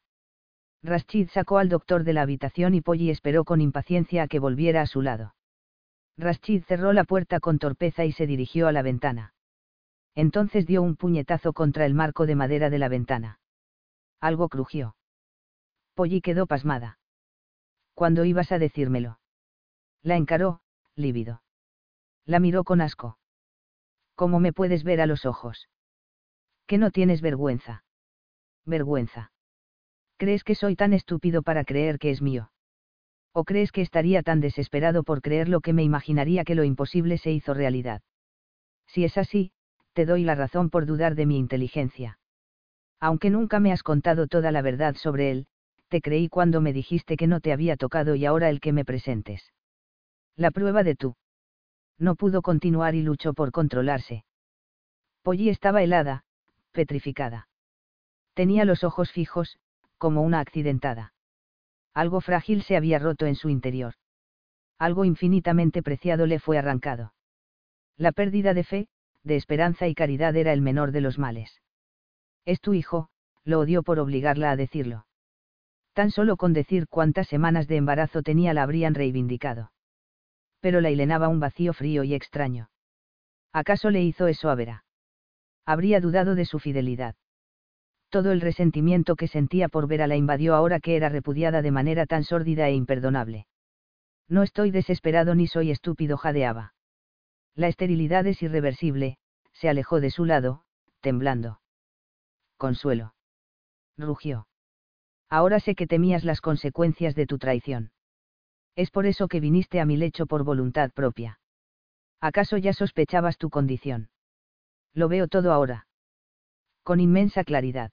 [0.83, 4.83] Rashid sacó al doctor de la habitación y Polly esperó con impaciencia a que volviera
[4.83, 5.35] a su lado.
[6.19, 9.33] Rashid cerró la puerta con torpeza y se dirigió a la ventana.
[10.17, 13.39] Entonces dio un puñetazo contra el marco de madera de la ventana.
[14.19, 14.97] Algo crujió.
[15.95, 16.99] Polly quedó pasmada.
[17.95, 19.21] ¿Cuándo ibas a decírmelo?
[20.03, 20.61] La encaró,
[20.95, 21.43] lívido.
[22.25, 23.19] La miró con asco.
[24.15, 25.69] ¿Cómo me puedes ver a los ojos?
[26.67, 27.85] Que no tienes vergüenza.
[28.65, 29.33] Vergüenza.
[30.17, 32.51] ¿Crees que soy tan estúpido para creer que es mío?
[33.33, 37.19] ¿O crees que estaría tan desesperado por creer lo que me imaginaría que lo imposible
[37.19, 38.01] se hizo realidad?
[38.87, 39.53] Si es así,
[39.97, 42.19] te doy la razón por dudar de mi inteligencia.
[43.01, 45.47] Aunque nunca me has contado toda la verdad sobre él,
[45.89, 48.85] te creí cuando me dijiste que no te había tocado y ahora el que me
[48.85, 49.55] presentes.
[50.37, 51.17] La prueba de tú.
[51.99, 54.27] No pudo continuar y luchó por controlarse.
[55.23, 56.25] Polly estaba helada,
[56.73, 57.49] petrificada.
[58.35, 59.59] Tenía los ojos fijos,
[59.97, 61.15] como una accidentada.
[61.95, 63.95] Algo frágil se había roto en su interior.
[64.79, 67.15] Algo infinitamente preciado le fue arrancado.
[67.97, 68.89] La pérdida de fe,
[69.27, 71.61] de esperanza y caridad era el menor de los males.
[72.45, 73.11] Es tu hijo,
[73.45, 75.07] lo odió por obligarla a decirlo.
[75.93, 79.73] Tan solo con decir cuántas semanas de embarazo tenía la habrían reivindicado.
[80.61, 82.71] Pero la hilenaba un vacío frío y extraño.
[83.53, 84.85] ¿Acaso le hizo eso a Vera?
[85.65, 87.17] Habría dudado de su fidelidad
[88.17, 92.07] todo el resentimiento que sentía por Vera la invadió ahora que era repudiada de manera
[92.07, 93.47] tan sórdida e imperdonable.
[94.27, 96.73] No estoy desesperado ni soy estúpido, jadeaba.
[97.57, 99.17] La esterilidad es irreversible,
[99.55, 100.63] se alejó de su lado,
[101.01, 101.61] temblando.
[102.59, 103.15] Consuelo.
[103.97, 104.47] Rugió.
[105.31, 107.93] Ahora sé que temías las consecuencias de tu traición.
[108.77, 111.41] Es por eso que viniste a mi lecho por voluntad propia.
[112.21, 114.11] ¿Acaso ya sospechabas tu condición?
[114.93, 115.87] Lo veo todo ahora.
[116.83, 117.91] Con inmensa claridad.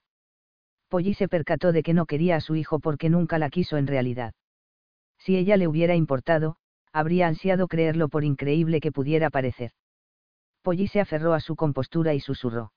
[0.88, 3.86] Polly se percató de que no quería a su hijo porque nunca la quiso en
[3.86, 4.34] realidad.
[5.18, 6.56] Si ella le hubiera importado,
[6.94, 9.72] habría ansiado creerlo por increíble que pudiera parecer.
[10.62, 12.72] Polly se aferró a su compostura y susurró.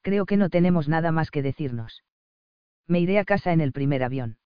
[0.00, 2.04] Creo que no tenemos nada más que decirnos.
[2.86, 4.38] Me iré a casa en el primer avión.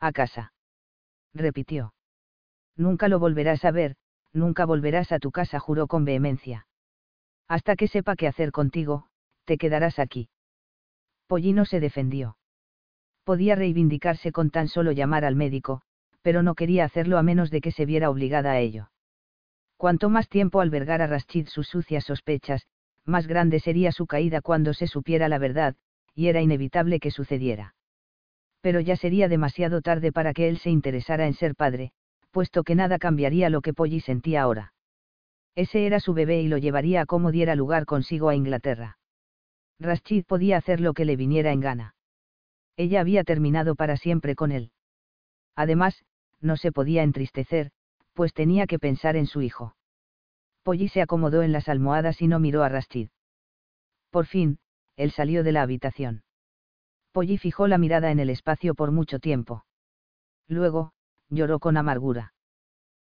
[0.00, 0.52] A casa.
[1.32, 1.94] Repitió.
[2.76, 3.96] Nunca lo volverás a ver,
[4.34, 6.66] nunca volverás a tu casa, juró con vehemencia.
[7.48, 9.08] Hasta que sepa qué hacer contigo,
[9.46, 10.28] te quedarás aquí.
[11.26, 12.36] Pollino se defendió.
[13.24, 15.80] Podía reivindicarse con tan solo llamar al médico,
[16.24, 18.90] pero no quería hacerlo a menos de que se viera obligada a ello.
[19.76, 22.66] Cuanto más tiempo albergara Rashid sus sucias sospechas,
[23.04, 25.76] más grande sería su caída cuando se supiera la verdad,
[26.14, 27.74] y era inevitable que sucediera.
[28.62, 31.92] Pero ya sería demasiado tarde para que él se interesara en ser padre,
[32.30, 34.72] puesto que nada cambiaría lo que Polly sentía ahora.
[35.54, 38.96] Ese era su bebé y lo llevaría a como diera lugar consigo a Inglaterra.
[39.78, 41.96] Rashid podía hacer lo que le viniera en gana.
[42.78, 44.70] Ella había terminado para siempre con él.
[45.54, 46.02] Además,
[46.44, 47.70] no se podía entristecer,
[48.12, 49.74] pues tenía que pensar en su hijo.
[50.62, 53.08] Polly se acomodó en las almohadas y no miró a Rashid.
[54.10, 54.58] Por fin,
[54.96, 56.22] él salió de la habitación.
[57.12, 59.64] Polly fijó la mirada en el espacio por mucho tiempo.
[60.46, 60.92] Luego,
[61.30, 62.34] lloró con amargura.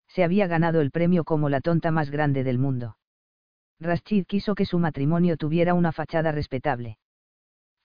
[0.08, 2.98] Se había ganado el premio como la tonta más grande del mundo.
[3.80, 6.98] Rashid quiso que su matrimonio tuviera una fachada respetable.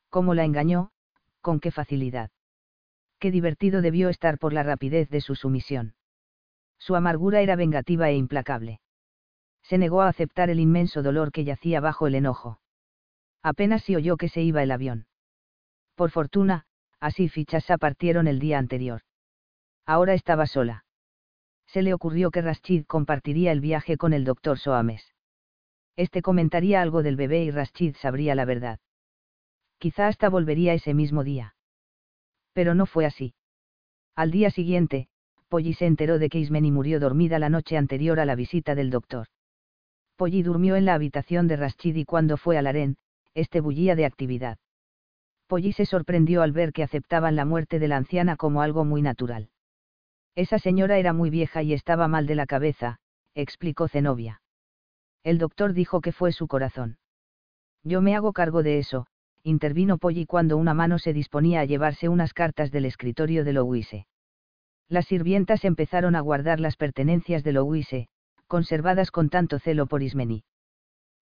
[0.08, 0.90] ¿Cómo la engañó?
[1.40, 2.30] ¿Con qué facilidad?
[3.22, 5.94] Qué divertido debió estar por la rapidez de su sumisión.
[6.76, 8.80] Su amargura era vengativa e implacable.
[9.62, 12.58] Se negó a aceptar el inmenso dolor que yacía bajo el enojo.
[13.40, 15.06] Apenas si oyó que se iba el avión.
[15.94, 16.66] Por fortuna,
[16.98, 19.02] Asif y Chasa partieron el día anterior.
[19.86, 20.84] Ahora estaba sola.
[21.68, 25.14] Se le ocurrió que Rashid compartiría el viaje con el doctor Soames.
[25.94, 28.80] Este comentaría algo del bebé y Rashid sabría la verdad.
[29.78, 31.54] Quizá hasta volvería ese mismo día.
[32.52, 33.34] Pero no fue así.
[34.14, 35.08] Al día siguiente,
[35.48, 38.90] Polly se enteró de que Ismeni murió dormida la noche anterior a la visita del
[38.90, 39.26] doctor.
[40.16, 42.96] Polly durmió en la habitación de Rashid y cuando fue al harén,
[43.34, 44.58] este bullía de actividad.
[45.46, 49.02] Polly se sorprendió al ver que aceptaban la muerte de la anciana como algo muy
[49.02, 49.50] natural.
[50.34, 52.98] Esa señora era muy vieja y estaba mal de la cabeza,
[53.34, 54.40] explicó Zenobia.
[55.22, 56.96] El doctor dijo que fue su corazón.
[57.84, 59.06] Yo me hago cargo de eso,
[59.44, 64.06] intervino Polly cuando una mano se disponía a llevarse unas cartas del escritorio de Louise.
[64.88, 68.08] Las sirvientas empezaron a guardar las pertenencias de Louise,
[68.46, 70.44] conservadas con tanto celo por Ismeni.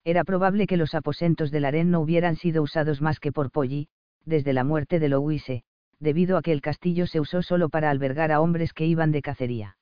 [0.05, 3.89] Era probable que los aposentos del harén no hubieran sido usados más que por Polly,
[4.25, 5.63] desde la muerte de Louise,
[5.99, 9.23] debido a que el castillo se usó solo para albergar a hombres que iban de
[9.23, 9.77] cacería.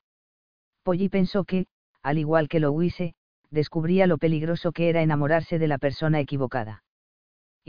[0.83, 1.65] Polly pensó que,
[2.01, 3.15] al igual que Louise,
[3.51, 6.83] descubría lo peligroso que era enamorarse de la persona equivocada.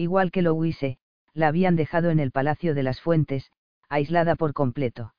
[0.01, 0.97] Igual que Louise,
[1.35, 3.53] la habían dejado en el Palacio de las Fuentes,
[3.91, 5.13] aislada por completo.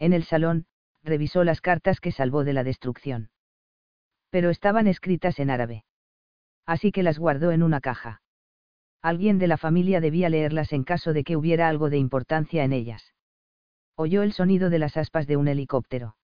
[0.00, 0.66] En el salón,
[1.04, 3.30] revisó las cartas que salvó de la destrucción.
[4.28, 5.84] Pero estaban escritas en árabe.
[6.66, 8.22] Así que las guardó en una caja.
[9.02, 12.72] Alguien de la familia debía leerlas en caso de que hubiera algo de importancia en
[12.72, 13.14] ellas.
[13.94, 16.16] Oyó el sonido de las aspas de un helicóptero.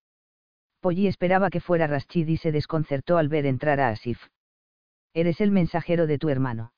[0.81, 4.21] Polly esperaba que fuera Rashid y se desconcertó al ver entrar a Asif.
[5.15, 6.73] Eres el mensajero de tu hermano.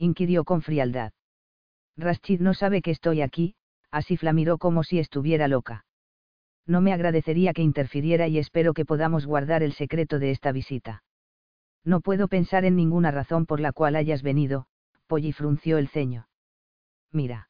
[0.00, 1.12] Inquirió con frialdad.
[1.96, 3.54] Rashid no sabe que estoy aquí,
[3.92, 5.84] Asif la miró como si estuviera loca
[6.70, 11.02] no me agradecería que interfiriera y espero que podamos guardar el secreto de esta visita.
[11.84, 14.66] No puedo pensar en ninguna razón por la cual hayas venido,
[15.06, 16.28] Polly frunció el ceño.
[17.10, 17.48] Mira.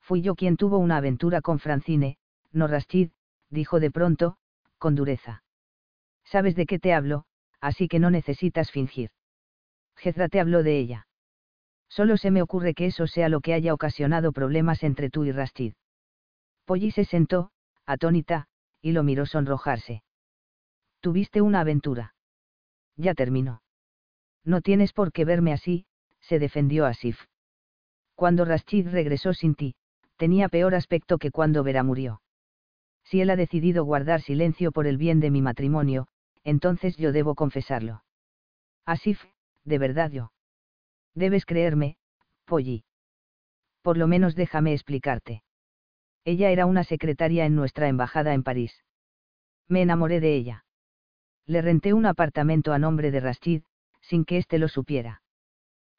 [0.00, 2.16] Fui yo quien tuvo una aventura con Francine,
[2.50, 3.10] no Rashid,
[3.50, 4.38] dijo de pronto,
[4.78, 5.42] con dureza.
[6.24, 7.26] Sabes de qué te hablo,
[7.60, 9.10] así que no necesitas fingir.
[9.96, 11.06] Jezra te habló de ella.
[11.90, 15.32] Solo se me ocurre que eso sea lo que haya ocasionado problemas entre tú y
[15.32, 15.74] Rashid.
[16.64, 17.50] Polly se sentó,
[17.84, 18.46] atónita,
[18.80, 20.04] y lo miró sonrojarse.
[21.00, 22.14] Tuviste una aventura.
[22.96, 23.62] Ya terminó.
[24.44, 25.86] No tienes por qué verme así,
[26.20, 27.18] se defendió Asif.
[28.14, 29.74] Cuando Rashid regresó sin ti,
[30.16, 32.22] tenía peor aspecto que cuando Vera murió.
[33.02, 36.06] Si él ha decidido guardar silencio por el bien de mi matrimonio,
[36.44, 38.04] entonces yo debo confesarlo.
[38.86, 39.24] Asif,
[39.64, 40.30] de verdad yo.
[41.14, 41.96] Debes creerme,
[42.44, 42.84] Polly.
[43.82, 45.42] Por lo menos déjame explicarte.
[46.24, 48.84] Ella era una secretaria en nuestra embajada en París.
[49.68, 50.64] Me enamoré de ella.
[51.46, 53.62] Le renté un apartamento a nombre de Rashid,
[54.02, 55.22] sin que éste lo supiera.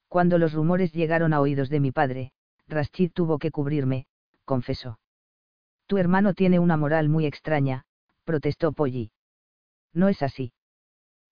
[0.07, 2.33] Cuando los rumores llegaron a oídos de mi padre,
[2.67, 4.07] Rashid tuvo que cubrirme,
[4.45, 4.99] confesó.
[5.87, 7.85] Tu hermano tiene una moral muy extraña,
[8.23, 9.11] protestó Polly.
[9.93, 10.53] No es así.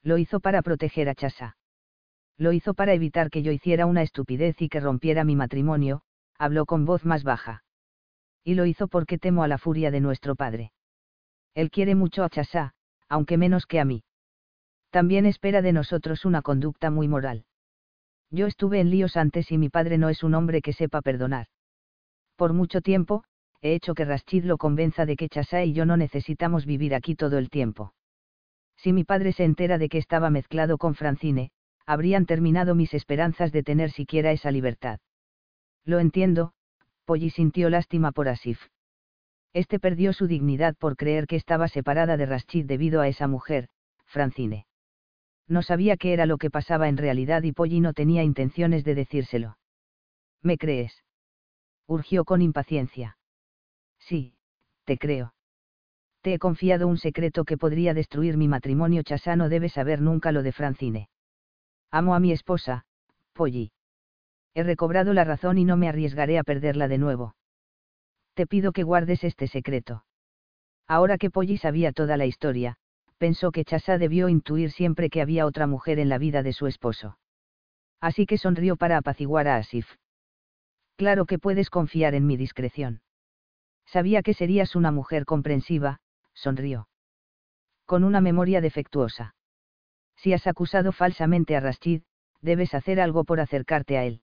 [0.01, 1.57] Lo hizo para proteger a Chasa.
[2.39, 6.01] Lo hizo para evitar que yo hiciera una estupidez y que rompiera mi matrimonio,
[6.37, 7.65] habló con voz más baja.
[8.45, 10.71] Y lo hizo porque temo a la furia de nuestro padre.
[11.53, 12.73] Él quiere mucho a Chasá,
[13.09, 14.03] aunque menos que a mí.
[14.89, 17.43] También espera de nosotros una conducta muy moral.
[18.31, 21.47] Yo estuve en líos antes y mi padre no es un hombre que sepa perdonar.
[22.37, 23.25] Por mucho tiempo,
[23.59, 27.15] he hecho que Rashid lo convenza de que Chasá y yo no necesitamos vivir aquí
[27.15, 27.93] todo el tiempo.
[28.77, 31.51] Si mi padre se entera de que estaba mezclado con Francine,
[31.89, 34.99] habrían terminado mis esperanzas de tener siquiera esa libertad.
[35.85, 36.53] Lo entiendo,
[37.03, 38.59] Polly sintió lástima por Asif.
[39.53, 43.69] Este perdió su dignidad por creer que estaba separada de Rashid debido a esa mujer,
[44.05, 44.67] Francine.
[45.47, 48.93] No sabía qué era lo que pasaba en realidad y Polly no tenía intenciones de
[48.93, 49.57] decírselo.
[50.43, 51.03] ¿Me crees?
[51.87, 53.17] urgió con impaciencia.
[53.97, 54.35] Sí,
[54.83, 55.33] te creo.
[56.21, 59.01] Te he confiado un secreto que podría destruir mi matrimonio.
[59.01, 61.09] Chasá no debe saber nunca lo de Francine.
[61.91, 62.85] Amo a mi esposa,
[63.33, 63.71] Polly.
[64.53, 67.35] He recobrado la razón y no me arriesgaré a perderla de nuevo.
[68.33, 70.03] Te pido que guardes este secreto.
[70.87, 72.77] Ahora que Polly sabía toda la historia,
[73.17, 76.67] pensó que Chasá debió intuir siempre que había otra mujer en la vida de su
[76.67, 77.17] esposo.
[77.99, 79.87] Así que sonrió para apaciguar a Asif.
[80.95, 83.01] Claro que puedes confiar en mi discreción.
[83.85, 85.99] Sabía que serías una mujer comprensiva,
[86.33, 86.87] sonrió.
[87.85, 89.33] Con una memoria defectuosa.
[90.21, 92.01] Si has acusado falsamente a Rashid,
[92.41, 94.21] debes hacer algo por acercarte a él.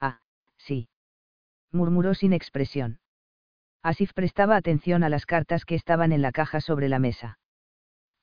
[0.00, 0.20] Ah,
[0.56, 0.88] sí.
[1.70, 2.98] Murmuró sin expresión.
[3.82, 7.38] Asif prestaba atención a las cartas que estaban en la caja sobre la mesa.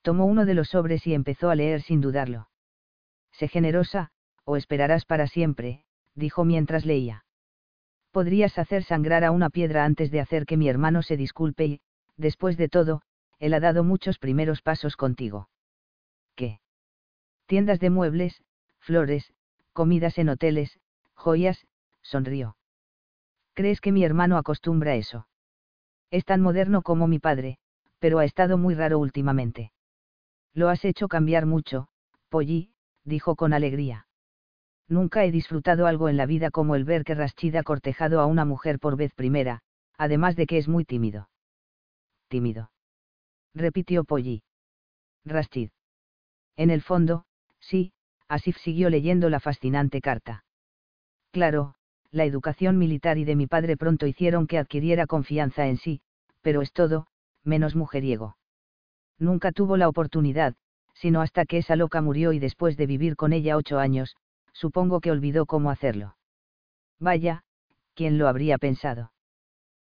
[0.02, 2.48] Tomó uno de los sobres y empezó a leer sin dudarlo.
[3.30, 4.10] Sé generosa,
[4.44, 5.84] o esperarás para siempre,
[6.16, 7.24] dijo mientras leía.
[8.10, 11.80] Podrías hacer sangrar a una piedra antes de hacer que mi hermano se disculpe y,
[12.16, 13.02] después de todo,
[13.38, 15.48] él ha dado muchos primeros pasos contigo.
[17.50, 18.44] Tiendas de muebles,
[18.78, 19.34] flores,
[19.72, 20.78] comidas en hoteles,
[21.14, 21.66] joyas,
[22.00, 22.56] sonrió.
[23.54, 25.26] ¿Crees que mi hermano acostumbra eso?
[26.12, 27.58] Es tan moderno como mi padre,
[27.98, 29.72] pero ha estado muy raro últimamente.
[30.54, 31.88] Lo has hecho cambiar mucho,
[32.28, 32.70] Polly,
[33.02, 34.06] dijo con alegría.
[34.86, 38.26] Nunca he disfrutado algo en la vida como el ver que Rashid ha cortejado a
[38.26, 39.62] una mujer por vez primera,
[39.98, 41.28] además de que es muy tímido.
[42.28, 42.70] Tímido
[43.56, 44.44] repitió Polly.
[45.24, 45.70] Rashid.
[46.54, 47.24] En el fondo,
[47.60, 47.92] sí,
[48.28, 50.44] Asif siguió leyendo la fascinante carta.
[51.30, 51.74] Claro,
[52.10, 56.00] la educación militar y de mi padre pronto hicieron que adquiriera confianza en sí,
[56.42, 57.06] pero es todo,
[57.44, 58.36] menos mujeriego.
[59.18, 60.54] Nunca tuvo la oportunidad,
[60.94, 64.16] sino hasta que esa loca murió y después de vivir con ella ocho años,
[64.52, 66.16] supongo que olvidó cómo hacerlo.
[66.98, 67.44] Vaya,
[67.94, 69.12] ¿quién lo habría pensado?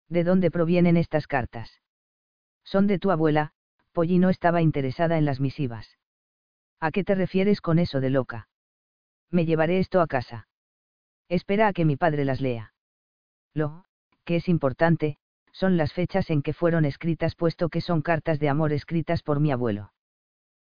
[0.09, 1.81] ¿De dónde provienen estas cartas?
[2.63, 3.51] Son de tu abuela,
[3.91, 5.97] Polly no estaba interesada en las misivas.
[6.83, 8.49] ¿A qué te refieres con eso de loca?
[9.31, 10.49] Me llevaré esto a casa.
[11.29, 12.73] Espera a que mi padre las lea.
[13.53, 13.85] Lo,
[14.25, 15.15] que es importante,
[15.53, 19.39] son las fechas en que fueron escritas puesto que son cartas de amor escritas por
[19.39, 19.93] mi abuelo.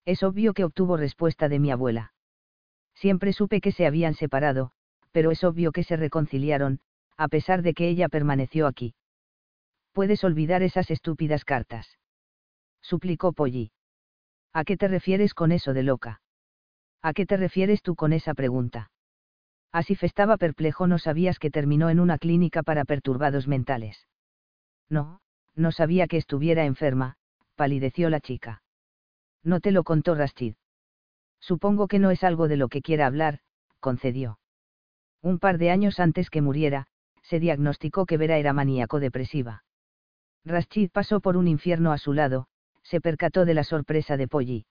[0.06, 2.14] Es obvio que obtuvo respuesta de mi abuela.
[2.94, 4.70] Siempre supe que se habían separado,
[5.12, 6.80] pero es obvio que se reconciliaron,
[7.18, 8.94] a pesar de que ella permaneció aquí.
[9.94, 11.98] Puedes olvidar esas estúpidas cartas.
[12.84, 13.72] Suplicó Polly.
[14.54, 16.22] ¿A qué te refieres con eso de loca?
[17.02, 18.92] ¿A qué te refieres tú con esa pregunta?
[19.72, 24.08] Asif estaba perplejo, no sabías que terminó en una clínica para perturbados mentales.
[24.90, 25.20] No,
[25.56, 27.16] no sabía que estuviera enferma,
[27.56, 28.62] palideció la chica.
[29.44, 30.56] No te lo contó Rashid.
[31.40, 33.40] Supongo que no es algo de lo que quiera hablar,
[33.80, 34.40] concedió.
[35.22, 36.86] Un par de años antes que muriera,
[37.24, 39.64] se diagnosticó que Vera era maníaco depresiva.
[40.46, 42.48] Rashid pasó por un infierno a su lado,
[42.84, 44.66] se percató de la sorpresa de Polly.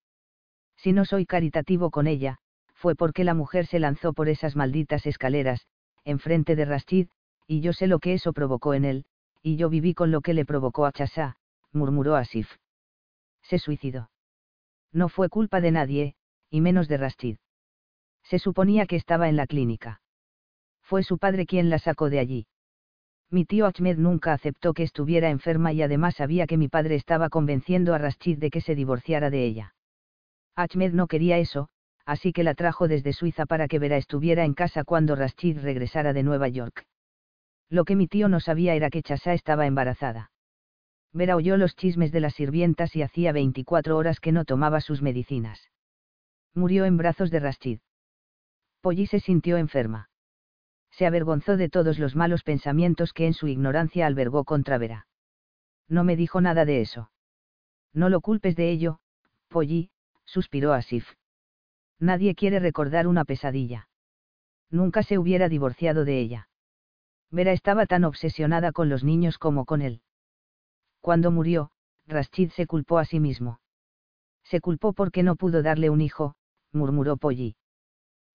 [0.76, 2.39] Si no soy caritativo con ella,
[2.74, 5.66] fue porque la mujer se lanzó por esas malditas escaleras,
[6.05, 7.08] enfrente de Rashid,
[7.47, 9.05] y yo sé lo que eso provocó en él,
[9.42, 11.36] y yo viví con lo que le provocó a Chasá,
[11.73, 12.49] murmuró Asif.
[13.42, 14.10] Se suicidó.
[14.92, 16.15] No fue culpa de nadie,
[16.50, 17.36] y menos de Rashid.
[18.24, 20.00] Se suponía que estaba en la clínica.
[20.82, 22.47] Fue su padre quien la sacó de allí.
[23.33, 27.31] Mi tío Ahmed nunca aceptó que estuviera enferma y además sabía que mi padre estaba
[27.31, 29.75] convenciendo a Rashid de que se divorciara de ella.
[30.55, 31.70] Ahmed no quería eso,
[32.05, 36.12] así que la trajo desde Suiza para que Vera estuviera en casa cuando Rashid regresara
[36.12, 36.85] de Nueva York.
[37.70, 40.31] Lo que mi tío no sabía era que Chasa estaba embarazada.
[41.15, 45.01] Vera oyó los chismes de las sirvientas y hacía 24 horas que no tomaba sus
[45.01, 45.70] medicinas.
[46.52, 47.78] Murió en brazos de Rashid.
[48.83, 50.11] Polly se sintió enferma
[50.93, 55.07] se avergonzó de todos los malos pensamientos que en su ignorancia albergó contra Vera.
[55.89, 57.11] No me dijo nada de eso.
[57.93, 59.01] No lo culpes de ello,
[59.49, 59.91] Polly,
[60.25, 61.07] suspiró Asif.
[61.99, 63.89] Nadie quiere recordar una pesadilla.
[64.71, 66.49] Nunca se hubiera divorciado de ella.
[67.31, 70.03] Vera estaba tan obsesionada con los niños como con él.
[71.01, 71.71] Cuando murió,
[72.07, 73.61] Rashid se culpó a sí mismo.
[74.45, 76.35] Se culpó porque no pudo darle un hijo,
[76.73, 77.57] murmuró Polly.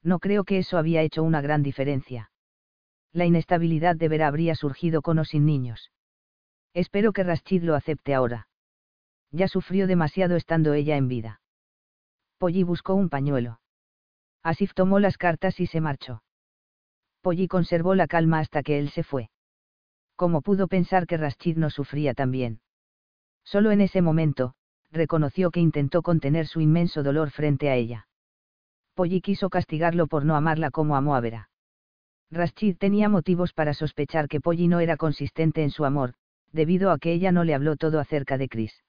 [0.03, 2.31] No creo que eso había hecho una gran diferencia.
[3.13, 5.91] La inestabilidad de Vera habría surgido con o sin niños.
[6.73, 8.47] Espero que Rashid lo acepte ahora.
[9.31, 11.41] Ya sufrió demasiado estando ella en vida.
[12.37, 13.59] Polly buscó un pañuelo.
[14.43, 16.23] Asif tomó las cartas y se marchó.
[17.21, 19.29] Polly conservó la calma hasta que él se fue.
[20.15, 22.61] ¿Cómo pudo pensar que Rashid no sufría también?
[23.43, 24.53] Solo en ese momento,
[24.91, 28.07] reconoció que intentó contener su inmenso dolor frente a ella.
[28.93, 31.49] Polly quiso castigarlo por no amarla como amó a Vera.
[32.31, 36.13] Rashid tenía motivos para sospechar que Polly no era consistente en su amor,
[36.51, 38.83] debido a que ella no le habló todo acerca de Chris.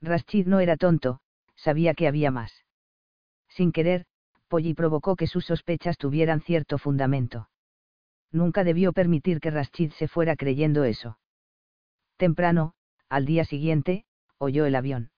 [0.00, 1.20] Rashid no era tonto,
[1.56, 2.64] sabía que había más.
[3.48, 4.06] Sin querer,
[4.48, 7.48] Polly provocó que sus sospechas tuvieran cierto fundamento.
[8.30, 11.18] Nunca debió permitir que Rashid se fuera creyendo eso.
[12.16, 12.74] Temprano,
[13.08, 14.04] al día siguiente,
[14.38, 15.10] oyó el avión.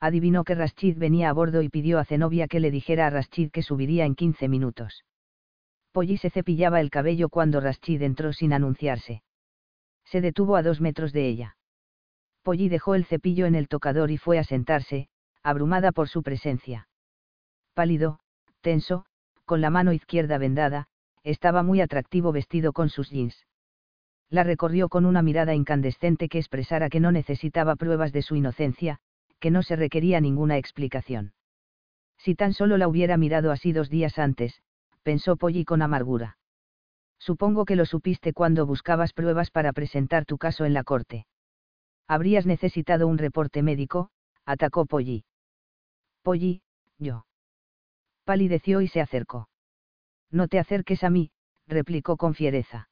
[0.00, 3.50] Adivinó que Rashid venía a bordo y pidió a Zenobia que le dijera a Rashid
[3.50, 5.04] que subiría en 15 minutos.
[5.92, 9.22] Polly se cepillaba el cabello cuando Rashid entró sin anunciarse.
[10.04, 11.56] Se detuvo a dos metros de ella.
[12.42, 15.08] Polly dejó el cepillo en el tocador y fue a sentarse,
[15.42, 16.88] abrumada por su presencia.
[17.74, 18.20] Pálido,
[18.60, 19.04] tenso,
[19.44, 20.88] con la mano izquierda vendada,
[21.24, 23.46] estaba muy atractivo vestido con sus jeans.
[24.30, 28.98] La recorrió con una mirada incandescente que expresara que no necesitaba pruebas de su inocencia,
[29.40, 31.32] que no se requería ninguna explicación.
[32.18, 34.60] Si tan solo la hubiera mirado así dos días antes,
[35.08, 36.36] pensó Polly con amargura.
[37.18, 41.26] Supongo que lo supiste cuando buscabas pruebas para presentar tu caso en la corte.
[42.06, 44.10] Habrías necesitado un reporte médico,
[44.44, 45.24] atacó Polly.
[46.22, 46.60] Polly,
[46.98, 47.24] yo.
[48.24, 49.48] Palideció y se acercó.
[50.30, 51.30] No te acerques a mí,
[51.66, 52.90] replicó con fiereza.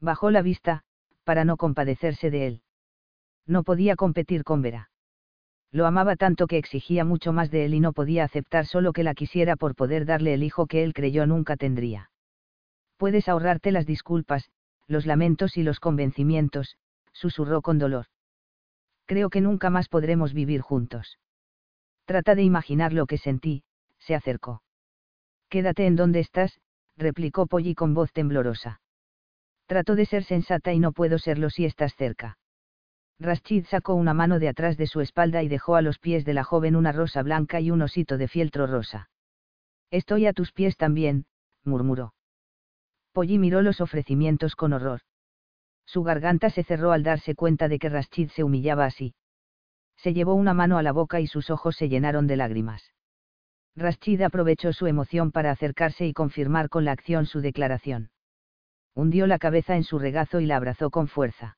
[0.00, 0.82] Bajó la vista,
[1.22, 2.62] para no compadecerse de él.
[3.46, 4.90] No podía competir con Vera.
[5.70, 9.04] Lo amaba tanto que exigía mucho más de él y no podía aceptar solo que
[9.04, 12.10] la quisiera por poder darle el hijo que él creyó nunca tendría.
[12.96, 14.50] Puedes ahorrarte las disculpas,
[14.86, 16.76] los lamentos y los convencimientos,
[17.12, 18.06] susurró con dolor
[19.08, 21.18] creo que nunca más podremos vivir juntos.
[22.04, 23.64] Trata de imaginar lo que sentí,
[23.98, 24.62] se acercó.
[25.48, 26.60] Quédate en donde estás,
[26.96, 28.80] replicó Polly con voz temblorosa.
[29.66, 32.36] Trato de ser sensata y no puedo serlo si estás cerca.
[33.20, 36.34] Rashid sacó una mano de atrás de su espalda y dejó a los pies de
[36.34, 39.10] la joven una rosa blanca y un osito de fieltro rosa.
[39.90, 41.26] Estoy a tus pies también,
[41.64, 42.14] murmuró.
[43.12, 45.00] Polly miró los ofrecimientos con horror.
[45.84, 49.14] Su garganta se cerró al darse cuenta de que Rashid se humillaba así.
[49.96, 52.92] Se llevó una mano a la boca y sus ojos se llenaron de lágrimas.
[53.74, 58.10] Rashid aprovechó su emoción para acercarse y confirmar con la acción su declaración.
[58.94, 61.56] Hundió la cabeza en su regazo y la abrazó con fuerza.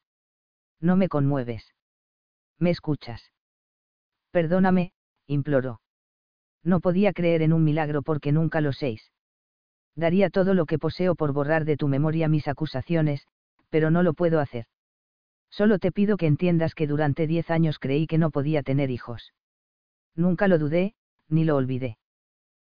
[0.81, 1.75] No me conmueves.
[2.59, 3.33] ¿Me escuchas?
[4.31, 4.93] Perdóname,
[5.27, 5.81] imploró.
[6.63, 9.11] No podía creer en un milagro porque nunca lo séis.
[9.97, 13.27] Daría todo lo que poseo por borrar de tu memoria mis acusaciones,
[13.71, 14.67] pero no lo puedo hacer.
[15.51, 19.33] Solo te pido que entiendas que durante diez años creí que no podía tener hijos.
[20.15, 20.95] Nunca lo dudé,
[21.29, 21.99] ni lo olvidé.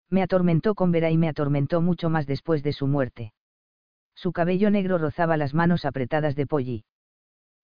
[0.10, 3.34] Me atormentó con Vera y me atormentó mucho más después de su muerte.
[4.16, 6.86] Su cabello negro rozaba las manos apretadas de Polly.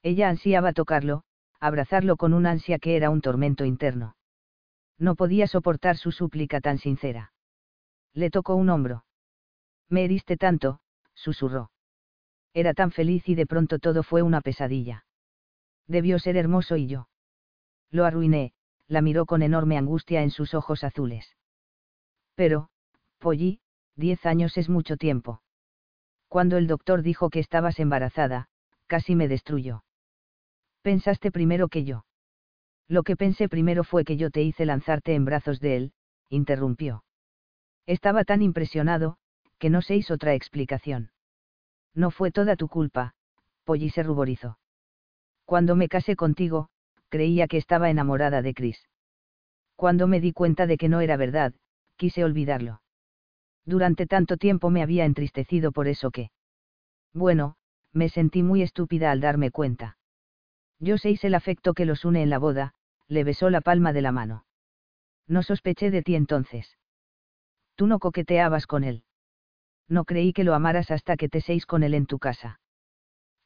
[0.06, 1.24] Ella ansiaba tocarlo,
[1.60, 4.16] abrazarlo con un ansia que era un tormento interno.
[4.98, 7.34] No podía soportar su súplica tan sincera.
[8.14, 9.06] Le tocó un hombro.
[9.90, 10.80] Me heriste tanto,
[11.14, 11.72] susurró
[12.56, 15.06] era tan feliz y de pronto todo fue una pesadilla.
[15.88, 17.10] Debió ser hermoso y yo.
[17.92, 18.54] Lo arruiné,
[18.88, 21.36] la miró con enorme angustia en sus ojos azules.
[22.34, 22.70] Pero,
[23.20, 23.60] Polly,
[23.98, 25.42] diez años es mucho tiempo.
[26.30, 28.48] Cuando el doctor dijo que estabas embarazada,
[28.88, 29.84] casi me destruyó.
[30.86, 32.06] Pensaste primero que yo.
[32.88, 35.94] Lo que pensé primero fue que yo te hice lanzarte en brazos de él,
[36.30, 37.04] interrumpió.
[37.88, 39.18] Estaba tan impresionado,
[39.58, 41.10] que no se hizo otra explicación.
[41.96, 43.16] No fue toda tu culpa,
[43.64, 44.60] Polly se ruborizó.
[45.44, 46.70] Cuando me casé contigo,
[47.10, 48.88] creía que estaba enamorada de Chris.
[49.76, 51.56] Cuando me di cuenta de que no era verdad,
[51.96, 52.84] quise olvidarlo.
[53.66, 56.30] Durante tanto tiempo me había entristecido por eso que...
[57.12, 57.56] Bueno,
[57.92, 59.98] me sentí muy estúpida al darme cuenta.
[60.80, 62.74] Yo sé el afecto que los une en la boda,
[63.08, 64.46] le besó la palma de la mano.
[65.28, 66.78] No sospeché de ti entonces.
[67.76, 69.06] Tú no coqueteabas con él
[69.88, 72.60] no creí que lo amaras hasta que te seis con él en tu casa.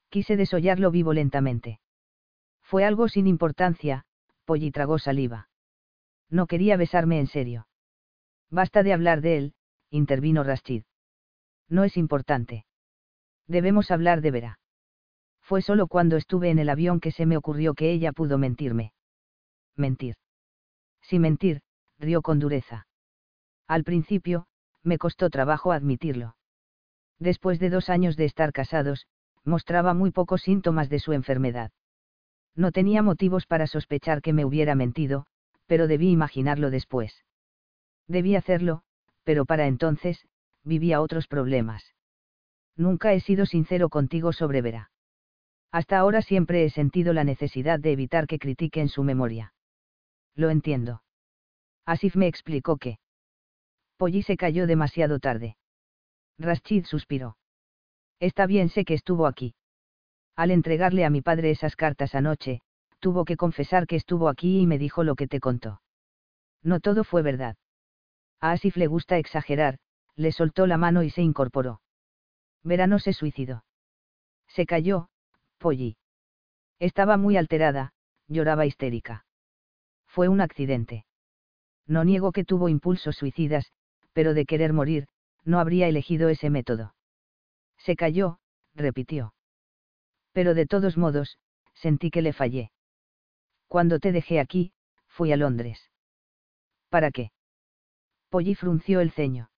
[0.10, 1.80] Quise desollarlo vivo lentamente.
[2.62, 4.06] Fue algo sin importancia,
[4.46, 5.50] Polly tragó saliva.
[6.30, 7.68] No quería besarme en serio.
[8.50, 9.54] Basta de hablar de él,
[9.90, 10.84] intervino Rashid.
[11.68, 12.66] No es importante.
[13.48, 14.60] Debemos hablar de Vera.
[15.50, 18.94] Fue solo cuando estuve en el avión que se me ocurrió que ella pudo mentirme.
[19.76, 20.14] Mentir.
[21.02, 21.64] Sí mentir,
[21.98, 22.86] rió con dureza.
[23.68, 24.46] Al principio,
[24.84, 26.36] me costó trabajo admitirlo.
[27.18, 29.08] Después de dos años de estar casados,
[29.44, 31.72] mostraba muy pocos síntomas de su enfermedad.
[32.54, 35.26] No tenía motivos para sospechar que me hubiera mentido,
[35.66, 37.26] pero debí imaginarlo después.
[38.08, 38.84] Debí hacerlo,
[39.24, 40.28] pero para entonces,
[40.64, 41.96] vivía otros problemas.
[42.76, 44.92] Nunca he sido sincero contigo sobre Vera.
[45.72, 49.54] Hasta ahora siempre he sentido la necesidad de evitar que critiquen su memoria.
[50.36, 51.04] Lo entiendo.
[51.86, 53.00] Asif me explicó que.
[53.98, 55.58] Polly se cayó demasiado tarde.
[56.38, 57.38] Rashid suspiró.
[58.20, 59.54] Está bien, sé que estuvo aquí.
[60.36, 62.62] Al entregarle a mi padre esas cartas anoche,
[63.00, 65.82] tuvo que confesar que estuvo aquí y me dijo lo que te contó.
[66.64, 67.58] No todo fue verdad.
[68.40, 69.80] A Asif le gusta exagerar,
[70.16, 71.82] le soltó la mano y se incorporó.
[72.64, 73.64] Verano se suicidó.
[74.48, 75.10] Se cayó,
[75.60, 75.98] Polly.
[76.80, 77.94] Estaba muy alterada,
[78.28, 79.26] lloraba histérica.
[80.08, 81.06] Fue un accidente.
[81.86, 83.72] No niego que tuvo impulsos suicidas,
[84.14, 85.08] pero de querer morir,
[85.44, 86.96] no habría elegido ese método.
[87.78, 88.40] Se cayó,
[88.74, 89.34] repitió.
[90.32, 91.38] Pero de todos modos,
[91.74, 92.72] sentí que le fallé.
[93.68, 94.72] Cuando te dejé aquí,
[95.08, 95.92] fui a Londres.
[96.90, 97.32] ¿Para qué?
[98.30, 99.52] Polly frunció el ceño.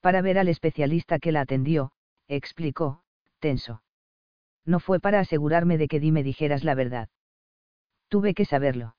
[0.00, 1.92] Para ver al especialista que la atendió,
[2.26, 3.02] explicó,
[3.38, 3.82] tenso
[4.64, 7.08] no fue para asegurarme de que di me dijeras la verdad.
[8.08, 8.96] Tuve que saberlo.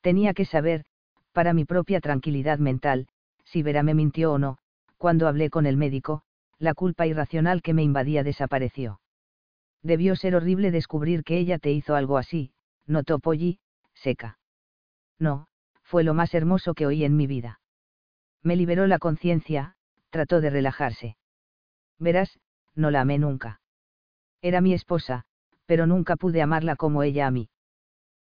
[0.00, 0.84] Tenía que saber,
[1.32, 3.08] para mi propia tranquilidad mental,
[3.44, 4.58] si Vera me mintió o no,
[4.96, 6.22] cuando hablé con el médico,
[6.58, 9.00] la culpa irracional que me invadía desapareció.
[9.82, 12.52] Debió ser horrible descubrir que ella te hizo algo así,
[12.86, 13.60] notó Polly,
[13.94, 14.38] seca.
[15.18, 15.46] No,
[15.82, 17.60] fue lo más hermoso que oí en mi vida.
[18.42, 19.76] Me liberó la conciencia,
[20.10, 21.16] trató de relajarse.
[21.98, 22.38] Verás,
[22.74, 23.60] no la amé nunca.
[24.40, 25.24] Era mi esposa,
[25.66, 27.50] pero nunca pude amarla como ella a mí.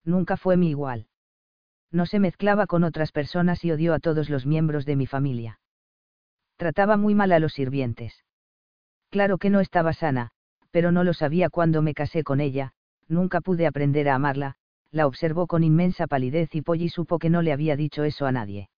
[0.03, 1.07] Nunca fue mi igual.
[1.91, 5.59] No se mezclaba con otras personas y odió a todos los miembros de mi familia.
[6.57, 8.23] Trataba muy mal a los sirvientes.
[9.09, 10.31] Claro que no estaba sana,
[10.69, 12.73] pero no lo sabía cuando me casé con ella,
[13.07, 14.55] nunca pude aprender a amarla,
[14.91, 18.31] la observó con inmensa palidez y Polly supo que no le había dicho eso a
[18.31, 18.69] nadie.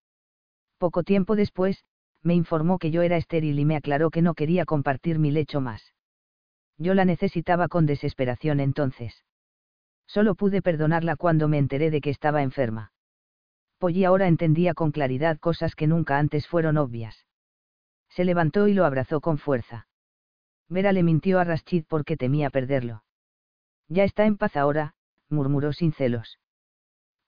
[0.77, 1.83] Poco tiempo después,
[2.21, 5.61] me informó que yo era estéril y me aclaró que no quería compartir mi lecho
[5.61, 5.93] más
[6.77, 9.23] yo la necesitaba con desesperación entonces.
[10.07, 12.91] Solo pude perdonarla cuando me enteré de que estaba enferma.
[13.77, 17.25] Polly ahora entendía con claridad cosas que nunca antes fueron obvias.
[18.09, 19.87] Se levantó y lo abrazó con fuerza.
[20.69, 23.03] Vera le mintió a Rashid porque temía perderlo.
[23.87, 24.95] Ya está en paz ahora,
[25.29, 26.39] murmuró sin celos.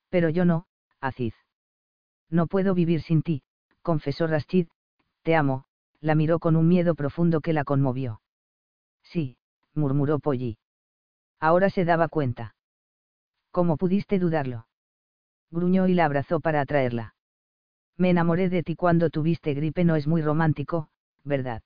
[0.09, 0.67] Pero yo no,
[1.01, 1.35] Aziz.
[2.29, 3.43] No puedo vivir sin ti,
[3.81, 4.67] confesó Rashid,
[5.23, 5.65] te amo,
[6.01, 8.21] la miró con un miedo profundo que la conmovió.
[9.05, 9.37] Sí,
[9.73, 10.57] murmuró Polly.
[11.39, 12.55] Ahora se daba cuenta.
[13.51, 14.67] ¿Cómo pudiste dudarlo?
[15.51, 17.15] Gruñó y la abrazó para atraerla.
[17.97, 20.89] Me enamoré de ti cuando tuviste gripe, no es muy romántico,
[21.23, 21.61] ¿verdad?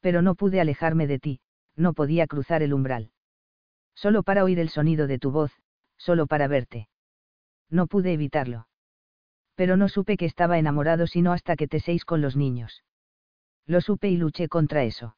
[0.00, 1.40] Pero no pude alejarme de ti,
[1.76, 3.10] no podía cruzar el umbral.
[3.94, 5.52] Solo para oír el sonido de tu voz,
[5.96, 6.88] solo para verte.
[7.68, 8.68] No pude evitarlo.
[9.54, 12.84] Pero no supe que estaba enamorado sino hasta que te seis con los niños.
[13.66, 15.16] Lo supe y luché contra eso.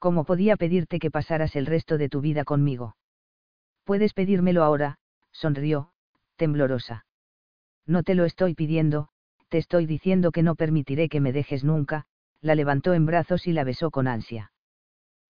[0.00, 2.96] ¿Cómo podía pedirte que pasaras el resto de tu vida conmigo?
[3.84, 4.96] Puedes pedírmelo ahora,
[5.30, 5.92] sonrió,
[6.36, 7.04] temblorosa.
[7.86, 9.08] No te lo estoy pidiendo,
[9.48, 12.06] te estoy diciendo que no permitiré que me dejes nunca,
[12.40, 14.52] la levantó en brazos y la besó con ansia.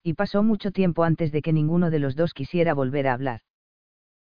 [0.02, 3.40] Y pasó mucho tiempo antes de que ninguno de los dos quisiera volver a hablar.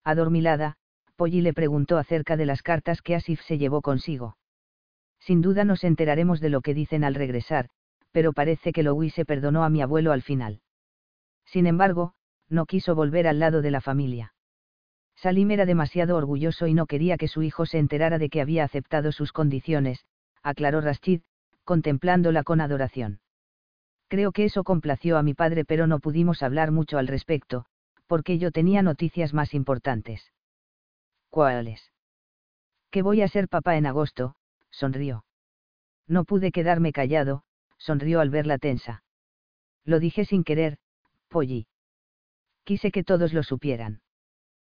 [0.03, 0.77] Adormilada,
[1.15, 4.37] Polly le preguntó acerca de las cartas que Asif se llevó consigo.
[5.19, 7.69] Sin duda nos enteraremos de lo que dicen al regresar,
[8.11, 10.61] pero parece que Louis se perdonó a mi abuelo al final.
[11.45, 12.13] Sin embargo,
[12.47, 14.33] no quiso volver al lado de la familia.
[15.15, 18.63] Salim era demasiado orgulloso y no quería que su hijo se enterara de que había
[18.63, 20.05] aceptado sus condiciones,
[20.41, 21.21] aclaró Rashid,
[21.65, 23.19] contemplándola con adoración.
[24.07, 27.65] Creo que eso complació a mi padre pero no pudimos hablar mucho al respecto,
[28.07, 30.31] porque yo tenía noticias más importantes.
[31.29, 31.91] ¿Cuáles?
[32.89, 34.35] Que voy a ser papá en agosto,
[34.71, 35.25] sonrió.
[36.07, 37.43] No pude quedarme callado,
[37.79, 39.03] sonrió al verla tensa.
[39.85, 40.77] Lo dije sin querer,
[41.29, 41.67] Polly.
[42.63, 44.01] Quise que todos lo supieran.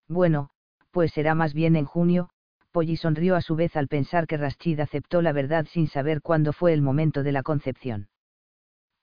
[0.09, 0.51] Bueno,
[0.91, 2.31] pues será más bien en junio,
[2.71, 6.55] Polly sonrió a su vez al pensar que Rashid aceptó la verdad sin saber cuándo
[6.55, 8.09] fue el momento de la concepción.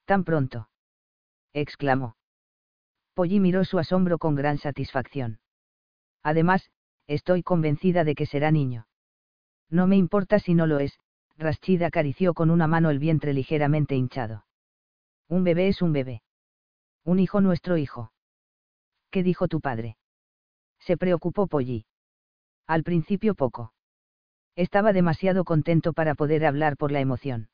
[0.06, 0.70] Tan pronto.
[1.54, 2.16] exclamó.
[3.14, 5.40] Polly miró su asombro con gran satisfacción.
[6.24, 6.72] Además,
[7.06, 8.88] estoy convencida de que será niño.
[9.70, 10.98] No me importa si no lo es,
[11.40, 14.46] Rashid acarició con una mano el vientre ligeramente hinchado.
[15.30, 16.22] Un bebé es un bebé.
[17.06, 18.12] Un hijo nuestro hijo.
[19.10, 19.98] ¿Qué dijo tu padre?
[20.80, 21.86] Se preocupó Polly.
[22.68, 23.74] Al principio poco.
[24.56, 27.50] Estaba demasiado contento para poder hablar por la emoción.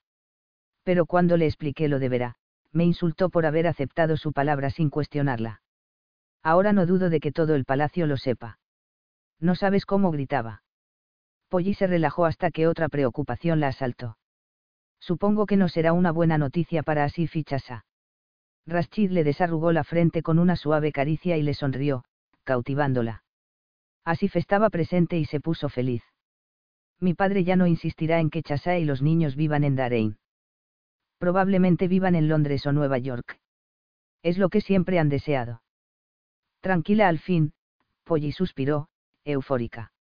[0.84, 2.36] Pero cuando le expliqué lo de Vera,
[2.72, 5.62] me insultó por haber aceptado su palabra sin cuestionarla.
[6.42, 8.58] Ahora no dudo de que todo el palacio lo sepa.
[9.40, 10.64] No sabes cómo gritaba.
[11.56, 14.18] Polly se relajó hasta que otra preocupación la asaltó.
[15.00, 17.86] Supongo que no será una buena noticia para así fichasa.
[18.68, 22.04] Rashid le desarrugó la frente con una suave caricia y le sonrió,
[22.44, 23.24] cautivándola.
[24.04, 26.04] Asif estaba presente y se puso feliz.
[27.00, 30.18] Mi padre ya no insistirá en que Chasa y los niños vivan en Darein.
[31.20, 33.40] Probablemente vivan en Londres o Nueva York.
[34.24, 35.62] Es lo que siempre han deseado.
[36.60, 37.54] Tranquila al fin,
[38.04, 38.90] Polly suspiró,
[39.24, 39.94] eufórica.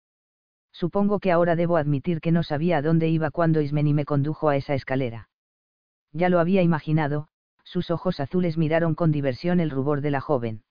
[0.75, 4.49] Supongo que ahora debo admitir que no sabía a dónde iba cuando Ismeni me condujo
[4.49, 5.29] a esa escalera.
[6.13, 7.29] Ya lo había imaginado,
[7.63, 10.65] sus ojos azules miraron con diversión el rubor de la joven.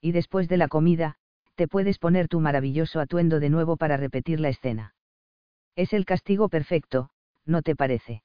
[0.00, 1.16] Y después de la comida,
[1.56, 4.94] te puedes poner tu maravilloso atuendo de nuevo para repetir la escena.
[5.76, 7.10] Es el castigo perfecto,
[7.44, 8.22] ¿no te parece?